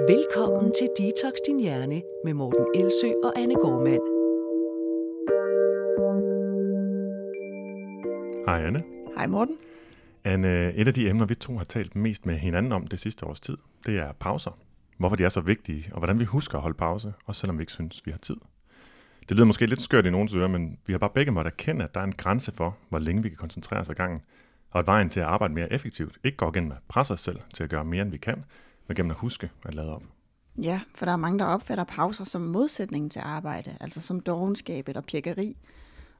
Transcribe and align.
Velkommen 0.00 0.72
til 0.78 0.88
Detox 0.98 1.32
Din 1.46 1.60
Hjerne 1.60 2.02
med 2.24 2.34
Morten 2.34 2.66
Elsø 2.74 3.06
og 3.24 3.38
Anne 3.38 3.54
Gormand. 3.54 4.02
Hej 8.46 8.66
Anne. 8.66 8.80
Hej 9.16 9.26
Morten. 9.26 9.56
Anne, 10.24 10.74
et 10.74 10.88
af 10.88 10.94
de 10.94 11.08
emner, 11.08 11.26
vi 11.26 11.34
to 11.34 11.56
har 11.56 11.64
talt 11.64 11.96
mest 11.96 12.26
med 12.26 12.34
hinanden 12.34 12.72
om 12.72 12.86
det 12.86 13.00
sidste 13.00 13.26
års 13.26 13.40
tid, 13.40 13.56
det 13.86 13.98
er 13.98 14.12
pauser. 14.12 14.58
Hvorfor 14.98 15.16
de 15.16 15.24
er 15.24 15.28
så 15.28 15.40
vigtige, 15.40 15.88
og 15.92 15.98
hvordan 15.98 16.20
vi 16.20 16.24
husker 16.24 16.58
at 16.58 16.62
holde 16.62 16.76
pause, 16.76 17.12
også 17.26 17.40
selvom 17.40 17.58
vi 17.58 17.62
ikke 17.62 17.72
synes, 17.72 18.06
vi 18.06 18.10
har 18.10 18.18
tid. 18.18 18.36
Det 19.28 19.36
lyder 19.36 19.46
måske 19.46 19.66
lidt 19.66 19.82
skørt 19.82 20.06
i 20.06 20.10
nogens 20.10 20.34
ører, 20.34 20.48
men 20.48 20.78
vi 20.86 20.92
har 20.92 20.98
bare 20.98 21.10
begge 21.14 21.32
måtte 21.32 21.48
erkende, 21.48 21.84
at 21.84 21.94
der 21.94 22.00
er 22.00 22.04
en 22.04 22.14
grænse 22.14 22.52
for, 22.52 22.76
hvor 22.88 22.98
længe 22.98 23.22
vi 23.22 23.28
kan 23.28 23.38
koncentrere 23.38 23.80
os 23.80 23.88
ad 23.88 23.94
gangen, 23.94 24.20
og 24.70 24.78
at 24.78 24.86
vejen 24.86 25.10
til 25.10 25.20
at 25.20 25.26
arbejde 25.26 25.54
mere 25.54 25.72
effektivt 25.72 26.18
ikke 26.24 26.36
går 26.36 26.50
gennem 26.50 26.72
at 26.72 26.78
presse 26.88 27.12
os 27.12 27.20
selv 27.20 27.40
til 27.54 27.64
at 27.64 27.70
gøre 27.70 27.84
mere, 27.84 28.02
end 28.02 28.10
vi 28.10 28.16
kan, 28.16 28.44
men 28.86 28.94
gennem 28.94 29.10
at 29.10 29.16
huske 29.16 29.50
at 29.64 29.74
lade 29.74 29.94
op. 29.94 30.02
Ja, 30.62 30.80
for 30.94 31.04
der 31.04 31.12
er 31.12 31.16
mange, 31.16 31.38
der 31.38 31.44
opfatter 31.44 31.84
pauser 31.84 32.24
som 32.24 32.42
modsætning 32.42 33.12
til 33.12 33.20
arbejde, 33.24 33.76
altså 33.80 34.00
som 34.00 34.20
dogenskab 34.20 34.88
eller 34.88 35.00
pjekkeri. 35.00 35.56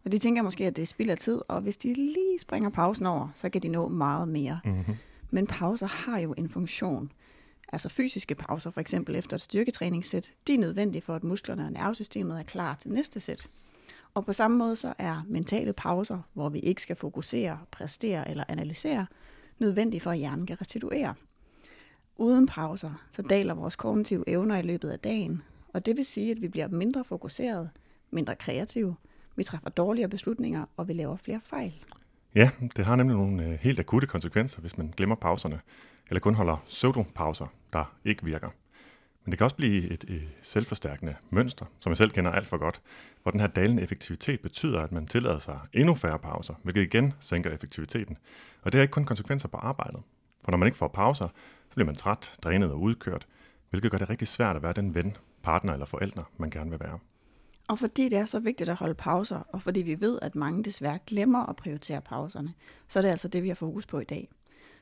Og 0.05 0.12
de 0.12 0.18
tænker 0.18 0.42
måske, 0.42 0.66
at 0.66 0.77
det 0.77 0.82
er 0.82 0.86
spild 0.86 1.10
af 1.10 1.19
tid, 1.19 1.41
og 1.48 1.60
hvis 1.60 1.77
de 1.77 1.95
lige 1.95 2.38
springer 2.41 2.70
pausen 2.70 3.06
over, 3.06 3.28
så 3.34 3.48
kan 3.48 3.62
de 3.62 3.69
nå 3.69 3.88
meget 3.88 4.28
mere. 4.28 4.60
Mm-hmm. 4.64 4.95
Men 5.30 5.46
pauser 5.46 5.86
har 5.86 6.19
jo 6.19 6.34
en 6.38 6.48
funktion. 6.48 7.12
Altså 7.72 7.88
fysiske 7.88 8.34
pauser, 8.34 8.70
for 8.70 8.80
eksempel 8.80 9.16
efter 9.16 9.36
et 9.36 9.41
styrketræningssæt, 9.41 10.33
de 10.46 10.55
er 10.55 10.58
nødvendige 10.58 11.02
for, 11.02 11.14
at 11.14 11.24
musklerne 11.24 11.64
og 11.64 11.72
nervesystemet 11.72 12.38
er 12.38 12.42
klar 12.42 12.74
til 12.74 12.91
næste 12.91 13.20
sæt. 13.20 13.46
Og 14.14 14.27
på 14.27 14.33
samme 14.33 14.56
måde 14.56 14.77
så 14.77 14.94
er 14.98 15.22
mentale 15.28 15.72
pauser, 15.72 16.19
hvor 16.33 16.48
vi 16.48 16.58
ikke 16.58 16.83
skal 16.83 16.96
fokusere, 16.96 17.58
præstere 17.70 18.30
eller 18.30 18.44
analysere, 18.48 19.06
nødvendige 19.58 20.00
for, 20.00 20.10
at 20.10 20.19
hjernen 20.19 20.46
kan 20.46 20.60
restituere. 20.60 21.14
Uden 22.16 22.46
pauser, 22.46 23.04
så 23.10 23.23
daler 23.23 23.54
vores 23.54 23.77
kognitive 23.77 24.24
evner 24.27 24.56
i 24.56 24.62
løbet 24.62 24.91
af 24.91 24.98
dagen, 24.98 25.42
og 25.72 25.86
det 25.86 25.96
vil 25.96 26.05
sige, 26.05 26.30
at 26.30 26.41
vi 26.41 26.48
bliver 26.48 26.68
mindre 26.68 27.05
fokuseret, 27.05 27.70
mindre 28.11 28.36
kreative, 28.36 28.97
vi 29.36 29.44
træffer 29.44 29.70
dårligere 29.70 30.08
beslutninger, 30.08 30.64
og 30.77 30.88
vi 30.88 30.92
laver 30.92 31.16
flere 31.16 31.41
fejl. 31.44 31.75
Ja, 32.34 32.50
det 32.77 32.86
har 32.86 32.97
nemlig 32.97 33.16
nogle 33.16 33.44
øh, 33.44 33.58
helt 33.61 33.80
akutte 33.80 34.06
konsekvenser, 34.06 34.61
hvis 34.61 34.78
man 34.78 34.92
glemmer 34.97 35.16
pauserne, 35.16 35.61
eller 36.08 36.20
kun 36.20 36.34
holder 36.34 36.56
pseudo-pauser, 36.66 37.47
der 37.72 37.94
ikke 38.05 38.25
virker. 38.25 38.48
Men 39.25 39.31
det 39.31 39.38
kan 39.38 39.44
også 39.44 39.56
blive 39.56 39.91
et, 39.91 40.05
et 40.08 40.28
selvforstærkende 40.42 41.14
mønster, 41.31 41.66
som 41.81 41.91
jeg 41.91 41.97
selv 41.97 42.10
kender 42.10 42.31
alt 42.31 42.48
for 42.48 42.56
godt, 42.56 42.81
hvor 43.22 43.31
den 43.31 43.41
her 43.41 43.47
dalende 43.47 43.83
effektivitet 43.83 44.41
betyder, 44.41 44.81
at 44.81 44.92
man 44.92 45.06
tillader 45.06 45.38
sig 45.38 45.58
endnu 45.72 45.94
færre 45.94 46.19
pauser, 46.19 46.55
hvilket 46.62 46.83
igen 46.83 47.12
sænker 47.20 47.50
effektiviteten. 47.50 48.16
Og 48.62 48.72
det 48.72 48.78
har 48.78 48.83
ikke 48.83 48.92
kun 48.92 49.05
konsekvenser 49.05 49.48
på 49.48 49.56
arbejdet. 49.56 50.00
For 50.44 50.50
når 50.50 50.58
man 50.58 50.66
ikke 50.66 50.78
får 50.78 50.88
pauser, 50.88 51.28
så 51.75 51.77
bliver 51.77 51.86
man 51.86 51.94
træt, 51.94 52.34
drænet 52.42 52.70
og 52.70 52.80
udkørt, 52.80 53.27
hvilket 53.70 53.91
gør 53.91 53.98
det 53.98 54.11
rigtig 54.11 54.28
svært 54.28 54.56
at 54.56 54.62
være 54.62 54.72
den 54.72 54.94
ven, 54.94 55.17
partner 55.42 55.72
eller 55.72 55.86
forældre, 55.86 56.25
man 56.36 56.50
gerne 56.50 56.70
vil 56.70 56.81
være. 56.81 56.98
Og 57.69 57.78
fordi 57.78 58.08
det 58.08 58.19
er 58.19 58.25
så 58.25 58.39
vigtigt 58.39 58.70
at 58.70 58.77
holde 58.77 58.94
pauser, 58.94 59.39
og 59.48 59.62
fordi 59.62 59.83
vi 59.83 60.00
ved, 60.00 60.19
at 60.22 60.34
mange 60.34 60.64
desværre 60.64 60.98
glemmer 61.06 61.47
at 61.47 61.56
prioritere 61.56 62.00
pauserne, 62.00 62.55
så 62.89 62.98
er 62.98 63.03
det 63.03 63.08
altså 63.08 63.28
det, 63.28 63.42
vi 63.42 63.48
har 63.48 63.55
fokus 63.55 63.86
på 63.86 63.98
i 63.98 64.05
dag. 64.05 64.28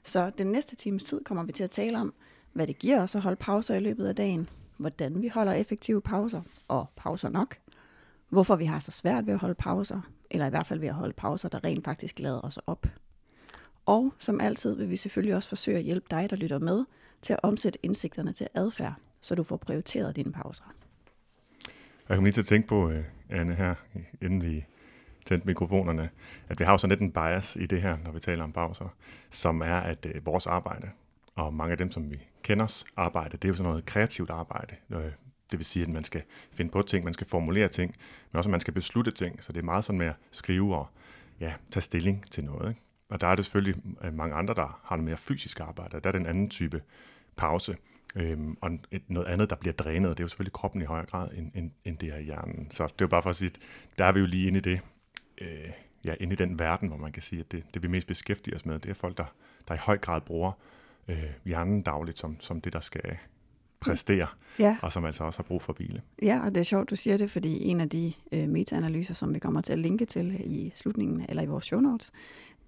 Så 0.02 0.30
den 0.38 0.46
næste 0.46 0.76
times 0.76 1.04
tid 1.04 1.24
kommer 1.24 1.44
vi 1.44 1.52
til 1.52 1.64
at 1.64 1.70
tale 1.70 2.00
om, 2.00 2.14
hvad 2.52 2.66
det 2.66 2.78
giver 2.78 3.02
os 3.02 3.14
at 3.14 3.22
holde 3.22 3.36
pauser 3.36 3.74
i 3.74 3.80
løbet 3.80 4.06
af 4.06 4.16
dagen, 4.16 4.48
hvordan 4.76 5.22
vi 5.22 5.28
holder 5.28 5.52
effektive 5.52 6.00
pauser, 6.00 6.42
og 6.68 6.86
pauser 6.96 7.28
nok, 7.28 7.56
hvorfor 8.28 8.56
vi 8.56 8.64
har 8.64 8.78
så 8.78 8.90
svært 8.90 9.26
ved 9.26 9.34
at 9.34 9.40
holde 9.40 9.54
pauser, 9.54 10.00
eller 10.30 10.46
i 10.46 10.50
hvert 10.50 10.66
fald 10.66 10.80
ved 10.80 10.88
at 10.88 10.94
holde 10.94 11.14
pauser, 11.14 11.48
der 11.48 11.64
rent 11.64 11.84
faktisk 11.84 12.18
lader 12.18 12.40
os 12.40 12.56
op. 12.56 12.86
Og 13.86 14.12
som 14.18 14.40
altid 14.40 14.76
vil 14.76 14.90
vi 14.90 14.96
selvfølgelig 14.96 15.36
også 15.36 15.48
forsøge 15.48 15.78
at 15.78 15.84
hjælpe 15.84 16.06
dig, 16.10 16.30
der 16.30 16.36
lytter 16.36 16.58
med, 16.58 16.84
til 17.22 17.32
at 17.32 17.40
omsætte 17.42 17.78
indsigterne 17.82 18.32
til 18.32 18.48
adfærd, 18.54 18.94
så 19.20 19.34
du 19.34 19.42
får 19.42 19.56
prioriteret 19.56 20.16
dine 20.16 20.32
pauser. 20.32 20.74
Jeg 22.08 22.16
kommer 22.16 22.26
lige 22.26 22.32
til 22.32 22.40
at 22.40 22.46
tænke 22.46 22.68
på, 22.68 22.90
øh, 22.90 23.04
Anne, 23.30 23.54
her, 23.54 23.74
inden 24.22 24.42
vi 24.42 24.64
tændte 25.26 25.46
mikrofonerne, 25.46 26.10
at 26.48 26.60
vi 26.60 26.64
har 26.64 26.72
jo 26.72 26.78
sådan 26.78 26.98
lidt 26.98 27.00
en 27.00 27.12
bias 27.12 27.56
i 27.56 27.66
det 27.66 27.82
her, 27.82 27.96
når 28.04 28.12
vi 28.12 28.20
taler 28.20 28.44
om 28.44 28.52
pauser, 28.52 28.88
som 29.30 29.60
er, 29.60 29.76
at 29.76 30.06
øh, 30.06 30.26
vores 30.26 30.46
arbejde, 30.46 30.90
og 31.34 31.54
mange 31.54 31.72
af 31.72 31.78
dem, 31.78 31.90
som 31.90 32.10
vi 32.10 32.20
kender 32.42 32.84
arbejde, 32.96 33.36
det 33.36 33.44
er 33.44 33.48
jo 33.48 33.54
sådan 33.54 33.70
noget 33.70 33.86
kreativt 33.86 34.30
arbejde. 34.30 34.76
Øh, 34.90 35.12
det 35.50 35.58
vil 35.58 35.64
sige, 35.64 35.82
at 35.82 35.88
man 35.88 36.04
skal 36.04 36.22
finde 36.52 36.70
på 36.70 36.82
ting, 36.82 37.04
man 37.04 37.14
skal 37.14 37.26
formulere 37.26 37.68
ting, 37.68 37.94
men 38.32 38.36
også 38.36 38.48
at 38.48 38.50
man 38.50 38.60
skal 38.60 38.74
beslutte 38.74 39.10
ting. 39.10 39.44
Så 39.44 39.52
det 39.52 39.58
er 39.58 39.64
meget 39.64 39.84
sådan 39.84 39.98
med 39.98 40.06
at 40.06 40.16
skrive 40.30 40.76
og 40.76 40.86
ja, 41.40 41.52
tage 41.70 41.82
stilling 41.82 42.30
til 42.30 42.44
noget. 42.44 42.68
Ikke? 42.68 42.80
Og 43.12 43.20
der 43.20 43.26
er 43.26 43.34
det 43.34 43.44
selvfølgelig 43.44 43.82
øh, 44.04 44.14
mange 44.14 44.34
andre, 44.34 44.54
der 44.54 44.80
har 44.84 44.96
noget 44.96 45.04
mere 45.04 45.16
fysisk 45.16 45.60
arbejde. 45.60 46.00
Der 46.00 46.08
er 46.08 46.12
den 46.12 46.26
anden 46.26 46.50
type 46.50 46.82
pause. 47.36 47.76
Øhm, 48.16 48.56
og 48.60 48.70
et, 48.90 49.02
noget 49.08 49.26
andet, 49.26 49.50
der 49.50 49.56
bliver 49.56 49.72
drænet, 49.72 50.10
det 50.10 50.20
er 50.20 50.24
jo 50.24 50.28
selvfølgelig 50.28 50.52
kroppen 50.52 50.82
i 50.82 50.84
højere 50.84 51.06
grad, 51.06 51.28
end, 51.34 51.50
end, 51.54 51.70
end 51.84 51.98
det 51.98 52.14
er 52.14 52.20
hjernen. 52.20 52.70
Så 52.70 52.84
det 52.84 52.90
er 52.90 52.94
jo 53.00 53.06
bare 53.06 53.22
for 53.22 53.30
at 53.30 53.36
sige, 53.36 53.50
at 53.54 53.58
der 53.98 54.04
er 54.04 54.12
vi 54.12 54.20
jo 54.20 54.26
lige 54.26 54.48
inde 54.48 54.58
i 54.58 54.62
det, 54.62 54.80
øh, 55.38 55.70
ja, 56.04 56.14
inde 56.20 56.32
i 56.32 56.36
den 56.36 56.58
verden, 56.58 56.88
hvor 56.88 56.96
man 56.96 57.12
kan 57.12 57.22
sige, 57.22 57.40
at 57.40 57.52
det, 57.52 57.74
det 57.74 57.82
vi 57.82 57.88
mest 57.88 58.06
beskæftiger 58.06 58.56
os 58.56 58.66
med, 58.66 58.78
det 58.78 58.90
er 58.90 58.94
folk, 58.94 59.18
der, 59.18 59.34
der 59.68 59.74
i 59.74 59.78
høj 59.80 59.98
grad 59.98 60.20
bruger 60.20 60.52
øh, 61.08 61.30
hjernen 61.44 61.82
dagligt 61.82 62.18
som, 62.18 62.40
som 62.40 62.60
det, 62.60 62.72
der 62.72 62.80
skal 62.80 63.16
præstere, 63.90 64.26
ja. 64.58 64.76
og 64.82 64.92
som 64.92 65.04
altså 65.04 65.24
også 65.24 65.38
har 65.38 65.44
brug 65.44 65.62
for 65.62 65.72
hvile. 65.72 66.02
Ja, 66.22 66.40
og 66.44 66.54
det 66.54 66.60
er 66.60 66.64
sjovt, 66.64 66.90
du 66.90 66.96
siger 66.96 67.16
det, 67.16 67.30
fordi 67.30 67.64
en 67.64 67.80
af 67.80 67.88
de 67.88 68.12
øh, 68.32 68.48
meta-analyser, 68.48 69.14
som 69.14 69.34
vi 69.34 69.38
kommer 69.38 69.60
til 69.60 69.72
at 69.72 69.78
linke 69.78 70.04
til 70.04 70.40
i 70.44 70.72
slutningen, 70.74 71.26
eller 71.28 71.42
i 71.42 71.46
vores 71.46 71.64
show 71.64 71.80
notes, 71.80 72.12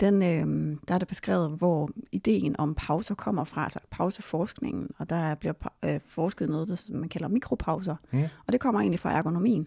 den, 0.01 0.15
øh, 0.23 0.77
der 0.89 0.95
er 0.95 0.99
det 0.99 1.09
beskrevet, 1.09 1.59
hvor 1.59 1.91
ideen 2.13 2.61
om 2.61 2.75
pauser 2.75 3.15
kommer 3.15 3.45
fra, 3.45 3.63
altså 3.63 3.79
pauseforskningen, 3.91 4.91
og 4.99 5.11
der 5.11 5.35
bliver 5.35 5.55
øh, 5.85 6.01
forsket 6.09 6.49
noget, 6.49 6.69
der 6.69 6.97
man 6.99 7.09
kalder 7.09 7.29
mikropauser, 7.29 7.97
mm. 8.13 8.23
og 8.47 8.53
det 8.53 8.61
kommer 8.61 8.81
egentlig 8.81 9.01
fra 9.01 9.13
ergonomien. 9.13 9.67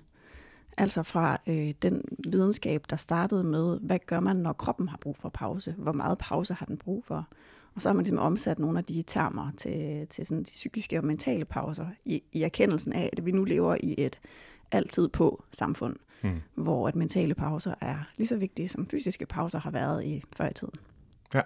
Altså 0.78 1.04
fra 1.04 1.38
øh, 1.48 1.74
den 1.82 2.02
videnskab, 2.32 2.84
der 2.90 2.96
startede 2.96 3.44
med, 3.44 3.80
hvad 3.82 4.00
gør 4.06 4.20
man, 4.20 4.36
når 4.36 4.54
kroppen 4.54 4.90
har 4.90 4.98
brug 4.98 5.18
for 5.18 5.30
pause? 5.30 5.76
Hvor 5.78 5.92
meget 5.92 6.18
pause 6.18 6.54
har 6.54 6.66
den 6.66 6.78
brug 6.78 7.04
for? 7.06 7.28
Og 7.78 7.82
så 7.82 7.90
har 7.90 7.94
man 7.94 8.04
ligesom 8.04 8.20
omsat 8.20 8.60
nogle 8.60 8.78
af 8.78 8.86
de 8.86 9.04
termer 9.08 9.52
til, 9.58 10.08
til 10.08 10.26
sådan 10.26 10.44
de 10.44 10.44
psykiske 10.44 10.98
og 10.98 11.06
mentale 11.06 11.46
pauser, 11.46 11.88
i, 12.06 12.24
i 12.32 12.44
erkendelsen 12.44 12.94
af, 12.94 13.10
at 13.14 13.26
vi 13.26 13.32
nu 13.32 13.44
lever 13.44 13.78
i 13.84 13.96
et 13.98 14.20
altid 14.72 15.10
på 15.10 15.44
samfund 15.52 15.96
mm. 16.24 16.42
hvor 16.56 16.88
at 16.88 16.96
mentale 16.96 17.36
pauser 17.36 17.76
er 17.82 17.98
lige 18.18 18.28
så 18.28 18.38
vigtige, 18.38 18.68
som 18.68 18.88
fysiske 18.88 19.26
pauser 19.26 19.60
har 19.60 19.72
været 19.72 20.04
i 20.04 20.24
før 20.38 20.50
i 20.50 20.54
tiden. 20.54 20.74
Ja, 21.34 21.42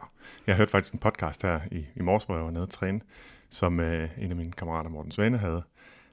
jeg 0.48 0.56
hørte 0.56 0.72
faktisk 0.72 0.94
en 0.94 1.00
podcast 1.00 1.42
her 1.42 1.60
i, 1.72 1.86
i 1.96 2.02
morges, 2.02 2.24
hvor 2.24 2.36
jeg 2.36 2.46
var 2.46 2.52
nede 2.52 2.64
og 2.64 2.70
træne, 2.70 3.02
som 3.50 3.80
øh, 3.80 4.10
en 4.18 4.30
af 4.30 4.36
mine 4.36 4.52
kammerater, 4.52 4.90
Morten 4.90 5.12
Svane, 5.12 5.38
havde, 5.38 5.64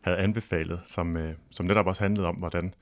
havde 0.00 0.18
anbefalet, 0.18 0.80
som, 0.86 1.16
øh, 1.16 1.34
som 1.50 1.66
netop 1.66 1.86
også 1.86 2.02
handlede 2.02 2.26
om, 2.26 2.36
hvordan, 2.36 2.74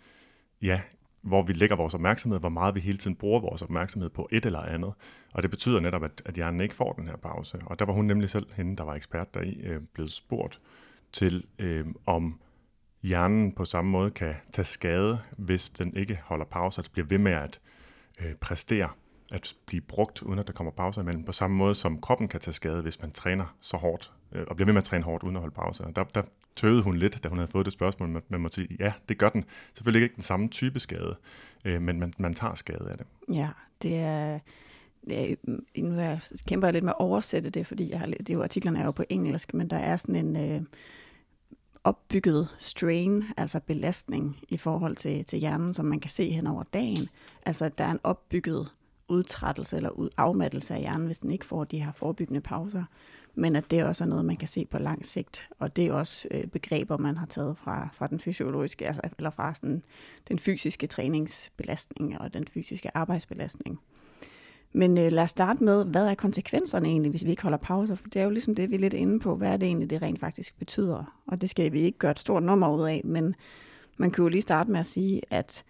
ja, 0.62 0.80
hvor 1.26 1.42
vi 1.42 1.52
lægger 1.52 1.76
vores 1.76 1.94
opmærksomhed, 1.94 2.40
hvor 2.40 2.48
meget 2.48 2.74
vi 2.74 2.80
hele 2.80 2.98
tiden 2.98 3.16
bruger 3.16 3.40
vores 3.40 3.62
opmærksomhed 3.62 4.10
på 4.10 4.28
et 4.32 4.46
eller 4.46 4.60
andet. 4.60 4.92
Og 5.34 5.42
det 5.42 5.50
betyder 5.50 5.80
netop, 5.80 6.04
at, 6.04 6.22
at 6.24 6.34
hjernen 6.34 6.60
ikke 6.60 6.74
får 6.74 6.92
den 6.92 7.08
her 7.08 7.16
pause. 7.16 7.58
Og 7.66 7.78
der 7.78 7.84
var 7.84 7.92
hun 7.92 8.04
nemlig 8.04 8.30
selv, 8.30 8.46
hende 8.56 8.76
der 8.76 8.84
var 8.84 8.94
ekspert 8.94 9.34
deri, 9.34 9.60
øh, 9.62 9.80
blevet 9.94 10.12
spurgt 10.12 10.60
til, 11.12 11.44
øh, 11.58 11.86
om 12.06 12.40
hjernen 13.02 13.52
på 13.52 13.64
samme 13.64 13.90
måde 13.90 14.10
kan 14.10 14.34
tage 14.52 14.64
skade, 14.64 15.18
hvis 15.36 15.70
den 15.70 15.96
ikke 15.96 16.20
holder 16.24 16.44
pause, 16.44 16.78
altså 16.78 16.92
bliver 16.92 17.06
ved 17.06 17.18
med 17.18 17.32
at 17.32 17.60
øh, 18.20 18.34
præstere, 18.34 18.88
at 19.32 19.54
blive 19.66 19.80
brugt, 19.80 20.22
uden 20.22 20.38
at 20.38 20.46
der 20.46 20.52
kommer 20.52 20.72
pauser 20.72 21.02
imellem, 21.02 21.24
på 21.24 21.32
samme 21.32 21.56
måde 21.56 21.74
som 21.74 22.00
kroppen 22.00 22.28
kan 22.28 22.40
tage 22.40 22.54
skade, 22.54 22.82
hvis 22.82 23.00
man 23.00 23.10
træner 23.10 23.56
så 23.60 23.76
hårdt, 23.76 24.12
øh, 24.32 24.44
og 24.46 24.56
bliver 24.56 24.66
ved 24.66 24.72
med 24.72 24.82
at 24.82 24.84
træne 24.84 25.04
hårdt, 25.04 25.24
uden 25.24 25.36
at 25.36 25.40
holde 25.40 25.54
pause. 25.54 25.84
Der, 25.96 26.04
der 26.04 26.22
tøvede 26.56 26.82
hun 26.82 26.96
lidt, 26.96 27.24
da 27.24 27.28
hun 27.28 27.38
havde 27.38 27.50
fået 27.50 27.64
det 27.64 27.72
spørgsmål, 27.72 28.08
men 28.08 28.22
man 28.28 28.40
må 28.40 28.48
sige, 28.48 28.76
ja, 28.80 28.92
det 29.08 29.18
gør 29.18 29.28
den. 29.28 29.44
Selvfølgelig 29.74 30.02
ikke 30.02 30.14
den 30.14 30.22
samme 30.22 30.48
type 30.48 30.80
skade, 30.80 31.16
øh, 31.64 31.82
men 31.82 32.00
man, 32.00 32.12
man 32.18 32.34
tager 32.34 32.54
skade 32.54 32.88
af 32.90 32.98
det. 32.98 33.06
Ja, 33.34 33.48
det 33.82 33.96
er... 33.96 34.38
Øh, 35.10 35.36
nu 35.76 35.98
er, 35.98 36.42
kæmper 36.46 36.68
jeg 36.68 36.72
lidt 36.72 36.84
med 36.84 36.92
at 36.92 37.00
oversætte 37.00 37.50
det, 37.50 37.66
fordi 37.66 37.90
jeg 37.90 38.00
har, 38.00 38.06
det 38.06 38.30
er 38.30 38.34
jo, 38.34 38.42
artiklerne 38.42 38.78
er 38.78 38.84
jo 38.84 38.90
på 38.90 39.04
engelsk, 39.08 39.54
men 39.54 39.70
der 39.70 39.76
er 39.76 39.96
sådan 39.96 40.26
en... 40.26 40.54
Øh, 40.54 40.62
opbygget 41.84 42.48
strain, 42.58 43.24
altså 43.36 43.60
belastning 43.60 44.36
i 44.48 44.56
forhold 44.56 44.96
til, 44.96 45.24
til 45.24 45.38
hjernen, 45.38 45.72
som 45.72 45.84
man 45.86 46.00
kan 46.00 46.10
se 46.10 46.30
hen 46.30 46.46
over 46.46 46.62
dagen. 46.62 47.08
Altså 47.46 47.64
at 47.64 47.78
der 47.78 47.84
er 47.84 47.90
en 47.90 48.00
opbygget 48.04 48.72
udtrættelse 49.08 49.76
eller 49.76 49.90
ud, 49.90 50.08
afmattelse 50.16 50.74
af 50.74 50.80
hjernen, 50.80 51.06
hvis 51.06 51.18
den 51.18 51.30
ikke 51.30 51.46
får 51.46 51.64
de 51.64 51.84
her 51.84 51.92
forebyggende 51.92 52.40
pauser. 52.40 52.84
Men 53.38 53.56
at 53.56 53.70
det 53.70 53.84
også 53.84 54.04
er 54.04 54.08
noget, 54.08 54.24
man 54.24 54.36
kan 54.36 54.48
se 54.48 54.66
på 54.70 54.78
lang 54.78 55.06
sigt. 55.06 55.48
Og 55.58 55.76
det 55.76 55.86
er 55.86 55.92
også 55.92 56.28
øh, 56.30 56.46
begreber, 56.46 56.96
man 56.96 57.16
har 57.16 57.26
taget 57.26 57.58
fra, 57.58 57.88
fra 57.92 58.06
den 58.06 58.18
fysiologiske, 58.18 58.86
altså, 58.86 59.02
eller 59.18 59.30
fra 59.30 59.54
sådan, 59.54 59.82
den 60.28 60.38
fysiske 60.38 60.86
træningsbelastning 60.86 62.20
og 62.20 62.34
den 62.34 62.48
fysiske 62.48 62.96
arbejdsbelastning. 62.96 63.80
Men 64.72 64.98
øh, 64.98 65.12
lad 65.12 65.22
os 65.22 65.30
starte 65.30 65.64
med, 65.64 65.84
hvad 65.84 66.08
er 66.08 66.14
konsekvenserne 66.14 66.88
egentlig, 66.88 67.10
hvis 67.10 67.24
vi 67.24 67.30
ikke 67.30 67.42
holder 67.42 67.58
pauser? 67.58 67.94
For 67.94 68.08
det 68.08 68.20
er 68.20 68.24
jo 68.24 68.30
ligesom 68.30 68.54
det, 68.54 68.70
vi 68.70 68.74
er 68.74 68.78
lidt 68.78 68.94
inde 68.94 69.20
på. 69.20 69.36
Hvad 69.36 69.52
er 69.52 69.56
det 69.56 69.66
egentlig, 69.66 69.90
det 69.90 70.02
rent 70.02 70.20
faktisk 70.20 70.58
betyder? 70.58 71.20
Og 71.26 71.40
det 71.40 71.50
skal 71.50 71.72
vi 71.72 71.80
ikke 71.80 71.98
gøre 71.98 72.10
et 72.10 72.18
stort 72.18 72.42
nummer 72.42 72.76
ud 72.76 72.88
af, 72.88 73.00
men 73.04 73.34
man 73.96 74.10
kan 74.10 74.22
jo 74.22 74.28
lige 74.28 74.42
starte 74.42 74.70
med 74.70 74.80
at 74.80 74.86
sige, 74.86 75.22
at 75.30 75.64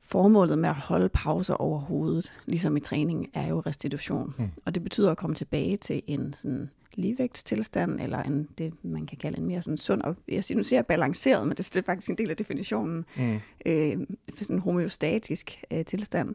formålet 0.00 0.58
med 0.58 0.68
at 0.68 0.74
holde 0.74 1.08
pauser 1.08 1.54
over 1.54 1.78
hovedet, 1.78 2.32
ligesom 2.46 2.76
i 2.76 2.80
træning, 2.80 3.30
er 3.34 3.48
jo 3.48 3.60
restitution. 3.60 4.34
Mm. 4.38 4.48
Og 4.64 4.74
det 4.74 4.82
betyder 4.82 5.10
at 5.10 5.16
komme 5.16 5.36
tilbage 5.36 5.76
til 5.76 6.02
en 6.06 6.32
sådan 6.32 6.70
ligevægtstilstand, 6.94 8.00
eller 8.00 8.22
en, 8.22 8.48
det, 8.58 8.72
man 8.82 9.06
kan 9.06 9.18
kalde 9.18 9.38
en 9.38 9.46
mere 9.46 9.62
sådan 9.62 9.76
sund, 9.76 10.02
og 10.02 10.16
jeg 10.28 10.44
siger, 10.44 10.58
nu 10.58 10.64
siger 10.64 10.78
jeg 10.78 10.86
balanceret, 10.86 11.48
men 11.48 11.56
det 11.56 11.76
er 11.76 11.82
faktisk 11.82 12.10
en 12.10 12.18
del 12.18 12.30
af 12.30 12.36
definitionen, 12.36 13.04
mm. 13.16 13.40
øh, 13.66 14.06
sådan 14.36 14.56
en 14.56 14.58
homeostatisk 14.58 15.64
øh, 15.72 15.84
tilstand, 15.84 16.34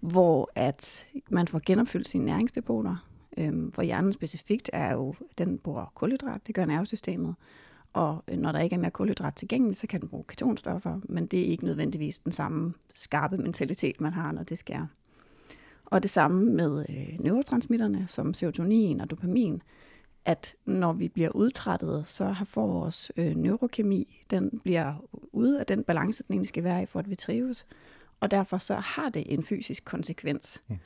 hvor 0.00 0.50
at 0.54 1.06
man 1.30 1.48
får 1.48 1.60
genopfyldt 1.66 2.08
sine 2.08 2.24
næringsdepoter, 2.24 3.08
øh, 3.36 3.72
for 3.72 3.82
hjernen 3.82 4.12
specifikt 4.12 4.70
er 4.72 4.92
jo, 4.92 5.14
den 5.38 5.58
bruger 5.58 5.92
kulhydrat, 5.94 6.46
det 6.46 6.54
gør 6.54 6.64
nervesystemet, 6.64 7.34
og 7.92 8.24
når 8.28 8.52
der 8.52 8.60
ikke 8.60 8.74
er 8.74 8.80
mere 8.80 8.90
kulhydrat 8.90 9.34
tilgængeligt, 9.34 9.78
så 9.78 9.86
kan 9.86 10.00
den 10.00 10.08
bruge 10.08 10.24
ketonstoffer, 10.28 11.00
men 11.04 11.26
det 11.26 11.40
er 11.40 11.44
ikke 11.44 11.64
nødvendigvis 11.64 12.18
den 12.18 12.32
samme 12.32 12.74
skarpe 12.94 13.38
mentalitet, 13.38 14.00
man 14.00 14.12
har, 14.12 14.32
når 14.32 14.42
det 14.42 14.58
sker. 14.58 14.86
Og 15.92 16.02
det 16.02 16.10
samme 16.10 16.52
med 16.52 16.84
øh, 16.88 17.18
neurotransmitterne, 17.20 18.04
som 18.08 18.34
serotonin 18.34 19.00
og 19.00 19.10
dopamin, 19.10 19.62
at 20.24 20.54
når 20.64 20.92
vi 20.92 21.08
bliver 21.08 21.28
udtrættet, 21.28 22.04
så 22.06 22.24
har 22.24 22.44
for 22.44 22.66
vores 22.66 23.12
øh, 23.16 23.36
neurokemi, 23.36 24.24
den 24.30 24.60
bliver 24.64 24.94
ude 25.32 25.60
af 25.60 25.66
den 25.66 25.84
balance, 25.84 26.22
den 26.22 26.32
egentlig 26.32 26.48
skal 26.48 26.64
være 26.64 26.82
i, 26.82 26.86
for 26.86 26.98
at 26.98 27.10
vi 27.10 27.14
trives. 27.14 27.66
Og 28.20 28.30
derfor 28.30 28.58
så 28.58 28.74
har 28.74 29.08
det 29.08 29.22
en 29.26 29.42
fysisk 29.44 29.84
konsekvens. 29.84 30.62
Mm. 30.68 30.76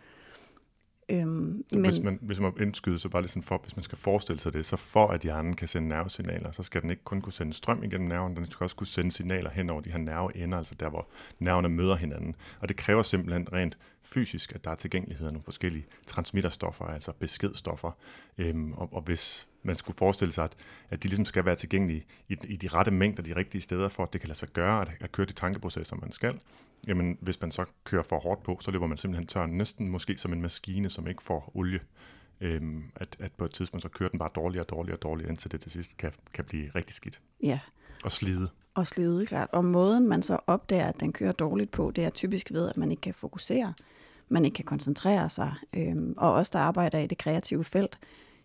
Øhm, 1.09 1.65
men, 1.73 1.85
hvis, 1.85 2.01
man, 2.01 2.19
hvis 2.23 2.41
man 2.41 2.53
indskyder 2.61 2.99
så 2.99 3.09
bare 3.09 3.23
lige 3.23 3.31
sådan 3.31 3.43
for, 3.43 3.59
hvis 3.63 3.77
man 3.77 3.83
skal 3.83 3.99
forestille 3.99 4.41
sig 4.41 4.53
det, 4.53 4.67
så 4.67 4.77
for 4.77 5.09
at 5.09 5.21
hjernen 5.21 5.57
kan 5.57 5.69
sende 5.69 5.89
nervesignaler, 5.89 6.53
så 6.53 6.63
skal 6.63 6.83
den 6.83 6.91
ikke 6.91 7.05
kun 7.05 7.21
kunne 7.21 7.33
sende 7.33 7.53
strøm 7.53 7.83
igennem 7.85 8.09
nerven, 8.09 8.37
den 8.37 8.51
skal 8.51 8.65
også 8.65 8.77
kunne 8.77 8.87
sende 8.87 9.11
signaler 9.11 9.51
hen 9.51 9.71
over 9.71 9.81
de 9.81 9.91
her 9.91 9.99
nerveender, 9.99 10.59
altså 10.59 10.75
der, 10.75 10.89
hvor 10.89 11.09
nerverne 11.39 11.69
møder 11.69 11.97
hinanden. 11.97 12.37
Og 12.61 12.69
det 12.69 12.77
kræver 12.77 13.03
simpelthen 13.03 13.53
rent 13.53 13.79
fysisk, 14.03 14.55
at 14.55 14.65
der 14.65 14.71
er 14.71 14.75
tilgængelighed 14.75 15.27
af 15.27 15.33
nogle 15.33 15.45
forskellige 15.45 15.87
transmitterstoffer, 16.07 16.85
altså 16.85 17.13
beskedstoffer. 17.13 17.91
Øhm, 18.39 18.73
og, 18.73 18.89
og 18.93 19.03
hvis 19.03 19.49
man 19.63 19.77
skulle 19.77 19.97
forestille 19.97 20.33
sig, 20.33 20.45
at, 20.45 20.55
at 20.91 21.03
de 21.03 21.09
ligesom 21.09 21.25
skal 21.25 21.45
være 21.45 21.57
tilgængelige 21.57 22.05
i, 22.29 22.37
i 22.45 22.57
de 22.57 22.69
rette 22.69 22.91
mængder, 22.91 23.23
de 23.23 23.37
rigtige 23.37 23.63
steder, 23.63 23.89
for 23.89 24.03
at 24.03 24.13
det 24.13 24.21
kan 24.21 24.29
lade 24.29 24.39
sig 24.39 24.49
gøre, 24.49 24.83
at, 24.83 24.91
at 25.01 25.13
køre 25.13 25.27
de 25.27 25.33
tankeprocesser, 25.33 25.97
man 25.97 26.13
skal, 26.13 26.39
jamen 26.87 27.19
hvis 27.21 27.41
man 27.41 27.51
så 27.51 27.65
kører 27.85 28.03
for 28.03 28.19
hårdt 28.19 28.43
på, 28.43 28.59
så 28.61 28.71
løber 28.71 28.87
man 28.87 28.99
simpelthen 28.99 29.27
tør 29.27 29.47
næsten 29.47 29.89
måske 29.89 30.19
som 30.19 30.33
en 30.33 30.43
maskine, 30.43 30.91
som 30.91 31.07
ikke 31.07 31.23
får 31.23 31.53
olie. 31.55 31.81
Øhm, 32.41 32.85
at, 32.97 33.17
at 33.21 33.33
på 33.33 33.45
et 33.45 33.51
tidspunkt 33.51 33.83
så 33.83 33.89
kører 33.89 34.09
den 34.11 34.19
bare 34.19 34.31
dårligere 34.35 34.65
og 34.65 34.71
dårligere 34.71 34.97
og 34.97 35.03
dårligere, 35.03 35.31
indtil 35.31 35.53
det 35.53 35.61
til 35.61 35.71
sidst 35.71 35.97
kan, 35.97 36.13
kan 36.33 36.45
blive 36.45 36.71
rigtig 36.75 36.95
skidt. 36.95 37.21
Ja. 37.43 37.59
Og 38.05 38.13
slide. 38.13 38.49
Og 38.75 38.87
slide, 38.87 39.27
klart. 39.27 39.49
Og 39.53 39.65
måden 39.65 40.09
man 40.09 40.23
så 40.23 40.39
opdager, 40.47 40.87
at 40.87 41.01
den 41.01 41.13
kører 41.13 41.33
dårligt 41.33 41.71
på, 41.71 41.91
det 41.91 42.05
er 42.05 42.11
typisk 42.11 42.53
ved, 42.53 42.69
at 42.69 42.77
man 42.77 42.91
ikke 42.91 43.01
kan 43.01 43.15
fokusere, 43.15 43.75
man 44.29 44.45
ikke 44.45 44.55
kan 44.55 44.65
koncentrere 44.65 45.31
sig. 45.31 45.55
Øhm, 45.77 46.15
og 46.17 46.33
os, 46.33 46.51
der 46.51 46.59
arbejder 46.59 46.99
i 46.99 47.07
det 47.07 47.19
kreative 47.19 47.65
felt, 47.65 47.99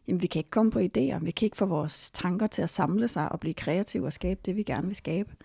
jamen, 0.08 0.22
vi 0.22 0.28
kan 0.28 0.40
ikke 0.40 0.50
komme 0.50 0.72
på 0.72 0.80
idéer, 0.80 1.20
vi 1.20 1.32
kan 1.32 1.46
ikke 1.46 1.58
få 1.58 1.66
vores 1.66 2.12
tanker 2.12 2.48
til 2.48 2.62
at 2.62 2.70
samle 2.70 3.08
sig 3.08 3.32
og 3.32 3.40
blive 3.40 3.54
kreative 3.54 4.06
og 4.06 4.14
skabe 4.14 4.40
det, 4.46 4.56
vi 4.56 4.64
gerne 4.64 4.88
vil 4.88 4.96
skabe. 4.96 5.36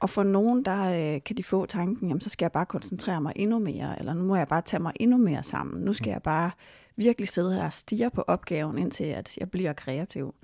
Og 0.00 0.10
for 0.10 0.22
nogen, 0.22 0.64
der 0.64 1.14
øh, 1.14 1.22
kan 1.22 1.36
de 1.36 1.44
få 1.44 1.66
tanken, 1.66 2.08
jamen 2.08 2.20
så 2.20 2.30
skal 2.30 2.44
jeg 2.44 2.52
bare 2.52 2.66
koncentrere 2.66 3.20
mig 3.20 3.32
endnu 3.36 3.58
mere, 3.58 3.98
eller 3.98 4.14
nu 4.14 4.24
må 4.24 4.36
jeg 4.36 4.48
bare 4.48 4.62
tage 4.62 4.82
mig 4.82 4.92
endnu 5.00 5.16
mere 5.16 5.42
sammen. 5.42 5.84
Nu 5.84 5.92
skal 5.92 6.10
jeg 6.10 6.22
bare 6.22 6.50
virkelig 6.96 7.28
sidde 7.28 7.54
her 7.54 7.64
og 7.64 7.72
stige 7.72 8.10
på 8.10 8.22
opgaven, 8.22 8.78
indtil 8.78 9.04
at 9.04 9.38
jeg 9.38 9.50
bliver 9.50 9.72
kreativ. 9.72 10.34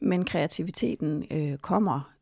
Men 0.00 0.24
kreativiteten 0.24 1.24
øh, 1.30 1.58
kommer 1.58 2.12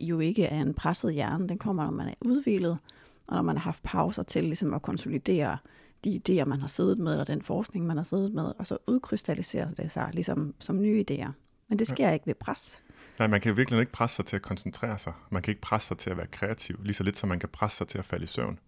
jo 0.00 0.20
ikke 0.20 0.48
af 0.48 0.56
en 0.56 0.74
presset 0.74 1.14
hjerne, 1.14 1.48
den 1.48 1.58
kommer, 1.58 1.84
når 1.84 1.90
man 1.90 2.08
er 2.08 2.14
udvilet, 2.20 2.78
og 3.26 3.36
når 3.36 3.42
man 3.42 3.56
har 3.56 3.62
haft 3.62 3.82
pauser 3.82 4.22
til 4.22 4.44
ligesom 4.44 4.74
at 4.74 4.82
konsolidere 4.82 5.58
de 6.04 6.20
idéer, 6.28 6.44
man 6.44 6.60
har 6.60 6.68
siddet 6.68 6.98
med, 6.98 7.12
eller 7.12 7.24
den 7.24 7.42
forskning, 7.42 7.86
man 7.86 7.96
har 7.96 8.04
siddet 8.04 8.34
med, 8.34 8.52
og 8.58 8.66
så 8.66 8.78
udkrystalliserer 8.86 9.70
det 9.70 9.90
sig 9.90 10.10
ligesom 10.12 10.54
som 10.58 10.82
nye 10.82 11.04
idéer. 11.10 11.30
Men 11.68 11.78
det 11.78 11.86
sker 11.86 12.08
ja. 12.08 12.12
ikke 12.12 12.26
ved 12.26 12.34
pres. 12.34 12.82
Nej, 13.18 13.28
man 13.28 13.40
kan 13.40 13.50
jo 13.50 13.54
virkelig 13.54 13.80
ikke 13.80 13.92
presse 13.92 14.16
sig 14.16 14.26
til 14.26 14.36
at 14.36 14.42
koncentrere 14.42 14.98
sig. 14.98 15.12
Man 15.30 15.42
kan 15.42 15.50
ikke 15.50 15.60
presse 15.60 15.88
sig 15.88 15.98
til 15.98 16.10
at 16.10 16.16
være 16.16 16.26
kreativ, 16.26 16.80
lige 16.82 16.94
så 16.94 17.02
lidt 17.02 17.16
som 17.16 17.28
man 17.28 17.38
kan 17.38 17.48
presse 17.48 17.78
sig 17.78 17.88
til 17.88 17.98
at 17.98 18.04
falde 18.04 18.24
i 18.24 18.26
søvn. 18.26 18.58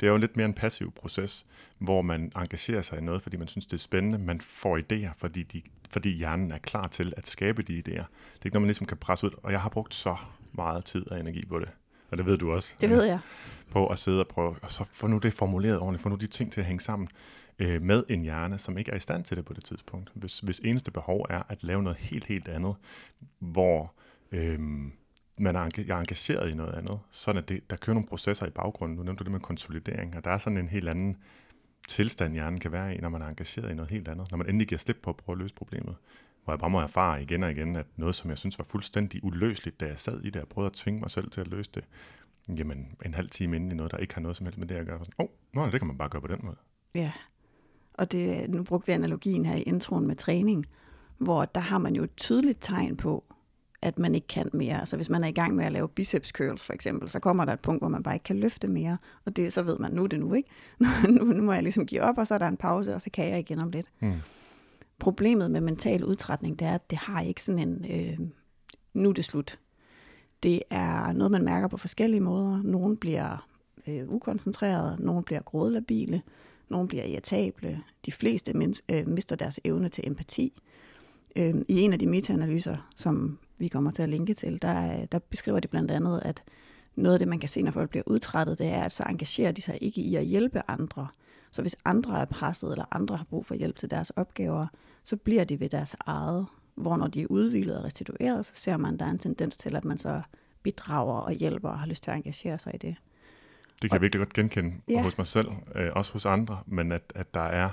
Det 0.00 0.06
er 0.06 0.10
jo 0.10 0.16
lidt 0.16 0.36
mere 0.36 0.46
en 0.46 0.54
passiv 0.54 0.92
proces, 0.92 1.46
hvor 1.78 2.02
man 2.02 2.32
engagerer 2.36 2.82
sig 2.82 2.98
i 2.98 3.00
noget, 3.00 3.22
fordi 3.22 3.36
man 3.36 3.48
synes, 3.48 3.66
det 3.66 3.72
er 3.72 3.78
spændende. 3.78 4.18
Man 4.18 4.40
får 4.40 4.78
idéer, 4.78 5.12
fordi, 5.18 5.42
de, 5.42 5.62
fordi 5.90 6.10
hjernen 6.10 6.52
er 6.52 6.58
klar 6.58 6.86
til 6.86 7.14
at 7.16 7.26
skabe 7.26 7.62
de 7.62 7.72
idéer. 7.78 7.82
Det 7.82 8.40
er 8.40 8.44
ikke 8.44 8.54
noget, 8.54 8.62
man 8.62 8.66
ligesom 8.66 8.86
kan 8.86 8.96
presse 8.96 9.26
ud. 9.26 9.30
Og 9.42 9.52
jeg 9.52 9.60
har 9.60 9.68
brugt 9.68 9.94
så 9.94 10.16
meget 10.52 10.84
tid 10.84 11.10
og 11.10 11.20
energi 11.20 11.46
på 11.46 11.58
det. 11.58 11.68
Og 12.10 12.18
det 12.18 12.26
ved 12.26 12.38
du 12.38 12.52
også. 12.52 12.74
Det 12.80 12.90
ved 12.90 13.04
jeg. 13.04 13.18
På 13.70 13.86
at 13.86 13.98
sidde 13.98 14.20
og 14.20 14.28
prøve, 14.28 14.56
og 14.62 14.70
så 14.70 14.84
få 14.92 15.06
nu 15.06 15.18
det 15.18 15.32
formuleret 15.32 15.78
ordentligt, 15.78 16.02
få 16.02 16.08
nu 16.08 16.16
de 16.16 16.26
ting 16.26 16.52
til 16.52 16.60
at 16.60 16.66
hænge 16.66 16.80
sammen 16.80 17.08
øh, 17.58 17.82
med 17.82 18.04
en 18.08 18.22
hjerne, 18.22 18.58
som 18.58 18.78
ikke 18.78 18.90
er 18.90 18.96
i 18.96 19.00
stand 19.00 19.24
til 19.24 19.36
det 19.36 19.44
på 19.44 19.52
det 19.52 19.64
tidspunkt. 19.64 20.10
Hvis, 20.14 20.40
hvis 20.40 20.58
eneste 20.58 20.90
behov 20.90 21.26
er 21.30 21.42
at 21.48 21.62
lave 21.62 21.82
noget 21.82 21.98
helt, 21.98 22.24
helt 22.24 22.48
andet, 22.48 22.74
hvor 23.38 23.92
øh, 24.32 24.60
man 25.38 25.56
er, 25.56 25.70
jeg 25.76 25.96
er 25.96 25.98
engageret 25.98 26.50
i 26.50 26.54
noget 26.54 26.74
andet, 26.74 27.00
sådan 27.10 27.42
at 27.42 27.48
det, 27.48 27.70
der 27.70 27.76
kører 27.76 27.94
nogle 27.94 28.08
processer 28.08 28.46
i 28.46 28.50
baggrunden. 28.50 28.96
Nu 28.96 29.02
nævnte 29.02 29.18
du 29.18 29.24
det 29.24 29.32
med 29.32 29.40
konsolidering, 29.40 30.16
og 30.16 30.24
der 30.24 30.30
er 30.30 30.38
sådan 30.38 30.58
en 30.58 30.68
helt 30.68 30.88
anden 30.88 31.16
tilstand, 31.88 32.32
hjernen 32.32 32.60
kan 32.60 32.72
være 32.72 32.96
i, 32.96 33.00
når 33.00 33.08
man 33.08 33.22
er 33.22 33.26
engageret 33.26 33.70
i 33.70 33.74
noget 33.74 33.90
helt 33.90 34.08
andet. 34.08 34.30
Når 34.30 34.38
man 34.38 34.48
endelig 34.48 34.68
giver 34.68 34.78
slip 34.78 34.96
på 35.02 35.10
at 35.10 35.16
prøve 35.16 35.34
at 35.34 35.38
løse 35.38 35.54
problemet. 35.54 35.96
Hvor 36.44 36.52
jeg 36.52 36.58
bare 36.58 36.70
må 36.70 36.80
erfare 36.80 37.22
igen 37.22 37.42
og 37.42 37.50
igen, 37.50 37.76
at 37.76 37.86
noget, 37.96 38.14
som 38.14 38.30
jeg 38.30 38.38
synes 38.38 38.58
var 38.58 38.64
fuldstændig 38.64 39.24
uløseligt, 39.24 39.80
da 39.80 39.86
jeg 39.86 39.98
sad 39.98 40.20
i 40.20 40.30
det 40.30 40.42
og 40.42 40.48
prøvede 40.48 40.70
at 40.70 40.72
tvinge 40.72 41.00
mig 41.00 41.10
selv 41.10 41.30
til 41.30 41.40
at 41.40 41.48
løse 41.48 41.70
det, 41.74 41.84
jamen 42.58 42.96
en 43.04 43.14
halv 43.14 43.30
time 43.30 43.56
inden 43.56 43.72
i 43.72 43.74
noget, 43.74 43.92
der 43.92 43.98
ikke 43.98 44.14
har 44.14 44.20
noget 44.20 44.36
som 44.36 44.46
helst 44.46 44.58
med 44.58 44.66
det 44.66 44.74
at 44.74 44.86
gøre. 44.86 45.00
Åh, 45.18 45.26
oh, 45.56 45.72
det 45.72 45.80
kan 45.80 45.86
man 45.86 45.98
bare 45.98 46.08
gøre 46.08 46.22
på 46.22 46.28
den 46.28 46.40
måde. 46.42 46.56
Ja, 46.94 47.12
og 47.94 48.12
det, 48.12 48.50
nu 48.50 48.62
brugte 48.62 48.86
vi 48.86 48.92
analogien 48.92 49.44
her 49.44 49.56
i 49.56 49.62
introen 49.62 50.06
med 50.06 50.16
træning, 50.16 50.66
hvor 51.18 51.44
der 51.44 51.60
har 51.60 51.78
man 51.78 51.96
jo 51.96 52.04
et 52.04 52.16
tydeligt 52.16 52.58
tegn 52.60 52.96
på, 52.96 53.24
at 53.82 53.98
man 53.98 54.14
ikke 54.14 54.26
kan 54.26 54.50
mere. 54.52 54.80
Altså 54.80 54.96
hvis 54.96 55.10
man 55.10 55.24
er 55.24 55.28
i 55.28 55.32
gang 55.32 55.54
med 55.54 55.64
at 55.64 55.72
lave 55.72 55.88
biceps 55.88 56.28
curls 56.28 56.64
for 56.64 56.72
eksempel, 56.72 57.08
så 57.08 57.20
kommer 57.20 57.44
der 57.44 57.52
et 57.52 57.60
punkt, 57.60 57.80
hvor 57.80 57.88
man 57.88 58.02
bare 58.02 58.14
ikke 58.14 58.24
kan 58.24 58.38
løfte 58.38 58.68
mere, 58.68 58.98
og 59.24 59.36
det, 59.36 59.52
så 59.52 59.62
ved 59.62 59.78
man, 59.78 59.92
nu 59.92 60.02
er 60.02 60.06
det 60.06 60.20
nu, 60.20 60.32
ikke? 60.32 60.48
nu, 61.08 61.24
nu 61.24 61.42
må 61.42 61.52
jeg 61.52 61.62
ligesom 61.62 61.86
give 61.86 62.02
op, 62.02 62.18
og 62.18 62.26
så 62.26 62.34
er 62.34 62.38
der 62.38 62.48
en 62.48 62.56
pause, 62.56 62.94
og 62.94 63.00
så 63.00 63.10
kan 63.10 63.28
jeg 63.28 63.38
igen 63.38 63.58
om 63.58 63.70
lidt. 63.70 63.90
Mm. 64.00 64.12
Problemet 64.98 65.50
med 65.50 65.60
mental 65.60 66.04
udtrætning, 66.04 66.58
det 66.58 66.66
er, 66.66 66.74
at 66.74 66.90
det 66.90 66.98
har 66.98 67.20
ikke 67.20 67.42
sådan 67.42 67.68
en, 67.68 67.86
øh, 67.90 68.26
nu 68.94 69.08
er 69.08 69.12
det 69.12 69.24
slut. 69.24 69.58
Det 70.42 70.62
er 70.70 71.12
noget, 71.12 71.30
man 71.30 71.44
mærker 71.44 71.68
på 71.68 71.76
forskellige 71.76 72.20
måder. 72.20 72.62
Nogle 72.62 72.96
bliver 72.96 73.48
øh, 73.88 74.08
ukoncentrerede, 74.08 74.96
nogle 75.00 75.22
bliver 75.22 75.42
grådlabile, 75.42 76.22
nogle 76.68 76.88
bliver 76.88 77.04
irritable, 77.04 77.82
de 78.06 78.12
fleste 78.12 78.52
øh, 78.90 79.08
mister 79.08 79.36
deres 79.36 79.60
evne 79.64 79.88
til 79.88 80.06
empati. 80.06 80.52
Øh, 81.36 81.54
I 81.68 81.80
en 81.80 81.92
af 81.92 81.98
de 81.98 82.06
metaanalyser, 82.06 82.90
som 82.96 83.38
vi 83.58 83.68
kommer 83.68 83.90
til 83.90 84.02
at 84.02 84.08
linke 84.08 84.34
til, 84.34 84.62
der, 84.62 85.00
øh, 85.00 85.06
der 85.12 85.18
beskriver 85.18 85.60
de 85.60 85.68
blandt 85.68 85.90
andet, 85.90 86.22
at 86.24 86.42
noget 86.94 87.14
af 87.14 87.18
det, 87.18 87.28
man 87.28 87.40
kan 87.40 87.48
se, 87.48 87.62
når 87.62 87.70
folk 87.70 87.90
bliver 87.90 88.02
udtrættet, 88.06 88.58
det 88.58 88.66
er, 88.66 88.82
at 88.82 88.92
så 88.92 89.02
engagerer 89.02 89.52
de 89.52 89.62
sig 89.62 89.78
ikke 89.80 90.00
i 90.00 90.14
at 90.14 90.24
hjælpe 90.24 90.62
andre. 90.68 91.08
Så 91.50 91.62
hvis 91.62 91.76
andre 91.84 92.20
er 92.20 92.24
presset, 92.24 92.70
eller 92.70 92.84
andre 92.90 93.16
har 93.16 93.24
brug 93.24 93.46
for 93.46 93.54
hjælp 93.54 93.76
til 93.76 93.90
deres 93.90 94.10
opgaver, 94.10 94.66
så 95.02 95.16
bliver 95.16 95.44
de 95.44 95.60
ved 95.60 95.68
deres 95.68 95.96
eget. 96.06 96.46
Hvor 96.74 96.96
når 96.96 97.06
de 97.06 97.22
er 97.22 97.26
udvildet 97.30 97.78
og 97.78 97.84
restitueret, 97.84 98.46
så 98.46 98.52
ser 98.54 98.76
man, 98.76 98.94
at 98.94 99.00
der 99.00 99.06
er 99.06 99.10
en 99.10 99.18
tendens 99.18 99.56
til, 99.56 99.76
at 99.76 99.84
man 99.84 99.98
så 99.98 100.22
bidrager 100.62 101.20
og 101.20 101.32
hjælper 101.32 101.68
og 101.68 101.78
har 101.78 101.86
lyst 101.86 102.02
til 102.02 102.10
at 102.10 102.16
engagere 102.16 102.58
sig 102.58 102.74
i 102.74 102.78
det. 102.78 102.96
Det 103.82 103.90
kan 103.90 103.90
og, 103.90 103.94
jeg 103.94 104.00
virkelig 104.02 104.20
godt 104.20 104.32
genkende 104.32 104.76
ja. 104.88 105.02
hos 105.02 105.18
mig 105.18 105.26
selv, 105.26 105.48
øh, 105.74 105.90
også 105.92 106.12
hos 106.12 106.26
andre, 106.26 106.62
men 106.66 106.92
at, 106.92 107.12
at 107.14 107.34
der 107.34 107.40
er 107.40 107.70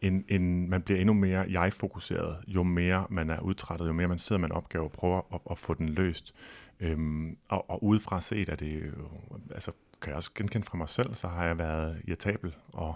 en, 0.00 0.24
en, 0.28 0.70
man 0.70 0.82
bliver 0.82 1.00
endnu 1.00 1.14
mere 1.14 1.46
jeg-fokuseret, 1.50 2.36
jo 2.46 2.62
mere 2.62 3.06
man 3.10 3.30
er 3.30 3.40
udtrættet, 3.40 3.86
jo 3.86 3.92
mere 3.92 4.08
man 4.08 4.18
sidder 4.18 4.40
med 4.40 4.48
en 4.48 4.52
opgave 4.52 4.84
og 4.84 4.92
prøver 4.92 5.20
at, 5.34 5.40
at 5.50 5.58
få 5.58 5.74
den 5.74 5.88
løst. 5.88 6.34
Øhm, 6.80 7.36
og, 7.48 7.70
og 7.70 7.84
udefra 7.84 8.20
set 8.20 8.48
er 8.48 8.56
det 8.56 8.86
jo, 8.86 9.08
altså 9.54 9.72
kan 10.02 10.10
jeg 10.10 10.16
også 10.16 10.30
genkende 10.34 10.66
fra 10.66 10.78
mig 10.78 10.88
selv, 10.88 11.14
så 11.14 11.28
har 11.28 11.44
jeg 11.44 11.58
været 11.58 12.02
irritabel 12.04 12.54
og 12.72 12.94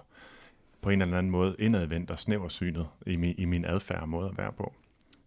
på 0.83 0.91
en 0.91 1.03
eller 1.03 1.19
anden 1.19 1.33
måde 1.33 1.57
indadvendt 1.59 2.11
og 2.11 2.19
snæversynet 2.19 2.89
i 3.07 3.17
min, 3.17 3.35
i 3.39 3.45
min 3.45 3.65
adfærd 3.65 4.03
og 4.03 4.09
måde 4.09 4.29
at 4.29 4.39
være 4.39 4.53
på. 4.53 4.75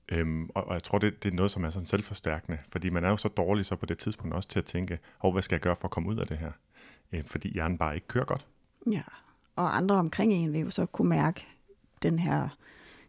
Øhm, 0.10 0.50
og, 0.56 0.68
og 0.68 0.74
jeg 0.74 0.84
tror, 0.84 0.98
det, 0.98 1.24
det 1.24 1.32
er 1.32 1.36
noget, 1.36 1.52
som 1.52 1.64
er 1.64 1.70
sådan 1.70 1.86
selvforstærkende, 1.86 2.58
fordi 2.72 2.90
man 2.90 3.04
er 3.04 3.10
jo 3.10 3.18
så 3.18 3.28
dårlig 3.28 3.66
så 3.66 3.76
på 3.76 3.86
det 3.86 3.98
tidspunkt 3.98 4.36
også 4.36 4.50
til 4.50 4.60
at 4.60 4.66
tænke, 4.66 5.00
oh, 5.20 5.34
hvad 5.34 5.42
skal 5.42 5.56
jeg 5.56 5.62
gøre 5.62 5.76
for 5.76 5.88
at 5.88 5.92
komme 5.92 6.10
ud 6.10 6.18
af 6.18 6.28
det 6.28 6.38
her? 6.38 6.52
Øh, 7.14 7.24
fordi 7.26 7.54
hjernen 7.54 7.78
bare 7.78 7.96
ikke 7.96 8.08
kører 8.08 8.26
godt. 8.26 8.48
Ja, 8.92 9.02
og 9.56 9.78
andre 9.78 9.96
omkring 9.96 10.34
en 10.34 10.54
vil 10.54 10.62
jo 10.62 10.70
så 10.70 10.86
kunne 10.86 11.10
mærke 11.10 11.46
den 12.04 12.20
her 12.20 12.50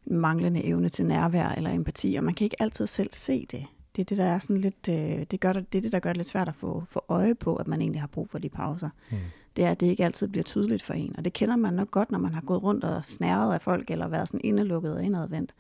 manglende 0.07 0.65
evne 0.65 0.89
til 0.89 1.07
nærvær 1.07 1.49
eller 1.49 1.71
empati, 1.71 2.15
og 2.19 2.25
man 2.25 2.35
kan 2.35 2.45
ikke 2.45 2.63
altid 2.63 2.87
selv 2.87 3.11
se 3.13 3.47
det. 3.51 3.67
Det 3.97 4.03
er 4.03 4.05
det, 4.05 4.19
der 4.19 4.25
er 4.25 4.39
sådan 4.39 4.57
lidt, 4.57 4.89
øh, 4.91 5.27
det, 5.31 5.41
gør 5.41 5.53
det, 5.53 5.73
det 5.73 5.79
er 5.79 5.83
det, 5.83 5.93
der 5.93 5.99
gør 5.99 6.11
det 6.11 6.17
lidt 6.17 6.29
svært 6.29 6.49
at 6.49 6.55
få, 6.55 6.85
få 6.89 7.05
øje 7.09 7.35
på, 7.35 7.57
at 7.57 7.69
man 7.69 7.81
egentlig 7.81 8.01
har 8.01 8.07
brug 8.07 8.29
for 8.29 8.39
de 8.39 8.49
pauser. 8.49 8.89
Mm. 9.11 9.17
Det 9.57 9.65
er, 9.65 9.71
at 9.71 9.81
det 9.81 9.87
ikke 9.87 10.05
altid 10.05 10.29
bliver 10.29 10.45
tydeligt 10.45 10.83
for 10.83 10.95
en, 10.95 11.15
og 11.19 11.25
det 11.25 11.33
kender 11.33 11.57
man 11.57 11.75
nok 11.75 11.91
godt, 11.91 12.11
når 12.11 12.19
man 12.19 12.35
har 12.35 12.41
gået 12.41 12.63
rundt 12.63 12.85
og 12.85 13.05
snæret 13.05 13.55
af 13.55 13.63
folk, 13.63 13.91
eller 13.91 14.09
været 14.09 14.29
sådan 14.29 14.41
indelukket 14.45 14.95
og 14.95 15.03
indadvendt. 15.03 15.55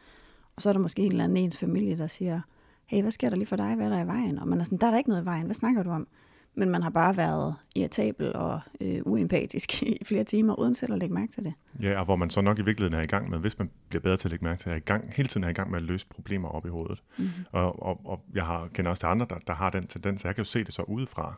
Og 0.57 0.63
så 0.63 0.69
er 0.69 0.73
der 0.73 0.81
måske 0.81 1.03
en 1.03 1.11
eller 1.11 1.25
anden 1.25 1.37
ens 1.37 1.59
familie, 1.59 1.99
der 1.99 2.07
siger, 2.07 2.41
hey, 2.87 3.03
hvad 3.03 3.13
sker 3.13 3.29
der 3.29 3.37
lige 3.37 3.47
for 3.47 3.57
dig? 3.57 3.75
Hvad 3.75 3.87
er 3.87 3.91
der 3.91 4.05
i 4.05 4.07
vejen? 4.07 4.39
Og 4.39 4.49
man 4.49 4.61
er 4.61 4.65
sådan, 4.65 4.79
der 4.79 4.87
er 4.87 4.91
der 4.91 4.99
ikke 4.99 5.11
noget 5.11 5.23
i 5.23 5.25
vejen. 5.25 5.45
Hvad 5.45 5.55
snakker 5.55 5.83
du 5.83 5.91
om? 5.91 6.07
Men 6.55 6.71
man 6.71 6.83
har 6.83 6.91
bare 6.91 7.17
været 7.17 7.55
irritabel 7.77 8.37
og 8.37 8.61
øh, 8.81 9.01
uempatisk 9.05 9.83
i 9.93 9.99
flere 10.05 10.25
timer, 10.25 10.55
uden 10.55 10.75
selv 10.75 10.93
at 10.93 10.99
lægge 10.99 11.15
mærke 11.15 11.33
til 11.33 11.45
det. 11.45 11.55
Ja, 11.83 11.99
og 11.99 12.05
hvor 12.05 12.17
man 12.17 12.31
så 12.31 12.41
nok 12.41 12.59
i 12.59 12.63
virkeligheden 12.63 13.01
er 13.01 13.05
i 13.05 13.07
gang 13.07 13.31
med, 13.31 13.39
hvis 13.39 13.59
man 13.59 13.71
bliver 13.89 14.03
bedre 14.03 14.17
til 14.17 14.29
at 14.29 14.31
lægge 14.31 14.45
mærke 14.45 14.63
til, 14.63 14.73
er 14.73 14.77
i 14.77 14.79
gang, 14.79 15.13
hele 15.13 15.29
tiden 15.29 15.45
er 15.45 15.49
i 15.49 15.53
gang 15.53 15.71
med 15.71 15.79
at 15.79 15.83
løse 15.83 16.07
problemer 16.07 16.49
op 16.49 16.67
i 16.67 16.69
hovedet. 16.69 17.03
Mm-hmm. 17.17 17.45
Og, 17.53 17.83
og, 17.83 18.01
og 18.05 18.21
jeg 18.35 18.45
har, 18.45 18.69
kender 18.75 18.91
også 18.91 19.01
til 19.01 19.07
andre, 19.07 19.27
der, 19.31 19.39
der 19.39 19.55
har 19.55 19.71
den 19.71 19.87
tendens, 19.87 20.25
jeg 20.25 20.35
kan 20.35 20.45
jo 20.45 20.51
se 20.51 20.65
det 20.65 20.75
så 20.75 20.83
udefra, 20.83 21.35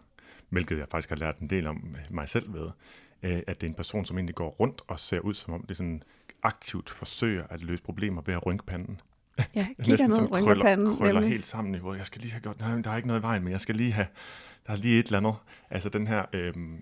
hvilket 0.49 0.79
jeg 0.79 0.87
faktisk 0.91 1.09
har 1.09 1.17
lært 1.17 1.39
en 1.39 1.51
del 1.51 1.67
om 1.67 1.95
mig 2.11 2.29
selv 2.29 2.55
ved, 2.55 2.71
øh, 3.23 3.43
at 3.47 3.61
det 3.61 3.67
er 3.67 3.71
en 3.71 3.77
person, 3.77 4.05
som 4.05 4.19
egentlig 4.19 4.35
går 4.35 4.49
rundt 4.49 4.83
og 4.89 4.99
ser 4.99 5.21
ud, 5.21 5.35
som 5.35 5.55
om 5.55 5.65
det 5.69 5.77
sådan 5.77 6.03
aktivt 6.43 6.91
forsøger 6.91 7.45
at 7.51 7.63
løse 7.63 7.83
problemer 7.83 8.23
ved 8.27 8.35
at 8.35 8.47
rynke 8.47 8.65
panden. 8.67 9.01
Ja, 9.55 9.67
kigger 9.85 10.07
ned, 10.07 10.19
rynker 10.31 10.47
krøller, 10.47 10.65
panden. 10.65 10.97
krøller 10.97 11.13
nemlig. 11.15 11.31
helt 11.31 11.47
sammen 11.47 11.75
i 11.75 11.79
hovedet. 11.79 11.99
Jeg 11.99 12.07
skal 12.07 12.21
lige 12.21 12.33
have 12.33 12.41
gjort, 12.41 12.61
nej, 12.61 12.81
der 12.81 12.91
er 12.91 12.97
ikke 12.97 13.09
noget 13.09 13.21
i 13.21 13.23
vejen, 13.23 13.43
men 13.43 13.53
jeg 13.53 13.61
skal 13.61 13.75
lige 13.75 13.93
have, 13.93 14.07
der 14.67 14.73
er 14.73 14.77
lige 14.77 14.99
et 14.99 15.07
eller 15.07 15.19
andet. 15.19 15.35
Altså 15.71 15.89
den 15.89 16.07
her, 16.07 16.25
øhm, 16.33 16.77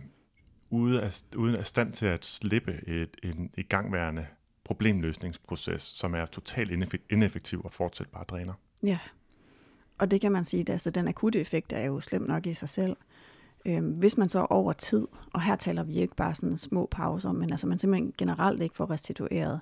ude 0.70 1.02
af, 1.02 1.22
uden 1.36 1.56
af 1.56 1.66
stand 1.66 1.92
til 1.92 2.06
at 2.06 2.24
slippe 2.24 2.80
et, 2.88 3.08
en 3.22 3.50
igangværende 3.56 4.26
problemløsningsproces, 4.64 5.82
som 5.82 6.14
er 6.14 6.26
totalt 6.26 6.70
ineffek- 6.70 7.06
ineffektiv 7.10 7.60
og 7.64 7.72
fortsat 7.72 8.06
bare 8.08 8.24
dræner. 8.24 8.52
Ja, 8.82 8.98
og 9.98 10.10
det 10.10 10.20
kan 10.20 10.32
man 10.32 10.44
sige, 10.44 10.60
at 10.60 10.70
altså, 10.70 10.90
den 10.90 11.08
akutte 11.08 11.40
effekt 11.40 11.72
er 11.72 11.84
jo 11.84 12.00
slem 12.00 12.22
nok 12.22 12.46
i 12.46 12.54
sig 12.54 12.68
selv. 12.68 12.96
Øhm, 13.66 13.90
hvis 13.90 14.16
man 14.18 14.28
så 14.28 14.46
over 14.50 14.72
tid, 14.72 15.06
og 15.32 15.42
her 15.42 15.56
taler 15.56 15.82
vi 15.82 15.92
ikke 15.94 16.16
bare 16.16 16.34
sådan 16.34 16.56
små 16.56 16.88
pauser, 16.90 17.32
men 17.32 17.50
altså 17.50 17.66
man 17.66 17.78
simpelthen 17.78 18.14
generelt 18.18 18.62
ikke 18.62 18.74
får 18.76 18.90
restitueret, 18.90 19.60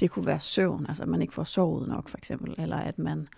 det 0.00 0.10
kunne 0.10 0.26
være 0.26 0.40
søvn, 0.40 0.86
altså 0.88 1.02
at 1.02 1.08
man 1.08 1.22
ikke 1.22 1.34
får 1.34 1.44
sovet 1.44 1.88
nok 1.88 2.08
for 2.08 2.18
eksempel, 2.18 2.54
eller 2.58 2.76
at 2.76 2.98
man 2.98 3.28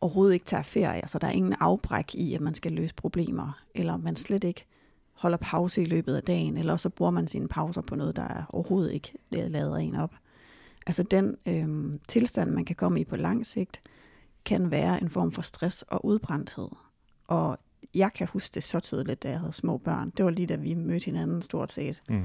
overhovedet 0.00 0.34
ikke 0.34 0.46
tager 0.46 0.62
ferie, 0.62 1.08
så 1.08 1.18
der 1.18 1.26
er 1.26 1.32
ingen 1.32 1.54
afbræk 1.60 2.14
i, 2.14 2.34
at 2.34 2.40
man 2.40 2.54
skal 2.54 2.72
løse 2.72 2.94
problemer, 2.94 3.62
eller 3.74 3.96
man 3.96 4.16
slet 4.16 4.44
ikke 4.44 4.66
holder 5.12 5.38
pause 5.38 5.82
i 5.82 5.84
løbet 5.84 6.14
af 6.14 6.22
dagen, 6.22 6.56
eller 6.56 6.76
så 6.76 6.88
bruger 6.88 7.10
man 7.10 7.28
sine 7.28 7.48
pauser 7.48 7.80
på 7.80 7.94
noget, 7.94 8.16
der 8.16 8.44
overhovedet 8.48 8.92
ikke 8.92 9.12
lader 9.30 9.76
en 9.76 9.94
op. 9.94 10.14
Altså 10.86 11.02
den 11.02 11.36
øh, 11.48 11.98
tilstand, 12.08 12.50
man 12.50 12.64
kan 12.64 12.76
komme 12.76 13.00
i 13.00 13.04
på 13.04 13.16
lang 13.16 13.46
sigt, 13.46 13.82
kan 14.44 14.70
være 14.70 15.02
en 15.02 15.10
form 15.10 15.32
for 15.32 15.42
stress 15.42 15.82
og 15.82 16.04
udbrændthed. 16.04 16.68
Og 17.26 17.58
jeg 17.94 18.12
kan 18.12 18.28
huske 18.32 18.54
det 18.54 18.62
så 18.62 18.80
tydeligt, 18.80 19.22
da 19.22 19.30
jeg 19.30 19.40
havde 19.40 19.52
små 19.52 19.78
børn. 19.78 20.12
Det 20.16 20.24
var 20.24 20.30
lige 20.30 20.46
da 20.46 20.56
vi 20.56 20.74
mødte 20.74 21.04
hinanden 21.04 21.42
stort 21.42 21.72
set. 21.72 22.02
Mm. 22.08 22.22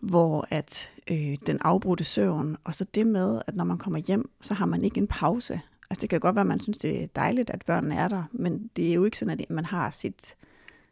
Hvor 0.00 0.46
at 0.50 0.90
øh, 1.10 1.36
den 1.46 1.58
afbrudte 1.60 2.04
søvn, 2.04 2.56
og 2.64 2.74
så 2.74 2.84
det 2.94 3.06
med, 3.06 3.42
at 3.46 3.56
når 3.56 3.64
man 3.64 3.78
kommer 3.78 3.98
hjem, 3.98 4.30
så 4.40 4.54
har 4.54 4.66
man 4.66 4.84
ikke 4.84 4.98
en 4.98 5.06
pause. 5.06 5.60
Altså 5.90 6.00
det 6.00 6.10
kan 6.10 6.20
godt 6.20 6.34
være, 6.34 6.40
at 6.40 6.46
man 6.46 6.60
synes, 6.60 6.78
det 6.78 7.02
er 7.02 7.06
dejligt, 7.06 7.50
at 7.50 7.64
børnene 7.66 7.94
er 7.94 8.08
der, 8.08 8.24
men 8.32 8.70
det 8.76 8.90
er 8.90 8.94
jo 8.94 9.04
ikke 9.04 9.18
sådan, 9.18 9.40
at 9.40 9.50
man 9.50 9.64
har 9.64 9.90
sit, 9.90 10.34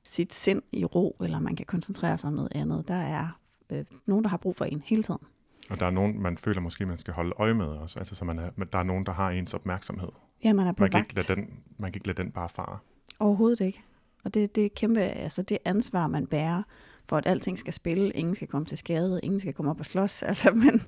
sit 0.04 0.32
sind 0.32 0.62
i 0.72 0.84
ro, 0.84 1.16
eller 1.20 1.40
man 1.40 1.56
kan 1.56 1.66
koncentrere 1.66 2.18
sig 2.18 2.28
om 2.28 2.34
noget 2.34 2.52
andet. 2.54 2.88
Der 2.88 2.94
er 2.94 3.38
øh, 3.72 3.84
nogen, 4.06 4.24
der 4.24 4.30
har 4.30 4.36
brug 4.36 4.56
for 4.56 4.64
en 4.64 4.82
hele 4.84 5.02
tiden. 5.02 5.20
Og 5.70 5.80
der 5.80 5.86
er 5.86 5.90
nogen, 5.90 6.22
man 6.22 6.38
føler 6.38 6.60
måske, 6.60 6.86
man 6.86 6.98
skal 6.98 7.14
holde 7.14 7.32
øje 7.38 7.54
med 7.54 7.66
også. 7.66 7.98
Altså, 7.98 8.14
så 8.14 8.24
man 8.24 8.38
er, 8.38 8.50
der 8.72 8.78
er 8.78 8.82
nogen, 8.82 9.06
der 9.06 9.12
har 9.12 9.30
ens 9.30 9.54
opmærksomhed. 9.54 10.08
Ja, 10.44 10.52
man 10.52 10.66
er 10.66 10.72
på 10.72 10.82
Man 10.82 10.90
kan, 10.90 10.98
vagt. 10.98 11.12
ikke 11.12 11.28
lade 11.28 11.40
den, 11.40 11.50
man 11.78 11.92
kan 11.92 11.96
ikke 11.96 12.06
lade 12.06 12.22
den 12.22 12.32
bare 12.32 12.48
fare. 12.48 12.78
Overhovedet 13.18 13.60
ikke. 13.60 13.82
Og 14.24 14.34
det, 14.34 14.54
det 14.56 14.64
er 14.64 14.68
kæmpe, 14.76 15.00
altså 15.00 15.42
det 15.42 15.58
ansvar, 15.64 16.06
man 16.06 16.26
bærer, 16.26 16.62
for 17.08 17.16
at 17.16 17.26
alting 17.26 17.58
skal 17.58 17.72
spille, 17.72 18.10
ingen 18.10 18.34
skal 18.34 18.48
komme 18.48 18.66
til 18.66 18.78
skade, 18.78 19.20
ingen 19.22 19.40
skal 19.40 19.52
komme 19.52 19.70
op 19.70 19.80
og 19.80 19.86
slås. 19.86 20.22
Altså, 20.28 20.50
men 20.50 20.82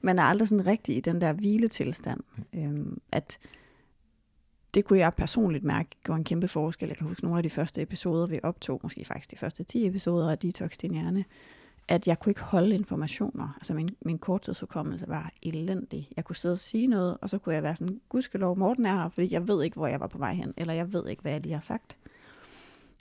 man 0.00 0.18
er 0.18 0.22
aldrig 0.22 0.48
sådan 0.48 0.66
rigtig 0.66 0.96
i 0.96 1.00
den 1.00 1.20
der 1.20 1.32
hviletilstand. 1.32 2.20
Øhm, 2.54 3.00
at 3.12 3.38
det 4.74 4.84
kunne 4.84 4.98
jeg 4.98 5.14
personligt 5.14 5.64
mærke 5.64 5.88
gjorde 6.04 6.18
en 6.18 6.24
kæmpe 6.24 6.48
forskel. 6.48 6.88
Jeg 6.88 6.96
kan 6.96 7.06
huske 7.06 7.24
nogle 7.24 7.38
af 7.38 7.42
de 7.42 7.50
første 7.50 7.82
episoder, 7.82 8.26
vi 8.26 8.40
optog, 8.42 8.80
måske 8.82 9.04
faktisk 9.04 9.30
de 9.30 9.36
første 9.36 9.64
10 9.64 9.86
episoder 9.86 10.30
af 10.30 10.38
Detox 10.38 10.76
Din 10.76 10.92
Hjerne, 10.92 11.24
at 11.88 12.06
jeg 12.06 12.18
kunne 12.18 12.30
ikke 12.30 12.40
holde 12.40 12.74
informationer. 12.74 13.54
Altså 13.56 13.74
min, 13.74 13.96
min 14.04 14.18
korttidshukommelse 14.18 15.08
var 15.08 15.32
elendig. 15.42 16.08
Jeg 16.16 16.24
kunne 16.24 16.36
sidde 16.36 16.52
og 16.52 16.58
sige 16.58 16.86
noget, 16.86 17.18
og 17.22 17.30
så 17.30 17.38
kunne 17.38 17.54
jeg 17.54 17.62
være 17.62 17.76
sådan, 17.76 18.00
gudskelov, 18.08 18.58
Morten 18.58 18.86
er 18.86 19.02
her, 19.02 19.08
fordi 19.08 19.32
jeg 19.32 19.48
ved 19.48 19.64
ikke, 19.64 19.76
hvor 19.76 19.86
jeg 19.86 20.00
var 20.00 20.06
på 20.06 20.18
vej 20.18 20.34
hen, 20.34 20.54
eller 20.56 20.74
jeg 20.74 20.92
ved 20.92 21.08
ikke, 21.08 21.22
hvad 21.22 21.32
jeg 21.32 21.40
lige 21.40 21.52
har 21.52 21.60
sagt. 21.60 21.96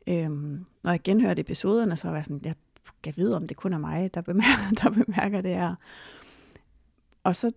Øhm, 0.10 0.66
når 0.84 0.92
jeg 0.92 1.00
genhørte 1.04 1.42
episoderne, 1.42 1.98
så 1.98 2.08
var 2.08 2.16
jeg 2.16 2.26
sådan, 2.26 2.42
jeg 2.44 2.56
kan 3.04 3.14
vide, 3.16 3.36
om 3.36 3.48
det 3.48 3.58
kun 3.58 3.74
er 3.74 3.78
mig, 3.78 4.14
der 4.14 4.22
bemærker, 4.22 4.76
der 4.84 4.90
bemærker 4.90 5.42
det 5.42 5.52
her. 5.52 5.76
Og 7.24 7.36
så 7.36 7.52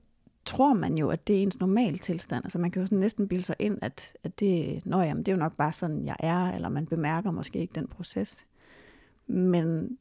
tror 0.44 0.74
man 0.74 0.98
jo, 0.98 1.08
at 1.08 1.26
det 1.26 1.36
er 1.36 1.42
ens 1.42 1.60
normal 1.60 1.98
tilstand. 1.98 2.44
Altså 2.44 2.58
man 2.58 2.70
kan 2.70 2.82
jo 2.82 2.86
sådan 2.86 2.98
næsten 2.98 3.28
bilde 3.28 3.42
sig 3.42 3.56
ind, 3.58 3.78
at, 3.82 4.16
at 4.24 4.40
det, 4.40 4.86
nå, 4.86 5.00
jamen, 5.00 5.22
det 5.22 5.32
er 5.32 5.36
jo 5.36 5.42
nok 5.42 5.56
bare 5.56 5.72
sådan, 5.72 6.06
jeg 6.06 6.16
er, 6.20 6.52
eller 6.52 6.68
man 6.68 6.86
bemærker 6.86 7.30
måske 7.30 7.58
ikke 7.58 7.74
den 7.74 7.86
proces. 7.86 8.46
Men 9.26 9.98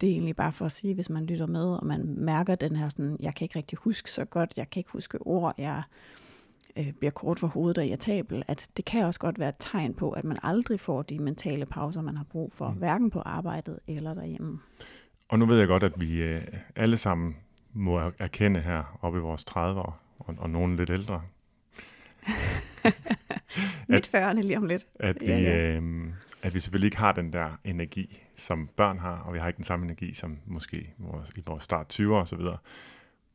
det 0.00 0.08
er 0.08 0.12
egentlig 0.12 0.36
bare 0.36 0.52
for 0.52 0.64
at 0.64 0.72
sige, 0.72 0.94
hvis 0.94 1.10
man 1.10 1.26
lytter 1.26 1.46
med, 1.46 1.64
og 1.64 1.86
man 1.86 2.14
mærker 2.18 2.54
den 2.54 2.76
her 2.76 2.88
sådan, 2.88 3.16
jeg 3.20 3.34
kan 3.34 3.44
ikke 3.44 3.58
rigtig 3.58 3.78
huske 3.78 4.10
så 4.10 4.24
godt, 4.24 4.54
jeg 4.56 4.70
kan 4.70 4.80
ikke 4.80 4.90
huske 4.90 5.18
ord, 5.20 5.54
jeg 5.58 5.82
øh, 6.78 6.92
bliver 6.92 7.10
kort 7.10 7.38
for 7.38 7.46
hovedet 7.46 7.78
og 7.78 7.86
irritabel, 7.86 8.42
at 8.48 8.68
det 8.76 8.84
kan 8.84 9.04
også 9.04 9.20
godt 9.20 9.38
være 9.38 9.48
et 9.48 9.54
tegn 9.58 9.94
på, 9.94 10.10
at 10.10 10.24
man 10.24 10.36
aldrig 10.42 10.80
får 10.80 11.02
de 11.02 11.18
mentale 11.18 11.66
pauser, 11.66 12.00
man 12.02 12.16
har 12.16 12.24
brug 12.24 12.52
for, 12.54 12.70
mm. 12.70 12.76
hverken 12.78 13.10
på 13.10 13.20
arbejdet 13.20 13.78
eller 13.88 14.14
derhjemme. 14.14 14.58
Og 15.28 15.38
nu 15.38 15.46
ved 15.46 15.58
jeg 15.58 15.66
godt, 15.68 15.82
at 15.82 15.92
vi 16.00 16.22
øh, 16.22 16.42
alle 16.76 16.96
sammen 16.96 17.36
må 17.72 17.98
er- 17.98 18.10
erkende 18.18 18.60
her 18.60 18.98
oppe 19.02 19.18
i 19.18 19.22
vores 19.22 19.44
30'ere, 19.50 19.92
og, 20.18 20.34
og 20.38 20.50
nogen 20.50 20.76
lidt 20.76 20.90
ældre, 20.90 21.22
Midt 23.88 24.14
40'erne 24.14 24.40
lige 24.42 24.56
om 24.56 24.66
lidt. 24.66 24.86
at 24.94 25.16
vi, 25.20 25.26
Ja, 25.26 25.38
ja. 25.38 25.76
øh, 25.76 25.82
at 26.42 26.54
vi 26.54 26.60
selvfølgelig 26.60 26.86
ikke 26.86 26.96
har 26.98 27.12
den 27.12 27.32
der 27.32 27.58
energi, 27.64 28.22
som 28.36 28.68
børn 28.76 28.98
har, 28.98 29.16
og 29.18 29.34
vi 29.34 29.38
har 29.38 29.46
ikke 29.48 29.56
den 29.56 29.64
samme 29.64 29.84
energi 29.84 30.14
som 30.14 30.38
måske 30.46 30.94
vores, 30.98 31.30
i 31.36 31.42
vores 31.46 31.62
start 31.62 32.00
20'ere 32.00 32.12
osv. 32.12 32.40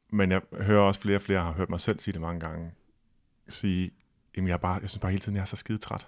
Men 0.09 0.31
jeg 0.31 0.41
hører 0.61 0.81
også 0.81 1.01
flere 1.01 1.17
og 1.17 1.21
flere, 1.21 1.41
har 1.43 1.51
hørt 1.51 1.69
mig 1.69 1.79
selv 1.79 1.99
sige 1.99 2.13
det 2.13 2.21
mange 2.21 2.39
gange, 2.39 2.71
sige, 3.51 3.91
jamen 4.37 4.47
jeg, 4.47 4.53
er 4.53 4.57
bare, 4.57 4.79
jeg 4.81 4.89
synes 4.89 5.01
bare 5.01 5.11
hele 5.11 5.21
tiden, 5.21 5.35
jeg 5.35 5.41
er 5.41 5.45
så 5.45 5.55
skide 5.55 5.77
træt. 5.77 6.07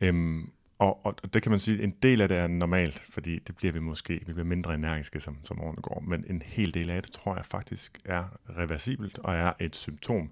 Øhm, 0.00 0.50
og, 0.78 1.06
og 1.06 1.14
og 1.22 1.34
det 1.34 1.42
kan 1.42 1.50
man 1.50 1.58
sige, 1.58 1.82
en 1.82 1.90
del 1.90 2.20
af 2.20 2.28
det 2.28 2.36
er 2.36 2.46
normalt, 2.46 3.04
fordi 3.10 3.38
det 3.38 3.56
bliver 3.56 3.72
vi 3.72 3.78
måske, 3.78 4.22
vi 4.26 4.32
bliver 4.32 4.44
mindre 4.44 4.74
energiske, 4.74 5.20
som, 5.20 5.38
som 5.44 5.60
årene 5.60 5.82
går, 5.82 6.00
men 6.06 6.24
en 6.28 6.42
hel 6.46 6.74
del 6.74 6.90
af 6.90 7.02
det, 7.02 7.12
tror 7.12 7.36
jeg 7.36 7.44
faktisk 7.44 8.00
er 8.04 8.24
reversibelt, 8.58 9.18
og 9.18 9.34
er 9.34 9.52
et 9.60 9.76
symptom 9.76 10.30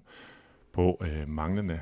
på 0.73 1.01
øh, 1.01 1.29
manglende 1.29 1.79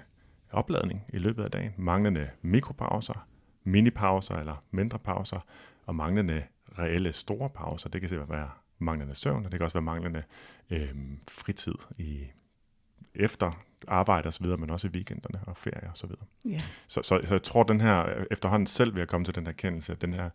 opladning 0.51 1.01
i 1.13 1.17
løbet 1.17 1.43
af 1.43 1.51
dagen, 1.51 1.73
manglende 1.77 2.29
mikropauser, 2.41 3.27
minipauser 3.63 4.35
eller 4.35 4.63
mindre 4.71 4.99
pauser, 4.99 5.39
og 5.85 5.95
manglende 5.95 6.43
reelle 6.79 7.13
store 7.13 7.49
pauser. 7.49 7.89
Det 7.89 8.01
kan 8.01 8.09
simpelthen 8.09 8.37
være 8.37 8.49
manglende 8.79 9.15
søvn, 9.15 9.45
og 9.45 9.51
det 9.51 9.59
kan 9.59 9.63
også 9.63 9.75
være 9.75 9.81
manglende 9.81 10.23
øh, 10.69 10.95
fritid 11.27 11.75
i 11.97 12.23
efter 13.15 13.65
arbejde 13.87 14.31
videre, 14.41 14.57
men 14.57 14.69
også 14.69 14.87
i 14.87 14.89
weekenderne 14.89 15.39
og 15.47 15.57
ferie 15.57 15.89
og 15.89 15.97
så 15.97 16.07
videre. 16.07 16.25
Ja. 16.45 16.61
Så, 16.87 17.01
så, 17.03 17.19
så 17.25 17.33
jeg 17.33 17.43
tror, 17.43 17.63
den 17.63 17.81
her, 17.81 18.25
efterhånden 18.31 18.67
selv 18.67 18.93
vil 18.93 18.99
jeg 18.99 19.07
komme 19.07 19.25
til 19.25 19.35
den 19.35 19.47
erkendelse, 19.47 19.91
at 19.91 20.01
den 20.01 20.13
her 20.13 20.29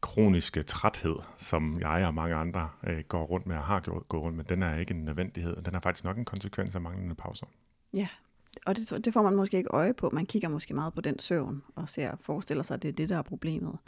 kroniske 0.00 0.62
træthed, 0.62 1.16
som 1.36 1.80
jeg 1.80 2.06
og 2.06 2.14
mange 2.14 2.34
andre 2.34 2.68
øh, 2.86 3.04
går 3.08 3.24
rundt 3.24 3.46
med 3.46 3.56
og 3.56 3.62
har 3.62 3.80
gjort, 3.80 4.08
gået 4.08 4.22
rundt 4.22 4.36
med, 4.36 4.44
den 4.44 4.62
er 4.62 4.78
ikke 4.78 4.94
en 4.94 5.04
nødvendighed. 5.04 5.62
Den 5.62 5.74
er 5.74 5.80
faktisk 5.80 6.04
nok 6.04 6.18
en 6.18 6.24
konsekvens 6.24 6.74
af 6.74 6.80
manglende 6.80 7.14
pauser. 7.14 7.46
Ja, 7.92 8.08
og 8.66 8.76
det, 8.76 9.04
det 9.04 9.12
får 9.12 9.22
man 9.22 9.36
måske 9.36 9.56
ikke 9.56 9.70
øje 9.72 9.94
på. 9.94 10.10
Man 10.12 10.26
kigger 10.26 10.48
måske 10.48 10.74
meget 10.74 10.94
på 10.94 11.00
den 11.00 11.18
søvn 11.18 11.62
og 11.74 11.88
ser 11.88 12.16
forestiller 12.20 12.62
sig, 12.62 12.74
at 12.74 12.82
det 12.82 12.88
er 12.88 12.92
det, 12.92 13.08
der 13.08 13.18
er 13.18 13.22
problemet. 13.22 13.78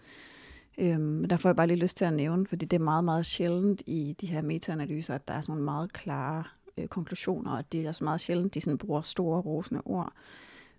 Øhm, 0.79 1.01
men 1.01 1.31
der 1.31 1.37
får 1.37 1.49
jeg 1.49 1.57
bare 1.57 1.67
lige 1.67 1.79
lyst 1.79 1.97
til 1.97 2.05
at 2.05 2.13
nævne, 2.13 2.47
fordi 2.47 2.67
det 2.67 2.77
er 2.77 2.85
meget, 2.85 3.05
meget 3.05 3.27
sjældent 3.27 3.83
i 3.87 4.17
de 4.21 4.27
her 4.27 4.43
metaanalyser, 4.43 5.15
at 5.15 5.29
der 5.29 5.35
er 5.35 5.41
sådan 5.41 5.53
nogle 5.53 5.65
meget 5.65 5.93
klare 5.93 6.45
øh, 6.79 6.87
konklusioner, 6.87 7.57
og 7.57 7.73
det 7.73 7.87
er 7.87 7.93
så 7.93 8.05
meget 8.05 8.21
sjældent, 8.21 8.55
de 8.55 8.61
sådan 8.61 8.79
bruger 8.79 9.03
store, 9.03 9.41
rosende 9.41 9.83
ord. 9.85 10.13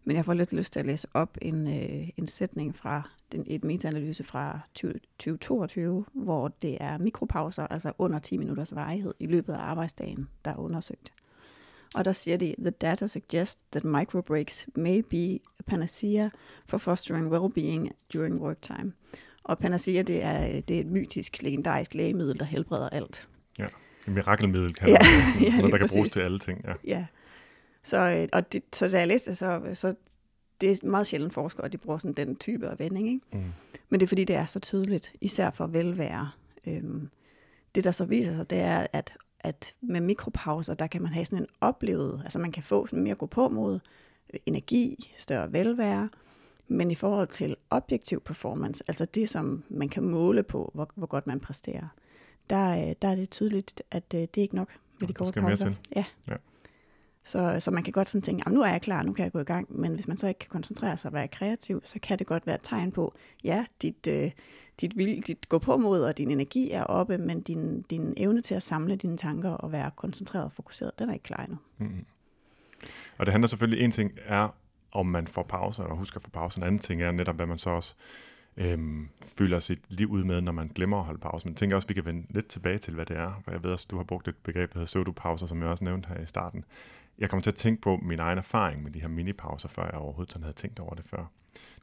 Men 0.03 0.15
jeg 0.15 0.25
får 0.25 0.33
lidt 0.33 0.53
lyst 0.53 0.74
til 0.74 0.79
at 0.79 0.86
læse 0.86 1.07
op 1.13 1.38
en, 1.41 1.67
øh, 1.67 2.10
en 2.17 2.27
sætning 2.27 2.75
fra 2.75 3.10
den, 3.31 3.43
et 3.48 3.63
metaanalyse 3.63 4.24
fra 4.24 4.60
20, 4.74 4.93
2022, 4.93 6.05
hvor 6.13 6.48
det 6.48 6.77
er 6.79 6.98
mikropauser, 6.98 7.67
altså 7.67 7.93
under 7.98 8.19
10 8.19 8.38
minutters 8.38 8.75
varighed 8.75 9.13
i 9.19 9.25
løbet 9.25 9.53
af 9.53 9.57
arbejdsdagen, 9.57 10.29
der 10.45 10.51
er 10.51 10.57
undersøgt. 10.57 11.13
Og 11.95 12.05
der 12.05 12.12
siger 12.12 12.38
de, 12.38 12.55
the 12.60 12.69
data 12.69 13.07
suggests 13.07 13.63
that 13.71 13.83
microbreaks 13.83 14.67
may 14.75 15.01
be 15.10 15.39
a 15.60 15.63
panacea 15.67 16.29
for 16.65 16.77
fostering 16.77 17.33
well-being 17.33 17.89
during 18.13 18.41
work 18.41 18.62
time. 18.62 18.93
Og 19.43 19.57
panacea, 19.57 20.01
det 20.01 20.24
er, 20.24 20.48
øh, 20.48 20.62
det 20.67 20.75
er 20.75 20.79
et 20.79 20.88
mytisk, 20.88 21.43
legendarisk 21.43 21.93
lægemiddel, 21.93 22.39
der 22.39 22.45
helbreder 22.45 22.89
alt. 22.89 23.27
Ja. 23.60 23.65
Et 24.08 24.13
mirakelmiddel 24.13 24.74
kan 24.74 24.89
Ja, 24.89 24.98
ja, 25.41 25.58
noget, 25.58 25.72
der 25.72 25.77
kan 25.77 25.88
bruges 25.89 25.91
præcis. 25.91 26.12
til 26.12 26.20
alle 26.20 26.39
ting. 26.39 26.65
Ja. 26.67 26.74
Ja. 26.84 27.05
Så, 27.84 27.98
øh, 27.98 28.27
og 28.34 28.53
det, 28.53 28.63
så 28.74 28.88
da 28.88 29.00
jeg 29.00 29.08
læste 29.08 29.29
det, 29.29 29.38
så, 29.38 29.62
så 29.74 29.96
det 30.62 30.72
er 30.72 30.88
meget 30.88 31.08
sjældent 31.08 31.34
forskere, 31.34 31.65
at 31.65 31.72
de 31.72 31.77
bruger 31.77 31.98
sådan 31.98 32.27
den 32.27 32.36
type 32.36 32.70
af 32.70 32.79
vending. 32.79 33.08
Ikke? 33.08 33.25
Mm. 33.34 33.43
Men 33.89 34.00
det 34.00 34.05
er 34.05 34.08
fordi, 34.08 34.24
det 34.24 34.36
er 34.36 34.46
så 34.46 34.60
tydeligt, 34.60 35.13
især 35.22 35.50
for 35.50 35.67
velvære. 35.67 36.31
Øhm, 36.67 37.10
det, 37.75 37.84
der 37.84 37.91
så 37.91 38.05
viser 38.05 38.34
sig, 38.34 38.50
det 38.50 38.60
er, 38.60 38.88
at, 38.93 39.13
at 39.39 39.74
med 39.81 40.01
mikropauser, 40.01 40.74
der 40.74 40.88
kan 40.88 41.01
man 41.01 41.13
have 41.13 41.25
sådan 41.25 41.39
en 41.39 41.48
oplevet, 41.62 42.22
altså 42.24 42.39
man 42.39 42.51
kan 42.51 42.63
få 42.63 42.88
sådan 42.88 43.03
mere 43.03 43.15
gå 43.15 43.25
på 43.25 43.50
mod 43.50 43.79
energi, 44.46 45.13
større 45.17 45.53
velvære, 45.53 46.10
Men 46.67 46.91
i 46.91 46.96
forhold 46.96 47.27
til 47.27 47.55
objektiv 47.70 48.22
performance, 48.22 48.84
altså 48.88 49.05
det, 49.05 49.29
som 49.29 49.63
man 49.70 49.89
kan 49.89 50.03
måle 50.03 50.43
på, 50.43 50.72
hvor, 50.74 50.89
hvor 50.96 51.08
godt 51.08 51.27
man 51.27 51.39
præsterer, 51.39 51.88
der, 52.51 52.88
øh, 52.88 52.96
der 53.01 53.08
er 53.08 53.15
det 53.15 53.29
tydeligt, 53.29 53.84
at 53.91 54.03
øh, 54.15 54.22
det 54.22 54.38
er 54.38 54.41
ikke 54.41 54.55
nok 54.55 54.70
med 55.00 55.08
de 55.08 55.13
korte 55.13 55.41
pauser. 55.41 55.65
til. 55.65 55.77
Ja. 55.96 56.05
Ja. 56.27 56.36
Så, 57.24 57.60
så 57.60 57.72
man 57.72 57.84
kan 57.84 57.93
godt 57.93 58.10
sådan 58.10 58.22
tænke, 58.22 58.43
"Jamen, 58.46 58.58
nu 58.58 58.63
er 58.63 58.67
jeg 58.72 58.81
klar, 58.81 59.03
nu 59.03 59.13
kan 59.13 59.24
jeg 59.24 59.31
gå 59.31 59.39
i 59.39 59.43
gang. 59.43 59.79
Men 59.79 59.93
hvis 59.93 60.08
man 60.08 60.17
så 60.17 60.27
ikke 60.27 60.39
kan 60.39 60.50
koncentrere 60.50 60.98
sig 60.98 61.10
og 61.10 61.13
være 61.13 61.27
kreativ, 61.27 61.81
så 61.84 62.00
kan 62.00 62.20
det 62.20 62.27
godt 62.27 62.48
være 62.48 62.55
et 62.55 62.62
tegn 62.63 62.91
på, 62.91 63.13
ja, 63.43 63.65
dit, 63.81 64.08
øh, 64.08 64.31
dit, 64.81 64.98
vil, 64.98 65.24
dit 65.27 65.50
gå 65.50 65.60
på 65.60 65.77
mod 65.77 66.01
og 66.01 66.17
din 66.17 66.31
energi 66.31 66.72
er 66.72 66.84
oppe, 66.84 67.17
men 67.17 67.41
din, 67.41 67.81
din 67.81 68.13
evne 68.17 68.41
til 68.41 68.55
at 68.55 68.63
samle 68.63 68.96
dine 68.96 69.17
tanker 69.17 69.50
og 69.50 69.72
være 69.72 69.91
koncentreret 69.96 70.46
og 70.46 70.51
fokuseret, 70.51 71.00
den 71.00 71.10
er 71.10 71.13
ikke 71.13 71.24
klar 71.24 71.43
endnu. 71.43 71.58
Mm-hmm. 71.77 72.05
Og 73.17 73.25
det 73.25 73.31
handler 73.31 73.48
selvfølgelig, 73.48 73.84
en 73.86 73.91
ting 73.91 74.12
er, 74.25 74.55
om 74.91 75.05
man 75.05 75.27
får 75.27 75.43
pauser, 75.43 75.84
og 75.84 75.98
husker 75.98 76.17
at 76.17 76.24
få 76.24 76.29
pauser. 76.29 76.58
En 76.58 76.63
anden 76.67 76.79
ting 76.79 77.01
er 77.03 77.12
netop, 77.12 77.36
hvad 77.36 77.46
man 77.46 77.58
så 77.58 77.70
også 77.70 77.96
øhm, 78.58 79.10
fylder 79.38 79.60
sit 79.60 79.79
liv 79.89 80.12
ud 80.12 80.24
med, 80.24 80.41
når 80.41 80.51
man 80.51 80.67
glemmer 80.67 80.98
at 80.98 81.03
holde 81.05 81.20
pause. 81.20 81.46
Men 81.46 81.51
jeg 81.51 81.58
tænker 81.58 81.75
også, 81.75 81.86
at 81.86 81.89
vi 81.89 81.93
kan 81.93 82.05
vende 82.05 82.25
lidt 82.29 82.48
tilbage 82.48 82.77
til, 82.77 82.93
hvad 82.93 83.05
det 83.05 83.17
er. 83.17 83.41
For 83.43 83.51
jeg 83.51 83.63
ved 83.63 83.72
også, 83.72 83.86
at 83.88 83.91
du 83.91 83.98
har 83.98 84.03
brugt 84.03 84.27
et 84.27 84.36
begreb, 84.43 84.70
der 84.70 84.79
hedder 84.79 84.86
pseudopauser, 84.86 85.48
som 85.48 85.62
jeg 85.62 85.70
også 85.70 85.84
nævnte 85.84 86.10
her 86.10 86.22
i 86.22 86.25
starten. 86.25 86.65
Jeg 87.17 87.29
kommer 87.29 87.41
til 87.41 87.51
at 87.51 87.55
tænke 87.55 87.81
på 87.81 87.98
min 87.98 88.20
egen 88.20 88.38
erfaring 88.38 88.84
med 88.84 88.91
de 88.91 89.01
her 89.01 89.08
minipauser, 89.08 89.70
før 89.70 89.84
jeg 89.86 89.93
overhovedet 89.93 90.31
sådan 90.34 90.43
havde 90.43 90.55
tænkt 90.55 90.79
over 90.79 90.93
det 90.96 91.05
før. 91.08 91.25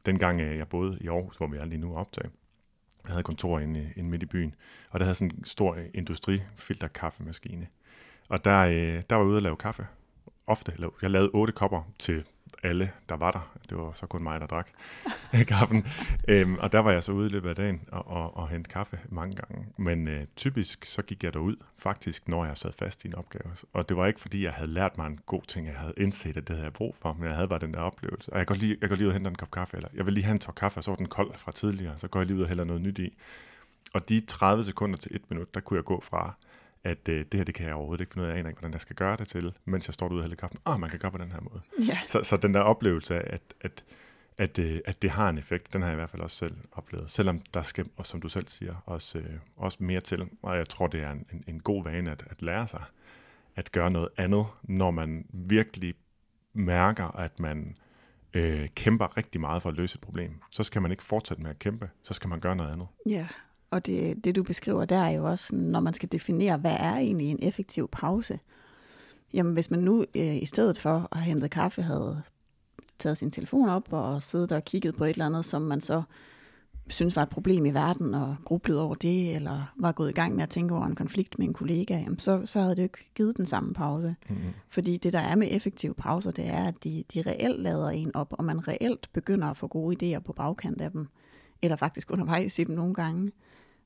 Dengang 0.05 0.41
øh, 0.41 0.57
jeg 0.57 0.67
boede 0.67 0.97
i 1.01 1.07
Aarhus, 1.07 1.37
hvor 1.37 1.47
vi 1.47 1.57
er 1.57 1.65
lige 1.65 1.79
nu 1.79 1.95
optaget, 1.95 2.31
jeg 3.05 3.11
havde 3.13 3.23
kontor 3.23 3.59
inde, 3.59 3.79
i- 3.83 3.99
inde 3.99 4.09
midt 4.09 4.23
i 4.23 4.25
byen, 4.25 4.55
og 4.89 4.99
der 4.99 5.05
havde 5.05 5.15
sådan 5.15 5.31
en 5.37 5.43
stor 5.43 5.77
industrifilterkaffemaskine. 5.93 6.89
kaffemaskine. 6.89 7.67
Og 8.29 8.45
der, 8.45 8.57
øh, 8.59 9.03
der 9.09 9.15
var 9.15 9.23
jeg 9.23 9.27
ude 9.27 9.37
at 9.37 9.43
lave 9.43 9.55
kaffe. 9.57 9.87
Ofte. 10.49 10.71
eller 10.73 10.89
Jeg 11.01 11.09
lavede 11.11 11.29
otte 11.33 11.53
kopper 11.53 11.81
til 11.99 12.23
alle, 12.63 12.91
der 13.09 13.15
var 13.15 13.31
der. 13.31 13.57
Det 13.69 13.77
var 13.77 13.91
så 13.91 14.05
kun 14.05 14.23
mig, 14.23 14.39
der 14.39 14.47
drak 14.47 14.69
kaffen. 15.47 15.85
Øhm, 16.27 16.55
og 16.55 16.71
der 16.71 16.79
var 16.79 16.91
jeg 16.91 17.03
så 17.03 17.11
ude 17.11 17.25
i 17.25 17.29
løbet 17.29 17.49
af 17.49 17.55
dagen 17.55 17.81
og, 17.91 18.07
og, 18.07 18.37
og 18.37 18.49
hente 18.49 18.69
kaffe 18.69 18.99
mange 19.09 19.35
gange. 19.35 19.65
Men 19.77 20.07
øh, 20.07 20.25
typisk 20.35 20.85
så 20.85 21.01
gik 21.01 21.23
jeg 21.23 21.33
derud, 21.33 21.55
faktisk, 21.77 22.27
når 22.27 22.45
jeg 22.45 22.57
sad 22.57 22.71
fast 22.79 23.05
i 23.05 23.07
en 23.07 23.15
opgave. 23.15 23.51
Og 23.73 23.89
det 23.89 23.97
var 23.97 24.07
ikke, 24.07 24.19
fordi 24.19 24.43
jeg 24.43 24.53
havde 24.53 24.69
lært 24.69 24.97
mig 24.97 25.07
en 25.07 25.19
god 25.25 25.41
ting, 25.47 25.67
jeg 25.67 25.75
havde 25.75 25.93
indset, 25.97 26.37
at 26.37 26.47
det 26.47 26.55
havde 26.55 26.63
jeg 26.63 26.73
brug 26.73 26.95
for, 27.01 27.13
men 27.13 27.25
jeg 27.27 27.35
havde 27.35 27.47
bare 27.47 27.59
den 27.59 27.73
der 27.73 27.79
oplevelse. 27.79 28.33
Og 28.33 28.39
jeg 28.39 28.47
går 28.47 28.55
lige, 28.55 28.77
jeg 28.81 28.89
går 28.89 28.95
lige 28.95 29.05
ud 29.05 29.11
og 29.11 29.13
henter 29.13 29.31
en 29.31 29.35
kop 29.35 29.51
kaffe, 29.51 29.77
eller 29.77 29.89
jeg 29.93 30.05
vil 30.05 30.13
lige 30.13 30.23
have 30.23 30.33
en 30.33 30.39
tår 30.39 30.53
kaffe, 30.53 30.77
og 30.79 30.83
så 30.83 30.91
var 30.91 30.95
den 30.95 31.07
kold 31.07 31.33
fra 31.33 31.51
tidligere, 31.51 31.97
så 31.97 32.07
går 32.07 32.19
jeg 32.19 32.27
lige 32.27 32.37
ud 32.37 32.41
og 32.41 32.47
hælder 32.47 32.63
noget 32.63 32.81
nyt 32.81 32.99
i. 32.99 33.17
Og 33.93 34.09
de 34.09 34.19
30 34.19 34.63
sekunder 34.63 34.97
til 34.97 35.15
et 35.15 35.21
minut, 35.29 35.55
der 35.55 35.61
kunne 35.61 35.77
jeg 35.77 35.83
gå 35.83 36.01
fra, 36.01 36.33
at 36.83 37.09
øh, 37.09 37.25
det 37.31 37.33
her, 37.33 37.43
det 37.43 37.55
kan 37.55 37.65
jeg 37.65 37.75
overhovedet 37.75 38.01
ikke 38.01 38.13
finde 38.13 38.25
ud 38.25 38.29
af, 38.29 38.33
jeg 38.33 38.39
aner 38.39 38.49
ikke, 38.49 38.59
hvordan 38.59 38.73
jeg 38.73 38.81
skal 38.81 38.95
gøre 38.95 39.17
det 39.17 39.27
til, 39.27 39.53
mens 39.65 39.87
jeg 39.87 39.93
står 39.93 40.07
derude 40.07 40.23
hælder 40.23 40.35
kaffen. 40.35 40.59
Åh, 40.65 40.73
oh, 40.73 40.79
man 40.79 40.89
kan 40.89 40.99
gøre 40.99 41.11
på 41.11 41.17
den 41.17 41.31
her 41.31 41.39
måde. 41.41 41.61
Ja. 41.87 41.99
Så, 42.07 42.23
så 42.23 42.37
den 42.37 42.53
der 42.53 42.59
oplevelse 42.59 43.15
af, 43.15 43.33
at, 43.33 43.41
at, 43.61 43.83
at, 44.37 44.59
øh, 44.59 44.81
at 44.85 45.01
det 45.01 45.09
har 45.09 45.29
en 45.29 45.37
effekt, 45.37 45.73
den 45.73 45.81
har 45.81 45.89
jeg 45.89 45.95
i 45.95 45.99
hvert 45.99 46.09
fald 46.09 46.21
også 46.21 46.37
selv 46.37 46.57
oplevet. 46.71 47.11
Selvom 47.11 47.39
der 47.53 47.61
skal, 47.61 47.85
og 47.97 48.05
som 48.05 48.21
du 48.21 48.29
selv 48.29 48.47
siger, 48.47 48.83
også, 48.85 49.19
øh, 49.19 49.33
også 49.55 49.77
mere 49.83 50.01
til. 50.01 50.27
Og 50.41 50.57
jeg 50.57 50.69
tror, 50.69 50.87
det 50.87 51.01
er 51.01 51.11
en, 51.11 51.25
en, 51.33 51.43
en 51.47 51.59
god 51.59 51.83
vane 51.83 52.11
at, 52.11 52.23
at 52.29 52.41
lære 52.41 52.67
sig 52.67 52.83
at 53.55 53.71
gøre 53.71 53.91
noget 53.91 54.09
andet, 54.17 54.45
når 54.63 54.91
man 54.91 55.25
virkelig 55.33 55.93
mærker, 56.53 57.17
at 57.17 57.39
man 57.39 57.75
øh, 58.33 58.69
kæmper 58.75 59.17
rigtig 59.17 59.41
meget 59.41 59.61
for 59.61 59.69
at 59.69 59.75
løse 59.75 59.95
et 59.95 60.01
problem. 60.01 60.41
Så 60.51 60.63
skal 60.63 60.81
man 60.81 60.91
ikke 60.91 61.03
fortsætte 61.03 61.43
med 61.43 61.49
at 61.49 61.59
kæmpe, 61.59 61.89
så 62.03 62.13
skal 62.13 62.29
man 62.29 62.39
gøre 62.39 62.55
noget 62.55 62.71
andet. 62.71 62.87
Ja, 63.09 63.27
og 63.71 63.85
det, 63.85 64.25
det 64.25 64.35
du 64.35 64.43
beskriver 64.43 64.85
der 64.85 64.97
er 64.97 65.09
jo 65.09 65.25
også, 65.29 65.55
når 65.55 65.79
man 65.79 65.93
skal 65.93 66.11
definere, 66.11 66.57
hvad 66.57 66.75
er 66.79 66.95
egentlig 66.95 67.31
en 67.31 67.39
effektiv 67.41 67.89
pause. 67.91 68.39
Jamen 69.33 69.53
hvis 69.53 69.71
man 69.71 69.79
nu 69.79 70.05
øh, 70.15 70.41
i 70.41 70.45
stedet 70.45 70.79
for 70.79 71.07
at 71.11 71.17
have 71.17 71.25
hentet 71.25 71.51
kaffe, 71.51 71.81
havde 71.81 72.21
taget 72.99 73.17
sin 73.17 73.31
telefon 73.31 73.69
op 73.69 73.93
og 73.93 74.23
siddet 74.23 74.51
og 74.51 74.65
kigget 74.65 74.95
på 74.95 75.03
et 75.03 75.09
eller 75.09 75.25
andet, 75.25 75.45
som 75.45 75.61
man 75.61 75.81
så 75.81 76.03
synes 76.87 77.15
var 77.15 77.23
et 77.23 77.29
problem 77.29 77.65
i 77.65 77.73
verden, 77.73 78.13
og 78.13 78.35
grublet 78.45 78.79
over 78.79 78.95
det, 78.95 79.35
eller 79.35 79.73
var 79.77 79.91
gået 79.91 80.09
i 80.09 80.13
gang 80.13 80.35
med 80.35 80.43
at 80.43 80.49
tænke 80.49 80.75
over 80.75 80.85
en 80.85 80.95
konflikt 80.95 81.39
med 81.39 81.47
en 81.47 81.53
kollega, 81.53 81.93
jamen 81.97 82.19
så, 82.19 82.45
så 82.45 82.59
havde 82.59 82.75
det 82.75 82.81
jo 82.81 82.83
ikke 82.83 83.11
givet 83.15 83.37
den 83.37 83.45
samme 83.45 83.73
pause. 83.73 84.15
Mm-hmm. 84.29 84.49
Fordi 84.69 84.97
det, 84.97 85.13
der 85.13 85.19
er 85.19 85.35
med 85.35 85.47
effektive 85.51 85.93
pauser, 85.93 86.31
det 86.31 86.47
er, 86.47 86.63
at 86.63 86.83
de, 86.83 87.03
de 87.13 87.21
reelt 87.21 87.61
lader 87.61 87.89
en 87.89 88.15
op, 88.15 88.33
og 88.37 88.45
man 88.45 88.67
reelt 88.67 89.09
begynder 89.13 89.47
at 89.47 89.57
få 89.57 89.67
gode 89.67 90.15
idéer 90.15 90.19
på 90.19 90.33
bagkant 90.33 90.81
af 90.81 90.91
dem, 90.91 91.07
eller 91.61 91.75
faktisk 91.75 92.11
undervejs 92.11 92.59
i 92.59 92.63
dem 92.63 92.75
nogle 92.75 92.93
gange. 92.93 93.31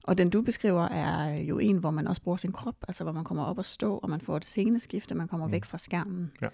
Og 0.04 0.18
den 0.18 0.30
du 0.30 0.42
beskriver 0.42 0.88
er 0.88 1.36
jo 1.36 1.60
en, 1.60 1.78
hvor 1.78 1.92
man 1.92 2.08
også 2.08 2.22
bruger 2.22 2.38
sin 2.38 2.52
krop, 2.52 2.76
altså 2.88 3.04
hvor 3.04 3.14
man 3.14 3.24
kommer 3.24 3.44
op 3.44 3.58
og 3.58 3.66
stå, 3.66 3.98
og 3.98 4.10
man 4.10 4.22
får 4.22 4.38
et 4.38 4.46
sceneskifte, 4.46 5.16
man 5.16 5.28
kommer 5.28 5.48
mm. 5.48 5.52
væk 5.52 5.66
fra 5.66 5.78
skærmen. 5.78 6.32
Ja. 6.42 6.48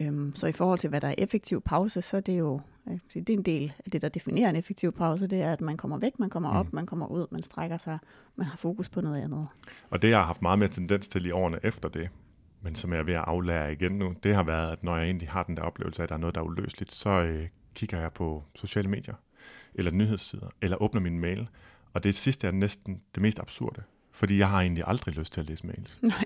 Øhm, 0.00 0.34
så 0.34 0.46
i 0.46 0.52
forhold 0.52 0.78
til, 0.78 0.90
hvad 0.90 1.00
der 1.00 1.08
er 1.08 1.14
effektiv 1.18 1.60
pause, 1.60 2.02
så 2.02 2.16
er 2.16 2.20
det 2.20 2.38
jo 2.38 2.60
øh, 2.88 2.98
det 3.14 3.30
er 3.30 3.34
en 3.34 3.42
del 3.42 3.72
af 3.84 3.90
det, 3.90 4.02
der 4.02 4.08
definerer 4.08 4.50
en 4.50 4.56
effektiv 4.56 4.92
pause, 4.92 5.26
det 5.26 5.42
er, 5.42 5.52
at 5.52 5.60
man 5.60 5.76
kommer 5.76 5.98
væk, 5.98 6.18
man 6.18 6.30
kommer 6.30 6.50
op, 6.50 6.72
man 6.72 6.86
kommer 6.86 7.06
ud, 7.06 7.26
man 7.30 7.42
strækker 7.42 7.76
sig, 7.76 7.98
man 8.36 8.46
har 8.46 8.56
fokus 8.56 8.88
på 8.88 9.00
noget 9.00 9.22
andet. 9.22 9.48
Og 9.90 10.02
det, 10.02 10.10
jeg 10.10 10.18
har 10.18 10.24
haft 10.24 10.42
meget 10.42 10.58
mere 10.58 10.68
tendens 10.68 11.08
til 11.08 11.26
i 11.26 11.30
årene 11.30 11.58
efter 11.62 11.88
det, 11.88 12.08
men 12.62 12.74
som 12.74 12.92
jeg 12.92 12.98
er 12.98 13.04
ved 13.04 13.14
at 13.14 13.24
aflære 13.26 13.72
igen 13.72 13.92
nu, 13.92 14.14
det 14.22 14.34
har 14.34 14.42
været, 14.42 14.72
at 14.72 14.84
når 14.84 14.96
jeg 14.96 15.04
egentlig 15.04 15.28
har 15.28 15.42
den 15.42 15.56
der 15.56 15.62
oplevelse 15.62 16.02
af, 16.02 16.04
at 16.04 16.08
der 16.08 16.14
er 16.14 16.20
noget, 16.20 16.34
der 16.34 16.40
er 16.40 16.44
uløseligt, 16.44 16.92
så 16.92 17.10
øh, 17.10 17.48
kigger 17.74 18.00
jeg 18.00 18.12
på 18.12 18.44
sociale 18.54 18.88
medier, 18.88 19.14
eller 19.74 19.90
nyhedssider, 19.90 20.48
eller 20.62 20.82
åbner 20.82 21.00
min 21.00 21.18
mail. 21.18 21.48
Og 21.96 22.04
det 22.04 22.14
sidste 22.14 22.46
er 22.46 22.50
næsten 22.50 23.00
det 23.14 23.22
mest 23.22 23.38
absurde, 23.38 23.82
fordi 24.12 24.38
jeg 24.38 24.48
har 24.48 24.60
egentlig 24.60 24.84
aldrig 24.86 25.14
lyst 25.14 25.32
til 25.32 25.40
at 25.40 25.46
læse 25.46 25.66
mails. 25.66 25.98
Nej, 26.02 26.24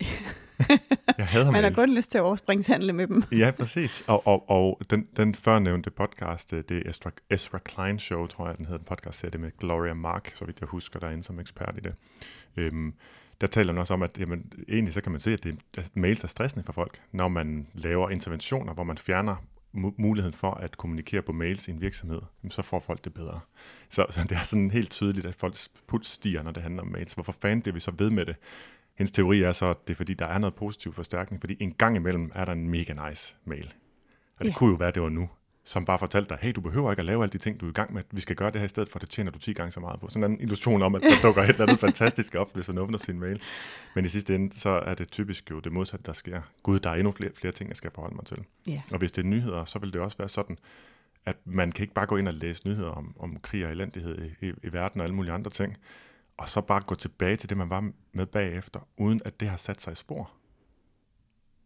Jeg 1.19 1.27
hader 1.27 1.45
man 1.45 1.55
har 1.55 1.61
mails. 1.63 1.77
kun 1.77 1.95
lyst 1.95 2.11
til 2.11 2.19
at 2.19 2.23
overspringshandle 2.23 2.93
med 2.93 3.07
dem. 3.07 3.23
Ja, 3.33 3.51
præcis. 3.51 4.05
Og, 4.07 4.27
og, 4.27 4.51
og 4.51 4.81
den, 4.91 5.07
den 5.17 5.35
førnævnte 5.35 5.91
podcast, 5.91 6.53
øh, 6.53 6.65
det 6.69 6.77
er 6.87 6.91
Ezra, 6.91 7.11
Ezra 7.31 7.59
Klein 7.59 7.99
Show, 7.99 8.27
tror 8.27 8.49
jeg, 8.49 8.57
den 8.57 8.67
hedder, 8.67 8.79
en 8.79 8.85
podcast 8.85 9.23
det 9.23 9.41
med 9.41 9.51
Gloria 9.59 9.95
Mark, 9.95 10.33
så 10.35 10.45
vidt 10.45 10.61
jeg 10.61 10.69
husker, 10.69 10.99
der 11.01 11.07
er 11.07 11.11
inde 11.13 11.25
som 11.25 11.41
ekspert 11.41 11.75
i 11.79 11.81
det. 11.81 11.95
Øhm, 12.57 12.95
der 13.41 13.47
taler 13.47 13.73
man 13.73 13.81
også 13.81 13.95
om, 13.95 14.03
at 14.03 14.19
jamen, 14.21 14.53
egentlig 14.69 14.95
så 14.95 15.01
kan 15.01 15.13
man 15.13 15.21
se, 15.21 15.33
at, 15.33 15.45
det, 15.45 15.59
at 15.79 15.91
mails 15.97 16.25
er 16.25 16.29
stressende 16.29 16.65
for 16.65 16.73
folk, 16.73 17.01
når 17.13 17.29
man 17.29 17.67
laver 17.75 18.11
interventioner, 18.11 18.75
hvor 18.75 18.85
man 18.85 18.99
fjerner 18.99 19.37
muligheden 19.73 20.33
for 20.35 20.51
at 20.51 20.77
kommunikere 20.77 21.23
på 21.23 21.33
mails 21.33 21.69
i 21.69 21.71
en 21.71 21.81
virksomhed, 21.81 22.21
så 22.49 22.63
får 22.63 22.81
folk 22.81 23.05
det 23.05 23.15
bedre. 23.15 23.41
Så, 23.89 24.07
så 24.11 24.21
det 24.29 24.33
er 24.33 24.43
sådan 24.43 24.71
helt 24.71 24.91
tydeligt, 24.91 25.27
at 25.27 25.35
folks 25.35 25.69
puls 25.87 26.09
stiger, 26.09 26.43
når 26.43 26.51
det 26.51 26.63
handler 26.63 26.83
om 26.83 26.89
mails. 26.89 27.13
Hvorfor 27.15 27.33
fanden 27.43 27.63
bliver 27.63 27.75
vi 27.75 27.81
så 27.81 27.93
ved 27.99 28.11
med 28.11 28.27
det? 28.27 28.37
Hendes 28.95 29.11
teori 29.13 29.43
er 29.43 29.53
så, 29.53 29.67
at 29.67 29.77
det 29.89 29.95
er 29.95 29.97
fordi, 29.97 30.15
der 30.15 30.27
er 30.27 30.39
noget 30.39 30.55
positiv 30.55 30.93
forstærkning, 30.93 31.41
fordi 31.43 31.57
en 31.61 31.73
gang 31.73 31.97
imellem 31.97 32.33
er 32.35 32.45
der 32.45 32.53
en 32.53 32.69
mega 32.69 33.09
nice 33.09 33.35
mail. 33.45 33.75
Og 34.39 34.45
det 34.45 34.51
Ja. 34.51 34.55
kunne 34.57 34.71
jo 34.71 34.77
være, 34.77 34.89
at 34.89 34.95
det 34.95 35.03
var 35.03 35.09
nu, 35.09 35.29
som 35.71 35.85
bare 35.85 35.99
fortalte 35.99 36.29
dig, 36.29 36.39
hey, 36.41 36.53
du 36.57 36.61
behøver 36.61 36.91
ikke 36.91 37.01
at 37.01 37.07
lave 37.07 37.23
alle 37.23 37.33
de 37.33 37.39
ting, 37.39 37.61
du 37.61 37.67
er 37.67 37.71
i 37.71 37.73
gang 37.73 37.95
med. 37.95 38.03
Vi 38.11 38.21
skal 38.21 38.37
gøre 38.37 38.51
det 38.51 38.61
her 38.61 38.65
i 38.65 38.69
stedet 38.69 38.89
for, 38.89 38.99
det 38.99 39.11
tjener 39.11 39.31
du 39.31 39.39
10 39.39 39.53
gange 39.53 39.71
så 39.71 39.81
meget 39.81 40.01
på. 40.01 40.09
Sådan 40.09 40.31
en 40.31 40.41
illusion 40.41 40.83
om, 40.83 40.95
at 40.95 41.03
der 41.03 41.23
dukker 41.23 41.43
et 41.43 41.49
eller 41.49 41.63
andet 41.63 41.79
fantastisk 41.79 42.35
op, 42.35 42.55
hvis 42.55 42.69
man 42.69 42.79
åbner 42.79 42.99
sin 42.99 43.21
mail. 43.21 43.43
Men 43.95 44.05
i 44.05 44.09
sidste 44.09 44.35
ende, 44.35 44.59
så 44.59 44.71
er 44.71 44.95
det 44.95 45.11
typisk 45.11 45.51
jo 45.51 45.61
det 45.61 45.73
modsatte, 45.73 46.07
der 46.07 46.13
sker. 46.13 46.41
Gud, 46.63 46.81
der 46.81 46.91
er 46.91 46.95
endnu 46.95 47.13
flere, 47.13 47.31
flere 47.35 47.53
ting, 47.53 47.69
jeg 47.69 47.77
skal 47.77 47.91
forholde 47.95 48.17
mig 48.17 48.25
til. 48.25 48.45
Ja. 48.67 48.83
Og 48.93 48.99
hvis 48.99 49.13
det 49.13 49.23
er 49.23 49.27
nyheder, 49.27 49.65
så 49.65 49.79
vil 49.79 49.93
det 49.93 50.01
også 50.01 50.19
være 50.19 50.29
sådan, 50.29 50.59
at 51.27 51.37
man 51.45 51.73
kan 51.73 51.83
ikke 51.83 51.95
bare 51.95 52.07
gå 52.07 52.17
ind 52.17 52.29
og 52.29 52.35
læse 52.35 52.69
nyheder 52.69 52.91
om, 52.91 53.15
om 53.19 53.37
krig 53.43 53.67
og 53.67 53.71
elendighed 53.71 54.19
i, 54.19 54.47
i, 54.47 54.53
i 54.63 54.73
verden 54.73 55.01
og 55.01 55.05
alle 55.05 55.17
mulige 55.17 55.33
andre 55.33 55.51
ting, 55.51 55.77
og 56.37 56.49
så 56.49 56.61
bare 56.61 56.81
gå 56.81 56.95
tilbage 56.95 57.37
til 57.37 57.49
det, 57.49 57.57
man 57.57 57.71
var 57.71 57.91
med 58.13 58.27
bagefter, 58.27 58.81
uden 58.97 59.21
at 59.25 59.41
det 59.41 59.49
har 59.49 59.57
sat 59.57 59.83
sig 59.83 59.93
i 59.93 59.97
spor. 59.97 60.31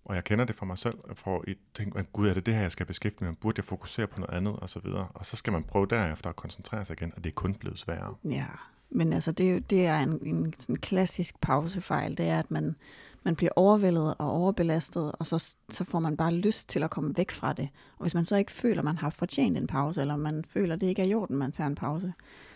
Og 0.04 0.14
jeg 0.14 0.24
kender 0.24 0.44
det 0.44 0.56
fra 0.56 0.66
mig 0.66 0.78
selv, 0.78 0.94
for 1.14 1.38
at 1.48 1.54
tænke, 1.74 1.98
at 1.98 2.12
gud, 2.12 2.28
er 2.28 2.34
det 2.34 2.46
det 2.46 2.54
her, 2.54 2.60
jeg 2.60 2.72
skal 2.72 2.86
beskæftige 2.86 3.24
mig 3.24 3.30
med? 3.30 3.36
Burde 3.36 3.58
jeg 3.58 3.64
fokusere 3.64 4.06
på 4.06 4.20
noget 4.20 4.34
andet? 4.36 4.56
Og 4.56 4.68
så 4.68 4.80
videre. 4.84 5.08
Og 5.14 5.26
så 5.26 5.36
skal 5.36 5.52
man 5.52 5.62
prøve 5.64 5.86
derefter 5.86 6.30
at 6.30 6.36
koncentrere 6.36 6.84
sig 6.84 6.94
igen, 7.00 7.12
og 7.16 7.24
det 7.24 7.30
er 7.30 7.34
kun 7.34 7.54
blevet 7.54 7.78
sværere. 7.78 8.14
Ja, 8.24 8.46
men 8.90 9.12
altså 9.12 9.32
det, 9.32 9.48
er 9.48 9.52
jo- 9.54 9.62
det 9.70 9.86
er 9.86 9.98
en, 9.98 10.18
en 10.26 10.54
sådan 10.58 10.76
klassisk 10.76 11.40
pausefejl, 11.40 12.16
det 12.18 12.28
er, 12.28 12.38
at 12.38 12.50
man, 12.50 12.76
man 13.22 13.36
bliver 13.36 13.50
overvældet 13.56 14.14
og 14.18 14.30
overbelastet, 14.30 15.12
og 15.18 15.26
så, 15.26 15.54
så 15.68 15.84
får 15.84 15.98
man 15.98 16.16
bare 16.16 16.34
lyst 16.34 16.68
til 16.68 16.82
at 16.82 16.90
komme 16.90 17.14
væk 17.16 17.30
fra 17.30 17.52
det. 17.52 17.68
Og 17.96 18.02
hvis 18.02 18.14
man 18.14 18.24
så 18.24 18.36
ikke 18.36 18.52
føler, 18.52 18.82
man 18.82 18.98
har 18.98 19.10
fortjent 19.10 19.56
en 19.58 19.66
pause, 19.66 20.00
eller 20.00 20.16
man 20.16 20.44
føler, 20.48 20.76
det 20.76 20.86
ikke 20.86 21.02
er 21.02 21.06
i 21.06 21.14
orden, 21.14 21.36
man 21.36 21.52
tager 21.52 21.68
en 21.68 21.74
pause, 21.74 22.12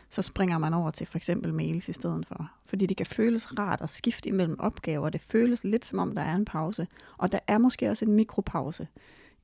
så 0.08 0.22
springer 0.22 0.58
man 0.58 0.74
over 0.74 0.90
til 0.90 1.06
for 1.06 1.18
eksempel 1.18 1.54
mails 1.54 1.88
i 1.88 1.92
stedet 1.92 2.26
for. 2.26 2.50
Fordi 2.66 2.86
det 2.86 2.96
kan 2.96 3.06
føles 3.06 3.58
rart 3.58 3.80
at 3.80 3.90
skifte 3.90 4.28
imellem 4.28 4.60
opgaver. 4.60 5.10
Det 5.10 5.20
føles 5.20 5.64
lidt 5.64 5.84
som 5.84 5.98
om, 5.98 6.14
der 6.14 6.22
er 6.22 6.34
en 6.34 6.44
pause. 6.44 6.86
Og 7.18 7.32
der 7.32 7.38
er 7.46 7.58
måske 7.58 7.90
også 7.90 8.04
en 8.04 8.12
mikropause. 8.12 8.88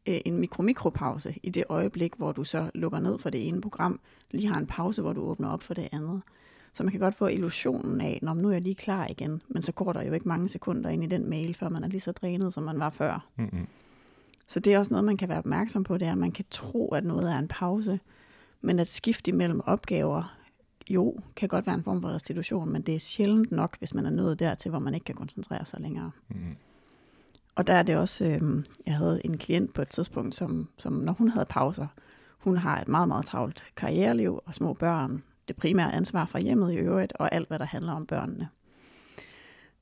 Øh, 0.08 0.20
En 0.24 0.38
mikro-mikropause 0.38 1.34
i 1.42 1.50
det 1.50 1.64
øjeblik, 1.68 2.12
hvor 2.16 2.32
du 2.32 2.44
så 2.44 2.70
lukker 2.74 2.98
ned 2.98 3.18
for 3.18 3.30
det 3.30 3.48
ene 3.48 3.60
program, 3.60 4.00
lige 4.30 4.48
har 4.48 4.58
en 4.58 4.66
pause, 4.66 5.02
hvor 5.02 5.12
du 5.12 5.20
åbner 5.20 5.48
op 5.48 5.62
for 5.62 5.74
det 5.74 5.88
andet. 5.92 6.22
Så 6.72 6.82
man 6.82 6.90
kan 6.90 7.00
godt 7.00 7.14
få 7.14 7.26
illusionen 7.26 8.00
af, 8.00 8.18
når 8.22 8.34
nu 8.34 8.48
er 8.48 8.52
jeg 8.52 8.62
lige 8.62 8.74
klar 8.74 9.06
igen, 9.10 9.42
men 9.48 9.62
så 9.62 9.72
går 9.72 9.92
der 9.92 10.02
jo 10.02 10.12
ikke 10.12 10.28
mange 10.28 10.48
sekunder 10.48 10.90
ind 10.90 11.04
i 11.04 11.06
den 11.06 11.30
mail, 11.30 11.54
før 11.54 11.68
man 11.68 11.84
er 11.84 11.88
lige 11.88 12.00
så 12.00 12.12
drænet, 12.12 12.54
som 12.54 12.62
man 12.62 12.78
var 12.78 12.90
før. 12.90 13.26
Mm-hmm. 13.36 13.66
Så 14.46 14.60
det 14.60 14.74
er 14.74 14.78
også 14.78 14.90
noget, 14.90 15.04
man 15.04 15.16
kan 15.16 15.28
være 15.28 15.38
opmærksom 15.38 15.84
på, 15.84 15.98
det 15.98 16.08
er, 16.08 16.12
at 16.12 16.18
man 16.18 16.32
kan 16.32 16.44
tro, 16.50 16.88
at 16.88 17.04
noget 17.04 17.32
er 17.32 17.38
en 17.38 17.48
pause, 17.48 18.00
men 18.60 18.78
at 18.78 18.86
skifte 18.88 19.28
imellem 19.28 19.60
opgaver, 19.66 20.36
jo, 20.90 21.16
kan 21.36 21.48
godt 21.48 21.66
være 21.66 21.74
en 21.74 21.82
form 21.82 22.02
for 22.02 22.08
restitution, 22.08 22.72
men 22.72 22.82
det 22.82 22.94
er 22.94 22.98
sjældent 22.98 23.52
nok, 23.52 23.78
hvis 23.78 23.94
man 23.94 24.06
er 24.06 24.10
nået 24.10 24.38
dertil, 24.38 24.70
hvor 24.70 24.78
man 24.78 24.94
ikke 24.94 25.04
kan 25.04 25.14
koncentrere 25.14 25.66
sig 25.66 25.80
længere. 25.80 26.10
Mm-hmm. 26.28 26.56
Og 27.54 27.66
der 27.66 27.74
er 27.74 27.82
det 27.82 27.96
også, 27.96 28.24
øh, 28.24 28.64
jeg 28.86 28.96
havde 28.96 29.20
en 29.24 29.38
klient 29.38 29.74
på 29.74 29.82
et 29.82 29.88
tidspunkt, 29.88 30.34
som, 30.34 30.68
som 30.78 30.92
når 30.92 31.12
hun 31.12 31.28
havde 31.28 31.46
pauser, 31.46 31.86
Hun 32.38 32.56
har 32.56 32.80
et 32.80 32.88
meget, 32.88 33.08
meget 33.08 33.24
travlt 33.24 33.64
karriereliv 33.76 34.40
og 34.46 34.54
små 34.54 34.72
børn. 34.72 35.22
Det 35.48 35.56
primære 35.56 35.94
ansvar 35.94 36.26
fra 36.26 36.40
hjemmet 36.40 36.72
i 36.72 36.76
øvrigt, 36.76 37.12
og 37.12 37.34
alt, 37.34 37.48
hvad 37.48 37.58
der 37.58 37.64
handler 37.64 37.92
om 37.92 38.06
børnene. 38.06 38.48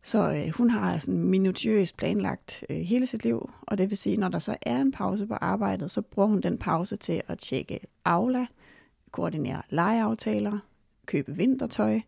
Så 0.03 0.33
øh, 0.33 0.53
hun 0.55 0.71
har 0.71 0.99
sådan 0.99 1.25
minutiøst 1.25 1.97
planlagt 1.97 2.65
øh, 2.71 2.77
hele 2.77 3.07
sit 3.07 3.25
liv, 3.25 3.51
og 3.63 3.79
det 3.79 3.91
vil 3.91 3.99
sige, 3.99 4.17
når 4.17 4.29
der 4.29 4.39
så 4.39 4.57
er 4.63 4.81
en 4.81 4.93
pause 4.93 5.27
på 5.27 5.35
arbejdet, 5.35 5.91
så 5.91 6.03
bruger 6.03 6.29
hun 6.29 6.41
den 6.41 6.59
pause 6.59 6.97
til 6.97 7.23
at 7.29 7.39
tjekke 7.39 7.81
Aula, 8.05 8.47
koordinere 9.11 9.63
legeaftaler, 9.71 10.59
købe 11.07 11.37
vintertøj, 11.37 12.01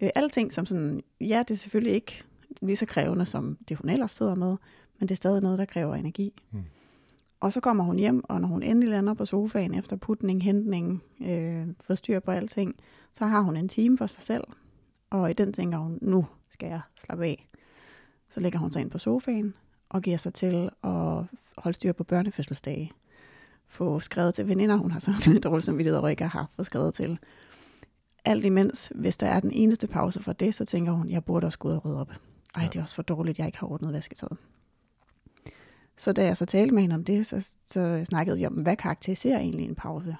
øh, 0.00 0.08
alting 0.14 0.52
som 0.52 0.66
sådan, 0.66 1.02
ja, 1.20 1.44
det 1.48 1.54
er 1.54 1.58
selvfølgelig 1.58 1.94
ikke 1.94 2.22
lige 2.62 2.76
så 2.76 2.86
krævende 2.86 3.26
som 3.26 3.58
det, 3.68 3.76
hun 3.76 3.90
ellers 3.90 4.12
sidder 4.12 4.34
med, 4.34 4.56
men 4.98 5.08
det 5.08 5.10
er 5.10 5.16
stadig 5.16 5.42
noget, 5.42 5.58
der 5.58 5.64
kræver 5.64 5.94
energi. 5.94 6.42
Mm. 6.50 6.64
Og 7.40 7.52
så 7.52 7.60
kommer 7.60 7.84
hun 7.84 7.98
hjem, 7.98 8.24
og 8.24 8.40
når 8.40 8.48
hun 8.48 8.62
endelig 8.62 8.88
lander 8.88 9.14
på 9.14 9.24
sofaen 9.24 9.74
efter 9.74 9.96
putning, 9.96 10.42
hentning, 10.42 11.02
øh, 11.20 11.66
fået 11.80 11.98
styr 11.98 12.20
på 12.20 12.30
alting, 12.30 12.74
så 13.12 13.26
har 13.26 13.40
hun 13.40 13.56
en 13.56 13.68
time 13.68 13.98
for 13.98 14.06
sig 14.06 14.22
selv. 14.22 14.44
Og 15.10 15.30
i 15.30 15.32
den 15.32 15.52
tænker 15.52 15.78
hun, 15.78 15.98
nu 16.02 16.26
skal 16.50 16.68
jeg 16.68 16.80
slappe 16.96 17.24
af. 17.24 17.48
Så 18.28 18.40
lægger 18.40 18.58
hun 18.58 18.70
sig 18.70 18.80
ind 18.80 18.90
på 18.90 18.98
sofaen 18.98 19.54
og 19.88 20.02
giver 20.02 20.16
sig 20.16 20.34
til 20.34 20.70
at 20.84 21.24
holde 21.58 21.74
styr 21.74 21.92
på 21.92 22.04
børnefødselsdage. 22.04 22.92
Få 23.68 24.00
skrevet 24.00 24.34
til 24.34 24.48
veninder, 24.48 24.76
hun 24.76 24.90
har 24.90 25.00
så 25.00 25.12
dårlig 25.44 25.62
samvittighed 25.62 25.98
og 25.98 26.10
ikke 26.10 26.26
har 26.26 26.48
fået 26.56 26.66
skrevet 26.66 26.94
til. 26.94 27.18
Alt 28.26 28.44
imens, 28.44 28.92
hvis 28.94 29.16
der 29.16 29.26
er 29.26 29.40
den 29.40 29.52
eneste 29.52 29.86
pause 29.86 30.22
for 30.22 30.32
det, 30.32 30.54
så 30.54 30.64
tænker 30.64 30.92
hun, 30.92 31.10
jeg 31.10 31.24
burde 31.24 31.46
også 31.46 31.58
gå 31.58 31.68
ud 31.68 31.74
og 31.74 31.84
rydde 31.84 32.00
op. 32.00 32.12
Ej, 32.54 32.62
det 32.72 32.76
er 32.76 32.82
også 32.82 32.94
for 32.94 33.02
dårligt, 33.02 33.38
jeg 33.38 33.46
ikke 33.46 33.58
har 33.58 33.66
ordnet 33.66 33.92
vasketøjet. 33.92 34.38
Så 35.96 36.12
da 36.12 36.24
jeg 36.24 36.36
så 36.36 36.44
talte 36.44 36.74
med 36.74 36.82
hende 36.82 36.94
om 36.94 37.04
det, 37.04 37.26
så, 37.26 37.56
så 37.64 38.04
snakkede 38.04 38.36
vi 38.36 38.46
om, 38.46 38.52
hvad 38.52 38.76
karakteriserer 38.76 39.38
egentlig 39.38 39.64
en 39.66 39.74
pause? 39.74 40.16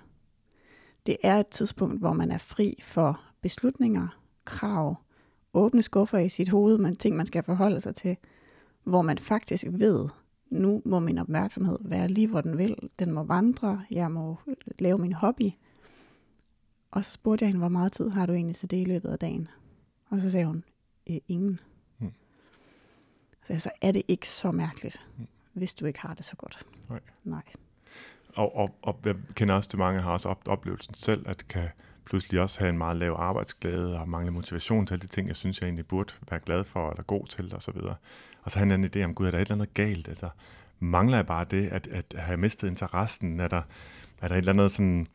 Det 1.07 1.17
er 1.23 1.37
et 1.41 1.49
tidspunkt, 1.49 1.99
hvor 2.01 2.13
man 2.13 2.31
er 2.31 2.39
fri 2.39 2.79
for 2.83 3.21
beslutninger, 3.41 4.09
krav, 4.45 4.97
åbne 5.55 5.83
skuffer 5.83 6.19
i 6.19 6.29
sit 6.29 6.49
hoved, 6.49 6.79
man 6.79 6.97
ting, 6.97 7.17
man 7.17 7.27
skal 7.27 7.43
forholde 7.43 7.81
sig 7.81 7.95
til, 7.95 8.17
hvor 8.85 9.03
man 9.03 9.19
faktisk 9.19 9.65
ved, 9.71 10.09
nu 10.51 10.83
må 10.85 11.01
min 11.01 11.19
opmærksomhed 11.19 11.79
være 11.81 12.09
lige, 12.09 12.29
hvor 12.29 12.41
den 12.41 12.59
vil. 12.59 12.77
Den 12.99 13.13
må 13.13 13.23
vandre, 13.23 13.83
jeg 13.91 14.11
må 14.11 14.37
lave 14.79 14.99
min 14.99 15.13
hobby. 15.13 15.51
Og 16.91 17.05
så 17.05 17.11
spurgte 17.11 17.43
jeg 17.43 17.49
hende, 17.49 17.59
hvor 17.59 17.69
meget 17.69 17.93
tid 17.93 18.11
har 18.11 18.27
du 18.27 18.33
egentlig 18.33 18.57
til 18.57 18.71
det 18.71 18.77
i 18.77 18.85
løbet 18.85 19.09
af 19.09 19.19
dagen? 19.19 19.49
Og 20.11 20.21
så 20.21 20.31
sagde 20.31 20.47
hun, 20.47 20.65
øh, 21.11 21.17
ingen. 21.29 21.61
Hmm. 21.99 22.13
Så, 23.45 23.61
så 23.61 23.71
er 23.83 23.93
det 23.93 24.03
ikke 24.09 24.29
så 24.29 24.51
mærkeligt. 24.53 25.03
Hmm 25.17 25.27
hvis 25.57 25.75
du 25.75 25.87
ikke 25.87 26.01
har 26.01 26.15
det 26.15 26.25
så 26.25 26.37
godt. 26.37 26.67
Nej. 26.89 27.01
Nej. 27.25 27.43
Og, 28.35 28.57
og, 28.57 28.79
og 28.83 29.01
jeg 29.05 29.15
kender 29.35 29.55
også 29.55 29.69
til 29.69 29.79
mange, 29.79 30.01
har 30.01 30.11
også 30.11 30.29
op, 30.29 30.49
oplevelsen 30.49 30.95
selv, 30.95 31.29
at 31.29 31.49
kan 31.49 31.69
pludselig 32.05 32.41
også 32.41 32.59
have 32.59 32.69
en 32.69 32.79
meget 32.79 32.97
lav 32.97 33.17
arbejdsglæde 33.19 33.99
og 33.99 34.09
mangle 34.09 34.31
motivation 34.33 34.87
til 34.87 34.95
alle 34.95 35.03
de 35.03 35.07
ting, 35.07 35.29
jeg 35.29 35.37
synes, 35.37 35.61
jeg 35.61 35.67
egentlig 35.67 35.87
burde 35.87 36.13
være 36.31 36.41
glad 36.41 36.65
for 36.65 36.91
eller 36.91 37.03
god 37.03 37.27
til 37.27 37.55
og 37.55 37.63
så 37.63 37.73
videre. 37.73 37.95
Og 38.43 38.51
så 38.51 38.59
har 38.59 38.67
jeg 38.67 38.75
en 38.75 38.91
idé 38.97 39.03
om, 39.03 39.15
gud, 39.15 39.27
er 39.27 39.31
der 39.31 39.39
et 39.39 39.41
eller 39.41 39.55
andet 39.55 39.75
galt? 39.75 40.09
Altså, 40.09 40.29
mangler 40.79 41.17
jeg 41.17 41.27
bare 41.27 41.45
det, 41.45 41.69
at, 41.69 41.87
at 41.87 42.15
have 42.19 42.37
mistet 42.37 42.69
interessen? 42.69 43.41
Er 43.41 43.49
der, 43.49 43.63
er 44.23 44.29
der 44.29 44.35
et 44.35 44.39
eller 44.39 44.53
andet 44.53 44.73
sådan, 44.73 45.07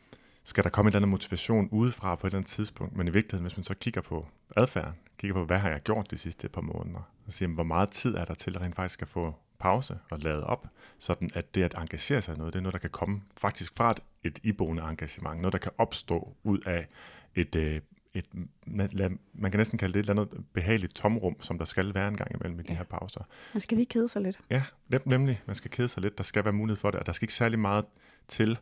skal 0.43 0.63
der 0.63 0.69
komme 0.69 0.89
et 0.89 0.91
eller 0.91 0.99
andet 0.99 1.09
motivation 1.09 1.69
udefra 1.71 2.15
på 2.15 2.27
et 2.27 2.31
eller 2.31 2.37
andet 2.39 2.49
tidspunkt? 2.49 2.95
Men 2.95 3.07
i 3.07 3.11
virkeligheden, 3.11 3.43
hvis 3.43 3.57
man 3.57 3.63
så 3.63 3.73
kigger 3.73 4.01
på 4.01 4.27
adfærden, 4.57 4.93
kigger 5.17 5.33
på, 5.33 5.45
hvad 5.45 5.59
har 5.59 5.69
jeg 5.69 5.81
gjort 5.81 6.11
de 6.11 6.17
sidste 6.17 6.49
par 6.49 6.61
måneder, 6.61 7.11
og 7.25 7.33
siger, 7.33 7.49
hvor 7.49 7.63
meget 7.63 7.89
tid 7.89 8.15
er 8.15 8.25
der 8.25 8.33
til 8.33 8.55
at 8.55 8.61
rent 8.61 8.75
faktisk 8.75 9.01
at 9.01 9.09
få 9.09 9.35
pause 9.59 9.97
og 10.11 10.19
lade 10.19 10.43
op, 10.43 10.67
sådan 10.99 11.29
at 11.33 11.55
det 11.55 11.63
at 11.63 11.73
engagere 11.77 12.21
sig 12.21 12.35
i 12.35 12.37
noget, 12.37 12.53
det 12.53 12.59
er 12.59 12.63
noget, 12.63 12.73
der 12.73 12.79
kan 12.79 12.89
komme 12.89 13.21
faktisk 13.37 13.77
fra 13.77 13.91
et, 13.91 13.99
et 14.23 14.39
iboende 14.43 14.83
engagement, 14.83 15.41
noget, 15.41 15.53
der 15.53 15.59
kan 15.59 15.71
opstå 15.77 16.35
ud 16.43 16.59
af 16.59 16.87
et, 17.35 17.55
øh, 17.55 17.81
et, 18.13 18.25
man, 18.65 19.19
man 19.33 19.51
kan 19.51 19.57
næsten 19.57 19.77
kalde 19.77 19.93
det 19.93 19.99
et 19.99 20.09
eller 20.09 20.21
andet 20.21 20.45
behageligt 20.53 20.95
tomrum, 20.95 21.35
som 21.41 21.57
der 21.57 21.65
skal 21.65 21.95
være 21.95 22.07
en 22.07 22.17
gang 22.17 22.31
imellem 22.35 22.59
i 22.59 22.63
ja. 22.63 22.73
de 22.73 22.77
her 22.77 22.83
pauser. 22.83 23.23
Man 23.53 23.61
skal 23.61 23.77
lige 23.77 23.85
kede 23.85 24.09
sig 24.09 24.21
lidt. 24.21 24.39
Ja, 24.49 24.63
nemlig. 25.05 25.41
Man 25.45 25.55
skal 25.55 25.71
kede 25.71 25.87
sig 25.87 26.01
lidt. 26.01 26.17
Der 26.17 26.23
skal 26.23 26.43
være 26.43 26.53
mulighed 26.53 26.77
for 26.77 26.91
det, 26.91 26.99
og 26.99 27.05
der 27.05 27.11
skal 27.11 27.23
ikke 27.23 27.33
særlig 27.33 27.59
meget 27.59 27.85
til 28.27 28.59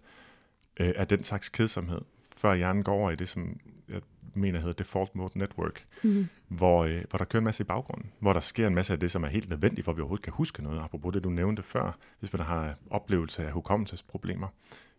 øh, 0.80 0.94
af 0.96 1.08
den 1.08 1.24
slags 1.24 1.50
kedsomhed, 1.50 2.02
før 2.22 2.54
hjernen 2.56 2.84
går 2.84 2.94
over 2.94 3.12
i 3.12 3.16
det, 3.16 3.30
som 3.30 3.60
jeg 3.90 4.02
mener 4.34 4.60
hedder 4.60 4.74
Default 4.74 5.16
Mode 5.16 5.40
Network, 5.40 5.86
mm. 6.04 6.28
hvor, 6.48 6.84
øh, 6.84 7.04
hvor 7.10 7.18
der 7.18 7.26
kører 7.26 7.42
en 7.42 7.46
masse 7.46 7.64
i 7.64 7.66
baggrunden, 7.66 8.12
hvor 8.20 8.34
der 8.34 8.40
sker 8.40 8.68
en 8.68 8.76
masse 8.76 8.94
af 8.94 9.00
det, 9.00 9.12
som 9.12 9.24
er 9.24 9.28
helt 9.28 9.50
nødvendigt, 9.50 9.86
for 9.86 9.92
at 9.92 9.98
vi 9.98 10.02
overhovedet 10.02 10.24
kan 10.24 10.34
huske 10.34 10.64
noget, 10.64 10.80
apropos 10.80 11.14
det, 11.14 11.24
du 11.24 11.30
nævnte 11.30 11.64
før, 11.64 11.98
hvis 12.20 12.34
man 12.34 12.42
har 12.42 12.78
oplevelse 12.90 13.46
af 13.46 13.52
hukommelsesproblemer. 13.52 14.48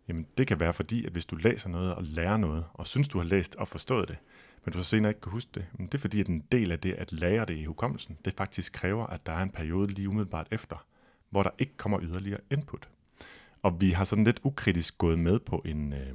Jamen, 0.09 0.27
det 0.39 0.47
kan 0.47 0.61
være 0.61 0.73
fordi, 0.73 1.07
at 1.07 1.13
hvis 1.13 1.27
du 1.27 1.37
læser 1.37 1.69
noget 1.69 1.95
og 1.95 2.03
lærer 2.05 2.37
noget, 2.37 2.65
og 2.75 2.87
synes, 2.87 3.09
du 3.09 3.19
har 3.19 3.25
læst 3.25 3.57
og 3.57 3.69
forstået 3.69 4.09
det, 4.09 4.17
men 4.65 4.73
du 4.73 4.79
så 4.79 4.85
senere 4.85 5.11
ikke 5.11 5.21
kan 5.21 5.33
huske 5.33 5.51
det, 5.55 5.67
men 5.73 5.87
det 5.87 5.95
er 5.95 5.99
fordi, 5.99 6.21
at 6.21 6.27
en 6.27 6.45
del 6.53 6.73
af 6.73 6.79
det 6.79 6.93
at 6.93 7.13
lære 7.13 7.45
det 7.45 7.57
i 7.57 7.65
hukommelsen, 7.65 8.19
det 8.25 8.35
faktisk 8.35 8.73
kræver, 8.73 9.07
at 9.07 9.27
der 9.27 9.33
er 9.33 9.43
en 9.43 9.51
periode 9.51 9.89
lige 9.89 10.09
umiddelbart 10.09 10.47
efter, 10.51 10.87
hvor 11.31 11.43
der 11.43 11.51
ikke 11.59 11.77
kommer 11.77 11.99
yderligere 12.03 12.41
input. 12.51 12.89
Og 13.63 13.81
vi 13.81 13.91
har 13.91 14.05
sådan 14.05 14.25
lidt 14.25 14.41
ukritisk 14.45 14.99
gået 14.99 15.19
med 15.19 15.39
på 15.39 15.63
en, 15.65 15.93
øh, 15.93 16.15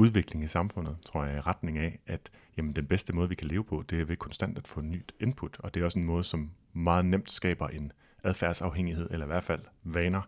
udvikling 0.00 0.44
i 0.44 0.48
samfundet, 0.48 0.96
tror 1.04 1.24
jeg, 1.24 1.36
i 1.36 1.40
retning 1.40 1.78
af, 1.78 1.98
at 2.06 2.30
jamen, 2.56 2.72
den 2.72 2.86
bedste 2.86 3.12
måde, 3.12 3.28
vi 3.28 3.34
kan 3.34 3.48
leve 3.48 3.64
på, 3.64 3.82
det 3.90 4.00
er 4.00 4.04
ved 4.04 4.16
konstant 4.16 4.58
at 4.58 4.66
få 4.66 4.80
nyt 4.80 5.12
input. 5.20 5.56
Og 5.58 5.74
det 5.74 5.80
er 5.80 5.84
også 5.84 5.98
en 5.98 6.04
måde, 6.04 6.24
som 6.24 6.50
meget 6.72 7.04
nemt 7.04 7.30
skaber 7.30 7.68
en 7.68 7.92
adfærdsafhængighed, 8.24 9.08
eller 9.10 9.26
i 9.26 9.32
hvert 9.32 9.42
fald 9.42 9.60
vaner, 9.84 10.22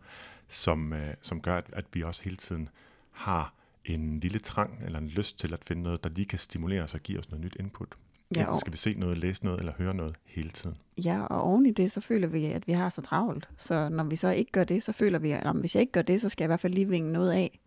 som, 0.48 0.92
øh, 0.92 1.14
som 1.22 1.40
gør, 1.40 1.56
at, 1.56 1.70
at 1.72 1.84
vi 1.92 2.02
også 2.02 2.22
hele 2.24 2.36
tiden 2.36 2.68
har 3.10 3.54
en 3.84 4.20
lille 4.20 4.38
trang 4.38 4.82
eller 4.84 4.98
en 4.98 5.08
lyst 5.08 5.38
til 5.38 5.52
at 5.52 5.64
finde 5.64 5.82
noget, 5.82 6.04
der 6.04 6.10
lige 6.10 6.26
kan 6.26 6.38
stimulere 6.38 6.82
os 6.82 6.94
og 6.94 7.00
give 7.00 7.18
os 7.18 7.30
noget 7.30 7.44
nyt 7.44 7.56
input. 7.60 7.94
Ja, 8.36 8.46
og... 8.46 8.58
skal 8.58 8.72
vi 8.72 8.78
se 8.78 8.94
noget, 8.94 9.18
læse 9.18 9.44
noget 9.44 9.60
eller 9.60 9.72
høre 9.78 9.94
noget 9.94 10.14
hele 10.24 10.50
tiden. 10.50 10.76
Ja, 11.04 11.22
og 11.22 11.42
oven 11.42 11.66
i 11.66 11.70
det, 11.70 11.92
så 11.92 12.00
føler 12.00 12.28
vi, 12.28 12.44
at 12.44 12.66
vi 12.66 12.72
har 12.72 12.88
så 12.88 13.00
travlt. 13.02 13.50
Så 13.56 13.88
når 13.88 14.04
vi 14.04 14.16
så 14.16 14.30
ikke 14.30 14.52
gør 14.52 14.64
det, 14.64 14.82
så 14.82 14.92
føler 14.92 15.18
vi, 15.18 15.30
at 15.30 15.56
hvis 15.56 15.74
jeg 15.74 15.80
ikke 15.80 15.92
gør 15.92 16.02
det, 16.02 16.20
så 16.20 16.28
skal 16.28 16.44
jeg 16.44 16.46
i 16.46 16.50
hvert 16.50 16.60
fald 16.60 16.74
lige 16.74 16.88
vinge 16.88 17.12
noget 17.12 17.32
af. 17.32 17.60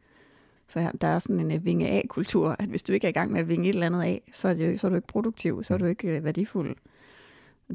Så 0.68 0.92
der 1.02 1.08
er 1.08 1.20
sådan 1.20 1.40
en 1.40 1.52
øh, 1.52 1.66
vinge 1.66 1.88
af-kultur, 1.88 2.56
at 2.60 2.70
hvis 2.70 2.84
du 2.84 2.94
ikke 2.94 3.08
er 3.08 3.10
i 3.10 3.14
gang 3.14 3.32
med 3.32 3.40
at 3.40 3.48
vinge 3.48 3.70
et 3.70 3.74
eller 3.74 3.86
andet 3.86 4.02
af, 4.02 4.22
så 4.34 4.48
er, 4.48 4.54
det, 4.54 4.80
så 4.80 4.88
er 4.88 4.90
du 4.90 4.96
ikke 4.96 5.08
produktiv, 5.08 5.64
så 5.64 5.74
er 5.74 5.78
du 5.78 5.86
ikke 5.86 6.18
øh, 6.18 6.24
værdifuld. 6.24 6.76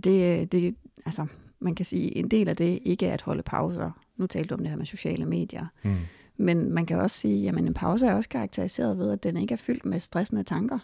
Det, 0.04 0.40
øh, 0.40 0.46
det, 0.46 0.74
altså, 1.06 1.26
man 1.60 1.74
kan 1.74 1.86
sige, 1.86 2.16
en 2.16 2.28
del 2.28 2.48
af 2.48 2.56
det 2.56 2.78
ikke 2.82 3.06
er 3.06 3.12
at 3.12 3.22
holde 3.22 3.42
pauser. 3.42 3.90
Nu 4.16 4.26
talte 4.26 4.48
du 4.48 4.54
om 4.54 4.60
det 4.60 4.68
her 4.68 4.76
med 4.76 4.86
sociale 4.86 5.26
medier. 5.26 5.66
Mm. 5.82 5.96
Men 6.36 6.72
man 6.72 6.86
kan 6.86 6.98
også 6.98 7.18
sige, 7.18 7.48
at 7.48 7.56
en 7.56 7.74
pause 7.74 8.06
er 8.06 8.14
også 8.14 8.28
karakteriseret 8.28 8.98
ved, 8.98 9.12
at 9.12 9.22
den 9.22 9.36
ikke 9.36 9.52
er 9.52 9.58
fyldt 9.58 9.84
med 9.84 10.00
stressende 10.00 10.42
tanker 10.42 10.78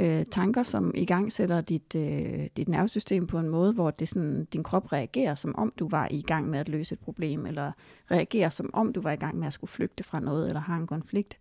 øh, 0.00 0.24
tanker, 0.30 0.62
som 0.62 0.92
i 0.94 1.04
gang 1.04 1.32
sætter 1.32 1.60
dit, 1.60 1.94
øh, 1.94 2.46
dit 2.56 2.68
nervesystem 2.68 3.26
på 3.26 3.38
en 3.38 3.48
måde, 3.48 3.72
hvor 3.72 3.90
det 3.90 4.08
sådan, 4.08 4.44
din 4.44 4.62
krop 4.62 4.92
reagerer, 4.92 5.34
som 5.34 5.54
om 5.56 5.72
du 5.78 5.88
var 5.88 6.08
i 6.10 6.22
gang 6.22 6.50
med 6.50 6.58
at 6.58 6.68
løse 6.68 6.92
et 6.92 6.98
problem, 6.98 7.46
eller 7.46 7.72
reagerer, 8.10 8.48
som 8.48 8.70
om 8.72 8.92
du 8.92 9.00
var 9.00 9.12
i 9.12 9.16
gang 9.16 9.38
med 9.38 9.46
at 9.46 9.52
skulle 9.52 9.70
flygte 9.70 10.04
fra 10.04 10.20
noget, 10.20 10.48
eller 10.48 10.60
har 10.60 10.76
en 10.76 10.86
konflikt. 10.86 11.38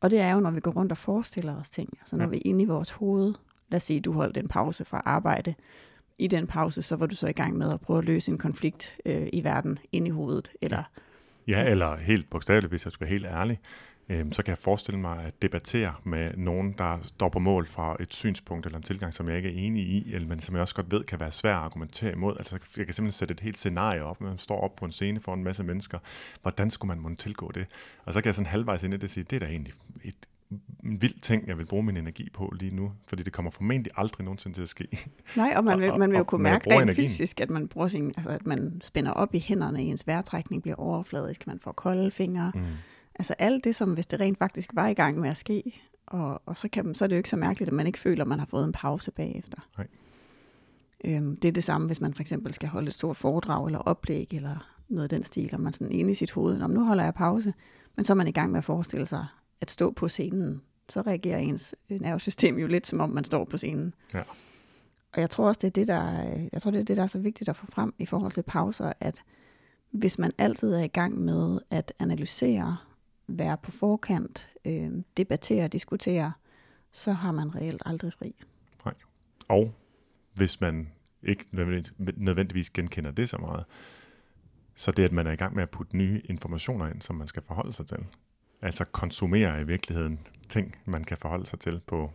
Og 0.00 0.10
det 0.10 0.20
er 0.20 0.32
jo, 0.32 0.40
når 0.40 0.50
vi 0.50 0.60
går 0.60 0.70
rundt 0.70 0.92
og 0.92 0.98
forestiller 0.98 1.60
os 1.60 1.70
ting. 1.70 1.88
Altså 2.00 2.16
når 2.16 2.24
ja. 2.24 2.30
vi 2.30 2.36
er 2.36 2.42
inde 2.44 2.62
i 2.62 2.66
vores 2.66 2.90
hoved, 2.90 3.34
lad 3.68 3.76
os 3.76 3.82
sige, 3.82 4.00
du 4.00 4.12
holdt 4.12 4.36
en 4.36 4.48
pause 4.48 4.84
fra 4.84 5.02
arbejde. 5.04 5.54
I 6.18 6.26
den 6.26 6.46
pause, 6.46 6.82
så 6.82 6.96
var 6.96 7.06
du 7.06 7.14
så 7.14 7.28
i 7.28 7.32
gang 7.32 7.56
med 7.56 7.72
at 7.72 7.80
prøve 7.80 7.98
at 7.98 8.04
løse 8.04 8.32
en 8.32 8.38
konflikt 8.38 8.96
øh, 9.06 9.28
i 9.32 9.44
verden, 9.44 9.78
inde 9.92 10.06
i 10.06 10.10
hovedet. 10.10 10.52
Eller, 10.60 10.82
ja. 11.48 11.64
ja, 11.64 11.70
eller 11.70 11.96
helt 11.96 12.30
bogstaveligt, 12.30 12.70
hvis 12.70 12.84
jeg 12.84 12.92
skal 12.92 13.04
være 13.04 13.12
helt 13.12 13.26
ærlig, 13.26 13.60
øh, 14.08 14.26
så 14.32 14.42
kan 14.42 14.50
jeg 14.50 14.58
forestille 14.58 15.00
mig 15.00 15.24
at 15.24 15.42
debattere 15.42 15.94
med 16.04 16.36
nogen, 16.36 16.72
der 16.72 16.98
står 17.02 17.28
på 17.28 17.38
mål 17.38 17.66
fra 17.66 17.96
et 18.00 18.14
synspunkt 18.14 18.66
eller 18.66 18.76
en 18.76 18.82
tilgang, 18.82 19.14
som 19.14 19.28
jeg 19.28 19.36
ikke 19.36 19.48
er 19.48 19.66
enig 19.66 19.82
i, 19.82 20.14
eller, 20.14 20.28
men 20.28 20.40
som 20.40 20.54
jeg 20.54 20.62
også 20.62 20.74
godt 20.74 20.90
ved 20.90 21.04
kan 21.04 21.20
være 21.20 21.30
svær 21.30 21.56
at 21.56 21.64
argumentere 21.64 22.12
imod. 22.12 22.36
Altså, 22.36 22.58
jeg 22.76 22.86
kan 22.86 22.94
simpelthen 22.94 23.12
sætte 23.12 23.32
et 23.32 23.40
helt 23.40 23.58
scenarie 23.58 24.04
op, 24.04 24.20
man 24.20 24.38
står 24.38 24.60
op 24.60 24.76
på 24.76 24.84
en 24.84 24.92
scene 24.92 25.20
for 25.20 25.34
en 25.34 25.44
masse 25.44 25.64
mennesker. 25.64 25.98
Hvordan 26.42 26.70
skulle 26.70 26.88
man 26.88 27.00
måtte 27.00 27.16
tilgå 27.16 27.52
det? 27.52 27.66
Og 28.04 28.12
så 28.12 28.20
kan 28.20 28.26
jeg 28.26 28.34
sådan 28.34 28.46
halvvejs 28.46 28.82
ind 28.82 28.94
i 28.94 28.96
det 28.96 29.10
sige, 29.10 29.24
det 29.24 29.36
er 29.36 29.40
da 29.40 29.46
egentlig 29.46 29.72
et 30.04 30.14
en 30.84 31.02
vild 31.02 31.20
ting, 31.20 31.48
jeg 31.48 31.58
vil 31.58 31.66
bruge 31.66 31.82
min 31.82 31.96
energi 31.96 32.30
på 32.34 32.52
lige 32.60 32.74
nu, 32.74 32.92
fordi 33.06 33.22
det 33.22 33.32
kommer 33.32 33.50
formentlig 33.50 33.92
aldrig 33.96 34.24
nogensinde 34.24 34.56
til 34.56 34.62
at 34.62 34.68
ske. 34.68 34.88
Nej, 35.36 35.54
og 35.56 35.64
man 35.64 35.80
vil, 35.80 35.98
man 35.98 36.10
vil 36.10 36.16
jo 36.16 36.24
kunne 36.24 36.42
mærke 36.42 36.70
rent 36.70 36.82
energien. 36.82 37.08
fysisk, 37.08 37.40
at 37.40 37.50
man, 37.50 37.68
bruger 37.68 37.88
sin, 37.88 38.06
altså, 38.16 38.30
at 38.30 38.46
man 38.46 38.80
spænder 38.84 39.10
op 39.10 39.34
i 39.34 39.38
hænderne, 39.38 39.82
ens 39.82 40.06
vejrtrækning 40.06 40.62
bliver 40.62 40.76
overfladisk, 40.76 41.46
man 41.46 41.58
får 41.58 41.72
kolde 41.72 42.10
fingre, 42.10 42.52
mm 42.54 42.62
Altså 43.18 43.34
alt 43.38 43.64
det, 43.64 43.74
som 43.74 43.94
hvis 43.94 44.06
det 44.06 44.20
rent 44.20 44.38
faktisk 44.38 44.70
var 44.74 44.86
i 44.88 44.94
gang 44.94 45.18
med 45.20 45.30
at 45.30 45.36
ske, 45.36 45.82
og, 46.06 46.42
og 46.46 46.58
så, 46.58 46.68
kan, 46.68 46.94
så 46.94 47.04
er 47.04 47.06
det 47.06 47.16
jo 47.16 47.18
ikke 47.18 47.28
så 47.28 47.36
mærkeligt, 47.36 47.68
at 47.68 47.74
man 47.74 47.86
ikke 47.86 47.98
føler, 47.98 48.24
at 48.24 48.28
man 48.28 48.38
har 48.38 48.46
fået 48.46 48.64
en 48.64 48.72
pause 48.72 49.10
bagefter. 49.10 49.58
Nej. 49.78 49.86
Øhm, 51.04 51.36
det 51.36 51.48
er 51.48 51.52
det 51.52 51.64
samme, 51.64 51.86
hvis 51.86 52.00
man 52.00 52.14
for 52.14 52.20
eksempel 52.20 52.54
skal 52.54 52.68
holde 52.68 52.88
et 52.88 52.94
stort 52.94 53.16
foredrag 53.16 53.66
eller 53.66 53.78
oplæg, 53.78 54.28
eller 54.30 54.70
noget 54.88 55.02
af 55.02 55.08
den 55.08 55.24
stil, 55.24 55.50
og 55.52 55.60
man 55.60 55.72
sådan 55.72 55.92
inde 55.92 56.10
i 56.10 56.14
sit 56.14 56.30
hoved, 56.30 56.58
Nå, 56.58 56.66
nu 56.66 56.84
holder 56.84 57.04
jeg 57.04 57.14
pause, 57.14 57.54
men 57.96 58.04
så 58.04 58.12
er 58.12 58.14
man 58.14 58.28
i 58.28 58.32
gang 58.32 58.50
med 58.50 58.58
at 58.58 58.64
forestille 58.64 59.06
sig 59.06 59.26
at 59.60 59.70
stå 59.70 59.90
på 59.90 60.08
scenen. 60.08 60.62
Så 60.88 61.00
reagerer 61.00 61.38
ens 61.38 61.74
nervesystem 61.88 62.58
jo 62.58 62.66
lidt, 62.66 62.86
som 62.86 63.00
om 63.00 63.10
man 63.10 63.24
står 63.24 63.44
på 63.44 63.56
scenen. 63.56 63.94
Ja. 64.14 64.22
Og 65.12 65.20
jeg 65.20 65.30
tror 65.30 65.48
også, 65.48 65.58
det 65.62 65.66
er 65.66 65.70
det, 65.70 65.88
der, 65.88 66.22
jeg 66.52 66.62
tror, 66.62 66.70
det 66.70 66.80
er 66.80 66.84
det, 66.84 66.96
der 66.96 67.02
er 67.02 67.06
så 67.06 67.18
vigtigt 67.18 67.48
at 67.48 67.56
få 67.56 67.66
frem 67.66 67.94
i 67.98 68.06
forhold 68.06 68.32
til 68.32 68.42
pauser, 68.42 68.92
at 69.00 69.22
hvis 69.90 70.18
man 70.18 70.32
altid 70.38 70.74
er 70.74 70.82
i 70.82 70.88
gang 70.88 71.18
med 71.18 71.58
at 71.70 71.92
analysere 71.98 72.76
være 73.28 73.56
på 73.56 73.70
forkant, 73.70 74.48
øh, 74.64 74.90
debattere, 75.16 75.68
diskutere, 75.68 76.32
så 76.92 77.12
har 77.12 77.32
man 77.32 77.54
reelt 77.54 77.82
aldrig 77.86 78.12
fri. 78.12 78.34
Nej. 78.84 78.94
Og 79.48 79.74
hvis 80.34 80.60
man 80.60 80.92
ikke 81.22 81.44
nødvendigvis 82.16 82.70
genkender 82.70 83.10
det 83.10 83.28
så 83.28 83.38
meget, 83.38 83.64
så 84.74 84.90
det, 84.90 85.04
at 85.04 85.12
man 85.12 85.26
er 85.26 85.32
i 85.32 85.36
gang 85.36 85.54
med 85.54 85.62
at 85.62 85.70
putte 85.70 85.96
nye 85.96 86.22
informationer 86.24 86.86
ind, 86.86 87.02
som 87.02 87.16
man 87.16 87.28
skal 87.28 87.42
forholde 87.42 87.72
sig 87.72 87.86
til. 87.86 87.98
Altså 88.62 88.84
konsumere 88.84 89.60
i 89.60 89.64
virkeligheden 89.64 90.20
ting, 90.48 90.76
man 90.84 91.04
kan 91.04 91.16
forholde 91.16 91.46
sig 91.46 91.60
til 91.60 91.80
på 91.86 92.10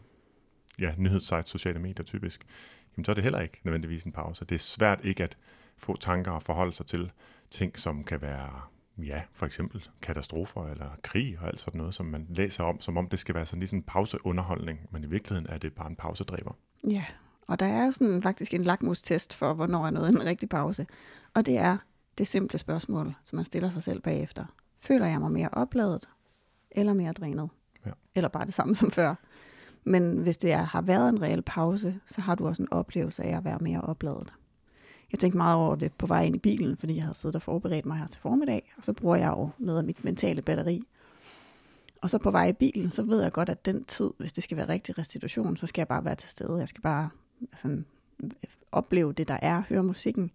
ja, 0.79 0.93
nyhedssites, 0.97 1.49
sociale 1.49 1.79
medier 1.79 2.05
typisk, 2.05 2.45
jamen 2.97 3.05
så 3.05 3.11
er 3.11 3.13
det 3.13 3.23
heller 3.23 3.39
ikke 3.39 3.59
nødvendigvis 3.63 4.03
en 4.03 4.11
pause. 4.11 4.45
Det 4.45 4.55
er 4.55 4.59
svært 4.59 4.99
ikke 5.03 5.23
at 5.23 5.37
få 5.77 5.97
tanker 5.97 6.31
og 6.31 6.43
forholde 6.43 6.73
sig 6.73 6.85
til 6.85 7.11
ting, 7.49 7.79
som 7.79 8.03
kan 8.03 8.21
være, 8.21 8.61
ja, 9.03 9.21
for 9.33 9.45
eksempel 9.45 9.89
katastrofer 10.01 10.67
eller 10.67 10.89
krig 11.03 11.37
og 11.41 11.47
alt 11.47 11.59
sådan 11.59 11.77
noget, 11.77 11.93
som 11.93 12.05
man 12.05 12.27
læser 12.29 12.63
om, 12.63 12.79
som 12.79 12.97
om 12.97 13.09
det 13.09 13.19
skal 13.19 13.35
være 13.35 13.45
sådan 13.45 13.59
ligesom 13.59 13.77
en 13.77 13.83
pauseunderholdning, 13.83 14.79
men 14.91 15.03
i 15.03 15.07
virkeligheden 15.07 15.53
er 15.53 15.57
det 15.57 15.73
bare 15.73 15.89
en 15.89 15.95
pausedræber. 15.95 16.57
Ja, 16.87 17.05
og 17.47 17.59
der 17.59 17.65
er 17.65 17.91
sådan 17.91 18.23
faktisk 18.23 18.53
en 18.53 18.63
lakmustest 18.63 19.33
for, 19.33 19.53
hvornår 19.53 19.85
er 19.85 19.89
noget 19.89 20.09
en 20.09 20.25
rigtig 20.25 20.49
pause. 20.49 20.87
Og 21.33 21.45
det 21.45 21.57
er 21.57 21.77
det 22.17 22.27
simple 22.27 22.57
spørgsmål, 22.57 23.13
som 23.25 23.35
man 23.35 23.45
stiller 23.45 23.69
sig 23.69 23.83
selv 23.83 24.01
bagefter. 24.01 24.45
Føler 24.79 25.07
jeg 25.07 25.19
mig 25.19 25.31
mere 25.31 25.49
opladet 25.51 26.09
eller 26.71 26.93
mere 26.93 27.13
drænet? 27.13 27.49
Ja. 27.85 27.91
Eller 28.15 28.29
bare 28.29 28.45
det 28.45 28.53
samme 28.53 28.75
som 28.75 28.91
før? 28.91 29.15
Men 29.83 30.17
hvis 30.17 30.37
det 30.37 30.51
er, 30.51 30.63
har 30.63 30.81
været 30.81 31.09
en 31.09 31.21
reel 31.21 31.41
pause, 31.41 31.99
så 32.05 32.21
har 32.21 32.35
du 32.35 32.47
også 32.47 32.63
en 32.63 32.73
oplevelse 32.73 33.23
af 33.23 33.37
at 33.37 33.45
være 33.45 33.59
mere 33.61 33.81
opladet. 33.81 34.33
Jeg 35.11 35.19
tænkte 35.19 35.37
meget 35.37 35.57
over 35.57 35.75
det 35.75 35.93
på 35.93 36.07
vej 36.07 36.23
ind 36.23 36.35
i 36.35 36.39
bilen, 36.39 36.77
fordi 36.77 36.95
jeg 36.95 37.03
havde 37.03 37.17
siddet 37.17 37.35
og 37.35 37.41
forberedt 37.41 37.85
mig 37.85 37.97
her 37.97 38.07
til 38.07 38.21
formiddag, 38.21 38.73
og 38.77 38.83
så 38.83 38.93
bruger 38.93 39.15
jeg 39.15 39.29
jo 39.29 39.49
noget 39.57 39.77
af 39.77 39.83
mit 39.83 40.03
mentale 40.03 40.41
batteri. 40.41 40.83
Og 42.01 42.09
så 42.09 42.17
på 42.17 42.31
vej 42.31 42.47
i 42.47 42.53
bilen, 42.53 42.89
så 42.89 43.03
ved 43.03 43.21
jeg 43.21 43.31
godt, 43.31 43.49
at 43.49 43.65
den 43.65 43.83
tid, 43.83 44.11
hvis 44.17 44.33
det 44.33 44.43
skal 44.43 44.57
være 44.57 44.69
rigtig 44.69 44.97
restitution, 44.97 45.57
så 45.57 45.67
skal 45.67 45.81
jeg 45.81 45.87
bare 45.87 46.05
være 46.05 46.15
til 46.15 46.29
stede. 46.29 46.57
Jeg 46.57 46.67
skal 46.67 46.81
bare 46.81 47.09
sådan, 47.57 47.85
opleve 48.71 49.13
det, 49.13 49.27
der 49.27 49.37
er, 49.41 49.63
høre 49.69 49.83
musikken. 49.83 50.31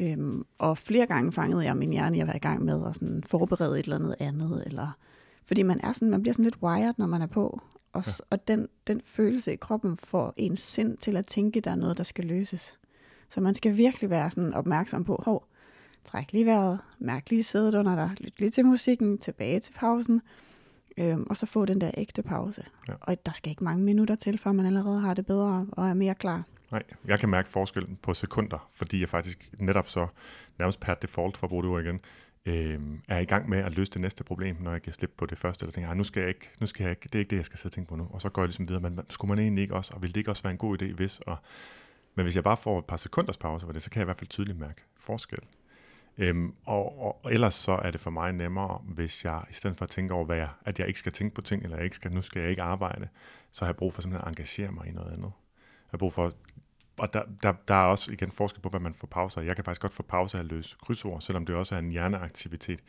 Øhm, 0.00 0.44
og 0.58 0.78
flere 0.78 1.06
gange 1.06 1.32
fangede 1.32 1.64
jeg 1.64 1.76
min 1.76 1.92
hjerne, 1.92 2.18
jeg 2.18 2.26
var 2.26 2.34
i 2.34 2.38
gang 2.38 2.64
med 2.64 2.86
at 2.86 2.94
sådan 2.94 3.22
forberede 3.26 3.78
et 3.78 3.84
eller 3.84 3.96
andet 3.96 4.16
andet. 4.20 4.62
Eller, 4.66 4.96
fordi 5.44 5.62
man, 5.62 5.80
er 5.80 5.92
sådan, 5.92 6.10
man 6.10 6.22
bliver 6.22 6.32
sådan 6.32 6.44
lidt 6.44 6.62
wired, 6.62 6.94
når 6.98 7.06
man 7.06 7.22
er 7.22 7.26
på. 7.26 7.60
Og, 7.92 8.06
ja. 8.06 8.12
og 8.30 8.48
den, 8.48 8.68
den 8.86 9.00
følelse 9.04 9.52
i 9.52 9.56
kroppen 9.56 9.96
får 9.96 10.34
ens 10.36 10.60
sind 10.60 10.96
til 10.96 11.16
at 11.16 11.26
tænke, 11.26 11.60
der 11.60 11.70
er 11.70 11.76
noget, 11.76 11.98
der 11.98 12.04
skal 12.04 12.24
løses. 12.24 12.78
Så 13.30 13.40
man 13.40 13.54
skal 13.54 13.76
virkelig 13.76 14.10
være 14.10 14.30
sådan 14.30 14.54
opmærksom 14.54 15.04
på, 15.04 15.22
hov, 15.24 15.46
træk 16.04 16.32
lige 16.32 16.46
vejret, 16.46 16.80
mærk 16.98 17.30
lige 17.30 17.42
sædet 17.42 17.74
under 17.74 17.94
dig, 17.94 18.10
lyt 18.20 18.40
lige 18.40 18.50
til 18.50 18.64
musikken, 18.66 19.18
tilbage 19.18 19.60
til 19.60 19.72
pausen, 19.72 20.20
øhm, 20.98 21.26
og 21.30 21.36
så 21.36 21.46
få 21.46 21.64
den 21.64 21.80
der 21.80 21.90
ægte 21.96 22.22
pause. 22.22 22.64
Ja. 22.88 22.94
Og 23.00 23.26
der 23.26 23.32
skal 23.32 23.50
ikke 23.50 23.64
mange 23.64 23.84
minutter 23.84 24.14
til, 24.14 24.38
før 24.38 24.52
man 24.52 24.66
allerede 24.66 25.00
har 25.00 25.14
det 25.14 25.26
bedre 25.26 25.66
og 25.72 25.88
er 25.88 25.94
mere 25.94 26.14
klar. 26.14 26.42
Nej, 26.70 26.82
jeg 27.04 27.18
kan 27.18 27.28
mærke 27.28 27.48
forskellen 27.48 27.98
på 28.02 28.14
sekunder, 28.14 28.68
fordi 28.72 29.00
jeg 29.00 29.08
faktisk 29.08 29.50
netop 29.58 29.88
så 29.88 30.06
nærmest 30.58 30.80
per 30.80 30.94
default, 30.94 31.36
for 31.36 31.46
at 31.46 31.48
bruge 31.48 31.62
det 31.62 31.70
ord 31.70 31.82
igen, 31.82 32.00
øh, 32.46 32.80
er 33.08 33.18
i 33.18 33.24
gang 33.24 33.48
med 33.48 33.58
at 33.58 33.76
løse 33.76 33.90
det 33.92 34.00
næste 34.00 34.24
problem, 34.24 34.56
når 34.60 34.72
jeg 34.72 34.82
kan 34.82 34.92
slippe 34.92 35.14
på 35.18 35.26
det 35.26 35.38
første, 35.38 35.62
eller 35.62 35.72
tænker, 35.72 35.94
nu 35.94 36.04
skal 36.04 36.20
jeg 36.20 36.28
ikke, 36.28 36.50
nu 36.60 36.66
skal 36.66 36.82
jeg 36.82 36.90
ikke, 36.90 37.02
det 37.02 37.14
er 37.14 37.18
ikke 37.18 37.30
det, 37.30 37.36
jeg 37.36 37.44
skal 37.44 37.58
sidde 37.58 37.68
og 37.68 37.72
tænke 37.72 37.88
på 37.88 37.96
nu. 37.96 38.08
Og 38.10 38.20
så 38.20 38.28
går 38.28 38.42
jeg 38.42 38.48
ligesom 38.48 38.68
videre, 38.68 38.80
men 38.82 39.00
skulle 39.08 39.28
man 39.28 39.38
egentlig 39.38 39.62
ikke 39.62 39.74
også, 39.74 39.92
og 39.94 40.02
vil 40.02 40.14
det 40.14 40.16
ikke 40.16 40.30
også 40.30 40.42
være 40.42 40.52
en 40.52 40.58
god 40.58 40.82
idé, 40.82 40.94
hvis, 40.94 41.20
og, 41.20 41.36
men 42.14 42.24
hvis 42.24 42.36
jeg 42.36 42.44
bare 42.44 42.56
får 42.56 42.78
et 42.78 42.84
par 42.84 42.96
sekunders 42.96 43.36
pause 43.36 43.66
for 43.66 43.72
det, 43.72 43.82
så 43.82 43.90
kan 43.90 44.00
jeg 44.00 44.04
i 44.04 44.10
hvert 44.10 44.18
fald 44.18 44.28
tydeligt 44.28 44.58
mærke 44.58 44.82
forskel. 44.96 45.38
Øhm, 46.18 46.54
og, 46.64 47.00
og, 47.24 47.32
ellers 47.32 47.54
så 47.54 47.72
er 47.72 47.90
det 47.90 48.00
for 48.00 48.10
mig 48.10 48.32
nemmere, 48.32 48.82
hvis 48.84 49.24
jeg 49.24 49.44
i 49.50 49.52
stedet 49.52 49.76
for 49.76 49.84
at 49.84 49.90
tænke 49.90 50.14
over, 50.14 50.24
hvad 50.24 50.36
jeg, 50.36 50.48
at 50.64 50.78
jeg 50.78 50.86
ikke 50.86 50.98
skal 50.98 51.12
tænke 51.12 51.34
på 51.34 51.40
ting, 51.40 51.62
eller 51.62 51.76
jeg 51.76 51.84
ikke 51.84 51.96
skal, 51.96 52.14
nu 52.14 52.22
skal 52.22 52.40
jeg 52.40 52.50
ikke 52.50 52.62
arbejde, 52.62 53.08
så 53.52 53.64
har 53.64 53.68
jeg 53.68 53.76
brug 53.76 53.94
for 53.94 54.02
simpelthen 54.02 54.26
at 54.26 54.28
engagere 54.28 54.72
mig 54.72 54.86
i 54.86 54.90
noget 54.90 55.12
andet. 55.12 55.32
Jeg 55.62 55.90
har 55.90 55.98
brug 55.98 56.12
for 56.12 56.32
og 57.00 57.14
der, 57.14 57.22
der, 57.42 57.52
der 57.68 57.74
er 57.74 57.86
også 57.86 58.12
igen 58.12 58.30
forskel 58.30 58.60
på, 58.60 58.68
hvad 58.68 58.80
man 58.80 58.94
får 58.94 59.06
pauser. 59.06 59.40
Jeg 59.40 59.56
kan 59.56 59.64
faktisk 59.64 59.80
godt 59.80 59.92
få 59.92 60.02
pauser 60.02 60.38
af 60.38 60.42
at 60.42 60.48
løse 60.48 60.76
krydsord, 60.82 61.20
selvom 61.20 61.46
det 61.46 61.54
også 61.54 61.74
er 61.74 61.78
en 61.78 61.90
hjerneaktivitet. 61.90 62.80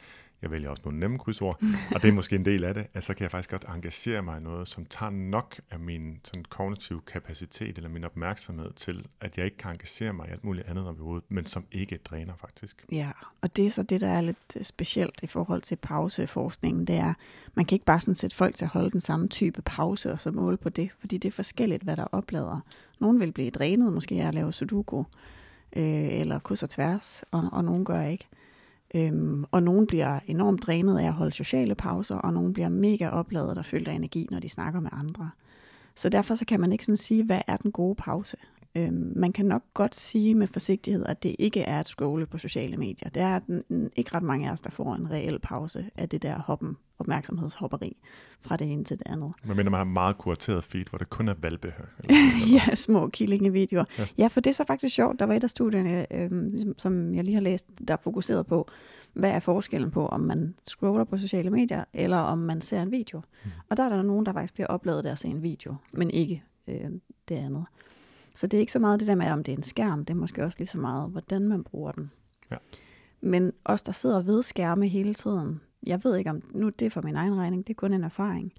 Jeg 0.42 0.52
vælger 0.52 0.70
også 0.70 0.82
nogle 0.86 1.00
nemme 1.00 1.20
krydsord, 1.20 1.64
og 1.96 2.02
det 2.02 2.10
er 2.10 2.14
måske 2.14 2.36
en 2.36 2.46
del 2.46 2.64
af 2.64 2.74
det, 2.74 2.88
at 2.94 3.04
så 3.04 3.14
kan 3.14 3.24
jeg 3.24 3.32
faktisk 3.32 3.50
godt 3.50 3.66
engagere 3.76 4.22
mig 4.22 4.40
i 4.40 4.44
noget, 4.44 4.68
som 4.68 4.86
tager 4.86 5.10
nok 5.10 5.60
af 5.72 5.80
min 5.80 6.20
sådan, 6.24 6.46
kognitive 6.50 7.02
kapacitet 7.02 7.78
eller 7.78 7.90
min 7.90 8.04
opmærksomhed 8.04 8.74
til, 8.74 9.06
at 9.22 9.38
jeg 9.38 9.46
ikke 9.46 9.58
kan 9.58 9.72
engagere 9.72 10.14
mig 10.14 10.28
i 10.28 10.32
alt 10.32 10.44
muligt 10.44 10.68
andet 10.68 10.88
overhovedet, 10.88 11.24
men 11.30 11.46
som 11.46 11.66
ikke 11.72 11.98
dræner 11.98 12.34
faktisk. 12.36 12.86
Ja, 12.92 13.12
og 13.42 13.56
det 13.56 13.68
er 13.68 13.72
så 13.72 13.84
det, 13.84 14.02
der 14.02 14.10
er 14.10 14.22
lidt 14.22 14.58
øh, 14.58 14.64
specielt 14.64 15.20
i 15.24 15.28
forhold 15.28 15.62
til 15.62 15.76
pauseforskningen, 15.76 16.88
det 16.88 16.96
er, 16.96 17.14
man 17.54 17.66
kan 17.66 17.76
ikke 17.76 17.86
bare 17.86 18.02
sådan 18.02 18.16
sætte 18.16 18.36
folk 18.36 18.56
til 18.56 18.66
at 18.66 18.72
holde 18.72 18.92
den 18.92 19.02
samme 19.02 19.28
type 19.28 19.62
pause 19.62 20.12
og 20.12 20.20
så 20.20 20.32
måle 20.32 20.58
på 20.58 20.70
det, 20.70 20.90
fordi 21.00 21.18
det 21.18 21.28
er 21.28 21.34
forskelligt, 21.34 21.84
hvad 21.84 21.98
der 21.98 22.06
oplader. 22.12 22.60
Nogen 23.00 23.20
vil 23.20 23.32
blive 23.32 23.50
drænet 23.50 23.94
måske 23.94 24.16
af 24.16 24.28
at 24.28 24.34
lave 24.34 24.54
sudoku, 24.54 25.04
øh, 25.76 26.20
eller 26.20 26.40
kryds 26.40 26.64
og 26.64 26.70
tværs, 26.70 27.24
og, 27.32 27.50
og 27.52 27.64
nogen 27.64 27.86
gør 27.86 28.02
ikke. 28.02 28.28
Øhm, 28.96 29.46
og 29.52 29.64
nogen 29.64 29.88
bliver 29.88 30.20
enormt 30.28 30.64
drænet 30.64 31.00
af 31.00 31.08
at 31.08 31.14
holde 31.14 31.32
sociale 31.32 31.76
pauser, 31.76 32.16
og 32.16 32.34
nogen 32.34 32.54
bliver 32.54 32.70
mega 32.70 33.10
opladet 33.10 33.58
og 33.58 33.66
fyldt 33.66 33.88
af 33.88 33.94
energi, 33.94 34.28
når 34.32 34.40
de 34.40 34.50
snakker 34.50 34.80
med 34.80 34.90
andre. 34.94 35.30
Så 35.96 36.10
derfor 36.10 36.36
så 36.36 36.46
kan 36.46 36.60
man 36.60 36.72
ikke 36.72 36.86
sådan 36.86 36.98
sige, 36.98 37.26
hvad 37.26 37.42
er 37.48 37.58
den 37.58 37.72
gode 37.72 37.96
pause. 37.96 38.38
Øhm, 38.76 39.14
man 39.16 39.34
kan 39.34 39.46
nok 39.46 39.64
godt 39.74 39.96
sige 39.96 40.36
med 40.36 40.48
forsigtighed, 40.48 41.06
at 41.06 41.24
det 41.24 41.36
ikke 41.40 41.62
er 41.62 41.80
at 41.80 41.88
scrolle 41.88 42.26
på 42.26 42.38
sociale 42.38 42.78
medier. 42.78 43.10
Det 43.10 43.22
er 43.22 43.40
den, 43.40 43.64
ikke 43.96 44.16
ret 44.16 44.24
mange 44.24 44.48
af 44.50 44.52
os, 44.52 44.62
der 44.62 44.70
får 44.70 44.96
en 44.96 45.12
reel 45.12 45.40
pause 45.40 45.90
af 45.96 46.10
det 46.10 46.22
der 46.22 46.40
hoppen, 46.40 46.78
opmærksomhedshopperi 47.02 47.98
fra 48.42 48.58
det 48.58 48.72
ene 48.72 48.84
til 48.84 49.00
det 49.00 49.08
andet. 49.08 49.34
Men 49.44 49.58
mener 49.58 49.70
man 49.70 49.78
har 49.78 49.86
meget 49.86 50.18
kurateret 50.18 50.64
feed, 50.64 50.86
hvor 50.90 50.98
det 50.98 51.10
kun 51.10 51.28
er 51.28 51.34
valpe. 51.42 51.74
ja, 52.56 52.76
små 52.76 53.08
killingevideoer. 53.08 53.86
Ja. 53.98 54.08
ja, 54.18 54.28
for 54.28 54.42
det 54.42 54.50
er 54.50 54.54
så 54.54 54.64
faktisk 54.68 54.96
sjovt. 54.96 55.20
Der 55.20 55.26
var 55.26 55.34
et 55.34 55.44
af 55.44 55.50
studierne, 55.50 56.14
øhm, 56.14 56.74
som 56.78 57.14
jeg 57.14 57.24
lige 57.24 57.36
har 57.36 57.42
læst, 57.42 57.66
der 57.88 57.98
fokuseret 58.02 58.48
på, 58.48 58.70
hvad 59.14 59.32
er 59.32 59.40
forskellen 59.40 59.92
på, 59.92 60.08
om 60.08 60.20
man 60.20 60.56
scroller 60.64 61.04
på 61.04 61.18
sociale 61.18 61.50
medier, 61.50 61.84
eller 61.94 62.18
om 62.18 62.38
man 62.38 62.62
ser 62.62 62.82
en 62.82 62.92
video. 62.92 63.22
Mm. 63.44 63.52
Og 63.70 63.78
der 63.78 63.84
er 63.84 63.90
der 63.90 64.02
nogen, 64.02 64.26
der 64.26 64.34
faktisk 64.34 64.54
bliver 64.54 64.68
opladet 64.68 65.06
af 65.06 65.12
at 65.12 65.20
se 65.20 65.28
en 65.28 65.44
video, 65.44 65.76
men 65.94 66.10
ikke 66.10 66.44
øh, 66.68 66.92
det 67.30 67.36
andet. 67.36 67.66
Så 68.36 68.48
det 68.48 68.58
er 68.58 68.60
ikke 68.60 68.72
så 68.72 68.80
meget 68.80 69.00
det 69.00 69.08
der 69.08 69.16
med, 69.16 69.32
om 69.32 69.44
det 69.44 69.52
er 69.52 69.58
en 69.58 69.64
skærm, 69.64 70.06
det 70.06 70.14
er 70.14 70.18
måske 70.18 70.44
også 70.44 70.60
lige 70.60 70.68
så 70.68 70.78
meget, 70.78 71.10
hvordan 71.10 71.48
man 71.48 71.64
bruger 71.64 71.92
den. 71.92 72.12
Ja. 72.52 72.58
Men 73.22 73.54
os, 73.66 73.82
der 73.82 73.92
sidder 73.92 74.22
ved 74.22 74.44
skærme 74.44 74.88
hele 74.88 75.14
tiden, 75.14 75.62
jeg 75.88 76.04
ved 76.04 76.18
ikke 76.18 76.30
om, 76.30 76.42
nu 76.54 76.70
det 76.70 76.86
er 76.86 76.90
for 76.90 77.02
min 77.02 77.16
egen 77.16 77.36
regning, 77.36 77.68
det 77.68 77.74
er 77.74 77.78
kun 77.78 77.94
en 77.94 78.04
erfaring, 78.04 78.54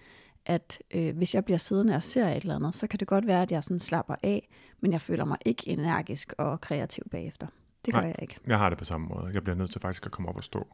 at 0.46 0.82
øh, 0.94 1.16
hvis 1.16 1.34
jeg 1.34 1.44
bliver 1.44 1.58
siddende 1.58 1.94
og 1.94 2.02
ser 2.02 2.28
et 2.28 2.42
eller 2.42 2.56
andet, 2.56 2.74
så 2.74 2.86
kan 2.86 3.00
det 3.00 3.08
godt 3.08 3.26
være, 3.26 3.42
at 3.42 3.52
jeg 3.52 3.64
sådan 3.64 3.80
slapper 3.80 4.14
af, 4.22 4.48
men 4.80 4.92
jeg 4.92 5.00
føler 5.00 5.24
mig 5.24 5.38
ikke 5.46 5.68
energisk 5.68 6.32
og 6.38 6.60
kreativ 6.60 7.04
bagefter. 7.10 7.46
Det 7.86 7.94
gør 7.94 8.00
Nej, 8.00 8.08
jeg 8.08 8.16
ikke. 8.22 8.36
Jeg 8.46 8.58
har 8.58 8.68
det 8.68 8.78
på 8.78 8.84
samme 8.84 9.06
måde. 9.06 9.30
Jeg 9.34 9.42
bliver 9.42 9.56
nødt 9.56 9.70
til 9.70 9.80
faktisk 9.80 10.06
at 10.06 10.12
komme 10.12 10.28
op 10.28 10.36
og 10.36 10.44
stå. 10.44 10.66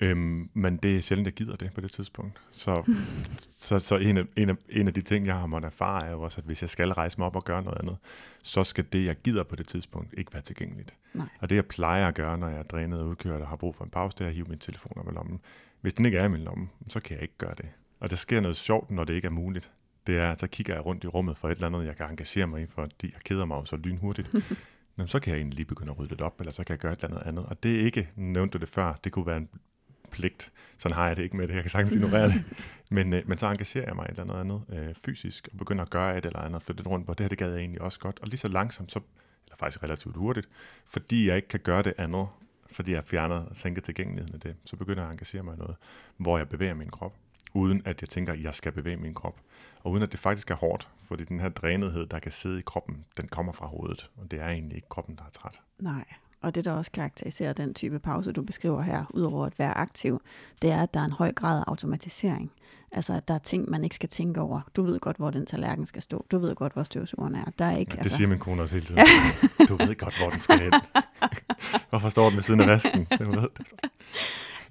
Øhm, 0.00 0.50
men 0.54 0.76
det 0.76 0.96
er 0.96 1.00
sjældent, 1.00 1.26
jeg 1.26 1.34
gider 1.34 1.56
det 1.56 1.74
på 1.74 1.80
det 1.80 1.90
tidspunkt. 1.90 2.40
Så, 2.50 2.92
så, 3.66 3.78
så 3.78 3.96
en, 3.96 4.16
af, 4.16 4.24
en, 4.36 4.50
af, 4.50 4.54
en 4.68 4.86
af 4.86 4.94
de 4.94 5.00
ting, 5.00 5.26
jeg 5.26 5.34
har 5.34 5.46
måttet 5.46 5.66
erfare, 5.66 6.06
er 6.06 6.10
jo 6.10 6.22
også, 6.22 6.40
at 6.40 6.44
hvis 6.44 6.62
jeg 6.62 6.70
skal 6.70 6.92
rejse 6.92 7.18
mig 7.18 7.26
op 7.26 7.36
og 7.36 7.44
gøre 7.44 7.62
noget 7.62 7.78
andet, 7.78 7.96
så 8.42 8.64
skal 8.64 8.84
det, 8.92 9.04
jeg 9.04 9.16
gider 9.16 9.42
på 9.42 9.56
det 9.56 9.68
tidspunkt, 9.68 10.14
ikke 10.16 10.32
være 10.32 10.42
tilgængeligt. 10.42 10.94
Nej. 11.14 11.26
Og 11.40 11.50
det, 11.50 11.56
jeg 11.56 11.66
plejer 11.66 12.08
at 12.08 12.14
gøre, 12.14 12.38
når 12.38 12.48
jeg 12.48 12.58
er 12.58 12.62
drænet 12.62 13.00
og 13.00 13.08
udkørt 13.08 13.40
og 13.40 13.48
har 13.48 13.56
brug 13.56 13.74
for 13.74 13.84
en 13.84 13.90
pause, 13.90 14.16
det 14.18 14.24
er 14.24 14.28
at 14.28 14.34
hive 14.34 14.46
min 14.48 14.58
telefon 14.58 14.92
op 14.96 15.08
i 15.08 15.14
lommen. 15.14 15.40
Hvis 15.84 15.94
den 15.94 16.04
ikke 16.04 16.18
er 16.18 16.24
i 16.24 16.28
min 16.28 16.40
lomme, 16.40 16.68
så 16.88 17.00
kan 17.00 17.14
jeg 17.14 17.22
ikke 17.22 17.38
gøre 17.38 17.54
det. 17.56 17.66
Og 18.00 18.10
der 18.10 18.16
sker 18.16 18.40
noget 18.40 18.56
sjovt, 18.56 18.90
når 18.90 19.04
det 19.04 19.14
ikke 19.14 19.26
er 19.26 19.30
muligt. 19.30 19.70
Det 20.06 20.18
er, 20.18 20.30
at 20.30 20.40
så 20.40 20.46
kigger 20.46 20.74
jeg 20.74 20.86
rundt 20.86 21.04
i 21.04 21.06
rummet 21.06 21.36
for 21.36 21.48
et 21.48 21.54
eller 21.54 21.66
andet, 21.66 21.86
jeg 21.86 21.96
kan 21.96 22.10
engagere 22.10 22.46
mig 22.46 22.62
i, 22.62 22.66
fordi 22.66 23.12
jeg 23.12 23.20
keder 23.24 23.44
mig 23.44 23.56
jo 23.56 23.64
så 23.64 23.76
lynhurtigt. 23.76 24.34
Men 24.96 25.08
så 25.08 25.20
kan 25.20 25.30
jeg 25.30 25.38
egentlig 25.38 25.56
lige 25.56 25.66
begynde 25.66 25.92
at 25.92 25.98
rydde 25.98 26.10
lidt 26.10 26.20
op, 26.20 26.40
eller 26.40 26.52
så 26.52 26.64
kan 26.64 26.72
jeg 26.72 26.78
gøre 26.78 26.92
et 26.92 27.04
eller 27.04 27.16
andet 27.16 27.28
andet. 27.28 27.46
Og 27.46 27.62
det 27.62 27.80
er 27.80 27.84
ikke, 27.84 28.10
nævnte 28.16 28.58
det 28.58 28.68
før, 28.68 28.94
det 29.04 29.12
kunne 29.12 29.26
være 29.26 29.36
en 29.36 29.48
pligt. 30.10 30.52
Sådan 30.78 30.96
har 30.96 31.06
jeg 31.06 31.16
det 31.16 31.22
ikke 31.22 31.36
med 31.36 31.48
det. 31.48 31.54
Jeg 31.54 31.62
kan 31.62 31.70
sagtens 31.70 31.94
ignorere 31.94 32.28
det. 32.28 32.44
Men, 32.90 33.14
øh, 33.14 33.28
men 33.28 33.38
så 33.38 33.46
engagerer 33.46 33.84
jeg 33.86 33.96
mig 33.96 34.06
i 34.08 34.12
et 34.12 34.18
eller 34.18 34.34
andet 34.34 34.62
øh, 34.72 34.94
fysisk, 35.04 35.48
og 35.52 35.58
begynder 35.58 35.82
at 35.82 35.90
gøre 35.90 36.18
et 36.18 36.26
eller 36.26 36.40
andet, 36.40 36.62
flytte 36.62 36.80
lidt 36.80 36.88
rundt, 36.88 37.04
hvor 37.04 37.14
det 37.14 37.24
her, 37.24 37.28
det 37.28 37.38
gad 37.38 37.50
jeg 37.50 37.58
egentlig 37.58 37.82
også 37.82 37.98
godt. 37.98 38.20
Og 38.20 38.28
lige 38.28 38.38
så 38.38 38.48
langsomt, 38.48 38.92
så, 38.92 39.00
eller 39.46 39.56
faktisk 39.56 39.82
relativt 39.82 40.16
hurtigt, 40.16 40.48
fordi 40.86 41.28
jeg 41.28 41.36
ikke 41.36 41.48
kan 41.48 41.60
gøre 41.60 41.82
det 41.82 41.94
andet, 41.98 42.26
fordi 42.74 42.92
jeg 42.92 43.04
fjerner 43.04 43.36
og 43.36 43.56
sænker 43.56 43.82
tilgængeligheden 43.82 44.34
af 44.34 44.40
det, 44.40 44.56
så 44.64 44.76
begynder 44.76 45.02
jeg 45.02 45.08
at 45.08 45.14
engagere 45.14 45.42
mig 45.42 45.54
i 45.54 45.58
noget, 45.58 45.76
hvor 46.16 46.38
jeg 46.38 46.48
bevæger 46.48 46.74
min 46.74 46.90
krop, 46.90 47.14
uden 47.54 47.82
at 47.84 48.00
jeg 48.00 48.08
tænker, 48.08 48.32
at 48.32 48.42
jeg 48.42 48.54
skal 48.54 48.72
bevæge 48.72 48.96
min 48.96 49.14
krop. 49.14 49.40
Og 49.82 49.92
uden 49.92 50.02
at 50.02 50.12
det 50.12 50.20
faktisk 50.20 50.50
er 50.50 50.54
hårdt, 50.54 50.88
fordi 51.04 51.24
den 51.24 51.40
her 51.40 51.48
drænethed, 51.48 52.06
der 52.06 52.18
kan 52.18 52.32
sidde 52.32 52.58
i 52.58 52.62
kroppen, 52.66 53.04
den 53.16 53.28
kommer 53.28 53.52
fra 53.52 53.66
hovedet, 53.66 54.10
og 54.16 54.30
det 54.30 54.40
er 54.40 54.48
egentlig 54.48 54.76
ikke 54.76 54.88
kroppen, 54.88 55.16
der 55.16 55.22
er 55.24 55.30
træt. 55.30 55.60
Nej, 55.78 56.04
og 56.40 56.54
det, 56.54 56.64
der 56.64 56.72
også 56.72 56.90
karakteriserer 56.90 57.52
den 57.52 57.74
type 57.74 57.98
pause, 57.98 58.32
du 58.32 58.42
beskriver 58.42 58.82
her, 58.82 59.04
udover 59.10 59.46
at 59.46 59.58
være 59.58 59.74
aktiv, 59.74 60.20
det 60.62 60.70
er, 60.70 60.82
at 60.82 60.94
der 60.94 61.00
er 61.00 61.04
en 61.04 61.12
høj 61.12 61.32
grad 61.32 61.58
af 61.58 61.64
automatisering. 61.66 62.52
Altså, 62.94 63.12
at 63.12 63.28
der 63.28 63.34
er 63.34 63.38
ting, 63.38 63.70
man 63.70 63.84
ikke 63.84 63.96
skal 63.96 64.08
tænke 64.08 64.40
over. 64.40 64.60
Du 64.76 64.82
ved 64.82 65.00
godt, 65.00 65.16
hvor 65.16 65.30
den 65.30 65.46
tallerken 65.46 65.86
skal 65.86 66.02
stå. 66.02 66.26
Du 66.30 66.38
ved 66.38 66.54
godt, 66.54 66.72
hvor 66.72 66.82
støvsugeren 66.82 67.34
er. 67.34 67.44
Der 67.58 67.64
er 67.64 67.76
ikke, 67.76 67.92
ja, 67.92 67.98
det 67.98 68.04
altså... 68.04 68.16
siger 68.16 68.28
min 68.28 68.38
kone 68.38 68.62
også 68.62 68.74
hele 68.74 68.86
tiden. 68.86 69.00
du 69.68 69.76
ved 69.76 69.96
godt, 69.96 70.22
hvor 70.22 70.30
den 70.30 70.40
skal 70.40 70.60
hen. 70.60 70.72
Hvorfor 71.90 72.08
står 72.08 72.28
den 72.28 72.36
ved 72.36 72.42
siden 72.42 72.60
af 72.60 72.68
vasken? 72.68 73.06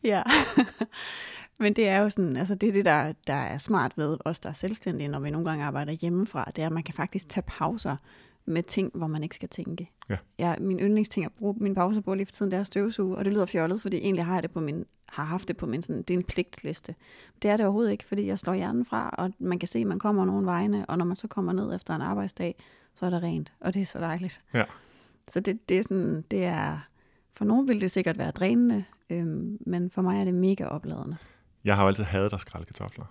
Ja. 0.04 0.24
Men 1.60 1.74
det 1.74 1.88
er 1.88 1.98
jo 2.00 2.10
sådan, 2.10 2.38
altså 2.38 2.56
det 2.56 2.70
er 2.70 2.74
det, 2.74 2.86
der, 2.86 3.14
der 3.28 3.34
er 3.34 3.58
smart 3.58 3.92
ved 3.96 4.18
os, 4.26 4.40
der 4.40 4.50
er 4.50 4.54
selvstændige, 4.54 5.08
når 5.08 5.20
vi 5.20 5.30
nogle 5.30 5.50
gange 5.50 5.66
arbejder 5.66 5.94
hjemmefra, 5.94 6.52
det 6.56 6.62
er, 6.62 6.66
at 6.66 6.72
man 6.74 6.84
kan 6.84 6.94
faktisk 6.94 7.30
tage 7.30 7.44
pauser 7.48 7.96
med 8.46 8.64
ting, 8.64 8.92
hvor 8.94 9.08
man 9.08 9.24
ikke 9.24 9.36
skal 9.36 9.50
tænke. 9.50 9.90
Ja. 10.10 10.18
Jeg, 10.38 10.58
min 10.60 10.80
yndlingsting 10.80 11.26
at 11.26 11.32
bruge 11.32 11.56
min 11.58 11.76
pause 11.76 12.02
på 12.02 12.14
lige 12.14 12.26
for 12.26 12.34
tiden, 12.34 12.52
det 12.52 12.58
er 12.58 12.62
at 12.62 12.68
støvsuge, 12.68 13.18
og 13.18 13.26
det 13.26 13.34
lyder 13.34 13.46
fjollet, 13.46 13.82
fordi 13.82 13.98
egentlig 13.98 14.26
har 14.26 14.34
jeg 14.34 14.44
det 14.44 14.52
på 14.52 14.60
min, 14.60 14.86
har 15.10 15.24
haft 15.24 15.48
det 15.48 15.58
på 15.58 15.66
min 15.66 15.82
sådan, 15.82 16.02
det 16.02 16.14
er 16.14 16.18
en 16.18 16.24
pligtliste. 16.24 16.96
Det 17.42 17.52
er 17.52 17.58
det 17.58 17.66
overhovedet 17.66 17.92
ikke, 17.92 18.06
fordi 18.06 18.28
jeg 18.28 18.40
slår 18.40 18.54
hjernen 18.54 18.86
fra, 18.86 19.10
og 19.18 19.34
man 19.40 19.60
kan 19.60 19.68
se, 19.68 19.80
at 19.80 19.88
man 19.88 20.00
kommer 20.00 20.26
nogle 20.26 20.46
vegne, 20.46 20.86
og 20.86 20.98
når 20.98 21.06
man 21.06 21.16
så 21.16 21.28
kommer 21.28 21.54
ned 21.54 21.76
efter 21.76 21.96
en 21.96 22.02
arbejdsdag, 22.02 22.56
så 22.96 23.06
er 23.06 23.10
det 23.10 23.24
rent, 23.24 23.54
og 23.60 23.74
det 23.74 23.82
er 23.82 23.86
så 23.86 24.00
dejligt. 24.00 24.44
Ja. 24.54 24.64
Så 25.28 25.40
det, 25.40 25.70
det 25.70 25.80
er 25.80 25.84
sådan, 25.84 26.22
det 26.32 26.46
er, 26.46 26.80
for 27.32 27.46
nogen 27.46 27.68
vil 27.68 27.82
det 27.82 27.92
sikkert 27.92 28.18
være 28.18 28.32
drænende, 28.32 28.84
øhm, 29.10 29.58
men 29.66 29.90
for 29.90 30.02
mig 30.02 30.20
er 30.20 30.24
det 30.24 30.34
mega 30.34 30.66
opladende. 30.66 31.18
Jeg 31.64 31.76
har 31.76 31.84
jo 31.84 31.88
altid 31.88 32.04
hadet 32.04 32.34
at 32.34 32.40
skrælle 32.40 32.66
kartofler. 32.66 33.06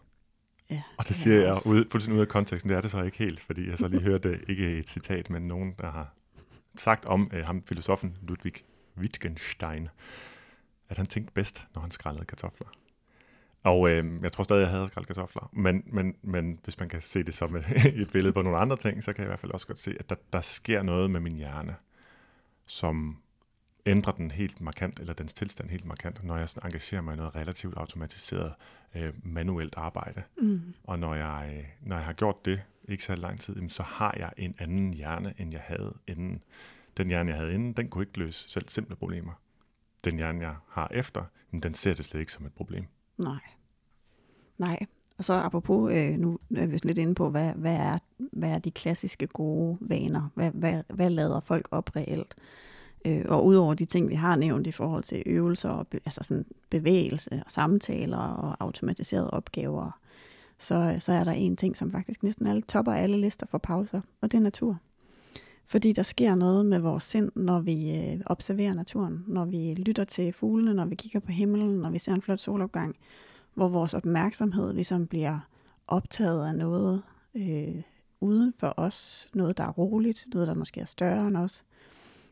Ja, 0.72 0.82
Og 0.98 1.04
det 1.04 1.10
er 1.10 1.14
siger 1.14 1.40
jeg 1.40 1.56
ud, 1.66 1.84
fuldstændig 1.90 2.16
ud 2.16 2.20
af 2.20 2.28
konteksten. 2.28 2.68
Det 2.68 2.76
er 2.76 2.80
det 2.80 2.90
så 2.90 3.02
ikke 3.02 3.18
helt, 3.18 3.40
fordi 3.40 3.68
jeg 3.68 3.78
så 3.78 3.88
lige 3.88 4.02
hørte 4.02 4.40
ikke 4.48 4.78
et 4.78 4.88
citat, 4.88 5.30
men 5.30 5.42
nogen, 5.42 5.74
der 5.78 5.90
har 5.90 6.14
sagt 6.76 7.04
om 7.04 7.26
øh, 7.32 7.46
ham, 7.46 7.62
filosofen 7.62 8.16
Ludwig 8.22 8.54
Wittgenstein, 8.98 9.88
at 10.88 10.96
han 10.96 11.06
tænkte 11.06 11.32
bedst, 11.32 11.68
når 11.74 11.80
han 11.80 11.90
skrællede 11.90 12.24
kartofler. 12.24 12.68
Og 13.62 13.90
øh, 13.90 14.22
jeg 14.22 14.32
tror 14.32 14.44
stadig, 14.44 14.60
jeg 14.60 14.70
havde 14.70 14.86
skrællet 14.86 15.06
kartofler. 15.06 15.50
Men, 15.52 15.82
men, 15.86 16.14
men 16.22 16.58
hvis 16.64 16.78
man 16.78 16.88
kan 16.88 17.00
se 17.00 17.22
det 17.22 17.34
som 17.34 17.56
et, 17.56 17.64
et 18.02 18.12
billede 18.12 18.32
på 18.32 18.42
nogle 18.42 18.58
andre 18.58 18.76
ting, 18.76 19.04
så 19.04 19.12
kan 19.12 19.22
jeg 19.22 19.26
i 19.26 19.30
hvert 19.30 19.40
fald 19.40 19.52
også 19.52 19.66
godt 19.66 19.78
se, 19.78 19.96
at 20.00 20.10
der, 20.10 20.16
der 20.32 20.40
sker 20.40 20.82
noget 20.82 21.10
med 21.10 21.20
min 21.20 21.36
hjerne, 21.36 21.76
som 22.66 23.21
ændrer 23.86 24.12
den 24.12 24.30
helt 24.30 24.60
markant, 24.60 25.00
eller 25.00 25.14
dens 25.14 25.34
tilstand 25.34 25.70
helt 25.70 25.84
markant, 25.84 26.24
når 26.24 26.36
jeg 26.36 26.48
sådan 26.48 26.68
engagerer 26.68 27.00
mig 27.00 27.14
i 27.14 27.16
noget 27.16 27.36
relativt 27.36 27.76
automatiseret 27.76 28.54
øh, 28.94 29.12
manuelt 29.22 29.74
arbejde. 29.76 30.22
Mm. 30.38 30.60
Og 30.84 30.98
når 30.98 31.14
jeg, 31.14 31.54
øh, 31.56 31.64
når 31.88 31.96
jeg 31.96 32.04
har 32.04 32.12
gjort 32.12 32.44
det, 32.44 32.62
ikke 32.88 33.04
så 33.04 33.14
lang 33.14 33.40
tid, 33.40 33.54
jamen, 33.54 33.70
så 33.70 33.82
har 33.82 34.14
jeg 34.18 34.32
en 34.36 34.54
anden 34.58 34.94
hjerne, 34.94 35.34
end 35.38 35.52
jeg 35.52 35.60
havde 35.60 35.94
inden. 36.06 36.42
Den 36.96 37.08
hjerne, 37.08 37.30
jeg 37.30 37.38
havde 37.38 37.54
inden, 37.54 37.72
den 37.72 37.88
kunne 37.88 38.02
ikke 38.02 38.18
løse 38.18 38.50
selv 38.50 38.68
simple 38.68 38.96
problemer. 38.96 39.32
Den 40.04 40.16
hjerne, 40.16 40.40
jeg 40.40 40.54
har 40.68 40.88
efter, 40.94 41.24
jamen, 41.52 41.62
den 41.62 41.74
ser 41.74 41.94
det 41.94 42.04
slet 42.04 42.20
ikke 42.20 42.32
som 42.32 42.46
et 42.46 42.52
problem. 42.52 42.84
Nej. 43.18 43.40
Nej. 44.58 44.86
Og 45.18 45.24
så 45.24 45.32
apropos, 45.32 45.92
øh, 45.92 46.10
nu 46.10 46.38
er 46.56 46.66
vi 46.66 46.78
lidt 46.82 46.98
inde 46.98 47.14
på, 47.14 47.30
hvad, 47.30 47.54
hvad, 47.54 47.76
er, 47.76 47.98
hvad 48.32 48.50
er 48.50 48.58
de 48.58 48.70
klassiske 48.70 49.26
gode 49.26 49.78
vaner? 49.80 50.28
Hvad, 50.34 50.50
hvad, 50.50 50.82
hvad 50.88 51.10
lader 51.10 51.40
folk 51.40 51.68
op 51.70 51.96
reelt? 51.96 52.36
Øh, 53.04 53.24
og 53.28 53.46
udover 53.46 53.74
de 53.74 53.84
ting, 53.84 54.08
vi 54.08 54.14
har 54.14 54.36
nævnt 54.36 54.66
i 54.66 54.72
forhold 54.72 55.02
til 55.04 55.22
øvelser, 55.26 55.68
og 55.68 55.86
be, 55.86 56.00
altså 56.04 56.20
sådan 56.24 56.46
bevægelse 56.70 57.42
og 57.44 57.50
samtaler 57.50 58.18
og 58.18 58.56
automatiserede 58.60 59.30
opgaver, 59.30 59.98
så, 60.58 60.96
så 61.00 61.12
er 61.12 61.24
der 61.24 61.32
en 61.32 61.56
ting, 61.56 61.76
som 61.76 61.90
faktisk 61.90 62.22
næsten 62.22 62.46
alle 62.46 62.62
topper 62.62 62.92
alle 62.92 63.20
lister 63.20 63.46
for 63.46 63.58
pauser, 63.58 64.00
og 64.20 64.32
det 64.32 64.38
er 64.38 64.42
natur. 64.42 64.78
Fordi 65.66 65.92
der 65.92 66.02
sker 66.02 66.34
noget 66.34 66.66
med 66.66 66.78
vores 66.78 67.04
sind, 67.04 67.30
når 67.34 67.60
vi 67.60 67.96
øh, 67.96 68.20
observerer 68.26 68.74
naturen, 68.74 69.24
når 69.26 69.44
vi 69.44 69.74
lytter 69.74 70.04
til 70.04 70.32
fuglene, 70.32 70.74
når 70.74 70.84
vi 70.84 70.94
kigger 70.94 71.20
på 71.20 71.32
himlen, 71.32 71.78
når 71.78 71.90
vi 71.90 71.98
ser 71.98 72.14
en 72.14 72.22
flot 72.22 72.40
solopgang, 72.40 72.96
hvor 73.54 73.68
vores 73.68 73.94
opmærksomhed 73.94 74.72
ligesom 74.72 75.06
bliver 75.06 75.38
optaget 75.86 76.46
af 76.46 76.54
noget 76.54 77.02
øh, 77.34 77.82
uden 78.20 78.54
for 78.58 78.74
os, 78.76 79.28
noget 79.34 79.58
der 79.58 79.64
er 79.64 79.70
roligt, 79.70 80.26
noget 80.32 80.48
der 80.48 80.54
måske 80.54 80.80
er 80.80 80.84
større 80.84 81.28
end 81.28 81.36
os, 81.36 81.64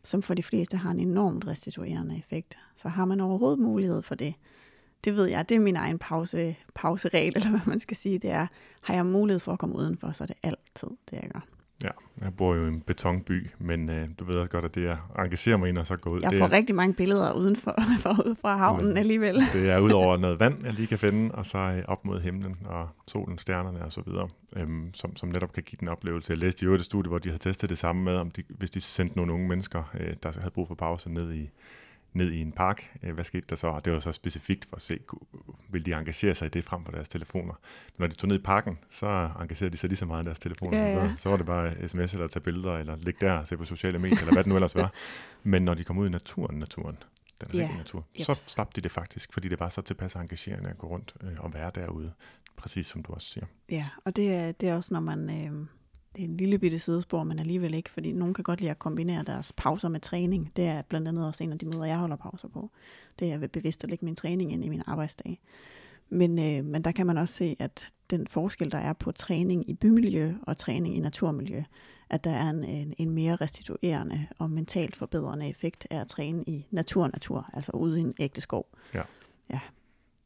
som 0.04 0.22
for 0.22 0.34
de 0.34 0.42
fleste 0.42 0.76
har 0.76 0.90
en 0.90 1.00
enormt 1.00 1.46
restituerende 1.46 2.18
effekt. 2.18 2.58
Så 2.76 2.88
har 2.88 3.04
man 3.04 3.20
overhovedet 3.20 3.58
mulighed 3.58 4.02
for 4.02 4.14
det, 4.14 4.34
det 5.04 5.16
ved 5.16 5.26
jeg, 5.26 5.48
det 5.48 5.54
er 5.54 5.60
min 5.60 5.76
egen 5.76 5.98
pause, 5.98 6.56
pauseregel, 6.74 7.32
eller 7.36 7.50
hvad 7.50 7.60
man 7.66 7.78
skal 7.78 7.96
sige, 7.96 8.18
det 8.18 8.30
er, 8.30 8.46
har 8.80 8.94
jeg 8.94 9.06
mulighed 9.06 9.40
for 9.40 9.52
at 9.52 9.58
komme 9.58 9.76
udenfor, 9.76 10.12
så 10.12 10.24
er 10.24 10.26
det 10.26 10.36
altid 10.42 10.88
det, 11.10 11.16
jeg 11.22 11.30
gør. 11.32 11.46
Ja, 11.84 11.88
jeg 12.20 12.34
bor 12.36 12.54
jo 12.54 12.64
i 12.64 12.68
en 12.68 12.80
betonby, 12.80 13.50
men 13.58 13.90
øh, 13.90 14.08
du 14.18 14.24
ved 14.24 14.36
også 14.36 14.50
godt, 14.50 14.64
at 14.64 14.74
det 14.74 14.82
jeg 14.84 14.96
engagerer 15.18 15.56
mig 15.56 15.68
ind 15.68 15.78
og 15.78 15.86
så 15.86 15.96
gå 15.96 16.10
ud, 16.10 16.20
Jeg 16.22 16.30
det, 16.30 16.38
får 16.38 16.46
er, 16.46 16.52
rigtig 16.52 16.74
mange 16.76 16.94
billeder 16.94 17.32
udenfor, 17.32 17.74
for, 18.02 18.34
fra 18.40 18.56
havnen 18.56 18.86
Men- 18.86 18.96
alligevel. 18.96 19.34
det 19.52 19.70
er 19.70 19.78
ud 19.78 19.90
over 19.90 20.16
noget 20.26 20.40
vand, 20.40 20.64
jeg 20.64 20.72
lige 20.72 20.86
kan 20.86 20.98
finde, 20.98 21.34
og 21.34 21.46
så 21.46 21.58
øh, 21.58 21.82
op 21.88 22.04
mod 22.04 22.20
himlen 22.20 22.56
og 22.64 22.88
solen, 23.08 23.38
stjernerne 23.38 23.84
og 23.84 23.92
så 23.92 24.00
videre, 24.06 24.26
øhm, 24.56 24.94
som, 24.94 25.16
som 25.16 25.28
netop 25.28 25.52
kan 25.52 25.62
give 25.62 25.76
den 25.80 25.88
oplevelse. 25.88 26.30
Jeg 26.32 26.38
læste 26.38 26.62
i 26.62 26.66
øvrigt 26.66 26.80
et 26.80 26.86
studie, 26.86 27.08
hvor 27.08 27.18
de 27.18 27.28
havde 27.28 27.42
testet 27.42 27.70
det 27.70 27.78
samme 27.78 28.02
med, 28.02 28.16
om 28.16 28.30
de, 28.30 28.42
hvis 28.48 28.70
de 28.70 28.80
sendte 28.80 29.16
nogle 29.16 29.32
unge 29.32 29.48
mennesker, 29.48 29.82
øh, 30.00 30.14
der 30.22 30.32
havde 30.40 30.50
brug 30.54 30.68
for 30.68 30.74
pause 30.74 31.10
ned 31.10 31.32
i, 31.32 31.50
ned 32.12 32.30
i 32.30 32.40
en 32.40 32.52
park. 32.52 32.98
Øh, 33.02 33.14
hvad 33.14 33.24
skete 33.24 33.46
der 33.50 33.56
så? 33.56 33.66
Og 33.66 33.84
det 33.84 33.92
var 33.92 34.00
så 34.00 34.12
specifikt 34.12 34.64
for 34.64 34.76
at 34.76 34.82
se, 34.82 34.98
vil 35.68 35.86
de 35.86 35.92
engagere 35.92 36.34
sig 36.34 36.46
i 36.46 36.48
det 36.48 36.64
frem 36.64 36.84
for 36.84 36.92
deres 36.92 37.08
telefoner. 37.08 37.54
Når 37.98 38.06
de 38.06 38.14
tog 38.14 38.28
ned 38.28 38.36
i 38.36 38.42
parken, 38.42 38.78
så 38.90 39.30
engagerede 39.40 39.72
de 39.72 39.76
sig 39.76 39.88
lige 39.88 39.96
så 39.96 40.06
meget 40.06 40.22
i 40.22 40.26
deres 40.26 40.38
telefoner. 40.38 40.78
Ja, 40.78 41.04
ja. 41.04 41.12
Så 41.16 41.28
var 41.28 41.36
det 41.36 41.46
bare 41.46 41.88
sms 41.88 42.12
eller 42.12 42.26
tage 42.26 42.42
billeder, 42.42 42.78
eller 42.78 42.96
ligge 42.96 43.26
der 43.26 43.32
og 43.32 43.48
se 43.48 43.56
på 43.56 43.64
sociale 43.64 43.98
medier, 43.98 44.18
eller 44.18 44.32
hvad 44.32 44.44
det 44.44 44.50
nu 44.50 44.54
ellers 44.54 44.74
var. 44.74 44.92
Men 45.42 45.62
når 45.62 45.74
de 45.74 45.84
kom 45.84 45.98
ud 45.98 46.06
i 46.06 46.10
naturen, 46.10 46.58
naturen, 46.58 46.96
den 47.40 47.54
rigtige 47.54 47.76
natur, 47.76 48.06
jeps. 48.18 48.26
så 48.26 48.34
slap 48.34 48.76
de 48.76 48.80
det 48.80 48.90
faktisk, 48.90 49.32
fordi 49.32 49.48
det 49.48 49.60
var 49.60 49.68
så 49.68 49.82
tilpas 49.82 50.14
engagerende 50.14 50.70
at 50.70 50.78
gå 50.78 50.86
rundt 50.86 51.14
øh, 51.22 51.32
og 51.38 51.54
være 51.54 51.70
derude. 51.74 52.12
Præcis 52.56 52.86
som 52.86 53.02
du 53.02 53.12
også 53.12 53.26
siger. 53.26 53.46
Ja, 53.70 53.88
og 54.04 54.16
det 54.16 54.34
er, 54.34 54.52
det 54.52 54.68
er 54.68 54.74
også, 54.76 54.94
når 54.94 55.00
man... 55.00 55.46
Øh, 55.46 55.66
det 56.16 56.24
er 56.24 56.28
en 56.28 56.36
lille 56.36 56.58
bitte 56.58 56.78
sidespor, 56.78 57.24
men 57.24 57.38
alligevel 57.38 57.74
ikke, 57.74 57.90
fordi 57.90 58.12
nogen 58.12 58.34
kan 58.34 58.44
godt 58.44 58.60
lide 58.60 58.70
at 58.70 58.78
kombinere 58.78 59.22
deres 59.22 59.52
pauser 59.52 59.88
med 59.88 60.00
træning. 60.00 60.52
Det 60.56 60.66
er 60.66 60.82
blandt 60.82 61.08
andet 61.08 61.26
også 61.26 61.44
en 61.44 61.52
af 61.52 61.58
de 61.58 61.66
måder, 61.66 61.84
jeg 61.84 61.96
holder 61.96 62.16
pauser 62.16 62.48
på. 62.48 62.70
Det 63.18 63.32
er 63.32 63.38
ved 63.38 63.48
bevidst 63.48 63.84
at 63.84 63.90
lægge 63.90 64.04
min 64.04 64.16
træning 64.16 64.52
ind 64.52 64.64
i 64.64 64.68
min 64.68 64.82
arbejdsdag. 64.86 65.40
Men, 66.08 66.38
øh, 66.38 66.64
men 66.64 66.82
der 66.82 66.92
kan 66.92 67.06
man 67.06 67.18
også 67.18 67.34
se, 67.34 67.56
at 67.58 67.88
den 68.10 68.26
forskel, 68.26 68.72
der 68.72 68.78
er 68.78 68.92
på 68.92 69.12
træning 69.12 69.70
i 69.70 69.74
bymiljø 69.74 70.34
og 70.42 70.56
træning 70.56 70.96
i 70.96 71.00
naturmiljø, 71.00 71.62
at 72.10 72.24
der 72.24 72.30
er 72.30 72.50
en, 72.50 72.64
en, 72.64 72.94
en 72.98 73.10
mere 73.10 73.36
restituerende 73.36 74.26
og 74.38 74.50
mentalt 74.50 74.96
forbedrende 74.96 75.48
effekt 75.48 75.86
af 75.90 76.00
at 76.00 76.06
træne 76.06 76.44
i 76.46 76.66
natur-natur, 76.70 77.50
altså 77.52 77.72
ude 77.72 77.98
i 77.98 78.02
en 78.02 78.14
ægte 78.18 78.40
skov. 78.40 78.66
Ja. 78.94 79.02
Ja. 79.50 79.60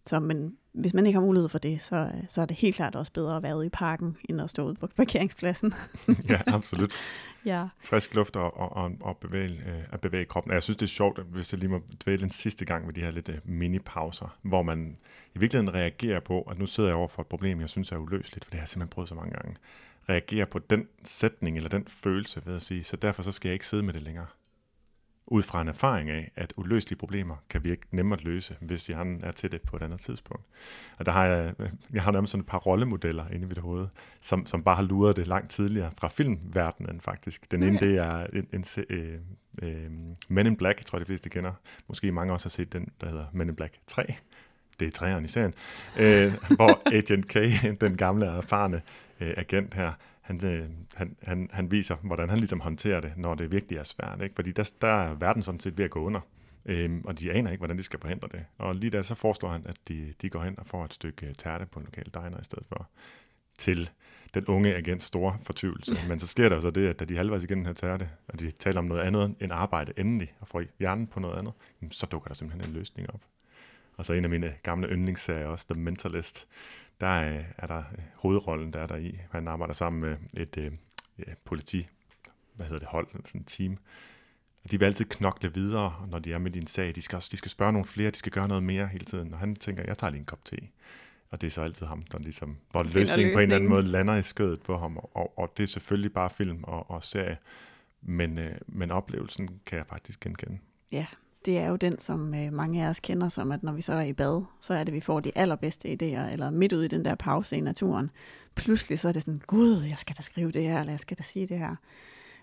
Så, 0.07 0.21
men 0.21 0.57
hvis 0.73 0.95
man 0.95 1.07
ikke 1.07 1.19
har 1.19 1.27
mulighed 1.27 1.49
for 1.49 1.59
det, 1.59 1.83
så, 1.83 2.11
så 2.29 2.41
er 2.41 2.47
det 2.47 2.57
helt 2.57 2.77
klart 2.77 2.97
også 2.97 3.13
bedre 3.13 3.37
at 3.37 3.43
være 3.43 3.57
ude 3.57 3.67
i 3.67 3.69
parken, 3.69 4.17
end 4.29 4.41
at 4.41 4.51
stå 4.51 4.67
ude 4.67 4.75
på 4.75 4.87
parkeringspladsen. 4.87 5.75
ja, 6.29 6.41
absolut. 6.47 6.95
ja. 7.45 7.69
frisk 7.81 8.15
luft 8.15 8.37
og, 8.37 8.57
og, 8.77 8.93
og, 9.01 9.17
bevæge, 9.17 9.63
øh, 9.67 9.83
at 9.93 10.01
bevæge 10.01 10.25
kroppen. 10.25 10.51
Og 10.51 10.55
jeg 10.55 10.63
synes, 10.63 10.77
det 10.77 10.87
er 10.87 10.91
sjovt, 10.91 11.19
at 11.19 11.25
hvis 11.25 11.53
jeg 11.53 11.61
lige 11.61 11.71
må 11.71 11.83
dvæle 12.05 12.25
en 12.25 12.31
sidste 12.31 12.65
gang 12.65 12.87
med 12.87 12.95
de 12.95 13.01
her 13.01 13.11
lidt 13.11 13.29
øh, 13.29 13.39
mini-pauser, 13.45 14.37
hvor 14.43 14.63
man 14.63 14.97
i 15.35 15.39
virkeligheden 15.39 15.75
reagerer 15.75 16.21
på, 16.21 16.43
at 16.43 16.59
nu 16.59 16.67
sidder 16.67 16.89
jeg 16.89 16.97
over 16.97 17.09
for 17.09 17.23
et 17.23 17.29
problem, 17.29 17.61
jeg 17.61 17.69
synes 17.69 17.93
er 17.93 17.97
uløseligt, 17.97 18.45
for 18.45 18.51
det 18.51 18.59
har 18.59 18.63
jeg 18.63 18.69
simpelthen 18.69 18.91
prøvet 18.91 19.09
så 19.09 19.15
mange 19.15 19.33
gange. 19.33 19.57
Reagerer 20.09 20.47
på 20.47 20.59
den 20.59 20.89
sætning 21.05 21.57
eller 21.57 21.69
den 21.69 21.87
følelse 21.89 22.43
ved 22.47 22.55
at 22.55 22.63
sige, 22.63 22.85
så 22.85 22.97
derfor 22.97 23.23
så 23.23 23.33
skal 23.33 23.49
jeg 23.49 23.55
ikke 23.55 23.67
sidde 23.67 23.83
med 23.83 23.93
det 23.93 24.03
længere. 24.03 24.27
Ud 25.27 25.43
fra 25.43 25.61
en 25.61 25.69
erfaring 25.69 26.11
af, 26.11 26.31
at 26.37 26.53
uløselige 26.57 26.99
problemer 26.99 27.37
kan 27.51 27.65
virke 27.65 27.83
nemmere 27.91 28.19
at 28.19 28.25
løse, 28.25 28.57
hvis 28.61 28.87
hjernen 28.87 29.25
er 29.25 29.33
til 29.33 29.53
det 29.53 29.63
på 29.63 29.77
et 29.77 29.83
andet 29.83 30.01
tidspunkt. 30.01 30.45
Og 30.99 31.07
der 31.07 31.13
har 31.13 31.25
jeg, 31.25 31.55
jeg 31.93 32.03
har 32.03 32.11
nærmest 32.13 32.31
sådan 32.31 32.41
et 32.41 32.47
par 32.47 32.59
rollemodeller 32.59 33.29
inde 33.29 33.43
i 33.43 33.49
mit 33.49 33.59
hoved, 33.59 33.87
som, 34.21 34.47
som 34.47 34.63
bare 34.63 34.77
har 34.77 34.83
luret 34.83 35.17
det 35.17 35.27
langt 35.27 35.51
tidligere 35.51 35.91
fra 35.99 36.09
filmverdenen 36.09 37.01
faktisk. 37.01 37.51
Den 37.51 37.63
ene, 37.63 37.77
Okay. 37.77 37.87
det 37.87 37.99
er 37.99 38.27
en, 38.27 38.49
en, 38.53 38.65
øh, 38.91 39.19
øh, 39.63 39.91
Men 40.29 40.47
in 40.47 40.57
Black, 40.57 40.85
tror 40.85 40.99
jeg 40.99 41.07
de 41.07 41.11
fleste 41.11 41.31
kender. 41.31 41.53
Måske 41.89 42.13
mange 42.13 42.33
også 42.33 42.47
har 42.47 42.51
set 42.51 42.73
den, 42.73 42.89
der 43.01 43.09
hedder 43.09 43.27
Men 43.33 43.49
in 43.49 43.57
Black 43.57 43.75
3. 43.87 44.15
Det 44.81 44.87
er 44.87 44.91
træeren 44.91 45.25
i 45.25 45.29
serien. 45.29 45.55
Øh, 45.99 46.33
hvor 46.57 46.95
Agent 46.95 47.29
K, 47.29 47.35
den 47.81 47.97
gamle 47.97 48.27
erfarne 48.27 48.83
øh, 49.21 49.35
agent 49.37 49.75
her, 49.75 49.93
han, 50.25 50.47
øh, 50.47 50.69
han, 50.95 51.17
han, 51.23 51.49
han 51.53 51.71
viser, 51.71 51.97
hvordan 51.97 52.29
han 52.29 52.39
ligesom 52.39 52.61
håndterer 52.61 53.01
det, 53.01 53.13
når 53.17 53.35
det 53.35 53.53
virkelig 53.53 53.79
er 53.79 53.83
svært. 53.83 54.23
Ikke? 54.23 54.35
Fordi 54.35 54.53
der, 54.53 54.73
der 54.81 54.89
er 54.89 55.15
verden 55.15 55.43
sådan 55.43 55.61
set 55.61 55.79
ved 55.79 55.85
at 55.85 55.91
gå 55.91 56.01
under. 56.01 56.21
Øhm, 56.67 57.03
og 57.05 57.21
de 57.21 57.33
aner 57.33 57.51
ikke, 57.51 57.61
hvordan 57.61 57.79
de 57.79 57.83
skal 57.83 58.01
forhindre 58.01 58.29
det. 58.33 58.45
Og 58.59 58.75
lige 58.75 58.91
der 58.91 59.03
så 59.03 59.15
foreslår 59.15 59.51
han, 59.51 59.63
at 59.67 59.77
de, 59.89 60.15
de 60.23 60.31
går 60.31 60.43
hen 60.43 60.59
og 60.59 60.67
får 60.67 60.85
et 60.85 60.95
stykke 60.95 61.27
øh, 61.27 61.35
tærte 61.35 61.67
på 61.67 61.79
en 61.81 61.85
lokal 61.85 62.11
diner 62.15 62.41
i 62.41 62.45
stedet 62.45 62.67
for 62.69 62.89
til 63.59 63.91
den 64.35 64.47
unge 64.47 64.75
agents 64.75 65.05
store 65.05 65.39
fortvivlelse. 65.43 65.97
Men 66.09 66.19
så 66.19 66.27
sker 66.27 66.49
der 66.49 66.61
så 66.61 66.71
det, 66.71 66.89
at 66.89 67.01
da 67.01 67.05
de 67.05 67.15
er 67.15 67.19
halvvejs 67.19 67.45
igennem 67.45 67.65
den 67.65 67.67
her 67.67 67.75
tærte, 67.75 68.11
og 68.29 68.41
de 68.41 68.51
taler 68.51 68.79
om 68.79 68.85
noget 68.85 69.03
andet 69.03 69.35
end 69.41 69.53
arbejde 69.53 69.93
endelig, 69.97 70.35
og 70.41 70.49
får 70.49 70.63
hjernen 70.79 71.07
på 71.07 71.21
noget 71.21 71.39
andet, 71.39 71.53
så 71.91 72.07
dukker 72.07 72.29
der 72.29 72.35
simpelthen 72.35 72.71
en 72.71 72.77
løsning 72.77 73.11
op. 73.11 73.21
Og 73.97 74.05
så 74.05 74.13
en 74.13 74.25
af 74.25 74.31
mine 74.31 74.55
gamle 74.63 74.89
yndlingsserier 74.89 75.47
også, 75.47 75.67
The 75.71 75.81
Mentalist, 75.81 76.49
der 77.01 77.07
er, 77.07 77.43
er 77.59 77.67
der 77.67 77.79
øh, 77.79 78.05
hovedrollen, 78.15 78.73
der 78.73 78.81
er 78.81 78.87
der 78.87 78.97
i. 78.97 79.19
Han 79.31 79.49
arbejder 79.49 79.75
sammen 79.75 80.01
med 80.01 80.17
et 80.37 80.57
øh, 80.59 80.73
ja, 81.19 81.33
politi, 81.45 81.87
hvad 82.55 82.67
hedder 82.67 82.79
det, 82.79 82.89
hold, 82.89 83.07
sådan 83.25 83.41
et 83.41 83.47
team. 83.47 83.79
Og 84.65 84.71
de 84.71 84.79
vil 84.79 84.87
altid 84.87 85.05
knokle 85.05 85.55
videre, 85.55 86.07
når 86.11 86.19
de 86.19 86.33
er 86.33 86.39
med 86.39 86.51
din 86.51 86.67
sag. 86.67 86.95
De 86.95 87.03
skal, 87.03 87.17
også, 87.17 87.29
de 87.33 87.37
skal 87.37 87.51
spørge 87.51 87.73
nogle 87.73 87.87
flere, 87.87 88.11
de 88.11 88.17
skal 88.17 88.33
gøre 88.33 88.49
noget 88.49 88.63
mere 88.63 88.87
hele 88.87 89.05
tiden. 89.05 89.33
Og 89.33 89.39
han 89.39 89.55
tænker, 89.55 89.85
jeg 89.87 89.99
tager 89.99 90.11
lige 90.11 90.21
en 90.21 90.27
kop 90.27 90.45
te. 90.45 90.57
Og 91.31 91.41
det 91.41 91.47
er 91.47 91.51
så 91.51 91.63
altid 91.63 91.87
ham, 91.87 92.03
der 92.03 92.19
ligesom, 92.19 92.57
hvor 92.71 92.83
Finder 92.83 92.99
løsningen 92.99 93.35
på 93.35 93.39
en 93.39 93.43
eller 93.43 93.57
anden 93.57 93.69
løsningen. 93.69 93.71
måde 93.71 93.83
lander 93.83 94.17
i 94.17 94.23
skødet 94.23 94.63
på 94.63 94.79
ham. 94.79 94.97
Og, 94.97 95.39
og 95.39 95.53
det 95.57 95.63
er 95.63 95.67
selvfølgelig 95.67 96.13
bare 96.13 96.31
film 96.31 96.65
og, 96.65 96.91
og 96.91 97.05
serie. 97.05 97.39
Men, 98.03 98.39
øh, 98.39 98.57
men 98.67 98.91
oplevelsen 98.91 99.61
kan 99.67 99.79
jeg 99.79 99.87
faktisk 99.87 100.21
genkende. 100.21 100.59
Ja, 100.93 101.07
det 101.45 101.59
er 101.59 101.69
jo 101.69 101.77
den, 101.77 101.99
som 101.99 102.35
øh, 102.35 102.53
mange 102.53 102.85
af 102.85 102.89
os 102.89 103.01
kender 103.01 103.29
som, 103.29 103.53
at 103.53 103.63
når 103.63 103.73
vi 103.73 103.83
så 103.83 103.93
er 103.93 104.03
i 104.03 104.13
bad, 104.13 104.43
så 104.61 104.75
er 104.75 104.85
det, 104.85 104.95
vi 104.95 105.01
får 105.01 105.21
de 105.21 105.33
allerbedste 105.35 105.89
idéer, 105.89 106.33
eller 106.33 106.51
midt 106.51 106.73
ud 106.73 106.83
i 106.83 106.89
den 106.89 107.05
der 107.05 107.15
pause 107.15 107.57
i 107.57 107.61
naturen. 107.61 108.11
Pludselig 108.55 108.99
så 108.99 109.09
er 109.09 109.13
det 109.13 109.23
sådan, 109.23 109.43
gud, 109.47 109.83
jeg 109.83 109.99
skal 109.99 110.17
da 110.17 110.23
skrive 110.23 110.51
det 110.51 110.63
her, 110.63 110.81
eller 110.81 110.93
jeg 110.93 111.01
skal 111.01 111.19
da 111.19 111.23
sige 111.23 111.47
det 111.47 111.59
her. 111.59 111.77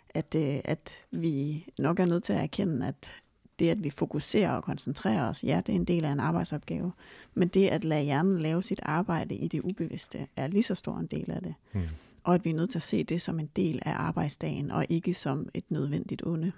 At, 0.10 0.36
øh, 0.36 0.60
at 0.64 0.91
vi 1.12 1.66
nok 1.78 1.99
er 1.99 2.06
nødt 2.06 2.24
til 2.24 2.34
at 2.34 2.43
erkende, 2.43 2.88
at 2.88 3.12
det, 3.60 3.70
at 3.70 3.84
vi 3.84 3.89
fokuserer 3.89 4.52
og 4.52 4.64
koncentrerer 4.64 5.30
os, 5.30 5.43
ja, 5.43 5.62
det 5.66 5.76
er 5.76 5.80
en 5.80 5.86
del 5.86 6.06
af 6.06 6.12
en 6.12 6.20
arbejdsopgave. 6.20 6.91
Men 7.34 7.47
det 7.47 7.68
at 7.68 7.84
lade 7.84 8.04
hjernen 8.04 8.39
lave 8.39 8.64
sit 8.64 8.80
arbejde 8.84 9.36
i 9.36 9.47
det 9.47 9.62
ubevidste, 9.62 10.28
er 10.36 10.47
lige 10.47 10.64
så 10.64 10.76
stor 10.76 10.97
en 10.97 11.08
del 11.08 11.32
af 11.32 11.41
det. 11.41 11.54
Mm. 11.74 11.82
Og 12.24 12.36
at 12.36 12.45
vi 12.45 12.49
er 12.49 12.54
nødt 12.54 12.70
til 12.70 12.80
at 12.80 12.84
se 12.84 13.04
det 13.04 13.22
som 13.22 13.39
en 13.39 13.49
del 13.56 13.82
af 13.86 13.93
arbejdsdagen, 13.95 14.72
og 14.72 14.86
ikke 14.89 15.14
som 15.14 15.49
et 15.54 15.64
nødvendigt 15.70 16.26
onde 16.26 16.52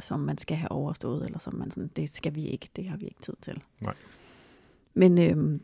som 0.00 0.20
man 0.20 0.38
skal 0.38 0.56
have 0.56 0.72
overstået, 0.72 1.26
eller 1.26 1.38
som 1.38 1.54
man 1.54 1.70
sådan, 1.70 1.90
det 1.96 2.10
skal 2.10 2.34
vi 2.34 2.46
ikke, 2.46 2.68
det 2.76 2.88
har 2.88 2.96
vi 2.96 3.04
ikke 3.04 3.20
tid 3.20 3.34
til. 3.42 3.62
Nej. 3.80 3.94
Men 4.94 5.18
øhm, 5.18 5.62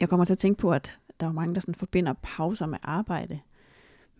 jeg 0.00 0.08
kommer 0.08 0.24
til 0.24 0.32
at 0.32 0.38
tænke 0.38 0.58
på, 0.58 0.70
at 0.70 1.00
der 1.20 1.26
er 1.26 1.32
mange, 1.32 1.54
der 1.54 1.60
sådan 1.60 1.74
forbinder 1.74 2.14
pauser 2.22 2.66
med 2.66 2.78
arbejde. 2.82 3.40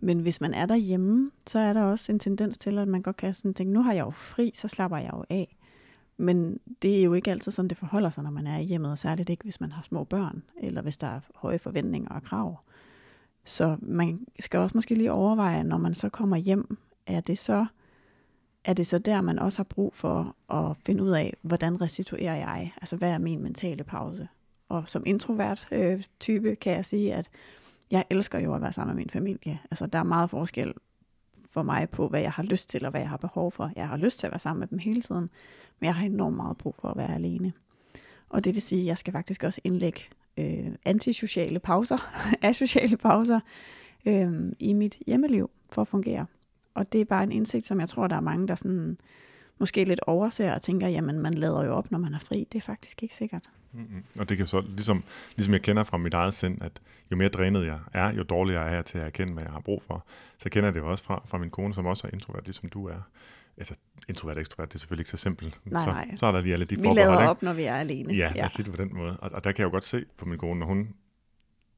Men 0.01 0.21
hvis 0.21 0.41
man 0.41 0.55
er 0.55 0.67
derhjemme, 0.67 1.31
så 1.47 1.59
er 1.59 1.73
der 1.73 1.83
også 1.83 2.13
en 2.13 2.19
tendens 2.19 2.59
til, 2.59 2.79
at 2.79 2.89
man 2.89 3.03
godt 3.03 3.17
kan 3.17 3.35
sådan 3.35 3.55
tænke, 3.55 3.73
nu 3.73 3.83
har 3.83 3.93
jeg 3.93 4.05
jo 4.05 4.11
fri, 4.11 4.51
så 4.55 4.69
slapper 4.69 4.99
jeg 4.99 5.11
jo 5.13 5.25
af. 5.31 5.57
Men 6.17 6.61
det 6.83 6.99
er 6.99 7.05
jo 7.05 7.15
ikke 7.15 7.31
altid 7.31 7.53
sådan, 7.53 7.69
det 7.69 7.79
forholder 7.79 8.11
sig, 8.11 8.25
når 8.25 8.31
man 8.31 8.47
er 8.47 8.59
i 8.59 8.65
hjemmet, 8.65 8.91
og 8.91 8.99
særligt 8.99 9.31
ikke, 9.31 9.45
hvis 9.45 9.61
man 9.61 9.73
har 9.73 9.83
små 9.83 10.05
børn, 10.05 10.43
eller 10.61 10.83
hvis 10.83 10.97
der 10.97 11.07
er 11.07 11.21
høje 11.35 11.59
forventninger 11.59 12.11
og 12.11 12.23
krav. 12.23 12.61
Så 13.45 13.77
man 13.83 14.27
skal 14.41 14.61
også 14.61 14.77
måske 14.77 14.95
lige 14.95 15.13
overveje, 15.13 15.65
når 15.65 15.79
man 15.79 15.95
så 15.95 16.09
kommer 16.09 16.37
hjem, 16.37 16.79
er 17.07 17.21
det 17.21 17.39
så 17.39 17.67
er 18.65 18.73
det 18.73 18.87
så 18.87 18.99
der, 18.99 19.21
man 19.21 19.39
også 19.39 19.59
har 19.59 19.65
brug 19.65 19.95
for 19.95 20.37
at 20.51 20.77
finde 20.87 21.03
ud 21.03 21.11
af, 21.11 21.35
hvordan 21.43 21.81
restituerer 21.81 22.37
jeg? 22.37 22.73
Altså, 22.77 22.97
hvad 22.97 23.11
er 23.11 23.19
min 23.19 23.43
mentale 23.43 23.85
pause? 23.85 24.29
Og 24.69 24.89
som 24.89 25.03
introvert 25.07 25.69
øh, 25.73 26.03
type 26.21 26.57
kan 26.57 26.73
jeg 26.73 26.85
sige, 26.85 27.15
at 27.15 27.31
jeg 27.91 28.05
elsker 28.11 28.39
jo 28.39 28.55
at 28.55 28.61
være 28.61 28.73
sammen 28.73 28.97
med 28.97 29.03
min 29.03 29.11
familie. 29.11 29.59
Altså, 29.71 29.87
der 29.87 29.99
er 29.99 30.03
meget 30.03 30.31
forskel 30.31 30.73
for 31.51 31.63
mig 31.63 31.91
på, 31.91 32.09
hvad 32.09 32.21
jeg 32.21 32.33
har 32.33 32.43
lyst 32.43 32.69
til, 32.69 32.85
og 32.85 32.91
hvad 32.91 33.01
jeg 33.01 33.11
har 33.11 33.17
behov 33.17 33.53
for. 33.53 33.71
Jeg 33.77 33.89
har 33.89 33.97
lyst 33.97 34.19
til 34.19 34.27
at 34.27 34.31
være 34.31 34.39
sammen 34.39 34.61
med 34.61 34.69
dem 34.69 34.79
hele 34.79 35.03
tiden, 35.03 35.31
men 35.81 35.87
jeg 35.87 35.95
har 35.95 36.07
enormt 36.07 36.37
meget 36.37 36.59
brug 36.59 36.75
for 36.79 36.89
at 36.89 36.97
være 36.97 37.15
alene. 37.15 37.53
Og 38.29 38.45
det 38.45 38.55
vil 38.55 38.63
sige, 38.63 38.81
at 38.81 38.87
jeg 38.87 38.99
skal 38.99 39.13
faktisk 39.13 39.45
også 39.45 39.61
indlægge 39.65 40.01
øh, 40.37 40.69
antisociale 40.85 41.59
pauser, 41.59 41.99
asociale 42.43 42.97
pauser, 42.97 43.41
øh, 44.07 44.53
i 44.59 44.73
mit 44.73 44.99
hjemmeliv 45.07 45.51
for 45.71 45.83
at 45.83 45.89
fungere. 45.89 46.27
Og 46.75 46.93
det 46.93 47.01
er 47.01 47.05
bare 47.05 47.23
en 47.23 47.33
indsigt, 47.33 47.66
som 47.66 47.81
jeg 47.81 47.89
tror, 47.89 48.07
der 48.07 48.16
er 48.16 48.20
mange, 48.20 48.49
der 48.49 48.55
sådan, 48.55 48.99
måske 49.59 49.85
lidt 49.85 50.01
overser 50.07 50.55
og 50.55 50.62
tænker, 50.62 50.89
jamen 50.89 51.18
man 51.18 51.35
lader 51.35 51.64
jo 51.64 51.73
op, 51.73 51.91
når 51.91 51.99
man 51.99 52.14
er 52.14 52.18
fri. 52.18 52.47
Det 52.53 52.59
er 52.59 52.62
faktisk 52.62 53.03
ikke 53.03 53.14
sikkert. 53.14 53.51
Mm-hmm. 53.73 54.05
Og 54.18 54.29
det 54.29 54.37
kan 54.37 54.47
så, 54.47 54.61
ligesom, 54.61 55.05
ligesom 55.37 55.55
jeg 55.55 55.62
kender 55.62 55.85
fra 55.85 55.97
mit 55.97 56.14
eget 56.14 56.35
sind, 56.35 56.62
at 56.62 56.81
jo 57.11 57.16
mere 57.16 57.29
drænet 57.29 57.66
jeg 57.66 57.79
er, 57.93 58.12
jo 58.12 58.23
dårligere 58.23 58.68
er 58.68 58.75
jeg 58.75 58.85
til 58.85 58.99
at 58.99 59.07
erkende, 59.07 59.33
hvad 59.33 59.43
jeg 59.43 59.53
har 59.53 59.61
brug 59.61 59.83
for. 59.83 60.07
Så 60.39 60.51
kender 60.51 60.66
jeg 60.66 60.75
det 60.75 60.81
jo 60.81 60.91
også 60.91 61.05
fra, 61.05 61.23
fra 61.27 61.39
min 61.39 61.51
kone, 61.51 61.75
som 61.75 61.87
også 61.87 62.07
er 62.07 62.11
introvert, 62.12 62.45
ligesom 62.45 62.68
du 62.68 62.87
er. 62.87 63.09
Altså, 63.57 63.75
introvert 64.09 64.37
og 64.37 64.41
ekstrovert, 64.41 64.68
det 64.68 64.75
er 64.75 64.79
selvfølgelig 64.79 65.01
ikke 65.01 65.11
så 65.11 65.16
simpelt. 65.16 65.61
Nej, 65.64 65.83
så, 65.83 65.91
nej. 65.91 66.16
så 66.16 66.27
er 66.27 66.33
der 66.33 66.41
lige 66.41 66.53
alle 66.53 66.64
de 66.64 66.77
Vi 66.77 66.83
forbehold, 66.83 66.97
lader 66.97 67.20
ikke? 67.20 67.31
op, 67.31 67.43
når 67.43 67.53
vi 67.53 67.62
er 67.62 67.77
alene. 67.77 68.14
Ja, 68.14 68.33
lad 68.35 68.45
os 68.45 68.53
sige 68.53 68.64
det 68.64 68.73
på 68.73 68.83
den 68.83 68.95
måde. 68.95 69.16
Og, 69.16 69.31
og 69.33 69.45
der 69.45 69.53
kan 69.53 69.59
jeg 69.59 69.64
jo 69.64 69.70
godt 69.70 69.85
se 69.85 70.05
på 70.16 70.27
min 70.27 70.39
kone, 70.39 70.61
når 70.61 70.66
hun 70.66 70.95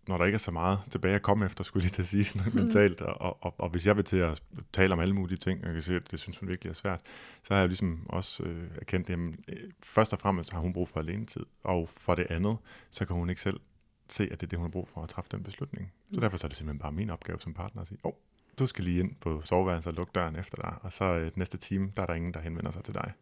når 0.09 0.19
der 0.19 0.25
ikke 0.25 0.37
er 0.37 0.39
så 0.39 0.51
meget 0.51 0.79
tilbage 0.91 1.15
at 1.15 1.23
komme 1.23 1.45
efter, 1.47 1.65
skulle 1.65 1.83
jeg 1.83 1.85
lige 1.85 1.93
til 1.93 2.03
at 2.03 2.07
sige 2.07 2.25
sådan 2.25 2.53
Mm. 2.53 2.59
mentalt, 2.61 3.01
og, 3.01 3.43
og, 3.43 3.55
og 3.59 3.69
hvis 3.69 3.87
jeg 3.87 3.97
vil 3.97 4.05
til 4.05 4.17
at 4.17 4.43
tale 4.73 4.93
om 4.93 5.01
alle 5.01 5.15
mulige 5.15 5.39
ting, 5.39 5.61
og 5.61 5.67
jeg 5.67 5.73
kan 5.75 5.83
se, 5.83 5.95
at 5.97 6.11
det 6.11 6.19
synes 6.21 6.39
hun 6.39 6.49
virkelig 6.49 6.71
er 6.71 6.75
svært, 6.75 7.01
så 7.43 7.55
har 7.55 7.61
jeg 7.61 7.69
ligesom 7.69 8.07
også 8.09 8.43
øh, 8.43 8.69
erkendt, 8.81 9.11
at 9.11 9.19
øh, 9.49 9.71
først 9.83 10.13
og 10.13 10.19
fremmest 10.19 10.53
har 10.53 10.61
hun 10.61 10.73
brug 10.73 10.89
for 10.89 11.01
alenetid, 11.01 11.43
og 11.65 11.89
for 11.89 12.15
det 12.15 12.27
andet, 12.31 12.57
så 12.91 13.05
kan 13.05 13.17
hun 13.17 13.29
ikke 13.31 13.41
selv 13.41 13.61
se, 14.09 14.25
at 14.25 14.41
det 14.41 14.43
er 14.47 14.51
det, 14.51 14.59
hun 14.59 14.65
har 14.67 14.71
brug 14.71 14.89
for 14.89 15.03
at 15.03 15.09
træffe 15.09 15.29
den 15.33 15.43
beslutning. 15.43 15.93
Så 16.11 16.17
Mm. 16.17 16.21
derfor 16.21 16.37
så 16.37 16.47
er 16.47 16.49
det 16.49 16.57
simpelthen 16.57 16.79
bare 16.81 16.93
min 16.93 17.11
opgave 17.11 17.41
som 17.41 17.55
partner 17.55 17.83
at 17.83 17.89
sige, 17.89 17.99
åh, 18.05 18.09
oh, 18.09 18.15
du 18.59 18.67
skal 18.67 18.85
lige 18.85 19.01
ind 19.01 19.15
på 19.21 19.43
soveværelset 19.45 19.91
og 19.93 19.97
lukke 19.97 20.11
døren 20.15 20.37
efter 20.37 20.57
dig, 20.63 20.75
og 20.83 20.93
så 20.93 21.05
øh, 21.05 21.31
næste 21.37 21.59
time, 21.59 21.93
der 21.97 22.03
er 22.03 22.07
der 22.07 22.15
ingen, 22.15 22.35
der 22.35 22.41
henvender 22.41 22.71
sig 22.71 22.85
til 22.85 22.95
dig. 22.95 23.13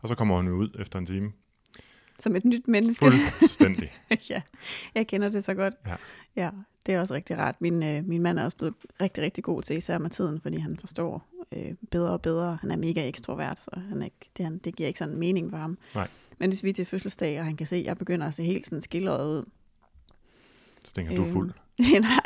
Og 0.00 0.08
så 0.08 0.14
kommer 0.14 0.36
hun 0.36 0.48
ud 0.48 0.70
efter 0.78 0.98
en 0.98 1.06
time, 1.06 1.32
Som 2.18 2.36
et 2.36 2.44
nyt 2.44 2.68
menneske. 2.68 3.12
fuldstændig. 3.38 3.92
ja, 4.30 4.42
jeg 4.94 5.06
kender 5.06 5.28
det 5.28 5.44
så 5.44 5.54
godt. 5.54 5.74
Ja. 5.86 5.96
ja 6.36 6.50
det 6.86 6.94
er 6.94 7.00
også 7.00 7.14
rigtig 7.14 7.38
rart. 7.38 7.60
Min, 7.60 7.82
øh, 7.82 8.04
min 8.04 8.22
mand 8.22 8.38
er 8.38 8.44
også 8.44 8.56
blevet 8.56 8.74
rigtig, 9.00 9.24
rigtig 9.24 9.44
god 9.44 9.62
til, 9.62 9.76
især 9.76 9.98
med 9.98 10.10
tiden, 10.10 10.40
fordi 10.40 10.56
han 10.56 10.76
forstår 10.78 11.26
øh, 11.52 11.74
bedre 11.90 12.10
og 12.10 12.22
bedre. 12.22 12.58
Han 12.60 12.70
er 12.70 12.76
mega 12.76 13.08
ekstrovert, 13.08 13.64
så 13.64 13.70
han 13.88 14.00
er 14.00 14.04
ikke, 14.04 14.30
det, 14.36 14.44
han, 14.44 14.58
det 14.58 14.76
giver 14.76 14.86
ikke 14.86 14.98
sådan 14.98 15.16
mening 15.16 15.50
for 15.50 15.56
ham. 15.56 15.78
Nej. 15.94 16.08
Men 16.38 16.50
hvis 16.50 16.64
vi 16.64 16.68
er 16.68 16.72
til 16.72 16.86
fødselsdag, 16.86 17.38
og 17.38 17.44
han 17.44 17.56
kan 17.56 17.66
se, 17.66 17.76
at 17.76 17.84
jeg 17.84 17.98
begynder 17.98 18.26
at 18.26 18.34
se 18.34 18.42
helt 18.42 18.66
sådan 18.66 18.80
skildret 18.80 19.26
ud, 19.26 19.44
Så 20.84 20.94
tænker 20.94 21.16
du 21.16 21.22
er 21.22 21.26
fuld. 21.26 21.52
Nej. 22.00 22.20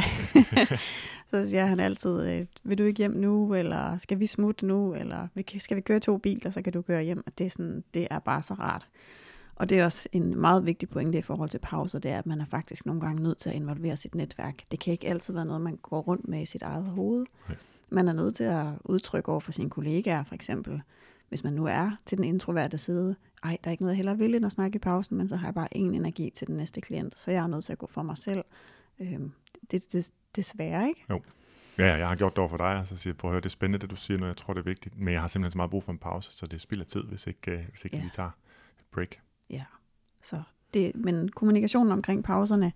så 1.31 1.51
siger 1.51 1.67
han 1.67 1.81
altid, 1.81 2.29
øh, 2.29 2.47
vil 2.63 2.79
du 2.79 2.83
ikke 2.83 2.99
hjem 2.99 3.11
nu, 3.11 3.55
eller 3.55 3.97
skal 3.97 4.21
vi 4.21 4.27
smutte 4.27 4.67
nu, 4.67 4.95
eller 4.95 5.29
skal 5.59 5.77
vi 5.77 5.81
køre 5.81 6.01
to 6.01 6.19
biler, 6.19 6.51
så 6.51 6.63
kan 6.63 6.73
du 6.73 6.83
køre 6.83 7.03
hjem. 7.03 7.23
Og 7.27 7.39
det 7.39 7.47
er, 7.47 7.51
sådan, 7.51 7.85
det 7.95 8.09
er 8.11 8.19
bare 8.19 8.43
så 8.43 8.55
rart. 8.55 8.89
Og 9.59 9.71
det 9.71 9.79
er 9.79 9.85
også 9.85 10.09
en 10.13 10.41
meget 10.41 10.67
vigtig 10.67 10.89
pointe 10.89 11.19
i 11.19 11.23
forhold 11.23 11.49
til 11.51 11.59
pauser, 11.59 11.99
det 11.99 12.11
er, 12.11 12.19
at 12.19 12.27
man 12.27 12.41
er 12.41 12.45
faktisk 12.45 12.87
nogle 12.87 13.01
gange 13.01 13.23
nødt 13.23 13.39
til 13.39 13.51
at 13.51 13.57
involvere 13.57 13.97
sit 13.97 14.15
netværk. 14.15 14.55
Det 14.71 14.81
kan 14.81 14.93
ikke 14.93 15.09
altid 15.09 15.35
være 15.35 15.45
noget, 15.45 15.61
man 15.61 15.77
går 15.77 16.01
rundt 16.01 16.29
med 16.29 16.43
i 16.43 16.47
sit 16.47 16.63
eget 16.63 16.85
hoved. 16.85 17.27
Nej. 17.49 17.57
Man 17.91 18.09
er 18.09 18.13
nødt 18.13 18.35
til 18.35 18.45
at 18.45 18.67
udtrykke 18.85 19.29
over 19.29 19.41
for 19.41 19.53
sine 19.53 19.71
kollegaer, 19.71 20.25
for 20.25 20.35
eksempel, 20.35 20.83
hvis 21.29 21.45
man 21.45 21.53
nu 21.53 21.67
er 21.67 21.91
til 22.07 22.19
den 22.19 22.25
introverte 22.25 22.79
side, 22.79 23.17
ej, 23.45 23.57
der 23.65 23.69
er 23.69 23.73
ikke 23.73 23.83
noget, 23.83 23.93
jeg 23.93 23.97
hellere 23.97 24.19
vil 24.19 24.35
end 24.35 24.47
at 24.47 24.53
snakke 24.53 24.77
i 24.77 24.79
pausen, 24.79 25.17
men 25.17 25.29
så 25.29 25.37
har 25.37 25.47
jeg 25.47 25.55
bare 25.55 25.69
ingen 25.73 25.95
energi 25.95 26.31
til 26.31 26.47
den 26.47 26.57
næste 26.57 26.81
klient, 26.81 27.19
så 27.19 27.31
jeg 27.31 27.43
er 27.43 27.47
nødt 27.47 27.65
til 27.65 27.73
at 27.73 27.79
gå 27.79 27.87
for 27.87 28.03
mig 28.03 28.19
selv. 28.19 28.45
Øhm, 29.01 29.33
det, 29.71 29.93
det, 29.93 30.11
desværre, 30.37 30.89
ikke? 30.89 31.05
Ja, 31.79 31.97
jeg 31.97 32.09
har 32.09 32.17
gjort 32.17 32.33
det 32.33 32.39
over 32.39 32.49
for 32.49 32.57
dig, 32.57 32.77
og 32.77 32.87
så 32.87 32.97
siger 32.97 33.13
jeg, 33.13 33.17
prøv 33.17 33.31
at 33.31 33.33
høre, 33.33 33.41
det 33.41 33.47
er 33.47 33.51
spændende, 33.51 33.79
det 33.79 33.91
du 33.91 33.97
siger 33.97 34.19
nu, 34.19 34.27
jeg 34.27 34.37
tror, 34.37 34.55
det 34.55 34.61
er 34.61 34.65
vigtigt, 34.65 34.99
men 34.99 35.13
jeg 35.15 35.21
har 35.21 35.29
simpelthen 35.29 35.53
så 35.53 35.59
meget 35.59 35.71
brug 35.71 35.85
for 35.85 35.93
en 35.93 35.99
pause, 35.99 36.33
så 36.33 36.47
det 36.47 36.61
spilder 36.61 36.85
tid, 36.85 37.03
hvis 37.03 37.27
ikke, 37.27 37.51
øh, 37.51 37.65
hvis 37.69 37.85
ikke 37.85 37.97
Ja. 37.97 38.03
vi 38.03 38.09
tager 38.13 38.31
et 38.79 38.85
break. 38.93 39.09
Ja, 39.51 39.65
så 40.23 40.43
det, 40.75 40.93
men 40.95 41.29
kommunikationen 41.29 41.93
omkring 41.93 42.25
pauserne 42.25 42.73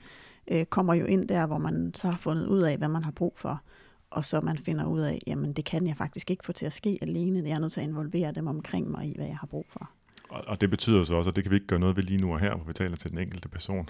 øh, 0.51 0.65
kommer 0.65 0.95
jo 0.95 1.05
ind 1.05 1.29
der, 1.29 1.47
hvor 1.47 1.59
man 1.59 1.95
så 1.95 2.09
har 2.09 2.19
fundet 2.19 2.47
ud 2.47 2.61
af, 2.61 2.79
hvad 2.79 2.89
man 2.89 3.05
har 3.05 3.11
brug 3.11 3.33
for, 3.37 3.63
og 4.11 4.25
så 4.25 4.41
man 4.41 4.59
finder 4.59 4.87
ud 4.87 5.01
af, 5.01 5.19
jamen 5.27 5.53
det 5.53 5.65
kan 5.65 5.87
jeg 5.87 5.97
faktisk 5.97 6.31
ikke 6.31 6.45
få 6.45 6.53
til 6.53 6.67
at 6.67 6.73
ske 6.73 6.99
alene, 7.03 7.49
jeg 7.49 7.55
er 7.55 7.59
nødt 7.59 7.73
til 7.73 7.81
at 7.81 7.87
involvere 7.87 8.33
dem 8.33 8.47
omkring 8.47 8.91
mig 8.91 9.07
i, 9.07 9.13
hvad 9.17 9.27
jeg 9.27 9.39
har 9.39 9.47
brug 9.47 9.67
for. 9.69 9.91
Og, 10.29 10.45
og 10.47 10.61
det 10.61 10.71
betyder 10.71 11.05
så 11.05 11.15
også, 11.15 11.31
at 11.31 11.37
det 11.37 11.45
kan 11.45 11.51
vi 11.51 11.57
ikke 11.57 11.67
gøre 11.67 11.81
noget 11.81 11.97
ved 11.97 12.03
lige 12.03 12.21
nu 12.21 12.33
og 12.33 12.41
her, 12.41 12.55
hvor 12.55 12.65
vi 12.65 12.73
taler 12.73 12.97
til 12.97 13.11
den 13.11 13.19
enkelte 13.19 13.49
person, 13.49 13.89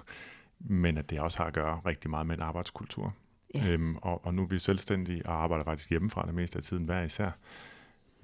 men 0.59 0.97
at 0.97 1.09
det 1.09 1.19
også 1.19 1.37
har 1.37 1.45
at 1.45 1.53
gøre 1.53 1.81
rigtig 1.85 2.09
meget 2.09 2.27
med 2.27 2.35
en 2.35 2.41
arbejdskultur. 2.41 3.13
Ja. 3.55 3.67
Øhm, 3.67 3.95
og, 3.95 4.25
og 4.25 4.33
nu 4.33 4.41
er 4.43 4.47
vi 4.47 4.59
selvstændige 4.59 5.25
og 5.25 5.43
arbejder 5.43 5.63
faktisk 5.63 5.89
hjemmefra 5.89 6.25
det 6.25 6.35
meste 6.35 6.57
af 6.57 6.63
tiden 6.63 6.85
hver 6.85 7.03
især. 7.03 7.31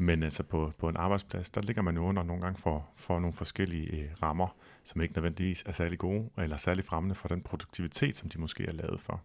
Men 0.02 0.24
altså 0.24 0.44
på, 0.44 0.74
på 0.78 0.90
en 0.90 0.98
arbejdsplads, 0.98 1.50
der 1.50 1.62
ligger 1.62 1.82
man 1.82 1.96
jo 1.96 2.04
under 2.04 2.24
nogle 2.24 2.42
gange 2.42 2.58
for, 2.62 2.88
for 2.96 3.20
nogle 3.20 3.34
forskellige 3.34 3.98
øh, 3.98 4.10
rammer, 4.24 4.48
som 4.84 5.02
ikke 5.02 5.14
nødvendigvis 5.14 5.64
er 5.66 5.72
særlig 5.72 6.00
gode, 6.00 6.30
eller 6.38 6.58
særlig 6.58 6.86
fremmende 6.86 7.16
for 7.16 7.28
den 7.28 7.42
produktivitet, 7.42 8.16
som 8.16 8.30
de 8.30 8.40
måske 8.40 8.64
er 8.66 8.72
lavet 8.72 9.00
for. 9.00 9.22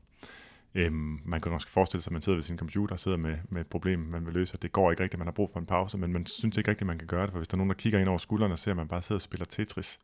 Øhm, 0.74 1.20
man 1.24 1.40
kan 1.40 1.52
måske 1.52 1.70
forestille 1.70 2.02
sig, 2.02 2.10
at 2.10 2.12
man 2.12 2.22
sidder 2.22 2.36
ved 2.36 2.42
sin 2.42 2.58
computer 2.58 2.92
og 2.92 2.98
sidder 2.98 3.16
med, 3.18 3.36
med 3.50 3.60
et 3.60 3.66
problem, 3.66 4.08
man 4.12 4.26
vil 4.26 4.34
løse, 4.34 4.54
og 4.54 4.62
det 4.62 4.72
går 4.72 4.90
ikke 4.90 5.02
rigtigt, 5.02 5.18
man 5.18 5.26
har 5.26 5.32
brug 5.32 5.50
for 5.52 5.60
en 5.60 5.66
pause, 5.66 5.98
men 5.98 6.12
man 6.12 6.26
synes 6.26 6.56
ikke 6.56 6.70
rigtigt, 6.70 6.86
man 6.86 6.98
kan 6.98 7.08
gøre 7.08 7.22
det, 7.22 7.30
for 7.30 7.38
hvis 7.38 7.48
der 7.48 7.54
er 7.54 7.58
nogen, 7.58 7.70
der 7.70 7.76
kigger 7.76 7.98
ind 7.98 8.08
over 8.08 8.18
skuldrene 8.18 8.54
og 8.54 8.58
ser, 8.58 8.70
at 8.70 8.76
man 8.76 8.88
bare 8.88 9.02
sidder 9.02 9.18
og 9.18 9.22
spiller 9.22 9.44
Tetris, 9.46 9.98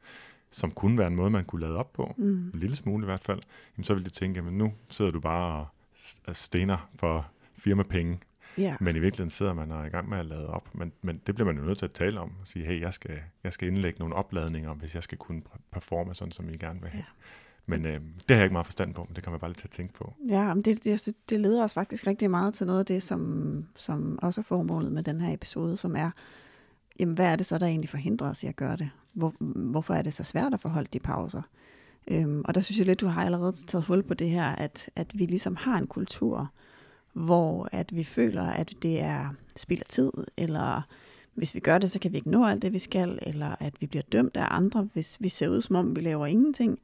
som 0.50 0.70
kunne 0.70 0.98
være 0.98 1.06
en 1.06 1.16
måde, 1.16 1.30
man 1.30 1.44
kunne 1.44 1.60
lade 1.60 1.76
op 1.76 1.92
på, 1.92 2.14
Mm. 2.18 2.24
en 2.24 2.52
lille 2.54 2.76
smule 2.76 3.04
i 3.04 3.06
hvert 3.06 3.24
fald, 3.24 3.40
jamen 3.76 3.84
så 3.84 3.94
vil 3.94 4.04
de 4.04 4.10
tænke, 4.10 4.38
at 4.40 4.52
nu 4.52 4.72
sidder 4.88 5.10
du 5.10 5.20
bare 5.20 5.66
og 6.26 6.36
stener 6.36 6.90
for 6.96 7.26
firmapenge, 7.58 8.18
Ja. 8.60 8.76
men 8.80 8.96
i 8.96 8.98
virkeligheden 8.98 9.30
sidder 9.30 9.52
man 9.52 9.72
og 9.72 9.80
er 9.80 9.86
i 9.86 9.88
gang 9.88 10.08
med 10.08 10.18
at 10.18 10.26
lade 10.26 10.46
op. 10.46 10.74
Men, 10.74 10.92
men 11.02 11.20
det 11.26 11.34
bliver 11.34 11.46
man 11.46 11.56
jo 11.56 11.64
nødt 11.64 11.78
til 11.78 11.86
at 11.86 11.92
tale 11.92 12.20
om. 12.20 12.32
Og 12.40 12.46
sige, 12.46 12.64
hey, 12.64 12.80
jeg 12.80 12.92
skal, 12.92 13.18
jeg 13.44 13.52
skal 13.52 13.68
indlægge 13.68 13.98
nogle 13.98 14.14
opladninger, 14.14 14.74
hvis 14.74 14.94
jeg 14.94 15.02
skal 15.02 15.18
kunne 15.18 15.42
performe 15.72 16.14
sådan, 16.14 16.32
som 16.32 16.48
I 16.48 16.56
gerne 16.56 16.80
vil 16.80 16.90
have. 16.90 17.04
Ja. 17.08 17.24
Men 17.66 17.86
øh, 17.86 17.92
det 17.92 18.02
har 18.28 18.36
jeg 18.36 18.44
ikke 18.44 18.52
meget 18.52 18.66
forstand 18.66 18.94
på, 18.94 19.04
men 19.08 19.16
det 19.16 19.24
kan 19.24 19.30
man 19.30 19.40
bare 19.40 19.50
lidt 19.50 19.58
til 19.58 19.66
at 19.66 19.70
tænke 19.70 19.94
på. 19.94 20.14
Ja, 20.28 20.54
men 20.54 20.62
det, 20.62 20.84
det, 20.84 21.14
det 21.30 21.40
leder 21.40 21.64
os 21.64 21.74
faktisk 21.74 22.06
rigtig 22.06 22.30
meget 22.30 22.54
til 22.54 22.66
noget 22.66 22.80
af 22.80 22.86
det, 22.86 23.02
som, 23.02 23.64
som 23.76 24.18
også 24.22 24.40
er 24.40 24.42
formålet 24.42 24.92
med 24.92 25.02
den 25.02 25.20
her 25.20 25.34
episode, 25.34 25.76
som 25.76 25.96
er, 25.96 26.10
jamen, 27.00 27.14
hvad 27.14 27.32
er 27.32 27.36
det 27.36 27.46
så, 27.46 27.58
der 27.58 27.66
egentlig 27.66 27.90
forhindrer 27.90 28.30
os 28.30 28.42
i 28.42 28.46
at 28.46 28.56
gøre 28.56 28.76
det? 28.76 28.90
Hvor, 29.12 29.34
hvorfor 29.70 29.94
er 29.94 30.02
det 30.02 30.14
så 30.14 30.24
svært 30.24 30.54
at 30.54 30.60
forholde 30.60 30.88
de 30.92 31.00
pauser? 31.00 31.42
Øhm, 32.10 32.42
og 32.44 32.54
der 32.54 32.60
synes 32.60 32.78
jeg 32.78 32.86
lidt, 32.86 33.00
du 33.00 33.06
har 33.06 33.24
allerede 33.24 33.52
taget 33.66 33.84
hul 33.84 34.02
på 34.02 34.14
det 34.14 34.30
her, 34.30 34.44
at, 34.44 34.90
at 34.96 35.18
vi 35.18 35.26
ligesom 35.26 35.56
har 35.56 35.78
en 35.78 35.86
kultur, 35.86 36.52
hvor 37.12 37.68
at 37.72 37.96
vi 37.96 38.04
føler, 38.04 38.42
at 38.42 38.74
det 38.82 39.00
er 39.00 39.34
spild 39.56 39.80
af 39.80 39.86
tid, 39.88 40.12
eller 40.36 40.82
hvis 41.34 41.54
vi 41.54 41.60
gør 41.60 41.78
det, 41.78 41.90
så 41.90 41.98
kan 41.98 42.12
vi 42.12 42.16
ikke 42.16 42.30
nå 42.30 42.46
alt 42.46 42.62
det, 42.62 42.72
vi 42.72 42.78
skal, 42.78 43.18
eller 43.22 43.56
at 43.60 43.74
vi 43.80 43.86
bliver 43.86 44.02
dømt 44.12 44.36
af 44.36 44.46
andre, 44.50 44.88
hvis 44.92 45.16
vi 45.20 45.28
ser 45.28 45.48
ud 45.48 45.62
som 45.62 45.76
om, 45.76 45.96
vi 45.96 46.00
laver 46.00 46.26
ingenting, 46.26 46.78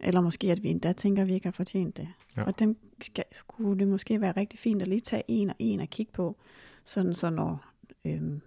eller 0.00 0.20
måske 0.20 0.52
at 0.52 0.62
vi 0.62 0.68
endda 0.68 0.92
tænker, 0.92 1.22
at 1.22 1.28
vi 1.28 1.34
ikke 1.34 1.46
har 1.46 1.52
fortjent 1.52 1.96
det. 1.96 2.08
Ja. 2.36 2.44
Og 2.44 2.58
dem 2.58 2.76
skal, 3.02 3.24
kunne 3.48 3.78
det 3.78 3.88
måske 3.88 4.20
være 4.20 4.32
rigtig 4.36 4.58
fint 4.58 4.82
at 4.82 4.88
lige 4.88 5.00
tage 5.00 5.22
en 5.28 5.50
og 5.50 5.56
en 5.58 5.80
og 5.80 5.88
kigge 5.88 6.12
på, 6.12 6.36
sådan 6.84 7.14
så 7.14 7.30
når 7.30 7.64
øhm, 8.04 8.40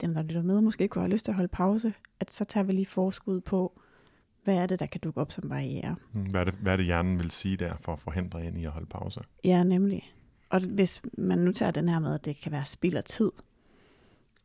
dem, 0.00 0.14
der 0.14 0.22
lytter 0.22 0.42
med, 0.42 0.60
måske 0.60 0.88
kunne 0.88 1.02
have 1.02 1.12
lyst 1.12 1.24
til 1.24 1.32
at 1.32 1.36
holde 1.36 1.48
pause, 1.48 1.94
at 2.20 2.32
så 2.32 2.44
tager 2.44 2.64
vi 2.64 2.72
lige 2.72 2.86
forskud 2.86 3.40
på, 3.40 3.80
hvad 4.44 4.56
er 4.56 4.66
det, 4.66 4.80
der 4.80 4.86
kan 4.86 5.00
dukke 5.00 5.20
op 5.20 5.32
som 5.32 5.48
barriere. 5.48 5.96
Mm, 6.12 6.22
hvad 6.22 6.40
er 6.40 6.44
det, 6.44 6.54
hvad 6.54 6.72
er 6.72 6.76
det 6.76 6.86
hjernen 6.86 7.18
vil 7.18 7.30
sige 7.30 7.56
der 7.56 7.74
for 7.80 7.92
at 7.92 7.98
forhindre 7.98 8.46
en 8.46 8.56
i 8.56 8.64
at 8.64 8.70
holde 8.70 8.86
pause? 8.86 9.20
Ja, 9.44 9.62
nemlig. 9.62 10.14
Og 10.50 10.60
hvis 10.60 11.02
man 11.18 11.38
nu 11.38 11.52
tager 11.52 11.70
den 11.70 11.88
her 11.88 11.98
med, 11.98 12.14
at 12.14 12.24
det 12.24 12.36
kan 12.36 12.52
være 12.52 12.64
spild 12.64 12.96
af 12.96 13.04
tid, 13.04 13.32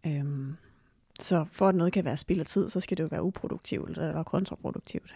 øhm, 0.05 0.55
så 1.19 1.45
for 1.51 1.67
at 1.67 1.75
noget 1.75 1.93
kan 1.93 2.05
være 2.05 2.17
spild 2.17 2.39
af 2.39 2.45
tid, 2.45 2.69
så 2.69 2.79
skal 2.79 2.97
det 2.97 3.03
jo 3.03 3.07
være 3.11 3.23
uproduktivt 3.23 3.89
eller 3.89 4.23
kontraproduktivt. 4.23 5.15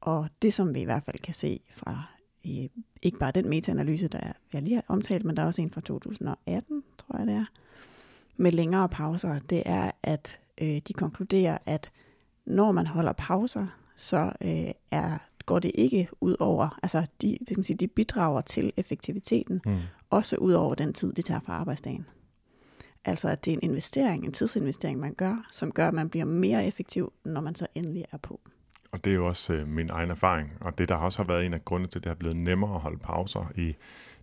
Og 0.00 0.28
det, 0.42 0.54
som 0.54 0.74
vi 0.74 0.80
i 0.80 0.84
hvert 0.84 1.02
fald 1.04 1.18
kan 1.18 1.34
se 1.34 1.60
fra 1.70 2.02
i, 2.42 2.70
ikke 3.02 3.18
bare 3.18 3.32
den 3.32 3.48
metaanalyse, 3.48 4.08
der 4.08 4.32
jeg 4.52 4.62
lige 4.62 4.74
har 4.74 4.84
omtalt, 4.88 5.24
men 5.24 5.36
der 5.36 5.42
er 5.42 5.46
også 5.46 5.62
en 5.62 5.70
fra 5.70 5.80
2018, 5.80 6.84
tror 6.98 7.18
jeg 7.18 7.26
det 7.26 7.34
er, 7.34 7.44
med 8.36 8.52
længere 8.52 8.88
pauser, 8.88 9.38
det 9.38 9.62
er, 9.66 9.90
at 10.02 10.40
øh, 10.62 10.80
de 10.88 10.92
konkluderer, 10.92 11.58
at 11.66 11.90
når 12.44 12.72
man 12.72 12.86
holder 12.86 13.12
pauser, 13.12 13.66
så 13.96 14.32
øh, 14.42 14.72
er, 14.90 15.18
går 15.46 15.58
det 15.58 15.72
ikke 15.74 16.08
ud 16.20 16.36
over, 16.40 16.78
altså 16.82 17.06
de, 17.22 17.38
vil 17.48 17.58
man 17.58 17.64
sige, 17.64 17.76
de 17.76 17.88
bidrager 17.88 18.40
til 18.40 18.72
effektiviteten, 18.76 19.60
mm. 19.66 19.78
også 20.10 20.36
ud 20.36 20.52
over 20.52 20.74
den 20.74 20.92
tid, 20.92 21.12
det 21.12 21.24
tager 21.24 21.40
fra 21.40 21.52
arbejdsdagen. 21.52 22.06
Altså 23.04 23.28
at 23.28 23.44
det 23.44 23.52
er 23.52 23.56
en 23.56 23.70
investering, 23.70 24.24
en 24.24 24.32
tidsinvestering, 24.32 25.00
man 25.00 25.14
gør, 25.14 25.46
som 25.50 25.72
gør, 25.72 25.88
at 25.88 25.94
man 25.94 26.08
bliver 26.08 26.24
mere 26.24 26.66
effektiv, 26.66 27.12
når 27.24 27.40
man 27.40 27.54
så 27.54 27.66
endelig 27.74 28.04
er 28.12 28.16
på. 28.16 28.40
Og 28.92 29.04
det 29.04 29.10
er 29.10 29.14
jo 29.14 29.26
også 29.26 29.52
øh, 29.52 29.68
min 29.68 29.90
egen 29.90 30.10
erfaring, 30.10 30.52
og 30.60 30.78
det 30.78 30.88
der 30.88 30.94
også 30.94 31.22
har 31.22 31.32
været 31.32 31.46
en 31.46 31.54
af 31.54 31.64
grundene 31.64 31.88
til, 31.88 31.98
at 31.98 32.04
det 32.04 32.10
er 32.10 32.14
blevet 32.14 32.36
nemmere 32.36 32.74
at 32.74 32.80
holde 32.80 32.98
pauser 32.98 33.52
i 33.56 33.74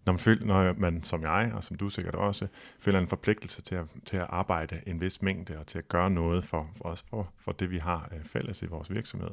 når 0.06 0.14
man, 0.14 0.20
føler, 0.20 0.46
når 0.46 0.74
man 0.78 1.04
som 1.04 1.22
jeg, 1.22 1.52
og 1.56 1.64
som 1.64 1.78
du 1.78 1.90
sikkert 1.90 2.16
også, 2.16 2.48
føler 2.80 3.00
en 3.00 3.08
forpligtelse 3.08 3.62
til 3.62 3.76
at, 3.76 3.86
til 4.06 4.18
at 4.18 4.26
arbejde 4.30 4.82
en 4.86 5.02
vis 5.02 5.22
mængde, 5.22 5.58
og 5.58 5.68
til 5.68 5.78
at 5.78 5.88
gøre 5.88 6.10
noget 6.10 6.44
for, 6.44 6.70
for 6.76 6.86
os 6.86 7.06
for, 7.10 7.30
for 7.38 7.52
det, 7.52 7.72
vi 7.72 7.78
har 7.78 8.10
øh, 8.16 8.24
fælles 8.24 8.62
i 8.62 8.66
vores 8.66 8.92
virksomhed, 8.92 9.30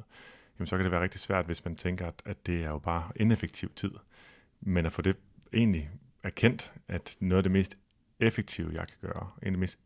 jamen 0.59 0.67
så 0.67 0.77
kan 0.77 0.85
det 0.85 0.93
være 0.93 1.03
rigtig 1.03 1.21
svært, 1.21 1.47
hvis 1.47 1.65
man 1.65 1.77
tænker, 1.77 2.07
at, 2.07 2.23
at 2.25 2.47
det 2.47 2.65
er 2.65 2.69
jo 2.69 2.79
bare 2.79 3.11
ineffektiv 3.17 3.71
tid. 3.77 3.91
Men 4.61 4.87
at 4.87 4.93
få 4.93 5.03
det 5.03 5.17
egentlig 5.53 5.91
erkendt, 6.23 6.73
at 6.89 7.17
noget 7.21 7.39
af 7.39 7.43
det 7.43 7.53
mest 7.53 7.79
effektive, 8.21 8.71
jeg 8.73 8.89
kan 8.89 8.99
gøre, 9.01 9.31
en 9.43 9.47
af 9.47 9.53
de 9.53 9.59
mest 9.59 9.79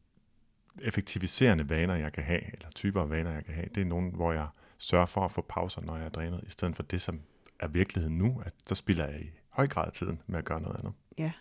effektiviserende 0.80 1.70
vaner, 1.70 1.94
jeg 1.94 2.12
kan 2.12 2.24
have, 2.24 2.52
eller 2.52 2.70
typer 2.74 3.02
af 3.02 3.10
vaner, 3.10 3.32
jeg 3.32 3.44
kan 3.44 3.54
have, 3.54 3.68
det 3.74 3.80
er 3.80 3.84
nogen, 3.84 4.14
hvor 4.14 4.32
jeg 4.32 4.46
sørger 4.78 5.06
for 5.06 5.24
at 5.24 5.30
få 5.30 5.46
pauser, 5.48 5.80
når 5.80 5.96
jeg 5.96 6.04
er 6.04 6.10
drænet, 6.10 6.44
i 6.46 6.50
stedet 6.50 6.76
for 6.76 6.82
det, 6.82 7.00
som 7.00 7.20
er 7.60 7.68
virkeligheden 7.68 8.18
nu, 8.18 8.42
at 8.44 8.52
så 8.66 8.74
spiller 8.74 9.06
jeg 9.06 9.20
i 9.20 9.30
høj 9.48 9.66
grad 9.66 9.90
tiden 9.92 10.22
med 10.26 10.38
at 10.38 10.44
gøre 10.44 10.60
noget 10.60 10.76
andet. 10.76 10.92
Ja, 11.18 11.32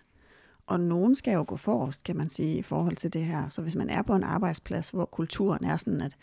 og 0.65 0.79
nogen 0.79 1.15
skal 1.15 1.33
jo 1.33 1.45
gå 1.47 1.57
forrest, 1.57 2.03
kan 2.03 2.17
man 2.17 2.29
sige, 2.29 2.57
i 2.57 2.61
forhold 2.61 2.95
til 2.95 3.13
det 3.13 3.23
her. 3.23 3.49
Så 3.49 3.61
hvis 3.61 3.75
man 3.75 3.89
er 3.89 4.01
på 4.01 4.15
en 4.15 4.23
arbejdsplads, 4.23 4.89
hvor 4.89 5.05
kulturen 5.05 5.63
er 5.63 5.77
sådan, 5.77 6.01
at 6.01 6.17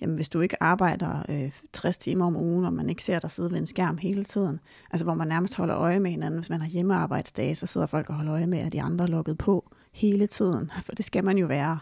jamen, 0.00 0.16
hvis 0.16 0.28
du 0.28 0.40
ikke 0.40 0.62
arbejder 0.62 1.22
øh, 1.28 1.52
60 1.72 1.96
timer 1.96 2.26
om 2.26 2.36
ugen, 2.36 2.64
og 2.64 2.72
man 2.72 2.88
ikke 2.88 3.02
ser 3.02 3.18
dig 3.18 3.30
sidde 3.30 3.50
ved 3.50 3.58
en 3.58 3.66
skærm 3.66 3.98
hele 3.98 4.24
tiden, 4.24 4.60
altså 4.90 5.04
hvor 5.04 5.14
man 5.14 5.28
nærmest 5.28 5.54
holder 5.54 5.76
øje 5.76 6.00
med 6.00 6.10
hinanden, 6.10 6.40
hvis 6.40 6.50
man 6.50 6.60
har 6.60 6.68
hjemmearbejdsdage, 6.68 7.54
så 7.54 7.66
sidder 7.66 7.86
folk 7.86 8.08
og 8.08 8.14
holder 8.14 8.32
øje 8.32 8.46
med, 8.46 8.58
at 8.58 8.72
de 8.72 8.82
andre 8.82 9.04
er 9.04 9.08
lukket 9.08 9.38
på 9.38 9.70
hele 9.92 10.26
tiden, 10.26 10.70
for 10.86 10.92
det 10.92 11.04
skal 11.04 11.24
man 11.24 11.38
jo 11.38 11.46
være. 11.46 11.78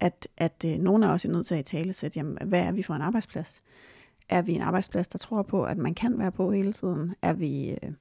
At, 0.00 0.28
at 0.36 0.64
øh, 0.66 0.78
nogen 0.78 1.02
er 1.02 1.08
også 1.08 1.28
nødt 1.28 1.46
til 1.46 1.54
at 1.54 1.60
i 1.60 1.76
tale 1.76 1.92
sætte, 1.92 2.18
jamen, 2.18 2.38
hvad 2.44 2.60
er 2.60 2.72
vi 2.72 2.82
for 2.82 2.94
en 2.94 3.02
arbejdsplads? 3.02 3.60
Er 4.28 4.42
vi 4.42 4.52
en 4.52 4.62
arbejdsplads, 4.62 5.08
der 5.08 5.18
tror 5.18 5.42
på, 5.42 5.64
at 5.64 5.78
man 5.78 5.94
kan 5.94 6.18
være 6.18 6.32
på 6.32 6.52
hele 6.52 6.72
tiden? 6.72 7.14
Er 7.22 7.32
vi, 7.32 7.70
øh, 7.70 7.92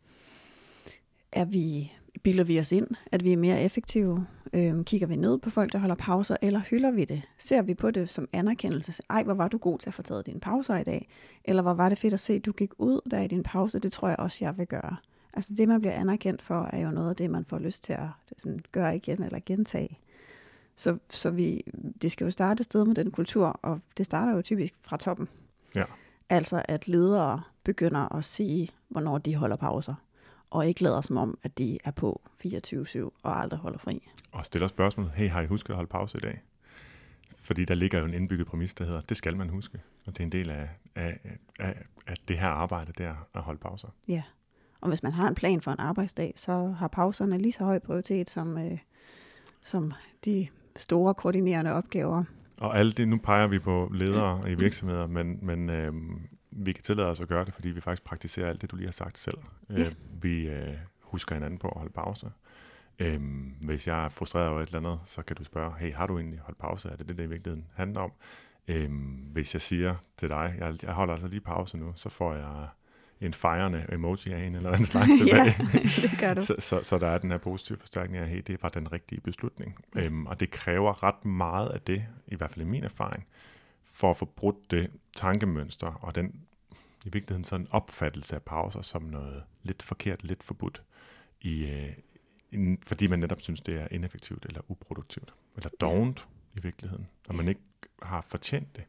er 1.32 1.46
vi 1.46 1.92
bilder 2.24 2.44
vi 2.44 2.60
os 2.60 2.72
ind, 2.72 2.88
at 3.12 3.24
vi 3.24 3.34
er 3.34 3.38
mere 3.38 3.62
effektive? 3.62 4.28
Øhm, 4.54 4.84
kigger 4.84 5.08
vi 5.08 5.16
ned 5.16 5.38
på 5.38 5.50
folk, 5.50 5.74
der 5.74 5.80
holder 5.80 5.96
pauser, 5.96 6.38
eller 6.42 6.60
hylder 6.60 6.92
vi 6.92 7.06
det? 7.06 7.22
Ser 7.38 7.62
vi 7.62 7.74
på 7.74 7.92
det 7.92 8.10
som 8.10 8.28
anerkendelse? 8.34 9.04
Ej, 9.10 9.24
hvor 9.24 9.34
var 9.34 9.48
du 9.48 9.58
god 9.58 9.80
til 9.80 9.90
at 9.90 9.94
få 9.94 10.02
taget 10.02 10.26
dine 10.26 10.40
pauser 10.40 10.78
i 10.78 10.84
dag? 10.84 11.10
Eller 11.46 11.62
hvor 11.62 11.74
var 11.74 11.90
det 11.90 11.98
fedt 11.98 12.14
at 12.14 12.20
se, 12.20 12.34
at 12.34 12.46
du 12.46 12.52
gik 12.52 12.72
ud 12.78 13.02
der 13.12 13.22
i 13.22 13.28
din 13.28 13.44
pause? 13.44 13.80
Det 13.80 13.92
tror 13.92 14.08
jeg 14.08 14.20
også, 14.20 14.38
jeg 14.42 14.58
vil 14.58 14.68
gøre. 14.68 14.96
Altså 15.34 15.54
det, 15.58 15.68
man 15.68 15.80
bliver 15.80 15.94
anerkendt 15.94 16.42
for, 16.42 16.70
er 16.74 16.86
jo 16.86 16.92
noget 16.92 17.10
af 17.10 17.16
det, 17.16 17.32
man 17.32 17.46
får 17.46 17.60
lyst 17.60 17.84
til 17.84 17.94
at 17.94 18.08
sådan, 18.38 18.60
gøre 18.72 18.96
igen 18.96 19.24
eller 19.24 19.40
gentage. 19.46 20.00
Så, 20.76 20.98
så 21.10 21.30
vi, 21.30 21.62
det 22.02 22.12
skal 22.12 22.26
jo 22.26 22.32
starte 22.32 22.62
et 22.62 22.66
sted 22.66 22.86
med 22.86 22.96
den 22.96 23.12
kultur, 23.12 23.46
og 23.46 23.80
det 23.98 24.06
starter 24.06 24.36
jo 24.36 24.42
typisk 24.42 24.74
fra 24.82 24.98
toppen. 24.98 25.28
Ja. 25.76 25.84
Altså 26.30 26.64
at 26.68 26.88
ledere 26.88 27.42
begynder 27.64 28.16
at 28.16 28.26
sige, 28.26 28.70
hvornår 28.90 29.18
de 29.18 29.36
holder 29.36 29.56
pauser, 29.56 29.94
og 30.54 30.68
ikke 30.68 30.84
lader 30.84 31.02
som 31.02 31.18
om, 31.18 31.38
at 31.44 31.58
de 31.58 31.78
er 31.84 31.92
på 31.92 32.22
24-7 32.46 33.10
og 33.24 33.42
aldrig 33.42 33.60
holder 33.60 33.78
fri. 33.78 34.10
Og 34.32 34.46
stiller 34.46 34.68
spørgsmålet, 34.68 35.12
hey, 35.16 35.30
har 35.30 35.42
I 35.42 35.46
husket 35.46 35.70
at 35.70 35.76
holde 35.76 35.90
pause 35.90 36.18
i 36.18 36.22
dag? 36.22 36.42
Fordi 37.38 37.66
der 37.66 37.76
ligger 37.76 38.00
jo 38.00 38.06
en 38.06 38.14
indbygget 38.14 38.48
præmis, 38.48 38.74
der 38.74 38.86
hedder, 38.86 39.02
det 39.02 39.18
skal 39.18 39.38
man 39.38 39.50
huske. 39.50 39.80
Og 40.06 40.14
det 40.14 40.20
er 40.20 40.24
en 40.24 40.32
del 40.32 40.52
af, 40.52 40.70
af, 40.96 41.20
af, 41.60 41.86
af 42.08 42.16
det 42.28 42.40
her 42.40 42.48
arbejde, 42.48 42.94
der 42.98 43.14
at 43.36 43.42
holde 43.42 43.60
pauser. 43.60 43.88
Ja, 44.08 44.24
og 44.82 44.90
hvis 44.90 45.04
man 45.04 45.12
har 45.12 45.28
en 45.28 45.36
plan 45.36 45.62
for 45.62 45.72
en 45.72 45.80
arbejdsdag, 45.80 46.34
så 46.36 46.68
har 46.68 46.88
pauserne 46.88 47.38
lige 47.38 47.52
så 47.52 47.64
høj 47.64 47.80
prioritet 47.80 48.30
som, 48.30 48.58
øh, 48.58 48.78
som 49.64 49.94
de 50.26 50.48
store 50.76 51.14
koordinerende 51.14 51.74
opgaver. 51.74 52.24
Og 52.58 52.78
alt 52.78 52.98
det, 52.98 53.08
nu 53.08 53.18
peger 53.18 53.48
vi 53.48 53.60
på 53.60 53.92
ledere 53.94 54.52
i 54.52 54.54
virksomheder, 54.56 55.08
men, 55.08 55.40
men 55.42 55.70
øh, 55.70 55.94
vi 56.56 56.72
kan 56.72 56.84
tillade 56.84 57.08
os 57.08 57.22
at 57.22 57.28
gøre 57.28 57.46
det, 57.46 57.54
fordi 57.54 57.70
vi 57.70 57.82
faktisk 57.82 58.04
praktiserer 58.04 58.50
alt 58.50 58.62
det, 58.62 58.72
du 58.72 58.76
lige 58.76 58.88
har 58.88 58.92
sagt 58.92 59.18
selv. 59.18 59.38
Ja. 59.70 59.80
Øh, 59.80 59.92
vi 60.22 60.48
øh, 60.48 60.74
husker 61.02 61.36
hinanden 61.36 61.60
på 61.60 61.68
at 61.68 61.78
holde 61.78 61.94
pause. 61.94 62.32
Øh, 63.00 63.22
hvis 63.66 63.88
jeg 63.88 64.06
er 64.06 64.10
frustreret 64.10 64.50
over 64.50 64.62
et 64.62 64.68
eller 64.68 64.80
andet, 64.80 65.00
så 65.06 65.22
kan 65.22 65.36
du 65.36 65.44
spørge, 65.44 65.74
hey, 65.80 65.94
har 65.94 66.08
du 66.08 66.18
egentlig 66.18 66.40
holdt 66.40 66.60
pause? 66.60 66.90
Er 66.90 66.96
det 66.96 67.08
det, 67.08 67.18
det 67.18 67.24
i 67.24 67.28
virkeligheden 67.28 67.68
handler 67.76 68.02
om? 68.02 68.12
Øh, 68.68 68.90
hvis 69.32 69.56
jeg 69.56 69.62
siger 69.62 69.96
til 70.18 70.30
dig, 70.30 70.56
jeg, 70.60 70.76
jeg 70.84 70.94
holder 70.94 71.14
altså 71.14 71.28
lige 71.28 71.42
pause 71.42 71.78
nu, 71.78 71.94
så 71.96 72.10
får 72.10 72.34
jeg 72.34 72.68
en 73.22 73.34
fejrende 73.34 73.86
emoji 73.92 74.32
af 74.32 74.40
en 74.40 74.56
eller 74.56 74.72
anden 74.72 74.86
slags 74.94 75.10
tilbage. 75.22 75.56
ja, 75.74 75.80
det 76.08 76.20
gør 76.20 76.34
du. 76.34 76.42
så, 76.42 76.56
så, 76.60 76.84
så 76.84 76.98
der 76.98 77.08
er 77.08 77.18
den 77.18 77.32
her 77.32 77.38
positive 77.38 77.78
forstærkning 77.78 78.24
af, 78.24 78.30
hey, 78.30 78.42
det 78.48 78.64
var 78.64 78.70
den 78.70 78.92
rigtige 78.92 79.22
beslutning. 79.22 79.86
Øhm, 79.96 80.26
og 80.26 80.40
det 80.40 80.52
kræver 80.52 81.04
ret 81.04 81.26
meget 81.26 81.70
af 81.70 81.82
det, 81.82 82.06
i 82.28 82.36
hvert 82.36 82.52
fald 82.52 82.66
i 82.66 82.70
min 82.70 82.84
erfaring, 82.84 83.26
for 83.94 84.10
at 84.10 84.18
få 84.18 84.26
brudt 84.26 84.72
det 84.72 84.92
tankemønster 85.16 85.88
og 85.88 86.16
den 86.16 86.46
i 87.06 87.10
virkeligheden 87.10 87.44
sådan 87.44 87.68
opfattelse 87.72 88.36
af 88.36 88.42
pauser 88.42 88.82
som 88.82 89.02
noget 89.02 89.44
lidt 89.64 89.84
forkert, 89.84 90.24
lidt 90.24 90.44
forbudt, 90.44 90.84
i, 91.42 91.66
øh, 91.66 91.94
in, 92.52 92.78
fordi 92.88 93.08
man 93.08 93.20
netop 93.20 93.42
synes, 93.42 93.62
det 93.62 93.76
er 93.76 93.88
ineffektivt 93.92 94.46
eller 94.46 94.62
uproduktivt, 94.68 95.34
eller 95.56 95.70
dovent 95.82 96.28
i 96.56 96.60
virkeligheden, 96.60 97.08
og 97.28 97.36
man 97.36 97.48
ikke 97.48 97.62
har 98.02 98.26
fortjent 98.28 98.76
det. 98.76 98.84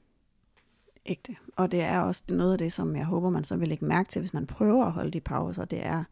Ægte. 1.06 1.36
Og 1.56 1.72
det 1.72 1.82
er 1.82 2.00
også 2.00 2.24
noget 2.28 2.52
af 2.52 2.58
det, 2.58 2.72
som 2.72 2.96
jeg 2.96 3.04
håber, 3.04 3.30
man 3.30 3.44
så 3.44 3.56
vil 3.56 3.68
lægge 3.68 3.84
mærke 3.84 4.08
til, 4.08 4.20
hvis 4.20 4.34
man 4.34 4.46
prøver 4.46 4.84
at 4.84 4.92
holde 4.92 5.10
de 5.10 5.20
pauser, 5.20 5.64
det 5.64 5.86
er, 5.86 6.04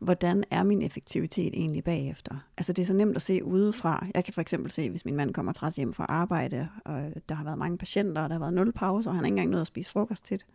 hvordan 0.00 0.44
er 0.50 0.62
min 0.62 0.82
effektivitet 0.82 1.54
egentlig 1.54 1.84
bagefter? 1.84 2.34
Altså 2.56 2.72
det 2.72 2.82
er 2.82 2.86
så 2.86 2.94
nemt 2.94 3.16
at 3.16 3.22
se 3.22 3.44
udefra. 3.44 4.06
Jeg 4.14 4.24
kan 4.24 4.34
for 4.34 4.40
eksempel 4.40 4.70
se, 4.70 4.90
hvis 4.90 5.04
min 5.04 5.16
mand 5.16 5.34
kommer 5.34 5.52
træt 5.52 5.74
hjem 5.74 5.92
fra 5.92 6.06
arbejde, 6.08 6.68
og 6.84 7.02
der 7.28 7.34
har 7.34 7.44
været 7.44 7.58
mange 7.58 7.78
patienter, 7.78 8.22
og 8.22 8.28
der 8.28 8.34
har 8.34 8.40
været 8.40 8.54
nul 8.54 8.72
pause, 8.72 9.08
og 9.08 9.14
han 9.14 9.24
har 9.24 9.26
ikke 9.26 9.32
engang 9.32 9.50
nået 9.50 9.60
at 9.60 9.66
spise 9.66 9.90
frokost 9.90 10.24
tit. 10.24 10.46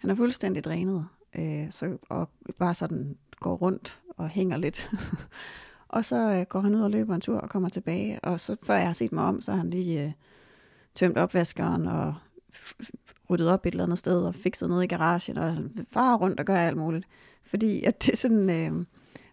Han 0.00 0.10
er 0.10 0.14
fuldstændig 0.14 0.64
drænet, 0.64 1.06
øh, 1.38 1.70
så, 1.70 1.98
og 2.08 2.28
bare 2.58 2.74
sådan 2.74 3.16
går 3.40 3.54
rundt 3.54 4.00
og 4.16 4.28
hænger 4.28 4.56
lidt. 4.56 4.90
og 5.88 6.04
så 6.04 6.34
øh, 6.34 6.46
går 6.48 6.60
han 6.60 6.74
ud 6.74 6.80
og 6.80 6.90
løber 6.90 7.14
en 7.14 7.20
tur 7.20 7.38
og 7.38 7.50
kommer 7.50 7.68
tilbage, 7.68 8.20
og 8.20 8.40
så 8.40 8.56
før 8.62 8.74
jeg 8.74 8.86
har 8.86 8.94
set 8.94 9.12
mig 9.12 9.24
om, 9.24 9.40
så 9.40 9.50
har 9.50 9.58
han 9.58 9.70
lige 9.70 10.04
øh, 10.04 10.12
tømt 10.94 11.18
opvaskeren 11.18 11.86
og 11.86 12.14
ryddet 13.30 13.50
op 13.50 13.66
et 13.66 13.70
eller 13.70 13.84
andet 13.84 13.98
sted 13.98 14.22
og 14.22 14.34
fikset 14.34 14.68
noget 14.68 14.84
i 14.84 14.86
garagen 14.86 15.38
og 15.38 15.56
farer 15.90 16.16
rundt 16.18 16.40
og 16.40 16.46
gør 16.46 16.56
alt 16.56 16.76
muligt. 16.76 17.06
Fordi 17.46 17.84
at 17.84 18.02
det 18.02 18.12
er 18.12 18.16
sådan, 18.16 18.50
øh, 18.50 18.84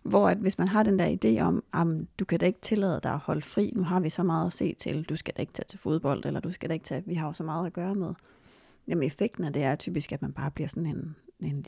hvor 0.03 0.29
at 0.29 0.37
hvis 0.37 0.57
man 0.57 0.67
har 0.67 0.83
den 0.83 0.99
der 0.99 1.17
idé 1.23 1.41
om, 1.41 1.63
at 1.73 2.07
du 2.19 2.25
kan 2.25 2.39
da 2.39 2.45
ikke 2.45 2.61
tillade 2.61 2.99
dig 3.03 3.13
at 3.13 3.19
holde 3.19 3.41
fri, 3.41 3.73
nu 3.75 3.83
har 3.83 3.99
vi 3.99 4.09
så 4.09 4.23
meget 4.23 4.47
at 4.47 4.53
se 4.53 4.73
til, 4.73 5.03
du 5.03 5.15
skal 5.15 5.33
da 5.37 5.41
ikke 5.41 5.53
tage 5.53 5.65
til 5.69 5.79
fodbold, 5.79 6.25
eller 6.25 6.39
du 6.39 6.51
skal 6.51 6.69
da 6.69 6.73
ikke 6.73 6.85
tage, 6.85 7.03
vi 7.05 7.13
har 7.13 7.27
jo 7.27 7.33
så 7.33 7.43
meget 7.43 7.65
at 7.65 7.73
gøre 7.73 7.95
med. 7.95 8.13
Jamen 8.87 9.03
effekten 9.03 9.43
af 9.43 9.53
det 9.53 9.63
er 9.63 9.75
typisk, 9.75 10.11
at 10.11 10.21
man 10.21 10.33
bare 10.33 10.51
bliver 10.51 10.67
sådan 10.67 10.85
en, 10.85 11.15
en, 11.39 11.65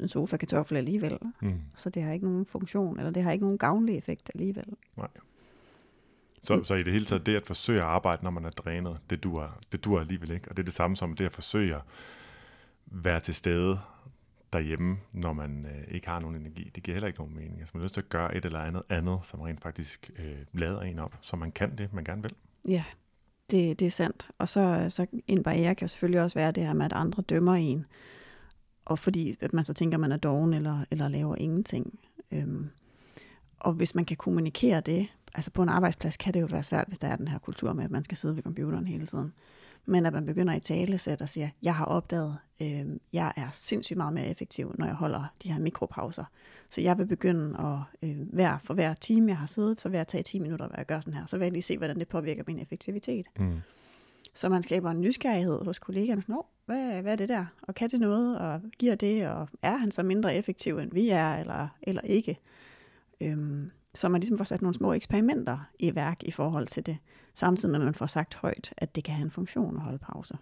en 0.00 0.08
sofa-kartoffel 0.08 0.76
alligevel. 0.76 1.18
Mm. 1.40 1.60
Så 1.76 1.90
det 1.90 2.02
har 2.02 2.12
ikke 2.12 2.26
nogen 2.26 2.46
funktion, 2.46 2.98
eller 2.98 3.10
det 3.10 3.22
har 3.22 3.32
ikke 3.32 3.44
nogen 3.44 3.58
gavnlig 3.58 3.96
effekt 3.96 4.30
alligevel. 4.34 4.66
Nej. 4.96 5.08
Så, 6.42 6.64
så 6.64 6.74
i 6.74 6.82
det 6.82 6.92
hele 6.92 7.04
taget, 7.04 7.26
det 7.26 7.36
at 7.36 7.46
forsøge 7.46 7.80
at 7.80 7.86
arbejde, 7.86 8.24
når 8.24 8.30
man 8.30 8.44
er 8.44 8.50
drænet, 8.50 9.02
det 9.10 9.24
dur, 9.24 9.58
det 9.72 9.84
dur 9.84 10.00
alligevel 10.00 10.30
ikke. 10.30 10.48
Og 10.48 10.56
det 10.56 10.62
er 10.62 10.64
det 10.64 10.74
samme 10.74 10.96
som 10.96 11.16
det 11.16 11.24
at 11.24 11.32
forsøge 11.32 11.74
at 11.74 11.82
være 12.86 13.20
til 13.20 13.34
stede 13.34 13.78
derhjemme, 14.54 14.96
når 15.12 15.32
man 15.32 15.66
øh, 15.66 15.94
ikke 15.94 16.08
har 16.08 16.20
nogen 16.20 16.36
energi. 16.36 16.70
Det 16.74 16.82
giver 16.82 16.94
heller 16.94 17.06
ikke 17.06 17.18
nogen 17.18 17.34
mening. 17.34 17.60
Altså 17.60 17.70
man 17.74 17.80
er 17.80 17.84
nødt 17.84 17.92
til 17.92 18.00
at 18.00 18.08
gøre 18.08 18.36
et 18.36 18.44
eller 18.44 18.58
andet 18.58 18.82
andet, 18.88 19.18
som 19.22 19.40
rent 19.40 19.62
faktisk 19.62 20.10
øh, 20.18 20.38
lader 20.52 20.80
en 20.80 20.98
op, 20.98 21.18
så 21.20 21.36
man 21.36 21.52
kan 21.52 21.78
det, 21.78 21.92
man 21.92 22.04
gerne 22.04 22.22
vil. 22.22 22.32
Ja, 22.68 22.84
det, 23.50 23.80
det 23.80 23.86
er 23.86 23.90
sandt. 23.90 24.30
Og 24.38 24.48
så, 24.48 24.86
så 24.90 25.06
en 25.26 25.42
barriere 25.42 25.74
kan 25.74 25.86
jo 25.86 25.88
selvfølgelig 25.88 26.20
også 26.20 26.38
være 26.38 26.52
det 26.52 26.66
her 26.66 26.72
med, 26.72 26.84
at 26.84 26.92
andre 26.92 27.22
dømmer 27.22 27.54
en. 27.54 27.86
Og 28.84 28.98
fordi 28.98 29.36
at 29.40 29.52
man 29.52 29.64
så 29.64 29.74
tænker, 29.74 29.96
at 29.96 30.00
man 30.00 30.12
er 30.12 30.16
doven 30.16 30.54
eller, 30.54 30.84
eller 30.90 31.08
laver 31.08 31.36
ingenting. 31.36 31.98
Øhm, 32.32 32.70
og 33.60 33.72
hvis 33.72 33.94
man 33.94 34.04
kan 34.04 34.16
kommunikere 34.16 34.80
det, 34.80 35.08
altså 35.34 35.50
på 35.50 35.62
en 35.62 35.68
arbejdsplads 35.68 36.16
kan 36.16 36.34
det 36.34 36.40
jo 36.40 36.46
være 36.46 36.62
svært, 36.62 36.88
hvis 36.88 36.98
der 36.98 37.08
er 37.08 37.16
den 37.16 37.28
her 37.28 37.38
kultur 37.38 37.72
med, 37.72 37.84
at 37.84 37.90
man 37.90 38.04
skal 38.04 38.16
sidde 38.16 38.36
ved 38.36 38.42
computeren 38.42 38.86
hele 38.86 39.06
tiden. 39.06 39.32
Men 39.86 40.06
at 40.06 40.12
man 40.12 40.26
begynder 40.26 40.54
i 40.54 40.60
tale 40.60 40.98
sæt 40.98 41.22
og 41.22 41.28
siger, 41.28 41.48
jeg 41.62 41.74
har 41.74 41.84
opdaget, 41.84 42.36
øh, 42.62 42.86
jeg 43.12 43.32
er 43.36 43.48
sindssygt 43.52 43.96
meget 43.96 44.14
mere 44.14 44.26
effektiv, 44.26 44.74
når 44.78 44.86
jeg 44.86 44.94
holder 44.94 45.34
de 45.42 45.52
her 45.52 45.60
mikropauser. 45.60 46.24
Så 46.70 46.80
jeg 46.80 46.98
vil 46.98 47.06
begynde 47.06 47.58
at 47.58 48.08
øh, 48.08 48.16
hver, 48.32 48.58
for 48.58 48.74
hver 48.74 48.94
time, 48.94 49.28
jeg 49.28 49.38
har 49.38 49.46
siddet, 49.46 49.80
så 49.80 49.88
vil 49.88 49.96
jeg 49.96 50.06
tage 50.06 50.22
10 50.22 50.38
minutter, 50.38 50.66
hvad 50.66 50.78
jeg 50.78 50.86
gør 50.86 51.00
sådan 51.00 51.14
her. 51.14 51.26
Så 51.26 51.38
vil 51.38 51.44
jeg 51.44 51.52
lige 51.52 51.62
se, 51.62 51.78
hvordan 51.78 51.98
det 51.98 52.08
påvirker 52.08 52.42
min 52.46 52.58
effektivitet. 52.58 53.26
Mm. 53.38 53.60
Så 54.34 54.48
man 54.48 54.62
skaber 54.62 54.90
en 54.90 55.00
nysgerrighed 55.00 55.64
hos 55.64 55.78
kollegaerne. 55.78 56.22
Sådan, 56.22 56.36
hvad, 56.66 57.02
hvad 57.02 57.12
er 57.12 57.16
det 57.16 57.28
der? 57.28 57.46
Og 57.62 57.74
kan 57.74 57.90
det 57.90 58.00
noget? 58.00 58.38
Og 58.38 58.60
giver 58.78 58.94
det? 58.94 59.28
Og 59.28 59.48
er 59.62 59.76
han 59.76 59.90
så 59.90 60.02
mindre 60.02 60.36
effektiv, 60.36 60.78
end 60.78 60.92
vi 60.92 61.08
er, 61.08 61.34
eller, 61.34 61.68
eller 61.82 62.02
ikke? 62.02 62.38
Øhm, 63.20 63.70
så 63.94 64.08
man 64.08 64.20
ligesom 64.20 64.38
får 64.38 64.44
sat 64.44 64.62
nogle 64.62 64.74
små 64.74 64.92
eksperimenter 64.92 65.58
i 65.78 65.94
værk 65.94 66.22
i 66.22 66.30
forhold 66.30 66.66
til 66.66 66.86
det, 66.86 66.96
samtidig 67.34 67.72
med 67.72 67.80
at 67.80 67.84
man 67.84 67.94
får 67.94 68.06
sagt 68.06 68.34
højt, 68.34 68.74
at 68.76 68.96
det 68.96 69.04
kan 69.04 69.14
have 69.14 69.24
en 69.24 69.30
funktion 69.30 69.76
at 69.76 69.82
holde 69.82 69.98
pauser. 69.98 70.36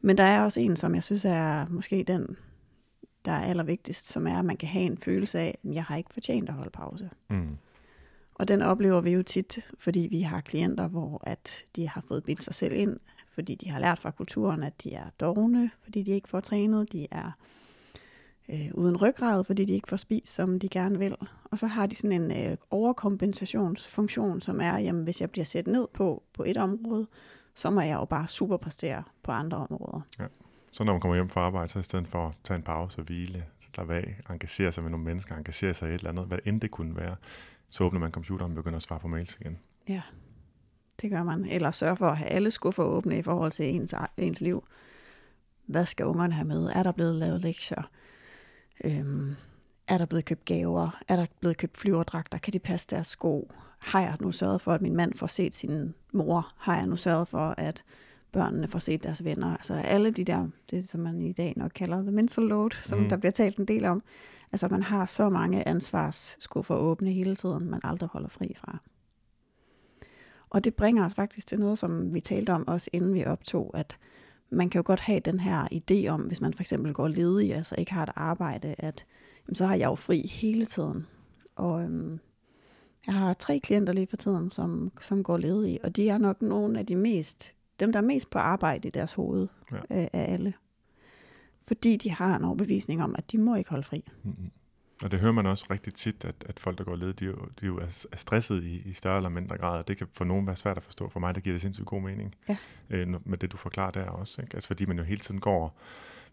Men 0.00 0.18
der 0.18 0.24
er 0.24 0.42
også 0.42 0.60
en, 0.60 0.76
som 0.76 0.94
jeg 0.94 1.02
synes 1.02 1.24
er 1.24 1.66
måske 1.68 2.04
den, 2.04 2.36
der 3.24 3.32
er 3.32 3.42
allervigtigst, 3.44 4.08
som 4.08 4.26
er, 4.26 4.38
at 4.38 4.44
man 4.44 4.56
kan 4.56 4.68
have 4.68 4.84
en 4.84 4.98
følelse 4.98 5.38
af, 5.38 5.58
at 5.64 5.74
jeg 5.74 5.84
har 5.84 5.96
ikke 5.96 6.14
fortjent 6.14 6.48
at 6.48 6.54
holde 6.54 6.70
pause. 6.70 7.10
Mm. 7.30 7.56
Og 8.34 8.48
den 8.48 8.62
oplever 8.62 9.00
vi 9.00 9.10
jo 9.10 9.22
tit, 9.22 9.58
fordi 9.78 10.08
vi 10.10 10.20
har 10.20 10.40
klienter, 10.40 10.88
hvor 10.88 11.22
at 11.26 11.64
de 11.76 11.88
har 11.88 12.00
fået 12.00 12.24
bildt 12.24 12.42
sig 12.42 12.54
selv 12.54 12.74
ind, 12.74 12.96
fordi 13.32 13.54
de 13.54 13.70
har 13.70 13.80
lært 13.80 13.98
fra 13.98 14.10
kulturen, 14.10 14.62
at 14.62 14.82
de 14.82 14.94
er 14.94 15.10
dogne, 15.20 15.70
fordi 15.82 16.02
de 16.02 16.10
ikke 16.10 16.28
får 16.28 16.40
trænet, 16.40 16.92
de 16.92 17.06
er 17.10 17.30
øh, 18.52 18.70
uden 18.74 18.96
ryggrad, 19.02 19.44
fordi 19.44 19.64
de 19.64 19.72
ikke 19.72 19.88
får 19.88 19.96
spist, 19.96 20.34
som 20.34 20.58
de 20.58 20.68
gerne 20.68 20.98
vil. 20.98 21.16
Og 21.44 21.58
så 21.58 21.66
har 21.66 21.86
de 21.86 21.94
sådan 21.94 22.22
en 22.22 22.50
øh, 22.50 22.56
overkompensationsfunktion, 22.70 24.40
som 24.40 24.60
er, 24.60 24.78
jamen 24.78 25.04
hvis 25.04 25.20
jeg 25.20 25.30
bliver 25.30 25.44
sat 25.44 25.66
ned 25.66 25.88
på, 25.94 26.22
på 26.32 26.44
et 26.46 26.56
område, 26.56 27.06
så 27.54 27.70
må 27.70 27.80
jeg 27.80 27.94
jo 27.94 28.04
bare 28.04 28.28
superpræstere 28.28 29.02
på 29.22 29.32
andre 29.32 29.56
områder. 29.56 30.00
Ja. 30.18 30.24
Så 30.72 30.84
når 30.84 30.92
man 30.92 31.00
kommer 31.00 31.14
hjem 31.14 31.28
fra 31.28 31.40
arbejde, 31.40 31.72
så 31.72 31.78
i 31.78 31.82
stedet 31.82 32.08
for 32.08 32.28
at 32.28 32.34
tage 32.44 32.56
en 32.56 32.62
pause 32.62 32.98
og 33.00 33.04
hvile, 33.04 33.44
lade 33.76 33.88
være, 33.88 34.04
engagere 34.30 34.72
sig 34.72 34.82
med 34.82 34.90
nogle 34.90 35.04
mennesker, 35.06 35.36
engagere 35.36 35.74
sig 35.74 35.90
i 35.90 35.94
et 35.94 35.98
eller 35.98 36.10
andet, 36.10 36.24
hvad 36.24 36.38
end 36.44 36.60
det 36.60 36.70
kunne 36.70 36.96
være, 36.96 37.16
så 37.70 37.84
åbner 37.84 38.00
man 38.00 38.10
computeren 38.10 38.52
og 38.52 38.56
begynder 38.56 38.76
at 38.76 38.82
svare 38.82 39.00
på 39.00 39.08
mails 39.08 39.38
igen. 39.40 39.58
Ja, 39.88 40.02
det 41.02 41.10
gør 41.10 41.22
man. 41.22 41.44
Eller 41.44 41.70
sørge 41.70 41.96
for 41.96 42.06
at 42.06 42.16
have 42.16 42.30
alle 42.30 42.50
skuffer 42.50 42.82
åbne 42.82 43.18
i 43.18 43.22
forhold 43.22 43.52
til 43.52 43.74
ens, 43.74 43.94
ens 44.16 44.40
liv. 44.40 44.64
Hvad 45.66 45.86
skal 45.86 46.06
ungerne 46.06 46.34
have 46.34 46.48
med? 46.48 46.70
Er 46.74 46.82
der 46.82 46.92
blevet 46.92 47.14
lavet 47.14 47.40
lektier? 47.40 47.82
Øhm, 48.84 49.34
er 49.88 49.98
der 49.98 50.06
blevet 50.06 50.24
købt 50.24 50.44
gaver? 50.44 50.98
Er 51.08 51.16
der 51.16 51.26
blevet 51.40 51.56
købt 51.56 51.76
flyverdragter? 51.76 52.38
Kan 52.38 52.52
de 52.52 52.58
passe 52.58 52.86
deres 52.90 53.06
sko? 53.06 53.50
Har 53.78 54.00
jeg 54.00 54.16
nu 54.20 54.32
sørget 54.32 54.60
for, 54.60 54.72
at 54.72 54.82
min 54.82 54.96
mand 54.96 55.14
får 55.14 55.26
set 55.26 55.54
sin 55.54 55.94
mor? 56.12 56.52
Har 56.56 56.76
jeg 56.76 56.86
nu 56.86 56.96
sørget 56.96 57.28
for, 57.28 57.54
at 57.58 57.84
børnene 58.32 58.68
får 58.68 58.78
set 58.78 59.02
deres 59.02 59.24
venner? 59.24 59.56
Altså 59.56 59.74
alle 59.74 60.10
de 60.10 60.24
der, 60.24 60.48
det 60.70 60.90
som 60.90 61.00
man 61.00 61.22
i 61.22 61.32
dag 61.32 61.52
nok 61.56 61.70
kalder 61.74 62.02
the 62.02 62.12
mental 62.12 62.44
load, 62.44 62.70
som 62.82 62.98
mm. 62.98 63.08
der 63.08 63.16
bliver 63.16 63.32
talt 63.32 63.56
en 63.56 63.64
del 63.64 63.84
om. 63.84 64.02
Altså 64.52 64.68
man 64.68 64.82
har 64.82 65.06
så 65.06 65.28
mange 65.28 65.68
ansvarsskuffer 65.68 66.74
åbne 66.74 67.10
hele 67.10 67.34
tiden, 67.36 67.70
man 67.70 67.80
aldrig 67.84 68.08
holder 68.12 68.28
fri 68.28 68.54
fra. 68.56 68.78
Og 70.50 70.64
det 70.64 70.74
bringer 70.74 71.04
os 71.04 71.14
faktisk 71.14 71.46
til 71.46 71.58
noget, 71.58 71.78
som 71.78 72.14
vi 72.14 72.20
talte 72.20 72.50
om 72.50 72.68
også 72.68 72.90
inden 72.92 73.14
vi 73.14 73.24
optog, 73.24 73.70
at 73.74 73.96
man 74.50 74.70
kan 74.70 74.78
jo 74.78 74.82
godt 74.86 75.00
have 75.00 75.20
den 75.20 75.40
her 75.40 75.68
idé 75.72 76.08
om, 76.08 76.20
hvis 76.20 76.40
man 76.40 76.54
for 76.54 76.62
eksempel 76.62 76.92
går 76.92 77.08
ledig, 77.08 77.54
altså 77.54 77.74
ikke 77.78 77.92
har 77.92 78.02
et 78.02 78.12
arbejde, 78.16 78.74
at 78.78 79.06
jamen, 79.46 79.54
så 79.54 79.66
har 79.66 79.74
jeg 79.74 79.86
jo 79.86 79.94
fri 79.94 80.26
hele 80.26 80.66
tiden. 80.66 81.06
Og 81.56 81.82
øhm, 81.82 82.20
jeg 83.06 83.14
har 83.14 83.34
tre 83.34 83.60
klienter 83.60 83.92
lige 83.92 84.06
for 84.10 84.16
tiden, 84.16 84.50
som, 84.50 84.92
som 85.00 85.22
går 85.22 85.36
ledige, 85.36 85.84
og 85.84 85.96
de 85.96 86.08
er 86.08 86.18
nok 86.18 86.42
nogle 86.42 86.78
af 86.78 86.86
de 86.86 86.96
mest, 86.96 87.54
dem 87.80 87.92
der 87.92 87.98
er 87.98 88.04
mest 88.04 88.30
på 88.30 88.38
arbejde 88.38 88.88
i 88.88 88.90
deres 88.90 89.12
hoved 89.12 89.48
ja. 89.72 89.76
af, 89.90 90.10
af 90.12 90.32
alle. 90.32 90.54
Fordi 91.66 91.96
de 91.96 92.10
har 92.10 92.36
en 92.36 92.44
overbevisning 92.44 93.02
om, 93.02 93.14
at 93.18 93.32
de 93.32 93.38
må 93.38 93.54
ikke 93.54 93.70
holde 93.70 93.84
fri. 93.84 94.04
Mm-hmm. 94.24 94.50
Og 95.04 95.10
det 95.10 95.20
hører 95.20 95.32
man 95.32 95.46
også 95.46 95.66
rigtig 95.70 95.94
tit, 95.94 96.24
at, 96.24 96.34
at 96.48 96.58
folk, 96.58 96.78
der 96.78 96.84
går 96.84 96.96
led, 96.96 97.12
de, 97.12 97.24
jo, 97.24 97.48
de 97.60 97.66
jo 97.66 97.76
er, 97.76 98.06
er 98.12 98.16
stresset 98.16 98.64
i, 98.64 98.82
i 98.84 98.92
større 98.92 99.16
eller 99.16 99.28
mindre 99.28 99.58
grad, 99.58 99.78
og 99.78 99.88
det 99.88 99.96
kan 99.96 100.06
for 100.12 100.24
nogen 100.24 100.46
være 100.46 100.56
svært 100.56 100.76
at 100.76 100.82
forstå. 100.82 101.08
For 101.08 101.20
mig, 101.20 101.34
der 101.34 101.40
giver 101.40 101.54
det 101.54 101.60
sindssygt 101.60 101.86
god 101.86 102.02
mening, 102.02 102.34
ja. 102.48 102.56
øh, 102.90 103.28
med 103.28 103.38
det, 103.38 103.52
du 103.52 103.56
forklarer 103.56 103.90
der 103.90 104.04
også. 104.04 104.42
Ikke? 104.42 104.54
Altså 104.54 104.66
fordi 104.66 104.84
man 104.86 104.98
jo 104.98 105.04
hele 105.04 105.20
tiden 105.20 105.40
går, 105.40 105.78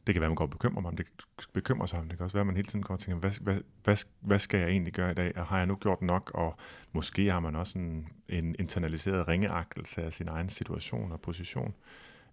det 0.07 0.15
kan 0.15 0.21
være, 0.21 0.29
man 0.29 0.35
går 0.35 0.45
og 0.45 0.49
bekymrer 0.49 0.81
mig 0.81 0.89
om, 0.89 0.97
det 0.97 1.05
bekymrer 1.53 1.85
sig 1.85 1.99
om, 1.99 2.09
det 2.09 2.17
kan 2.17 2.23
også 2.23 2.33
være, 2.33 2.41
at 2.41 2.47
man 2.47 2.55
hele 2.55 2.67
tiden 2.67 2.83
går 2.83 2.93
og 2.93 2.99
tænker, 2.99 3.19
hvad, 3.19 3.31
hvad, 3.41 3.57
hvad, 3.83 3.97
hvad 4.19 4.39
skal 4.39 4.59
jeg 4.59 4.69
egentlig 4.69 4.93
gøre 4.93 5.11
i 5.11 5.13
dag, 5.13 5.37
og 5.37 5.45
har 5.45 5.57
jeg 5.57 5.65
nu 5.65 5.75
gjort 5.75 6.01
nok, 6.01 6.31
og 6.33 6.55
måske 6.91 7.31
har 7.31 7.39
man 7.39 7.55
også 7.55 7.79
en, 7.79 8.07
en 8.29 8.55
internaliseret 8.59 9.27
ringeagtelse 9.27 10.03
af 10.03 10.13
sin 10.13 10.27
egen 10.27 10.49
situation 10.49 11.11
og 11.11 11.21
position, 11.21 11.73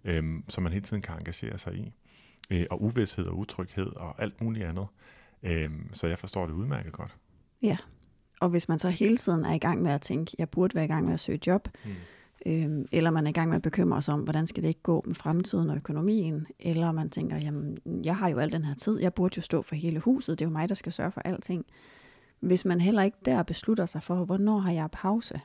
øh, 0.05 0.41
som 0.49 0.63
man 0.63 0.73
hele 0.73 0.85
tiden 0.85 1.03
kan 1.03 1.15
engagere 1.15 1.59
sig 1.59 1.75
i 1.75 1.93
øh, 2.51 2.67
og 2.71 2.83
uvidshed 2.83 3.27
og 3.27 3.39
utryghed 3.39 3.97
og 3.97 4.23
alt 4.23 4.41
muligt 4.41 4.67
andet. 4.67 4.87
Øhm, 5.43 5.89
så 5.93 6.07
jeg 6.07 6.19
forstår 6.19 6.47
det 6.47 6.55
udmærket 6.55 6.93
godt. 6.93 7.17
Ja, 7.63 7.77
og 8.41 8.49
hvis 8.49 8.69
man 8.69 8.79
så 8.79 8.91
hele 8.91 9.17
tiden 9.17 9.45
er 9.45 9.53
i 9.53 9.59
gang 9.59 9.83
med 9.83 9.91
at 9.91 10.01
tænke, 10.01 10.37
jeg 10.39 10.51
burde 10.51 10.75
være 10.75 10.85
i 10.85 10.89
gang 10.89 11.05
med 11.05 11.15
at 11.15 11.21
søge 11.21 11.41
job, 11.47 11.69
mm. 11.85 11.91
øhm, 12.47 12.87
eller 12.93 13.11
man 13.11 13.27
er 13.27 13.31
i 13.31 13.33
gang 13.33 13.49
med 13.49 13.57
at 13.57 13.63
bekymre 13.63 14.03
sig 14.03 14.15
om, 14.15 14.21
hvordan 14.21 14.47
skal 14.47 14.63
det 14.63 14.69
ikke 14.69 14.83
gå 14.83 15.03
med 15.07 15.15
fremtiden 15.15 15.71
og 15.71 15.77
økonomien, 15.77 16.47
eller 16.59 16.93
man 16.93 17.11
tænker, 17.11 17.37
jamen, 17.37 17.79
jeg 18.05 18.17
har 18.17 18.29
jo 18.29 18.39
al 18.39 18.53
den 18.53 18.65
her 18.65 18.75
tid, 18.75 19.01
jeg 19.01 19.15
burde 19.15 19.35
jo 19.37 19.43
stå 19.43 19.63
for 19.63 19.75
hele 19.75 20.01
huset, 20.01 20.39
det 20.39 20.45
er 20.45 20.49
jo 20.49 20.53
mig, 20.53 20.69
der 20.69 20.75
skal 20.75 20.93
sørge 20.93 21.13
for 21.13 21.21
alting. 21.21 21.65
Hvis 22.41 22.65
man 22.65 22.81
heller 22.81 23.03
ikke 23.03 23.19
der 23.25 23.43
beslutter 23.43 23.87
sig 23.87 24.03
for, 24.03 24.25
hvornår 24.25 24.59
har 24.59 24.73
jeg 24.73 24.91
pause, 24.93 25.41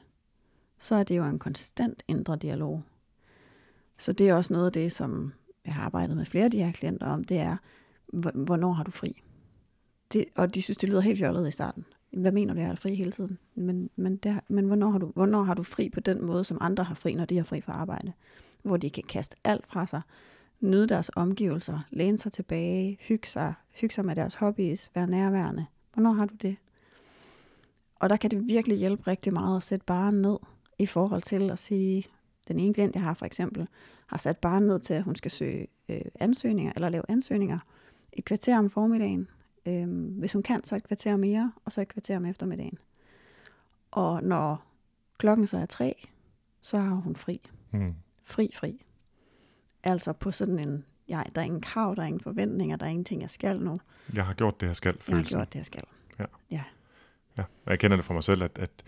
så 0.80 0.96
er 0.96 1.04
det 1.04 1.18
jo 1.18 1.26
en 1.26 1.40
konstant 1.40 2.04
indre 2.08 2.36
dialog. 2.36 2.84
Så 3.98 4.14
det 4.14 4.30
er 4.30 4.34
også 4.34 4.54
noget 4.54 4.66
af 4.66 4.72
det, 4.72 4.92
som 4.92 5.34
jeg 5.66 5.74
har 5.74 5.84
arbejdet 5.84 6.18
med 6.18 6.26
flere 6.26 6.46
af 6.46 6.52
de 6.52 6.64
her 6.64 6.72
klienter 6.72 7.08
om, 7.08 7.24
det 7.24 7.38
er, 7.38 7.58
hvornår 8.34 8.72
har 8.74 8.84
du 8.84 8.92
fri? 8.92 9.24
Det, 10.14 10.26
og 10.36 10.56
de 10.56 10.62
synes, 10.62 10.78
det 10.78 10.90
lyder 10.90 11.02
helt 11.02 11.20
fjollet 11.20 11.48
i 11.48 11.52
starten. 11.52 11.86
Hvad 12.12 12.32
mener 12.32 12.54
du, 12.54 12.60
jeg 12.60 12.70
er 12.70 12.76
fri 12.76 12.96
hele 12.96 13.12
tiden? 13.12 13.38
Men, 13.56 13.90
men, 13.96 14.18
der, 14.18 14.40
men 14.48 14.66
hvornår, 14.66 14.90
har 14.90 15.00
du, 15.00 15.12
hvornår 15.16 15.44
har 15.44 15.54
du 15.54 15.64
fri 15.64 15.90
på 15.90 16.00
den 16.00 16.26
måde, 16.26 16.44
som 16.44 16.58
andre 16.62 16.84
har 16.84 16.96
fri, 16.96 17.14
når 17.14 17.26
de 17.26 17.38
har 17.38 17.44
fri 17.44 17.62
fra 17.62 17.74
arbejde? 17.74 18.14
Hvor 18.64 18.78
de 18.78 18.90
kan 18.90 19.04
kaste 19.04 19.36
alt 19.44 19.68
fra 19.68 19.88
sig, 19.88 20.02
nyde 20.60 20.88
deres 20.88 21.12
omgivelser, 21.16 21.80
læne 21.90 22.20
sig 22.20 22.32
tilbage, 22.32 22.98
hygge 23.02 23.28
sig, 23.28 23.54
hygge 23.82 23.96
sig 23.96 24.06
med 24.06 24.16
deres 24.16 24.36
hobbies, 24.36 24.92
være 24.96 25.08
nærværende. 25.08 25.66
Hvornår 25.94 26.12
har 26.12 26.26
du 26.26 26.36
det? 26.42 26.56
Og 27.96 28.10
der 28.10 28.18
kan 28.18 28.32
det 28.32 28.48
virkelig 28.48 28.78
hjælpe 28.78 29.08
rigtig 29.08 29.34
meget 29.34 29.58
at 29.58 29.64
sætte 29.64 29.86
barnet 29.86 30.22
ned 30.22 30.38
i 30.80 30.86
forhold 30.86 31.22
til 31.22 31.52
at 31.52 31.60
sige, 31.60 32.06
den 32.48 32.60
ene 32.60 32.74
klient, 32.74 32.96
jeg 32.96 33.04
har 33.04 33.14
for 33.14 33.26
eksempel, 33.26 33.68
har 34.08 34.18
sat 34.18 34.38
barnet 34.38 34.68
ned 34.68 34.80
til, 34.80 34.94
at 34.94 35.04
hun 35.04 35.16
skal 35.16 35.32
søge 35.32 35.68
øh, 35.90 36.02
ansøgninger, 36.20 36.74
eller 36.76 36.90
lave 36.90 37.04
ansøgninger 37.10 37.60
et 38.14 38.26
kvarter 38.26 38.58
om 38.58 38.70
formiddagen. 38.70 39.28
Øh, 39.68 39.88
hvis 40.20 40.34
hun 40.34 40.44
kan, 40.44 40.64
så 40.64 40.76
et 40.76 40.84
kvarter 40.84 41.18
mere, 41.18 41.52
og 41.66 41.72
så 41.72 41.82
et 41.82 41.88
kvarter 41.88 42.18
om 42.18 42.26
eftermiddagen. 42.26 42.78
Og 43.92 44.24
når 44.24 44.66
klokken 45.18 45.48
så 45.48 45.58
er 45.58 45.66
tre, 45.66 46.08
så 46.62 46.78
har 46.78 46.96
hun 46.96 47.16
fri. 47.16 47.42
Mm. 47.72 47.96
Fri, 48.24 48.52
fri. 48.56 48.86
Altså 49.84 50.14
på 50.14 50.32
sådan 50.32 50.60
en, 50.60 50.86
ja, 51.10 51.24
der 51.36 51.42
er 51.42 51.46
ingen 51.46 51.62
krav, 51.62 51.96
der 51.96 52.02
er 52.02 52.06
ingen 52.06 52.22
forventninger, 52.22 52.78
der 52.78 52.86
er 52.86 52.90
ingenting, 52.90 53.22
jeg 53.22 53.30
skal 53.30 53.62
nu. 53.62 53.76
Jeg 54.14 54.26
har 54.26 54.34
gjort 54.34 54.62
det, 54.62 54.68
jeg 54.68 54.76
skal. 54.76 54.98
Jeg 55.08 55.16
har 55.18 55.24
gjort 55.24 55.54
det, 55.54 55.60
jeg 55.60 55.66
skal. 55.66 55.84
Ja. 56.20 56.26
ja. 56.52 56.64
ja. 57.38 57.44
Og 57.66 57.72
jeg 57.72 57.80
kender 57.80 57.98
det 57.98 58.06
for 58.06 58.14
mig 58.14 58.24
selv, 58.24 58.44
at, 58.44 58.60
at 58.60 58.84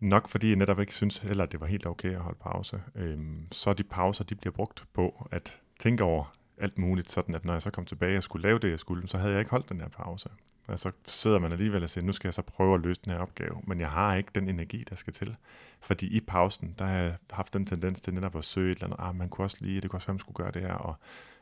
Nok 0.00 0.28
fordi 0.28 0.48
jeg 0.48 0.56
netop 0.56 0.80
ikke 0.80 0.94
synes 0.94 1.18
heller, 1.18 1.44
at 1.44 1.52
det 1.52 1.60
var 1.60 1.66
helt 1.66 1.86
okay 1.86 2.14
at 2.14 2.20
holde 2.20 2.38
pause. 2.40 2.82
Øhm, 2.94 3.46
så 3.52 3.72
de 3.72 3.82
pauser, 3.82 4.24
de 4.24 4.34
bliver 4.34 4.52
brugt 4.52 4.84
på 4.92 5.28
at 5.30 5.60
tænke 5.78 6.04
over 6.04 6.34
alt 6.60 6.78
muligt, 6.78 7.10
sådan 7.10 7.34
at 7.34 7.44
når 7.44 7.52
jeg 7.52 7.62
så 7.62 7.70
kom 7.70 7.84
tilbage 7.84 8.16
og 8.16 8.22
skulle 8.22 8.42
lave 8.42 8.58
det, 8.58 8.70
jeg 8.70 8.78
skulle, 8.78 9.08
så 9.08 9.18
havde 9.18 9.32
jeg 9.32 9.40
ikke 9.40 9.50
holdt 9.50 9.68
den 9.68 9.80
her 9.80 9.88
pause. 9.88 10.28
Og 10.66 10.78
så 10.78 10.90
sidder 11.06 11.38
man 11.38 11.52
alligevel 11.52 11.82
og 11.82 11.90
siger, 11.90 12.04
nu 12.04 12.12
skal 12.12 12.28
jeg 12.28 12.34
så 12.34 12.42
prøve 12.42 12.74
at 12.74 12.80
løse 12.80 13.00
den 13.04 13.12
her 13.12 13.20
opgave, 13.20 13.62
men 13.66 13.80
jeg 13.80 13.90
har 13.90 14.14
ikke 14.14 14.30
den 14.34 14.48
energi, 14.48 14.84
der 14.90 14.96
skal 14.96 15.12
til. 15.12 15.36
Fordi 15.80 16.06
i 16.06 16.20
pausen, 16.20 16.74
der 16.78 16.84
har 16.84 16.94
jeg 16.94 17.16
haft 17.30 17.54
den 17.54 17.66
tendens 17.66 18.00
til 18.00 18.14
netop 18.14 18.36
at 18.36 18.44
søge 18.44 18.72
et 18.72 18.76
eller 18.76 18.86
andet, 18.86 18.98
ah, 19.00 19.16
man 19.16 19.28
kunne 19.28 19.44
også 19.44 19.56
lige, 19.60 19.80
det 19.80 19.90
kunne 19.90 19.98
også 19.98 20.06
være, 20.06 20.14
man 20.14 20.18
skulle 20.18 20.36
gøre 20.36 20.50
det 20.50 20.62
her, 20.62 20.72
og 20.72 20.94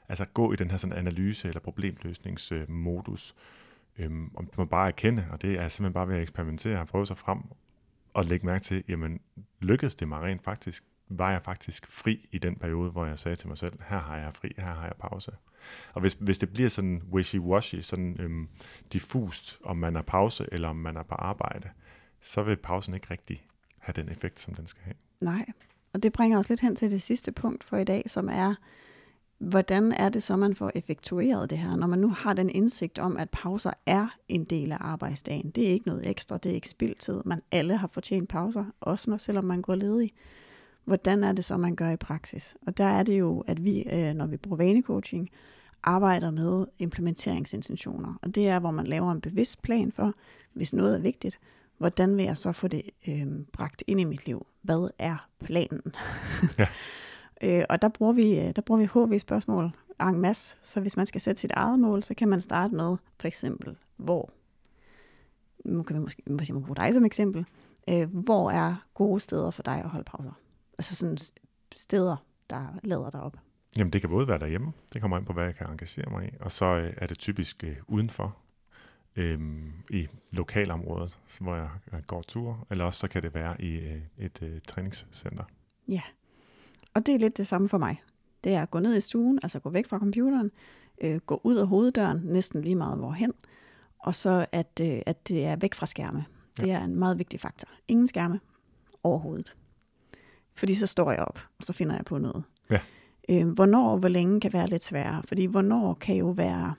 altså 0.08 0.24
gå 0.24 0.52
i 0.52 0.56
den 0.56 0.70
her 0.70 0.78
sådan 0.78 1.06
analyse- 1.06 1.48
eller 1.48 1.60
problemløsningsmodus. 1.60 3.34
Øhm, 3.98 4.30
og 4.34 4.44
man 4.58 4.68
bare 4.68 4.88
erkende, 4.88 5.26
og 5.30 5.42
det 5.42 5.50
er 5.50 5.68
simpelthen 5.68 5.92
bare 5.92 6.08
ved 6.08 6.16
at 6.16 6.22
eksperimentere 6.22 6.80
og 6.80 6.86
prøve 6.86 7.06
sig 7.06 7.18
frem, 7.18 7.38
og 8.14 8.24
lægge 8.24 8.46
mærke 8.46 8.64
til, 8.64 8.84
jamen 8.88 9.20
lykkedes 9.60 9.94
det 9.94 10.08
mig 10.08 10.22
rent 10.22 10.42
faktisk? 10.42 10.84
Var 11.08 11.30
jeg 11.30 11.42
faktisk 11.42 11.86
fri 11.86 12.28
i 12.32 12.38
den 12.38 12.56
periode, 12.56 12.90
hvor 12.90 13.06
jeg 13.06 13.18
sagde 13.18 13.36
til 13.36 13.48
mig 13.48 13.58
selv, 13.58 13.72
her 13.88 13.98
har 13.98 14.16
jeg 14.16 14.34
fri, 14.34 14.52
her 14.58 14.74
har 14.74 14.84
jeg 14.84 14.94
pause. 14.98 15.32
Og 15.92 16.00
hvis, 16.00 16.16
hvis 16.20 16.38
det 16.38 16.52
bliver 16.52 16.68
sådan 16.68 17.02
wishy-washy, 17.12 17.80
sådan 17.80 18.16
øhm, 18.20 18.48
diffust, 18.92 19.58
om 19.64 19.76
man 19.76 19.96
er 19.96 20.02
pause 20.02 20.46
eller 20.52 20.68
om 20.68 20.76
man 20.76 20.96
er 20.96 21.02
på 21.02 21.14
arbejde, 21.14 21.68
så 22.20 22.42
vil 22.42 22.56
pausen 22.56 22.94
ikke 22.94 23.06
rigtig 23.10 23.46
have 23.78 23.92
den 23.92 24.08
effekt, 24.08 24.40
som 24.40 24.54
den 24.54 24.66
skal 24.66 24.82
have. 24.82 24.94
Nej, 25.20 25.46
og 25.94 26.02
det 26.02 26.12
bringer 26.12 26.38
os 26.38 26.48
lidt 26.48 26.60
hen 26.60 26.76
til 26.76 26.90
det 26.90 27.02
sidste 27.02 27.32
punkt 27.32 27.64
for 27.64 27.76
i 27.76 27.84
dag, 27.84 28.02
som 28.06 28.28
er, 28.28 28.54
hvordan 29.38 29.92
er 29.92 30.08
det 30.08 30.22
så, 30.22 30.36
man 30.36 30.54
får 30.54 30.72
effektueret 30.74 31.50
det 31.50 31.58
her, 31.58 31.76
når 31.76 31.86
man 31.86 31.98
nu 31.98 32.08
har 32.08 32.32
den 32.32 32.50
indsigt 32.50 32.98
om, 32.98 33.16
at 33.16 33.30
pauser 33.30 33.72
er 33.86 34.16
en 34.28 34.44
del 34.44 34.72
af 34.72 34.78
arbejdsdagen. 34.80 35.50
Det 35.50 35.66
er 35.66 35.70
ikke 35.70 35.88
noget 35.88 36.10
ekstra, 36.10 36.38
det 36.38 36.50
er 36.50 36.54
ikke 36.54 36.68
spildtid. 36.68 37.22
Man 37.24 37.42
alle 37.52 37.76
har 37.76 37.88
fortjent 37.92 38.28
pauser, 38.28 38.64
også 38.80 39.10
når, 39.10 39.18
selvom 39.18 39.44
man 39.44 39.62
går 39.62 39.74
ledig. 39.74 40.12
Hvordan 40.86 41.24
er 41.24 41.32
det 41.32 41.44
så, 41.44 41.56
man 41.56 41.76
gør 41.76 41.90
i 41.90 41.96
praksis? 41.96 42.56
Og 42.66 42.78
der 42.78 42.84
er 42.84 43.02
det 43.02 43.18
jo, 43.18 43.40
at 43.46 43.64
vi, 43.64 43.82
øh, 43.92 44.14
når 44.14 44.26
vi 44.26 44.36
bruger 44.36 44.56
vanecoaching, 44.56 45.30
arbejder 45.82 46.30
med 46.30 46.66
implementeringsintentioner. 46.78 48.14
Og 48.22 48.34
det 48.34 48.48
er, 48.48 48.58
hvor 48.58 48.70
man 48.70 48.86
laver 48.86 49.12
en 49.12 49.20
bevidst 49.20 49.62
plan 49.62 49.92
for, 49.92 50.14
hvis 50.52 50.72
noget 50.72 50.96
er 50.96 51.00
vigtigt, 51.00 51.38
hvordan 51.78 52.16
vil 52.16 52.24
jeg 52.24 52.38
så 52.38 52.52
få 52.52 52.68
det 52.68 52.82
øh, 53.08 53.26
bragt 53.52 53.84
ind 53.86 54.00
i 54.00 54.04
mit 54.04 54.26
liv? 54.26 54.46
Hvad 54.62 54.90
er 54.98 55.28
planen? 55.44 55.82
Ja. 56.58 56.66
øh, 57.60 57.64
og 57.68 57.82
der 57.82 57.88
bruger 57.88 58.12
vi, 58.12 58.40
øh, 58.40 58.52
der 58.56 58.62
bruger 58.62 58.80
vi 58.80 59.14
HV-spørgsmål 59.14 59.70
en 60.00 60.20
masse, 60.20 60.56
så 60.62 60.80
hvis 60.80 60.96
man 60.96 61.06
skal 61.06 61.20
sætte 61.20 61.40
sit 61.40 61.50
eget 61.50 61.78
mål, 61.78 62.02
så 62.02 62.14
kan 62.14 62.28
man 62.28 62.40
starte 62.40 62.74
med 62.74 62.96
for 63.20 63.28
eksempel, 63.28 63.76
hvor? 63.96 64.30
Nu 65.64 65.82
kan 65.82 65.96
vi 65.96 66.00
måske 66.00 66.22
hvis 66.26 66.48
jeg 66.48 66.54
må 66.54 66.60
bruge 66.60 66.76
dig 66.76 66.94
som 66.94 67.04
eksempel. 67.04 67.46
Øh, 67.88 68.14
hvor 68.14 68.50
er 68.50 68.74
gode 68.94 69.20
steder 69.20 69.50
for 69.50 69.62
dig 69.62 69.74
at 69.74 69.88
holde 69.88 70.04
pauser? 70.04 70.32
Altså 70.78 70.96
sådan 70.96 71.18
steder, 71.76 72.16
der 72.50 72.78
lader 72.84 73.10
dig 73.10 73.20
op. 73.20 73.36
Jamen 73.76 73.92
det 73.92 74.00
kan 74.00 74.10
både 74.10 74.28
være 74.28 74.38
derhjemme, 74.38 74.72
det 74.92 75.00
kommer 75.00 75.18
ind 75.18 75.26
på, 75.26 75.32
hvad 75.32 75.44
jeg 75.44 75.54
kan 75.54 75.66
engagere 75.66 76.10
mig 76.10 76.26
i, 76.26 76.30
og 76.40 76.50
så 76.50 76.66
øh, 76.66 76.94
er 76.96 77.06
det 77.06 77.18
typisk 77.18 77.64
øh, 77.64 77.76
udenfor, 77.88 78.36
øh, 79.16 79.40
i 79.90 80.08
lokalområdet, 80.30 81.18
hvor 81.40 81.54
jeg 81.54 81.68
går 82.06 82.22
tur, 82.22 82.66
eller 82.70 82.84
også 82.84 82.98
så 82.98 83.08
kan 83.08 83.22
det 83.22 83.34
være 83.34 83.62
i 83.62 83.74
øh, 83.74 84.02
et 84.18 84.42
øh, 84.42 84.60
træningscenter. 84.68 85.44
Ja, 85.88 86.02
og 86.94 87.06
det 87.06 87.14
er 87.14 87.18
lidt 87.18 87.36
det 87.36 87.46
samme 87.46 87.68
for 87.68 87.78
mig. 87.78 88.02
Det 88.44 88.54
er 88.54 88.62
at 88.62 88.70
gå 88.70 88.78
ned 88.78 88.96
i 88.96 89.00
stuen, 89.00 89.38
altså 89.42 89.60
gå 89.60 89.70
væk 89.70 89.86
fra 89.88 89.98
computeren, 89.98 90.50
øh, 91.00 91.16
gå 91.16 91.40
ud 91.44 91.56
af 91.56 91.66
hoveddøren, 91.66 92.20
næsten 92.24 92.62
lige 92.62 92.76
meget 92.76 92.98
hvorhen, 92.98 93.32
og 93.98 94.14
så 94.14 94.46
at, 94.52 94.80
øh, 94.82 94.98
at 95.06 95.28
det 95.28 95.44
er 95.44 95.56
væk 95.56 95.74
fra 95.74 95.86
skærme. 95.86 96.24
Det 96.56 96.66
ja. 96.66 96.80
er 96.80 96.84
en 96.84 96.96
meget 96.96 97.18
vigtig 97.18 97.40
faktor. 97.40 97.68
Ingen 97.88 98.08
skærme 98.08 98.40
overhovedet. 99.02 99.56
Fordi 100.56 100.74
så 100.74 100.86
står 100.86 101.10
jeg 101.10 101.20
op, 101.20 101.40
og 101.58 101.64
så 101.64 101.72
finder 101.72 101.94
jeg 101.96 102.04
på 102.04 102.18
noget. 102.18 102.42
Ja. 102.70 102.80
Øh, 103.30 103.48
hvornår 103.48 103.90
og 103.90 103.98
hvor 103.98 104.08
længe 104.08 104.40
kan 104.40 104.52
være 104.52 104.66
lidt 104.66 104.84
sværere. 104.84 105.22
Fordi 105.28 105.44
hvornår 105.44 105.94
kan 105.94 106.16
jo 106.16 106.28
være 106.28 106.74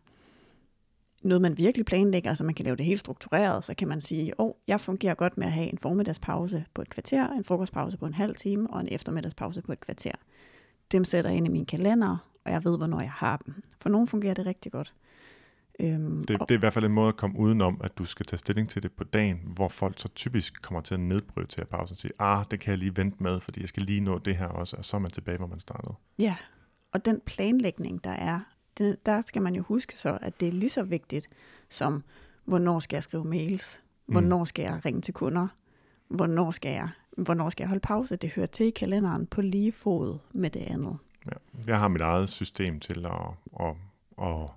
noget, 1.24 1.42
man 1.42 1.58
virkelig 1.58 1.86
planlægger, 1.86 2.30
altså 2.30 2.44
man 2.44 2.56
kan 2.56 2.66
lave 2.66 2.76
det 2.76 2.86
helt 2.86 3.00
struktureret, 3.00 3.66
så 3.66 3.74
kan 3.76 3.88
man 3.88 4.02
sige, 4.02 4.40
åh, 4.40 4.46
oh, 4.46 4.54
jeg 4.68 4.82
fungerer 4.82 5.14
godt 5.14 5.38
med 5.38 5.48
at 5.48 5.54
have 5.54 5.72
en 5.72 5.78
formiddagspause 5.78 6.66
på 6.74 6.82
et 6.82 6.90
kvarter, 6.90 7.30
en 7.30 7.44
frokostpause 7.44 7.98
på 7.98 8.06
en 8.06 8.14
halv 8.14 8.36
time 8.36 8.70
og 8.70 8.82
en 8.82 8.88
eftermiddagspause 8.92 9.62
på 9.62 9.72
et 9.72 9.80
kvarter. 9.80 10.12
Dem 10.92 11.06
sætter 11.06 11.30
jeg 11.30 11.38
ind 11.38 11.48
i 11.48 11.52
min 11.52 11.66
kalender, 11.66 12.18
og 12.46 12.52
jeg 12.52 12.64
ved, 12.64 12.78
hvornår 12.78 13.02
jeg 13.02 13.12
har 13.12 13.38
dem. 13.38 13.64
For 13.78 13.90
nogen 13.90 14.08
fungerer 14.08 14.34
det 14.34 14.46
rigtig 14.46 14.72
godt. 14.72 14.94
Øhm, 15.80 16.24
det, 16.24 16.40
det 16.40 16.52
er 16.52 16.56
i 16.56 16.60
hvert 16.60 16.74
fald 16.74 16.86
en 16.86 16.92
måde 16.92 17.08
at 17.08 17.18
komme 17.18 17.40
udenom, 17.40 17.82
at 17.84 17.98
du 17.98 18.06
skal 18.06 18.26
tage 18.26 18.38
stilling 18.38 18.70
til 18.70 18.84
det 18.84 18.92
på 18.92 19.04
dagen, 19.04 19.40
hvor 19.46 19.68
folk 19.68 20.00
så 20.00 20.08
typisk 20.08 20.62
kommer 20.62 20.82
til 20.82 20.94
at 20.94 21.00
nedprioritere 21.00 21.66
pausen 21.66 21.94
og 21.94 21.98
sige, 21.98 22.12
ah, 22.20 22.46
det 22.52 22.60
kan 22.60 22.72
jeg 22.72 22.78
lige 22.78 22.98
vente 22.98 23.24
med, 23.24 23.40
fordi 23.40 23.62
jeg 23.62 23.68
skal 23.68 23.84
lige 23.84 24.02
nå 24.02 24.18
det 24.18 24.36
her 24.36 24.48
også, 24.48 24.76
og 24.76 24.86
så 24.86 24.98
er 24.98 25.02
man 25.02 25.12
tilbage, 25.12 25.38
hvor 25.38 25.48
man 25.48 25.60
startede. 25.60 25.94
Ja, 26.20 26.36
og 26.92 27.06
den 27.06 27.22
planlægning, 27.26 28.04
der 28.04 28.10
er, 28.10 28.40
det, 28.78 29.06
der 29.06 29.22
skal 29.22 29.42
man 29.42 29.56
jo 29.56 29.64
huske 29.64 30.00
så, 30.00 30.18
at 30.22 30.40
det 30.40 30.48
er 30.48 30.52
lige 30.52 30.70
så 30.70 30.84
vigtigt 30.84 31.28
som, 31.70 32.04
hvornår 32.46 32.80
skal 32.80 32.96
jeg 32.96 33.04
skrive 33.04 33.26
mails, 33.26 33.82
hvornår 34.06 34.44
skal 34.44 34.64
jeg 34.64 34.86
ringe 34.86 35.02
til 35.02 35.14
kunder, 35.14 35.48
hvornår 36.08 36.52
skal 36.52 36.72
jeg, 36.72 36.90
hvornår 37.18 37.50
skal 37.50 37.64
jeg 37.64 37.70
holde 37.70 37.82
pause. 37.82 38.16
Det 38.16 38.30
hører 38.30 38.48
til 38.48 38.66
i 38.66 38.70
kalenderen 38.70 39.26
på 39.26 39.42
lige 39.42 39.72
fod 39.72 40.18
med 40.34 40.50
det 40.50 40.60
andet. 40.60 40.98
Ja, 41.26 41.62
jeg 41.68 41.80
har 41.80 41.88
mit 41.88 42.02
eget 42.02 42.30
system 42.30 42.80
til 42.80 43.06
at, 43.06 43.12
at, 43.60 43.76
at 44.22 44.50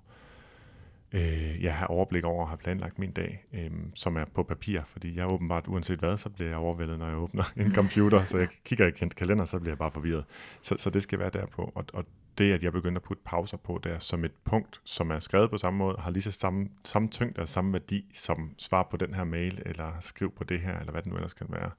øh, 1.13 1.63
jeg 1.63 1.75
har 1.75 1.85
overblik 1.85 2.25
over 2.25 2.43
og 2.43 2.49
har 2.49 2.55
planlagt 2.55 2.99
min 2.99 3.11
dag, 3.11 3.45
øh, 3.53 3.71
som 3.95 4.17
er 4.17 4.25
på 4.25 4.43
papir, 4.43 4.81
fordi 4.85 5.17
jeg 5.17 5.31
åbenbart, 5.31 5.67
uanset 5.67 5.99
hvad, 5.99 6.17
så 6.17 6.29
bliver 6.29 6.49
jeg 6.49 6.57
overvældet, 6.57 6.99
når 6.99 7.07
jeg 7.07 7.17
åbner 7.17 7.43
en 7.65 7.75
computer, 7.75 8.25
så 8.25 8.37
jeg 8.37 8.47
kigger 8.65 8.87
i 8.87 8.91
kalender, 8.91 9.45
så 9.45 9.59
bliver 9.59 9.71
jeg 9.71 9.77
bare 9.77 9.91
forvirret. 9.91 10.25
Så, 10.61 10.75
så 10.77 10.89
det 10.89 11.03
skal 11.03 11.19
være 11.19 11.29
derpå, 11.29 11.71
og, 11.75 11.85
og 11.93 12.05
det, 12.37 12.53
at 12.53 12.63
jeg 12.63 12.71
begynder 12.71 12.99
at 12.99 13.03
putte 13.03 13.23
pauser 13.25 13.57
på 13.57 13.79
der 13.83 13.99
som 13.99 14.25
et 14.25 14.33
punkt, 14.43 14.81
som 14.83 15.11
er 15.11 15.19
skrevet 15.19 15.49
på 15.49 15.57
samme 15.57 15.77
måde, 15.77 15.97
har 15.99 16.11
lige 16.11 16.23
så 16.23 16.31
samme, 16.31 16.67
samme 16.83 17.07
tyngde 17.07 17.41
og 17.41 17.49
samme 17.49 17.73
værdi 17.73 18.05
som 18.13 18.53
svar 18.57 18.87
på 18.91 18.97
den 18.97 19.13
her 19.13 19.23
mail, 19.23 19.61
eller 19.65 19.91
skriv 19.99 20.31
på 20.35 20.43
det 20.43 20.59
her, 20.59 20.79
eller 20.79 20.91
hvad 20.91 21.01
det 21.01 21.11
nu 21.11 21.15
ellers 21.15 21.33
kan 21.33 21.47
være. 21.49 21.71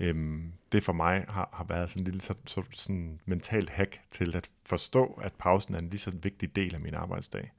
Øhm, 0.00 0.52
det 0.72 0.84
for 0.84 0.92
mig 0.92 1.24
har, 1.28 1.48
har 1.52 1.64
været 1.64 1.90
sådan 1.90 2.00
en 2.00 2.04
lille 2.04 2.20
så, 2.20 2.34
så, 2.46 2.62
sådan 2.70 3.20
mentalt 3.24 3.70
hack 3.70 4.00
til 4.10 4.36
at 4.36 4.50
forstå, 4.66 5.20
at 5.22 5.32
pausen 5.38 5.74
er 5.74 5.78
en 5.78 5.90
lige 5.90 6.00
så 6.00 6.10
vigtig 6.22 6.56
del 6.56 6.74
af 6.74 6.80
min 6.80 6.94
arbejdsdag. 6.94 7.50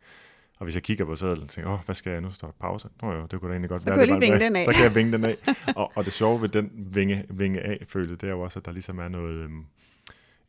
Og 0.62 0.66
hvis 0.66 0.76
jeg 0.76 0.84
kigger 0.84 1.05
på 1.05 1.16
sædlen 1.16 1.43
og 1.43 1.49
tænker, 1.49 1.72
åh, 1.72 1.80
hvad 1.86 1.95
skal 1.95 2.12
jeg 2.12 2.22
nu? 2.22 2.32
Står 2.32 2.55
pause? 2.59 2.89
Nå 3.01 3.12
jo, 3.12 3.26
det 3.26 3.39
kunne 3.39 3.49
da 3.49 3.53
egentlig 3.53 3.70
godt 3.70 3.82
så 3.82 3.89
være. 3.89 4.07
Så, 4.07 4.20
kan 4.20 4.41
den 4.41 4.55
af. 4.55 4.66
så 4.66 4.72
kan 4.72 4.84
jeg 4.84 4.95
vinge 4.95 5.12
den 5.12 5.26
af. 5.26 5.38
og, 5.80 5.91
og 5.95 6.05
det 6.05 6.14
sjove 6.14 6.41
ved 6.41 6.49
den 6.49 6.72
vinge, 6.76 7.26
vinge 7.30 7.62
af 7.62 7.86
følelse, 7.88 8.16
det 8.16 8.28
er 8.28 8.32
jo 8.32 8.41
også, 8.41 8.59
at 8.59 8.66
der 8.66 8.72
ligesom 8.72 8.99
er 8.99 9.07
noget, 9.07 9.34
øhm, 9.34 9.66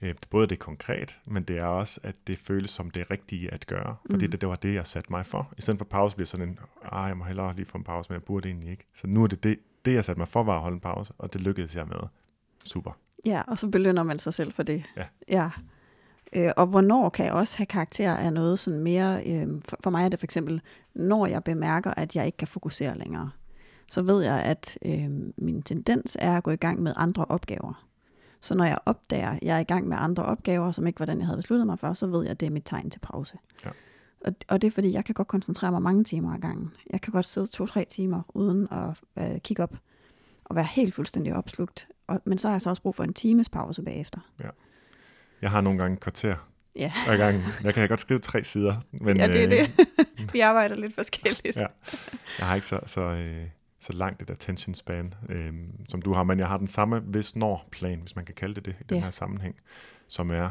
øh, 0.02 0.14
både 0.30 0.46
det 0.46 0.58
konkret, 0.58 1.18
men 1.26 1.42
det 1.42 1.58
er 1.58 1.64
også, 1.64 2.00
at 2.02 2.14
det 2.26 2.38
føles 2.38 2.70
som 2.70 2.90
det 2.90 3.10
rigtige 3.10 3.54
at 3.54 3.66
gøre. 3.66 3.96
Fordi 4.10 4.24
mm. 4.24 4.30
det, 4.30 4.40
det 4.40 4.48
var 4.48 4.56
det, 4.56 4.74
jeg 4.74 4.86
satte 4.86 5.12
mig 5.12 5.26
for. 5.26 5.52
I 5.58 5.60
stedet 5.60 5.78
for 5.78 5.84
pause 5.84 6.16
bliver 6.16 6.26
sådan 6.26 6.48
en, 6.48 6.58
ah, 6.92 7.08
jeg 7.08 7.16
må 7.16 7.24
hellere 7.24 7.56
lige 7.56 7.66
få 7.66 7.78
en 7.78 7.84
pause, 7.84 8.10
men 8.10 8.14
jeg 8.14 8.22
burde 8.22 8.48
egentlig 8.48 8.70
ikke. 8.70 8.84
Så 8.94 9.06
nu 9.06 9.22
er 9.22 9.26
det 9.26 9.42
det, 9.42 9.58
det 9.84 9.94
jeg 9.94 10.04
satte 10.04 10.20
mig 10.20 10.28
for, 10.28 10.42
var 10.42 10.54
at 10.54 10.60
holde 10.60 10.74
en 10.74 10.80
pause, 10.80 11.12
og 11.18 11.32
det 11.32 11.40
lykkedes 11.40 11.76
jeg 11.76 11.86
med. 11.86 12.08
Super. 12.64 12.92
Ja, 13.26 13.42
og 13.46 13.58
så 13.58 13.68
belønner 13.68 14.02
man 14.02 14.18
sig 14.18 14.34
selv 14.34 14.52
for 14.52 14.62
det. 14.62 14.84
Ja. 14.96 15.04
ja. 15.28 15.50
Øh, 16.32 16.50
og 16.56 16.66
hvornår 16.66 17.08
kan 17.08 17.24
jeg 17.24 17.34
også 17.34 17.56
have 17.56 17.66
karakter 17.66 18.16
af 18.16 18.32
noget 18.32 18.58
sådan 18.58 18.80
mere, 18.80 19.22
øh, 19.26 19.48
for, 19.68 19.76
for 19.80 19.90
mig 19.90 20.04
er 20.04 20.08
det 20.08 20.18
for 20.18 20.26
eksempel, 20.26 20.60
når 20.94 21.26
jeg 21.26 21.44
bemærker, 21.44 21.90
at 21.96 22.16
jeg 22.16 22.26
ikke 22.26 22.38
kan 22.38 22.48
fokusere 22.48 22.98
længere, 22.98 23.30
så 23.88 24.02
ved 24.02 24.22
jeg, 24.22 24.42
at 24.42 24.78
øh, 24.86 25.10
min 25.36 25.62
tendens 25.62 26.16
er 26.20 26.36
at 26.36 26.42
gå 26.42 26.50
i 26.50 26.56
gang 26.56 26.82
med 26.82 26.92
andre 26.96 27.24
opgaver. 27.24 27.86
Så 28.40 28.54
når 28.54 28.64
jeg 28.64 28.78
opdager, 28.86 29.30
at 29.30 29.38
jeg 29.42 29.56
er 29.56 29.60
i 29.60 29.64
gang 29.64 29.88
med 29.88 29.96
andre 30.00 30.24
opgaver, 30.24 30.70
som 30.70 30.86
ikke 30.86 31.00
var 31.00 31.06
den, 31.06 31.18
jeg 31.18 31.26
havde 31.26 31.38
besluttet 31.38 31.66
mig 31.66 31.78
for, 31.78 31.92
så 31.92 32.06
ved 32.06 32.22
jeg, 32.22 32.30
at 32.30 32.40
det 32.40 32.46
er 32.46 32.50
mit 32.50 32.62
tegn 32.64 32.90
til 32.90 32.98
pause. 32.98 33.38
Ja. 33.64 33.70
Og, 34.24 34.34
og 34.48 34.62
det 34.62 34.68
er 34.68 34.72
fordi, 34.72 34.92
jeg 34.92 35.04
kan 35.04 35.14
godt 35.14 35.28
koncentrere 35.28 35.70
mig 35.70 35.82
mange 35.82 36.04
timer 36.04 36.34
ad 36.34 36.40
gangen. 36.40 36.70
Jeg 36.90 37.00
kan 37.00 37.12
godt 37.12 37.26
sidde 37.26 37.46
to-tre 37.46 37.84
timer 37.84 38.22
uden 38.28 38.68
at 38.70 38.90
øh, 39.18 39.40
kigge 39.40 39.62
op 39.62 39.74
og 40.44 40.56
være 40.56 40.64
helt 40.64 40.94
fuldstændig 40.94 41.34
opslugt. 41.34 41.88
Og, 42.06 42.20
men 42.24 42.38
så 42.38 42.48
har 42.48 42.54
jeg 42.54 42.62
så 42.62 42.70
også 42.70 42.82
brug 42.82 42.94
for 42.94 43.04
en 43.04 43.14
times 43.14 43.48
pause 43.48 43.82
bagefter. 43.82 44.20
Ja. 44.40 44.48
Jeg 45.43 45.51
har 45.51 45.61
nogle 45.61 45.78
gange 45.78 45.97
kvarter 45.97 46.36
ja. 46.76 46.93
hver 47.07 47.16
gang. 47.16 47.40
Jeg 47.64 47.74
kan 47.74 47.88
godt 47.88 48.01
skrive 48.01 48.20
tre 48.20 48.45
sider. 48.45 48.76
Men, 48.93 49.16
ja, 49.16 49.26
det 49.26 49.45
er 49.45 49.49
det. 49.49 49.86
Øh, 50.20 50.32
Vi 50.32 50.40
arbejder 50.40 50.76
lidt 50.76 50.95
forskelligt. 50.95 51.57
ja. 51.57 51.66
Jeg 52.38 52.47
har 52.47 52.55
ikke 52.55 52.66
så, 52.66 52.80
så, 52.86 53.01
øh, 53.01 53.47
så 53.80 53.93
langt 53.93 54.22
et 54.22 54.30
attention 54.30 54.74
span, 54.74 55.14
øh, 55.28 55.53
som 55.88 56.03
du 56.03 56.12
har, 56.12 56.22
men 56.22 56.38
jeg 56.38 56.49
har 56.49 56.59
den 56.59 56.66
samme 56.66 56.99
hvis-når-plan, 56.99 58.01
hvis 58.01 58.16
man 58.16 58.24
kan 58.24 58.34
kalde 58.34 58.55
det 58.55 58.66
det, 58.66 58.76
i 58.80 58.84
den 58.88 58.97
ja. 58.99 59.03
her 59.03 59.11
sammenhæng, 59.11 59.55
som 60.09 60.30
er, 60.30 60.49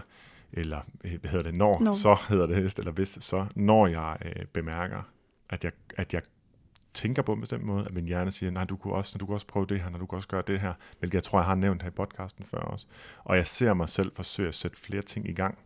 eller 0.54 0.82
øh, 1.04 1.20
hvad 1.22 1.32
hedder 1.32 1.44
det, 1.44 1.58
når, 1.58 1.80
når. 1.80 1.92
så 1.92 2.20
hedder 2.30 2.46
det 2.46 2.78
eller 2.78 2.92
hvis, 2.92 3.18
så 3.20 3.46
når 3.56 3.88
jeg 3.88 4.18
øh, 4.26 4.46
bemærker, 4.54 5.02
at 5.50 5.64
jeg, 5.64 5.72
at 5.98 6.14
jeg 6.14 6.22
tænker 6.94 7.22
på 7.22 7.34
en 7.34 7.39
bestemt 7.39 7.64
måde, 7.64 7.86
at 7.86 7.94
min 7.94 8.08
hjerne 8.08 8.32
siger, 8.32 8.52
nej, 8.52 8.64
du 8.64 8.76
kunne 8.76 8.94
også, 8.94 9.18
du 9.18 9.26
kunne 9.26 9.36
også 9.36 9.48
prøve 9.48 9.66
det 9.66 9.82
her, 9.82 9.89
når 9.89 10.00
du 10.00 10.06
kunne 10.06 10.18
også 10.18 10.28
gøre 10.28 10.44
det 10.48 10.60
her, 10.60 10.74
hvilket 11.00 11.16
jeg 11.16 11.24
tror, 11.24 11.39
jeg 11.39 11.46
har 11.46 11.56
nævnt 11.56 11.82
her 11.82 11.89
i 11.89 11.94
podcasten 11.94 12.46
før 12.46 12.60
også. 12.60 12.88
Og 13.24 13.38
jeg 13.38 13.48
ser 13.48 13.74
mig 13.74 13.89
selv 13.89 14.12
forsøge 14.16 14.48
at 14.48 14.56
sætte 14.56 14.78
flere 14.78 15.02
ting 15.02 15.30
i 15.30 15.34
gang. 15.34 15.58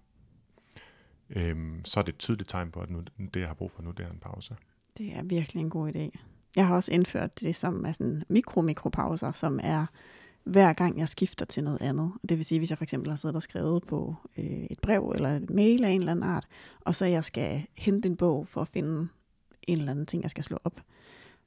Øhm, 1.29 1.85
så 1.85 1.99
er 1.99 2.03
det 2.03 2.13
et 2.13 2.19
tydeligt 2.19 2.49
tegn 2.49 2.71
på, 2.71 2.79
at 2.79 2.89
nu, 2.89 3.03
det, 3.33 3.39
jeg 3.39 3.47
har 3.47 3.55
brug 3.55 3.71
for 3.71 3.81
nu, 3.81 3.91
det 3.91 4.05
er 4.05 4.11
en 4.11 4.19
pause. 4.19 4.55
Det 4.97 5.17
er 5.17 5.23
virkelig 5.23 5.61
en 5.61 5.69
god 5.69 5.95
idé. 5.95 6.19
Jeg 6.55 6.67
har 6.67 6.75
også 6.75 6.91
indført 6.91 7.39
det, 7.39 7.55
som 7.55 7.85
er 7.85 7.91
sådan 7.91 8.23
mikro-mikropauser, 8.29 9.31
som 9.31 9.59
er 9.63 9.85
hver 10.43 10.73
gang 10.73 10.99
jeg 10.99 11.09
skifter 11.09 11.45
til 11.45 11.63
noget 11.63 11.81
andet. 11.81 12.11
Det 12.29 12.37
vil 12.37 12.45
sige, 12.45 12.59
hvis 12.59 12.69
jeg 12.69 12.77
for 12.77 12.83
eksempel 12.83 13.11
har 13.11 13.17
siddet 13.17 13.35
og 13.35 13.41
skrevet 13.41 13.83
på 13.83 14.15
øh, 14.37 14.45
et 14.45 14.79
brev 14.79 15.11
eller 15.15 15.29
et 15.29 15.49
mail 15.49 15.85
af 15.85 15.89
en 15.89 15.99
eller 15.99 16.11
anden 16.11 16.29
art, 16.29 16.47
og 16.81 16.95
så 16.95 17.05
jeg 17.05 17.23
skal 17.23 17.65
hente 17.73 18.09
en 18.09 18.17
bog 18.17 18.47
for 18.47 18.61
at 18.61 18.67
finde 18.67 19.07
en 19.67 19.77
eller 19.77 19.91
anden 19.91 20.05
ting, 20.05 20.23
jeg 20.23 20.31
skal 20.31 20.43
slå 20.43 20.57
op, 20.63 20.81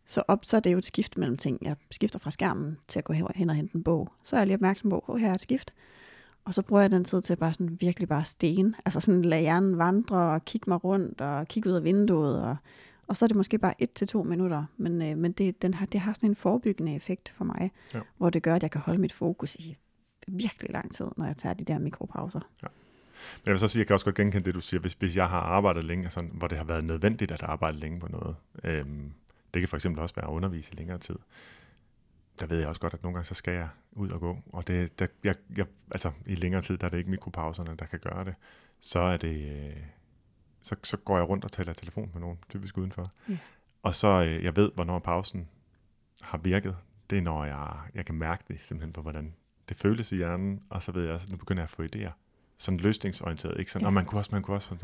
så, 0.08 0.22
op, 0.28 0.44
så 0.44 0.56
er 0.56 0.60
det 0.60 0.72
jo 0.72 0.78
et 0.78 0.86
skift 0.86 1.18
mellem 1.18 1.36
ting. 1.36 1.58
Jeg 1.62 1.76
skifter 1.90 2.18
fra 2.18 2.30
skærmen 2.30 2.78
til 2.88 2.98
at 2.98 3.04
gå 3.04 3.12
hen 3.12 3.50
og 3.50 3.56
hente 3.56 3.76
en 3.76 3.82
bog. 3.82 4.12
Så 4.22 4.36
er 4.36 4.40
jeg 4.40 4.46
lige 4.46 4.56
opmærksom 4.56 4.90
på, 4.90 5.04
at 5.14 5.20
her 5.20 5.30
er 5.30 5.34
et 5.34 5.40
skift. 5.40 5.74
Og 6.44 6.54
så 6.54 6.62
bruger 6.62 6.82
jeg 6.82 6.90
den 6.90 7.04
tid 7.04 7.22
til 7.22 7.36
bare 7.36 7.52
sådan 7.52 7.76
virkelig 7.80 8.08
bare 8.08 8.24
sten. 8.24 8.74
Altså 8.84 9.00
sådan 9.00 9.22
lade 9.22 9.40
hjernen 9.40 9.78
vandre 9.78 10.16
og 10.16 10.44
kigge 10.44 10.70
mig 10.70 10.84
rundt 10.84 11.20
og 11.20 11.48
kigge 11.48 11.70
ud 11.70 11.74
af 11.74 11.84
vinduet. 11.84 12.42
Og, 12.42 12.56
og 13.06 13.16
så 13.16 13.24
er 13.24 13.26
det 13.26 13.36
måske 13.36 13.58
bare 13.58 13.82
et 13.82 13.92
til 13.92 14.06
to 14.06 14.22
minutter. 14.22 14.64
Men, 14.76 15.02
øh, 15.02 15.18
men 15.18 15.32
det, 15.32 15.62
den 15.62 15.74
har, 15.74 15.86
det 15.86 16.00
har 16.00 16.12
sådan 16.12 16.30
en 16.30 16.36
forebyggende 16.36 16.94
effekt 16.94 17.28
for 17.36 17.44
mig, 17.44 17.70
ja. 17.94 18.00
hvor 18.16 18.30
det 18.30 18.42
gør, 18.42 18.54
at 18.54 18.62
jeg 18.62 18.70
kan 18.70 18.80
holde 18.80 19.00
mit 19.00 19.12
fokus 19.12 19.54
i 19.54 19.76
virkelig 20.28 20.70
lang 20.70 20.92
tid, 20.92 21.06
når 21.16 21.26
jeg 21.26 21.36
tager 21.36 21.54
de 21.54 21.64
der 21.64 21.78
mikropauser. 21.78 22.40
Ja. 22.62 22.68
Men 23.36 23.46
jeg 23.46 23.50
vil 23.50 23.58
så 23.58 23.68
sige, 23.68 23.80
jeg 23.80 23.86
kan 23.86 23.94
også 23.94 24.04
godt 24.04 24.16
genkende 24.16 24.44
det, 24.44 24.54
du 24.54 24.60
siger, 24.60 24.80
hvis, 24.80 24.92
hvis 24.92 25.16
jeg 25.16 25.28
har 25.28 25.40
arbejdet 25.40 25.84
længe, 25.84 26.10
sådan, 26.10 26.30
hvor 26.34 26.48
det 26.48 26.58
har 26.58 26.64
været 26.64 26.84
nødvendigt 26.84 27.32
at 27.32 27.42
arbejde 27.42 27.78
længe 27.78 28.00
på 28.00 28.08
noget, 28.08 28.36
øhm, 28.64 29.12
det 29.58 29.62
kan 29.62 29.68
for 29.68 29.76
eksempel 29.76 30.02
også 30.02 30.14
være 30.14 30.26
at 30.26 30.30
undervise 30.30 30.72
i 30.74 30.76
længere 30.76 30.98
tid. 30.98 31.16
der 32.40 32.46
ved 32.46 32.58
jeg 32.58 32.68
også 32.68 32.80
godt, 32.80 32.94
at 32.94 33.02
nogle 33.02 33.14
gange 33.14 33.26
så 33.26 33.34
skal 33.34 33.54
jeg 33.54 33.68
ud 33.92 34.10
og 34.10 34.20
gå. 34.20 34.38
Og 34.52 34.66
det, 34.66 34.98
der, 34.98 35.06
jeg, 35.24 35.34
jeg, 35.56 35.66
altså, 35.90 36.12
i 36.26 36.34
længere 36.34 36.62
tid, 36.62 36.78
der 36.78 36.86
er 36.86 36.90
det 36.90 36.98
ikke 36.98 37.10
mikropauserne, 37.10 37.76
der 37.78 37.86
kan 37.86 37.98
gøre 37.98 38.24
det. 38.24 38.34
Så 38.80 39.02
er 39.02 39.16
det, 39.16 39.66
øh, 39.68 39.76
så, 40.62 40.76
så 40.84 40.96
går 40.96 41.16
jeg 41.16 41.28
rundt 41.28 41.44
og 41.44 41.52
taler 41.52 41.72
telefon 41.72 42.10
med 42.12 42.20
nogen, 42.20 42.38
typisk 42.48 42.78
udenfor. 42.78 43.10
Ja. 43.28 43.38
Og 43.82 43.94
så, 43.94 44.08
øh, 44.08 44.44
jeg 44.44 44.56
ved, 44.56 44.70
hvornår 44.74 44.98
pausen 44.98 45.48
har 46.20 46.38
virket. 46.38 46.76
Det 47.10 47.18
er, 47.18 47.22
når 47.22 47.44
jeg, 47.44 47.76
jeg 47.94 48.06
kan 48.06 48.14
mærke 48.14 48.44
det, 48.48 48.60
simpelthen 48.60 48.92
på, 48.92 49.02
hvordan 49.02 49.34
det 49.68 49.76
føles 49.76 50.12
i 50.12 50.16
hjernen. 50.16 50.62
Og 50.70 50.82
så 50.82 50.92
ved 50.92 51.04
jeg 51.04 51.12
også, 51.12 51.26
at 51.26 51.30
nu 51.30 51.36
begynder 51.36 51.60
jeg 51.62 51.64
at 51.64 51.70
få 51.70 51.82
idéer. 51.82 52.12
Sådan 52.58 52.80
løsningsorienteret, 52.80 53.58
ikke 53.58 53.70
sådan, 53.70 53.82
Ja. 53.82 53.86
og 53.86 53.92
man 53.92 54.04
kunne 54.04 54.20
også, 54.20 54.30
man 54.32 54.42
kunne 54.42 54.56
også, 54.56 54.76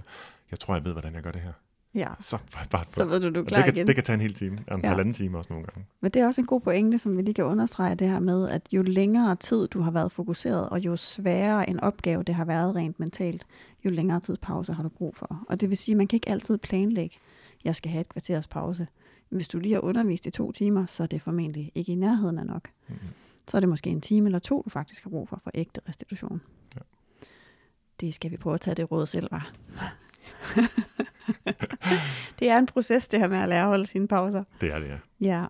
jeg 0.51 0.59
tror, 0.59 0.75
jeg 0.75 0.85
ved, 0.85 0.93
hvordan 0.93 1.15
jeg 1.15 1.23
gør 1.23 1.33
det 1.33 1.43
her. 1.43 1.53
Ja, 1.95 2.09
Så 2.21 2.39
bare, 2.71 2.85
så 2.85 3.05
ved 3.05 3.21
du, 3.21 3.31
du 3.31 3.41
er 3.41 3.45
klar 3.45 3.59
det, 3.59 3.65
kan, 3.65 3.75
igen. 3.75 3.87
det 3.87 3.95
kan 3.95 4.05
tage 4.05 4.15
en 4.15 4.21
hel 4.21 4.35
time, 4.35 4.59
en 4.73 4.81
Ja. 4.83 4.89
halvanden 4.89 5.15
time 5.15 5.39
også 5.39 5.53
nogle 5.53 5.67
gange. 5.67 5.87
Men 6.01 6.11
det 6.11 6.23
er 6.23 6.27
også 6.27 6.41
en 6.41 6.47
god 6.47 6.61
pointe, 6.61 6.99
som 6.99 7.17
vi 7.17 7.23
lige 7.23 7.35
kan 7.35 7.45
understrege, 7.45 7.95
det 7.95 8.09
her 8.09 8.21
med, 8.21 8.49
at 8.49 8.69
jo 8.73 8.83
længere 8.83 9.37
tid 9.37 9.69
du 9.69 9.81
har 9.81 9.91
været 9.91 10.13
fokuseret, 10.13 10.69
og 10.69 10.81
jo 10.85 10.97
sværere 10.97 11.71
en 11.71 11.81
opgave 11.81 12.23
det 12.23 12.35
har 12.35 12.45
været 12.45 12.75
rent 12.75 13.01
mentalt, 13.01 13.47
jo 13.85 13.91
længere 13.91 14.21
tids 14.21 14.39
pause 14.39 14.73
har 14.73 14.83
du 14.83 14.89
brug 14.89 15.17
for. 15.17 15.45
Og 15.49 15.61
det 15.61 15.69
vil 15.69 15.77
sige, 15.77 15.93
at 15.93 15.97
man 15.97 16.07
kan 16.07 16.17
ikke 16.17 16.31
altid 16.31 16.59
planlægge, 16.59 17.17
jeg 17.65 17.77
skal 17.77 17.91
have 17.91 18.01
et 18.01 18.09
kvarters 18.09 18.47
pause. 18.47 18.87
Hvis 19.29 19.49
du 19.49 19.59
lige 19.59 19.75
har 19.75 19.81
undervist 19.81 20.27
i 20.27 20.31
to 20.31 20.53
timer, 20.53 20.87
så 20.87 21.03
er 21.03 21.07
det 21.07 21.23
formentlig 21.23 21.73
ikke 21.75 21.93
i 21.93 21.95
nærheden 21.95 22.39
af 22.39 22.47
nok. 22.47 22.69
Mhm. 22.89 22.99
Så 23.49 23.57
er 23.57 23.61
det 23.61 23.69
måske 23.69 23.91
en 23.91 24.01
time 24.01 24.27
eller 24.29 24.39
to, 24.39 24.63
du 24.65 24.71
faktisk 24.71 25.03
har 25.03 25.11
brug 25.11 25.29
for, 25.29 25.41
for 25.45 25.51
ægte 25.55 25.81
restitution. 25.89 26.41
Ja. 26.77 26.81
Det 28.01 28.15
skal 28.15 28.31
vi 28.31 28.37
prøve 28.37 28.55
at 28.55 28.61
tage 28.61 28.75
det 28.75 28.91
råd 28.91 29.07
selv, 29.07 29.29
var. 29.31 29.53
det 32.39 32.51
er 32.51 32.59
en 32.59 32.67
proces, 32.67 33.09
det 33.09 33.21
her 33.21 33.29
med 33.29 33.39
at 33.39 33.49
lære 33.49 33.63
at 33.63 33.69
holde 33.69 33.87
sine 33.87 34.09
pauser. 34.09 34.45
Det 34.61 34.73
er 34.73 34.79
det, 34.79 34.89
ja. 34.89 34.99
Ja, 35.21 35.47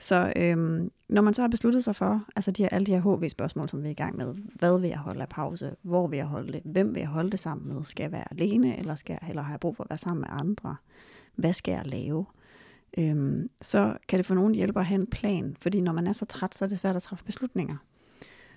så 0.00 0.32
øhm, 0.36 0.90
når 1.08 1.22
man 1.22 1.34
så 1.34 1.42
har 1.42 1.48
besluttet 1.48 1.84
sig 1.84 1.96
for, 1.96 2.24
altså 2.36 2.50
de 2.50 2.62
her, 2.62 2.68
alle 2.68 2.86
de 2.86 2.92
her 2.92 3.00
HV-spørgsmål, 3.00 3.68
som 3.68 3.82
vi 3.82 3.86
er 3.86 3.90
i 3.90 3.94
gang 3.94 4.16
med, 4.16 4.34
hvad 4.54 4.80
vil 4.80 4.88
jeg 4.88 4.98
holde 4.98 5.22
af 5.22 5.28
pause, 5.28 5.76
hvor 5.82 6.06
vil 6.06 6.16
jeg 6.16 6.26
holde 6.26 6.52
det, 6.52 6.62
hvem 6.64 6.94
vil 6.94 7.00
jeg 7.00 7.08
holde 7.08 7.30
det 7.30 7.38
sammen 7.38 7.74
med, 7.74 7.84
skal 7.84 8.02
jeg 8.02 8.12
være 8.12 8.32
alene, 8.32 8.78
eller 8.78 8.94
skal 8.94 9.12
jeg 9.20 9.26
hellere 9.26 9.44
have 9.44 9.58
brug 9.58 9.76
for 9.76 9.84
at 9.84 9.90
være 9.90 9.98
sammen 9.98 10.20
med 10.20 10.28
andre, 10.30 10.76
hvad 11.34 11.52
skal 11.52 11.72
jeg 11.72 11.86
lave, 11.86 12.26
øhm, 12.98 13.50
så 13.62 13.96
kan 14.08 14.16
det 14.16 14.26
for 14.26 14.34
nogen 14.34 14.54
hjælpe 14.54 14.80
at 14.80 14.86
have 14.86 15.00
en 15.00 15.06
plan, 15.06 15.56
fordi 15.60 15.80
når 15.80 15.92
man 15.92 16.06
er 16.06 16.12
så 16.12 16.26
træt, 16.26 16.54
så 16.54 16.64
er 16.64 16.68
det 16.68 16.78
svært 16.78 16.96
at 16.96 17.02
træffe 17.02 17.24
beslutninger. 17.24 17.76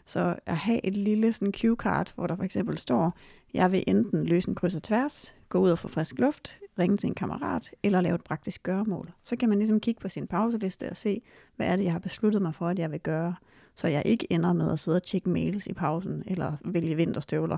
Så 0.06 0.36
at 0.46 0.58
have 0.58 0.86
et 0.86 0.98
lille 0.98 1.34
sådan 1.34 1.54
cue-card, 1.58 2.14
hvor 2.16 2.28
der 2.28 2.36
for 2.36 2.44
eksempel 2.44 2.78
står, 2.78 3.18
jeg 3.54 3.72
vil 3.72 3.84
enten 3.88 4.26
løse 4.26 4.50
en 4.50 4.56
kryds 4.56 4.76
og 4.76 4.84
tværs, 4.84 5.36
gå 5.52 5.60
ud 5.60 5.70
og 5.70 5.80
få 5.80 5.88
frisk 5.88 6.20
luft, 6.20 6.58
ringe 6.80 6.98
til 6.98 7.08
en 7.08 7.16
kammerat, 7.16 7.72
eller 7.84 8.02
lave 8.02 8.16
et 8.16 8.24
praktisk 8.24 8.64
gøremål. 8.64 9.12
Så 9.24 9.36
kan 9.36 9.50
man 9.50 9.58
ligesom 9.58 9.80
kigge 9.80 10.02
på 10.02 10.10
sin 10.10 10.28
pauseliste 10.28 10.90
og 10.90 10.98
se, 10.98 11.22
hvad 11.56 11.68
er 11.68 11.76
det, 11.76 11.84
jeg 11.84 11.92
har 11.92 12.00
besluttet 12.00 12.42
mig 12.42 12.56
for, 12.56 12.68
at 12.68 12.80
jeg 12.80 12.92
vil 12.92 13.00
gøre, 13.00 13.36
så 13.76 13.88
jeg 13.88 14.04
ikke 14.06 14.28
ender 14.30 14.54
med 14.54 14.72
at 14.72 14.80
sidde 14.80 14.96
og 14.96 15.04
tjekke 15.04 15.30
mails 15.30 15.68
i 15.68 15.74
pausen, 15.74 16.24
eller 16.28 16.58
vælge 16.66 16.96
vinterstøvler. 16.96 17.58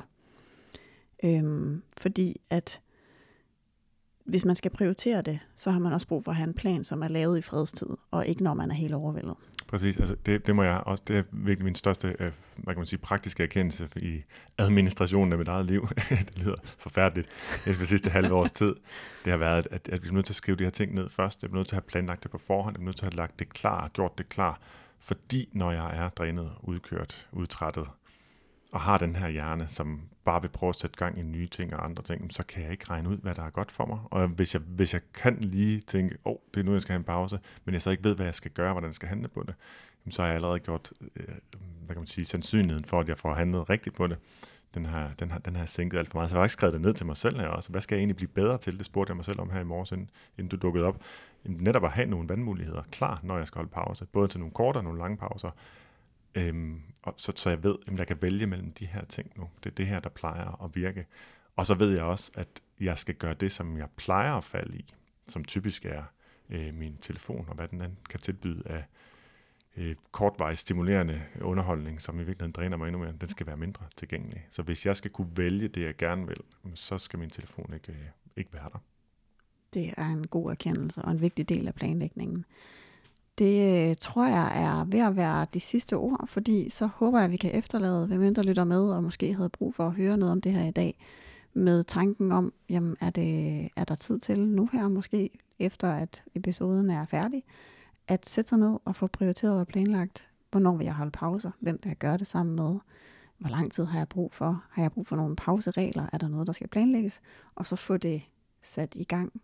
Øhm, 1.23 1.81
fordi 1.97 2.41
at 2.49 2.81
hvis 4.25 4.45
man 4.45 4.55
skal 4.55 4.71
prioritere 4.71 5.21
det, 5.21 5.39
så 5.55 5.71
har 5.71 5.79
man 5.79 5.93
også 5.93 6.07
brug 6.07 6.23
for 6.23 6.31
at 6.31 6.37
have 6.37 6.47
en 6.47 6.53
plan, 6.53 6.83
som 6.83 7.03
er 7.03 7.07
lavet 7.07 7.37
i 7.37 7.41
fredstid, 7.41 7.89
og 8.11 8.27
ikke 8.27 8.43
når 8.43 8.53
man 8.53 8.71
er 8.71 8.75
helt 8.75 8.93
overvældet. 8.93 9.35
Præcis, 9.73 9.97
altså 9.97 10.15
det, 10.25 10.47
det 10.47 10.55
må 10.55 10.63
jeg 10.63 10.77
også, 10.85 11.03
det 11.07 11.17
er 11.17 11.23
virkelig 11.31 11.65
min 11.65 11.75
største, 11.75 12.07
øh, 12.19 12.31
hvad 12.57 12.73
kan 12.73 12.79
man 12.79 12.85
sige, 12.85 12.99
praktiske 12.99 13.43
erkendelse 13.43 13.89
i 13.95 14.23
administrationen 14.57 15.31
af 15.31 15.37
mit 15.37 15.47
eget 15.47 15.65
liv. 15.65 15.87
det 16.09 16.37
lyder 16.37 16.55
forfærdeligt. 16.77 17.29
Inden 17.65 17.79
for 17.79 17.85
sidste 17.85 18.09
halve 18.09 18.33
års 18.33 18.51
tid, 18.51 18.75
det 19.25 19.31
har 19.31 19.37
været, 19.37 19.67
at, 19.71 19.89
at 19.89 20.03
vi 20.03 20.07
er 20.07 20.11
nødt 20.11 20.25
til 20.25 20.31
at 20.31 20.35
skrive 20.35 20.57
de 20.57 20.63
her 20.63 20.69
ting 20.69 20.93
ned 20.93 21.09
først. 21.09 21.43
Jeg 21.43 21.49
er 21.49 21.53
nødt 21.53 21.67
til 21.67 21.75
at 21.75 21.81
have 21.81 21.87
planlagt 21.87 22.23
det 22.23 22.31
på 22.31 22.37
forhånd. 22.37 22.75
Jeg 22.77 22.81
er 22.81 22.85
nødt 22.85 22.95
til 22.95 23.05
at 23.05 23.13
have 23.13 23.17
lagt 23.17 23.39
det 23.39 23.53
klar, 23.53 23.87
gjort 23.87 24.17
det 24.17 24.29
klar. 24.29 24.59
Fordi 24.99 25.49
når 25.53 25.71
jeg 25.71 25.97
er 25.97 26.09
drænet, 26.09 26.51
udkørt, 26.61 27.27
udtrættet, 27.31 27.87
og 28.73 28.81
har 28.81 28.97
den 28.97 29.15
her 29.15 29.29
hjerne, 29.29 29.67
som 29.67 30.01
bare 30.25 30.41
vil 30.41 30.49
prøve 30.49 30.69
at 30.69 30.75
sætte 30.75 30.97
gang 30.97 31.19
i 31.19 31.21
nye 31.21 31.47
ting 31.47 31.75
og 31.75 31.85
andre 31.85 32.03
ting, 32.03 32.33
så 32.33 32.43
kan 32.43 32.63
jeg 32.63 32.71
ikke 32.71 32.85
regne 32.89 33.09
ud, 33.09 33.17
hvad 33.17 33.35
der 33.35 33.43
er 33.43 33.49
godt 33.49 33.71
for 33.71 33.85
mig. 33.85 33.99
Og 34.05 34.27
hvis 34.27 34.53
jeg, 34.53 34.61
hvis 34.67 34.93
jeg 34.93 35.01
kan 35.13 35.37
lige 35.39 35.81
tænke, 35.81 36.17
åh, 36.25 36.31
oh, 36.31 36.37
det 36.53 36.59
er 36.59 36.63
nu, 36.63 36.71
jeg 36.71 36.81
skal 36.81 36.93
have 36.93 36.99
en 36.99 37.03
pause, 37.03 37.39
men 37.65 37.73
jeg 37.73 37.81
så 37.81 37.89
ikke 37.89 38.03
ved, 38.03 38.15
hvad 38.15 38.25
jeg 38.25 38.35
skal 38.35 38.51
gøre, 38.51 38.71
hvordan 38.71 38.87
jeg 38.87 38.95
skal 38.95 39.09
handle 39.09 39.27
på 39.27 39.43
det, 39.43 39.55
jamen, 40.05 40.11
så 40.11 40.21
har 40.21 40.27
jeg 40.27 40.35
allerede 40.35 40.59
gjort, 40.59 40.93
øh, 41.15 41.25
hvad 41.57 41.95
kan 41.95 41.97
man 41.97 42.07
sige, 42.07 42.25
sandsynligheden 42.25 42.85
for, 42.85 42.99
at 42.99 43.09
jeg 43.09 43.17
får 43.17 43.33
handlet 43.33 43.69
rigtigt 43.69 43.95
på 43.95 44.07
det. 44.07 44.17
Den 44.73 44.85
har, 44.85 45.11
den, 45.19 45.31
har, 45.31 45.39
den 45.39 45.55
har 45.55 45.65
sænket 45.65 45.97
alt 45.97 46.11
for 46.11 46.17
meget. 46.17 46.29
Så 46.29 46.35
jeg 46.35 46.39
har 46.39 46.45
ikke 46.45 46.53
skrevet 46.53 46.73
det 46.73 46.81
ned 46.81 46.93
til 46.93 47.05
mig 47.05 47.17
selv 47.17 47.39
her 47.39 47.47
også. 47.47 47.69
Hvad 47.69 47.81
skal 47.81 47.95
jeg 47.95 47.99
egentlig 47.99 48.15
blive 48.15 48.27
bedre 48.27 48.57
til? 48.57 48.77
Det 48.77 48.85
spurgte 48.85 49.11
jeg 49.11 49.15
mig 49.15 49.25
selv 49.25 49.39
om 49.39 49.49
her 49.49 49.59
i 49.59 49.63
morges, 49.63 49.91
inden, 49.91 50.09
inden 50.37 50.49
du 50.49 50.55
dukkede 50.55 50.85
op. 50.85 51.01
Netop 51.43 51.83
at 51.83 51.91
have 51.91 52.07
nogle 52.07 52.29
vandmuligheder 52.29 52.81
klar, 52.91 53.19
når 53.23 53.37
jeg 53.37 53.47
skal 53.47 53.59
holde 53.59 53.71
pause. 53.71 54.05
Både 54.05 54.27
til 54.27 54.39
nogle 54.39 54.53
korte 54.53 54.77
og 54.77 54.83
nogle 54.83 54.99
lange 54.99 55.17
pauser. 55.17 55.51
Øhm, 56.35 56.81
og 57.03 57.13
så, 57.17 57.33
så 57.35 57.49
jeg 57.49 57.63
ved, 57.63 57.75
at 57.87 57.99
jeg 57.99 58.07
kan 58.07 58.21
vælge 58.21 58.47
mellem 58.47 58.71
de 58.71 58.85
her 58.85 59.05
ting 59.05 59.31
nu. 59.35 59.49
Det 59.63 59.69
er 59.69 59.75
det 59.75 59.87
her, 59.87 59.99
der 59.99 60.09
plejer 60.09 60.63
at 60.63 60.75
virke. 60.75 61.05
Og 61.55 61.65
så 61.65 61.73
ved 61.73 61.89
jeg 61.89 62.03
også, 62.03 62.31
at 62.35 62.47
jeg 62.79 62.97
skal 62.97 63.15
gøre 63.15 63.33
det, 63.33 63.51
som 63.51 63.77
jeg 63.77 63.89
plejer 63.95 64.33
at 64.33 64.43
falde 64.43 64.77
i, 64.77 64.93
som 65.27 65.45
typisk 65.45 65.85
er 65.85 66.03
øh, 66.49 66.73
min 66.73 66.97
telefon, 66.97 67.45
og 67.49 67.55
hvad 67.55 67.67
den 67.67 67.81
anden 67.81 67.97
kan 68.09 68.19
tilbyde 68.19 68.63
af 68.65 68.85
øh, 69.77 69.95
kortvarigt 70.11 70.59
stimulerende 70.59 71.21
underholdning, 71.41 72.01
som 72.01 72.15
i 72.15 72.23
virkeligheden 72.23 72.51
dræner 72.51 72.77
mig 72.77 72.87
endnu 72.87 72.99
mere, 72.99 73.13
den 73.21 73.29
skal 73.29 73.47
være 73.47 73.57
mindre 73.57 73.85
tilgængelig. 73.95 74.47
Så 74.49 74.61
hvis 74.61 74.85
jeg 74.85 74.95
skal 74.95 75.11
kunne 75.11 75.37
vælge 75.37 75.67
det, 75.67 75.81
jeg 75.81 75.97
gerne 75.97 76.27
vil, 76.27 76.37
så 76.73 76.97
skal 76.97 77.19
min 77.19 77.29
telefon 77.29 77.73
ikke, 77.73 77.91
øh, 77.91 78.07
ikke 78.37 78.53
være 78.53 78.69
der. 78.73 78.79
Det 79.73 79.93
er 79.97 80.05
en 80.05 80.27
god 80.27 80.51
erkendelse 80.51 81.01
og 81.01 81.11
en 81.11 81.21
vigtig 81.21 81.49
del 81.49 81.67
af 81.67 81.75
planlægningen. 81.75 82.45
Det 83.37 83.89
øh, 83.89 83.95
tror 83.99 84.27
jeg 84.27 84.63
er 84.63 84.85
ved 84.85 84.99
at 84.99 85.15
være 85.15 85.47
de 85.53 85.59
sidste 85.59 85.97
ord, 85.97 86.27
fordi 86.27 86.69
så 86.69 86.85
håber 86.87 87.17
jeg, 87.17 87.25
at 87.25 87.31
vi 87.31 87.37
kan 87.37 87.55
efterlade, 87.55 88.07
hvem 88.07 88.35
der 88.35 88.43
lytter 88.43 88.63
med, 88.63 88.89
og 88.89 89.03
måske 89.03 89.33
havde 89.33 89.49
brug 89.49 89.75
for 89.75 89.87
at 89.87 89.93
høre 89.93 90.17
noget 90.17 90.31
om 90.31 90.41
det 90.41 90.51
her 90.51 90.63
i 90.63 90.71
dag, 90.71 90.97
med 91.53 91.83
tanken 91.83 92.31
om, 92.31 92.53
jamen 92.69 92.95
er, 93.01 93.09
det, 93.09 93.69
er 93.75 93.83
der 93.83 93.95
tid 93.95 94.19
til 94.19 94.39
nu 94.39 94.69
her 94.73 94.87
måske, 94.87 95.29
efter 95.59 95.91
at 95.91 96.23
episoden 96.35 96.89
er 96.89 97.05
færdig, 97.05 97.43
at 98.07 98.25
sætte 98.25 98.49
sig 98.49 98.57
ned 98.57 98.77
og 98.85 98.95
få 98.95 99.07
prioriteret 99.07 99.59
og 99.59 99.67
planlagt, 99.67 100.27
hvornår 100.51 100.75
vil 100.75 100.85
jeg 100.85 100.93
holde 100.93 101.11
pauser, 101.11 101.51
hvem 101.59 101.79
vil 101.83 101.89
jeg 101.89 101.97
gøre 101.97 102.17
det 102.17 102.27
sammen 102.27 102.55
med, 102.55 102.79
hvor 103.37 103.49
lang 103.49 103.71
tid 103.71 103.85
har 103.85 103.97
jeg 103.97 104.09
brug 104.09 104.33
for, 104.33 104.63
har 104.69 104.81
jeg 104.81 104.91
brug 104.91 105.07
for 105.07 105.15
nogle 105.15 105.35
pauseregler, 105.35 106.05
er 106.13 106.17
der 106.17 106.27
noget, 106.27 106.47
der 106.47 106.53
skal 106.53 106.67
planlægges, 106.67 107.21
og 107.55 107.67
så 107.67 107.75
få 107.75 107.97
det 107.97 108.21
sat 108.61 108.95
i 108.95 109.03
gang, 109.03 109.41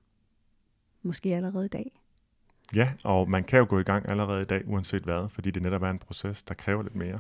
måske 1.01 1.35
allerede 1.35 1.65
i 1.65 1.69
dag. 1.69 1.98
Ja, 2.75 2.93
og 3.03 3.29
man 3.29 3.43
kan 3.43 3.59
jo 3.59 3.65
gå 3.69 3.79
i 3.79 3.83
gang 3.83 4.09
allerede 4.11 4.41
i 4.41 4.45
dag, 4.45 4.61
uanset 4.65 5.03
hvad, 5.03 5.29
fordi 5.29 5.51
det 5.51 5.61
netop 5.61 5.83
er 5.83 5.89
en 5.89 5.99
proces, 5.99 6.43
der 6.43 6.53
kræver 6.53 6.83
lidt 6.83 6.95
mere. 6.95 7.19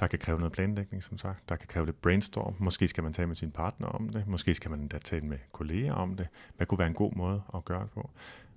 Der 0.00 0.06
kan 0.06 0.18
kræve 0.18 0.38
noget 0.38 0.52
planlægning, 0.52 1.02
som 1.02 1.18
sagt. 1.18 1.48
Der 1.48 1.56
kan 1.56 1.68
kræve 1.68 1.86
lidt 1.86 2.02
brainstorm. 2.02 2.54
Måske 2.58 2.88
skal 2.88 3.02
man 3.02 3.12
tale 3.12 3.26
med 3.26 3.36
sin 3.36 3.50
partner 3.50 3.86
om 3.86 4.08
det. 4.08 4.26
Måske 4.26 4.54
skal 4.54 4.70
man 4.70 4.80
endda 4.80 4.98
tale 4.98 5.26
med 5.26 5.38
kolleger 5.52 5.92
om 5.92 6.16
det. 6.16 6.28
Hvad 6.56 6.66
kunne 6.66 6.78
være 6.78 6.88
en 6.88 6.94
god 6.94 7.12
måde 7.12 7.42
at 7.54 7.64
gøre 7.64 7.82
det 7.82 7.90
på? 7.90 8.10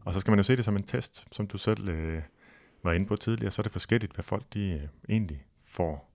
Og 0.05 0.13
så 0.13 0.19
skal 0.19 0.31
man 0.31 0.39
jo 0.39 0.43
se 0.43 0.55
det 0.55 0.65
som 0.65 0.75
en 0.75 0.83
test, 0.83 1.27
som 1.31 1.47
du 1.47 1.57
selv 1.57 1.89
øh, 1.89 2.21
var 2.83 2.91
inde 2.91 3.05
på 3.05 3.15
tidligere. 3.15 3.51
Så 3.51 3.61
er 3.61 3.63
det 3.63 3.71
forskelligt, 3.71 4.13
hvad 4.13 4.23
folk 4.23 4.43
de 4.53 4.69
øh, 4.69 4.87
egentlig 5.09 5.45
får 5.65 6.11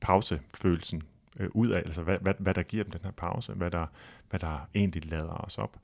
pausefølelsen 0.00 1.02
øh, 1.40 1.48
ud 1.52 1.68
af. 1.68 1.78
Altså 1.78 2.02
hvad, 2.02 2.18
hvad, 2.20 2.34
hvad 2.38 2.54
der 2.54 2.62
giver 2.62 2.84
dem 2.84 2.90
den 2.90 3.00
her 3.04 3.10
pause. 3.10 3.52
Hvad 3.52 3.70
der, 3.70 3.86
hvad 4.30 4.40
der 4.40 4.68
egentlig 4.74 5.10
lader 5.10 5.44
os 5.44 5.58
op. 5.58 5.76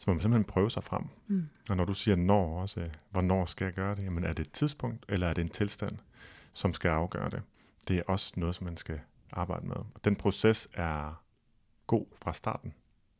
Så 0.00 0.10
må 0.10 0.14
man 0.14 0.20
simpelthen 0.20 0.44
prøve 0.44 0.70
sig 0.70 0.84
frem. 0.84 1.04
Mm. 1.26 1.48
Og 1.70 1.76
når 1.76 1.84
du 1.84 1.94
siger 1.94 2.16
når 2.16 2.60
også, 2.60 2.80
øh, 2.80 2.90
hvornår 3.10 3.44
skal 3.44 3.64
jeg 3.64 3.74
gøre 3.74 3.94
det? 3.94 4.02
Jamen 4.02 4.24
er 4.24 4.32
det 4.32 4.46
et 4.46 4.52
tidspunkt, 4.52 5.04
eller 5.08 5.28
er 5.28 5.32
det 5.32 5.42
en 5.42 5.48
tilstand, 5.48 5.98
som 6.52 6.72
skal 6.72 6.88
afgøre 6.88 7.30
det? 7.30 7.42
Det 7.88 7.98
er 7.98 8.02
også 8.06 8.32
noget, 8.36 8.54
som 8.54 8.64
man 8.64 8.76
skal 8.76 9.00
arbejde 9.32 9.66
med. 9.66 9.76
Og 9.76 10.04
den 10.04 10.16
proces 10.16 10.68
er 10.72 11.22
god 11.86 12.06
fra 12.22 12.32
starten. 12.32 12.74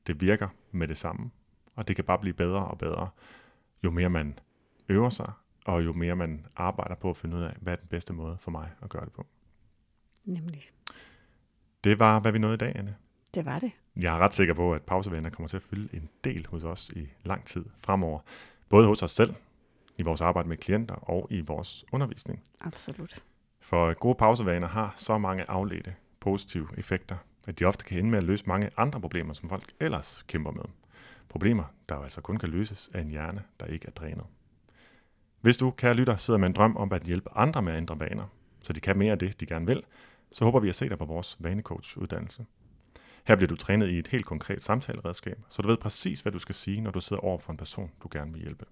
Det 0.07 0.21
virker 0.21 0.49
med 0.71 0.89
det 0.89 0.99
samme, 0.99 1.31
og 1.77 1.89
det 1.89 1.97
kan 1.97 2.05
bare 2.05 2.19
blive 2.19 2.35
bedre 2.35 2.65
og 2.65 2.79
bedre, 2.79 3.09
jo 3.85 3.91
mere 3.91 4.11
man 4.11 4.39
øver 4.89 5.11
sig, 5.11 5.33
og 5.67 5.85
jo 5.85 5.93
mere 5.93 6.17
man 6.17 6.47
arbejder 6.57 6.95
på 6.95 7.11
at 7.11 7.17
finde 7.17 7.37
ud 7.37 7.43
af, 7.43 7.57
hvad 7.61 7.73
er 7.73 7.77
den 7.77 7.89
bedste 7.89 8.13
måde 8.13 8.39
for 8.39 8.51
mig 8.51 8.71
at 8.83 8.91
gøre 8.91 9.05
det 9.05 9.13
på. 9.13 9.27
Nemlig. 10.25 10.71
Det 11.85 11.99
var, 11.99 12.21
hvad 12.21 12.33
vi 12.33 12.39
nåede 12.39 12.55
i 12.55 12.59
dag, 12.59 12.77
Anne. 12.77 12.97
Det 13.35 13.45
var 13.45 13.59
det. 13.59 13.73
Jeg 14.03 14.15
er 14.15 14.19
ret 14.19 14.35
sikker 14.35 14.55
på, 14.55 14.75
at 14.75 14.83
pausevenner 14.83 15.31
kommer 15.31 15.49
til 15.49 15.57
at 15.57 15.63
fylde 15.63 15.97
en 15.97 16.09
del 16.25 16.47
hos 16.47 16.65
os 16.65 16.91
i 16.97 17.09
lang 17.25 17.45
tid 17.45 17.65
fremover. 17.79 18.21
Både 18.69 18.87
hos 18.87 19.03
os 19.03 19.11
selv, 19.11 19.35
i 19.99 20.03
vores 20.03 20.21
arbejde 20.21 20.49
med 20.49 20.57
klienter 20.57 20.95
og 20.95 21.27
i 21.31 21.41
vores 21.41 21.85
undervisning. 21.93 22.43
Absolut. 22.61 23.23
For 23.61 23.95
gode 23.95 24.15
pausevaner 24.15 24.69
har 24.69 24.93
så 24.97 25.19
mange 25.19 25.51
afledte 25.51 25.95
positive 26.21 26.69
effekter, 26.77 27.17
at 27.47 27.59
de 27.59 27.65
ofte 27.65 27.85
kan 27.85 27.99
ende 27.99 28.11
med 28.11 28.19
at 28.19 28.25
løse 28.25 28.45
mange 28.47 28.71
andre 28.77 29.01
problemer, 29.01 29.35
som 29.35 29.49
folk 29.49 29.73
ellers 29.81 30.25
kæmper 30.29 30.51
med. 30.51 30.65
Problemer, 31.29 31.65
der 31.89 31.97
jo 31.97 32.03
altså 32.03 32.21
kun 32.21 32.37
kan 32.37 32.49
løses 32.49 32.91
af 32.95 33.01
en 33.01 33.09
hjerne, 33.09 33.43
der 33.61 33.67
ikke 33.67 33.87
er 33.87 33.91
drænet. 33.91 34.25
Hvis 35.41 35.57
du, 35.57 35.71
kære 35.71 35.95
lytter, 35.95 36.17
sidder 36.17 36.41
med 36.41 36.49
en 36.49 36.55
drøm 36.55 36.77
om 36.77 36.93
at 36.93 37.03
hjælpe 37.03 37.31
andre 37.37 37.63
med 37.63 37.73
at 37.73 37.77
ændre 37.77 38.01
vaner, 38.01 38.25
så 38.61 38.73
de 38.73 38.81
kan 38.81 38.99
mere 38.99 39.13
af 39.13 39.19
det, 39.19 39.41
de 39.41 39.47
gerne 39.47 39.67
vil, 39.67 39.83
så 40.33 40.45
håber 40.45 40.61
vi 40.61 40.69
at 40.69 40.75
se 40.75 40.89
dig 40.89 40.99
på 40.99 41.05
vores 41.05 41.37
vanecoach-uddannelse. 41.41 42.47
Her 43.25 43.37
bliver 43.37 43.49
du 43.49 43.57
trænet 43.57 43.89
i 43.89 43.99
et 43.99 44.09
helt 44.09 44.27
konkret 44.27 44.63
samtaleredskab, 44.63 45.39
så 45.49 45.63
du 45.63 45.69
ved 45.69 45.77
præcis, 45.77 46.21
hvad 46.21 46.33
du 46.33 46.39
skal 46.39 46.55
sige, 46.55 46.81
når 46.81 46.91
du 46.91 47.01
sidder 47.01 47.23
over 47.23 47.39
for 47.39 47.53
en 47.53 47.57
person, 47.57 47.91
du 48.03 48.09
gerne 48.13 48.33
vil 48.33 48.43
hjælpe. 48.43 48.65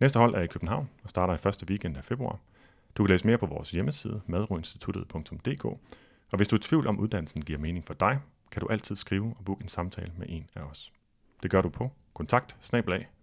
Næste 0.00 0.18
hold 0.18 0.34
er 0.34 0.40
i 0.40 0.46
København 0.46 0.88
og 1.02 1.10
starter 1.10 1.34
i 1.34 1.38
første 1.38 1.66
weekend 1.68 1.96
af 1.96 2.04
februar. 2.04 2.38
Du 2.96 3.02
kan 3.02 3.10
læse 3.10 3.26
mere 3.26 3.38
på 3.38 3.46
vores 3.46 3.70
hjemmeside, 3.70 4.20
madroinstituttet.dk, 4.26 5.64
og 5.64 6.36
hvis 6.36 6.48
du 6.48 6.56
er 6.56 6.60
i 6.60 6.62
tvivl 6.62 6.86
om 6.86 6.98
uddannelsen 6.98 7.42
giver 7.42 7.58
mening 7.58 7.86
for 7.86 7.94
dig, 7.94 8.20
kan 8.50 8.60
du 8.62 8.68
altid 8.68 8.96
skrive 8.96 9.34
og 9.38 9.44
booke 9.44 9.62
en 9.62 9.68
samtale 9.68 10.12
med 10.18 10.26
en 10.28 10.50
af 10.54 10.60
os. 10.60 10.92
Det 11.42 11.50
gør 11.50 11.60
du 11.60 11.68
på 11.68 11.92
kontakt 12.14 12.72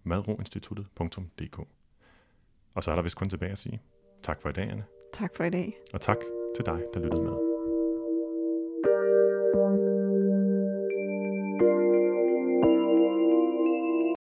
madroinstituttet.dk. 0.04 1.58
Og 2.74 2.82
så 2.82 2.90
er 2.90 2.94
der 2.94 3.02
vist 3.02 3.16
kun 3.16 3.30
tilbage 3.30 3.52
at 3.52 3.58
sige 3.58 3.82
tak 4.22 4.42
for 4.42 4.48
i 4.48 4.52
dag, 4.52 4.70
Anne. 4.70 4.84
Tak 5.12 5.36
for 5.36 5.44
i 5.44 5.50
dag. 5.50 5.76
Og 5.92 6.00
tak 6.00 6.18
til 6.56 6.66
dig, 6.66 6.80
der 6.94 7.00
lyttede 7.00 7.22
med. 7.22 7.53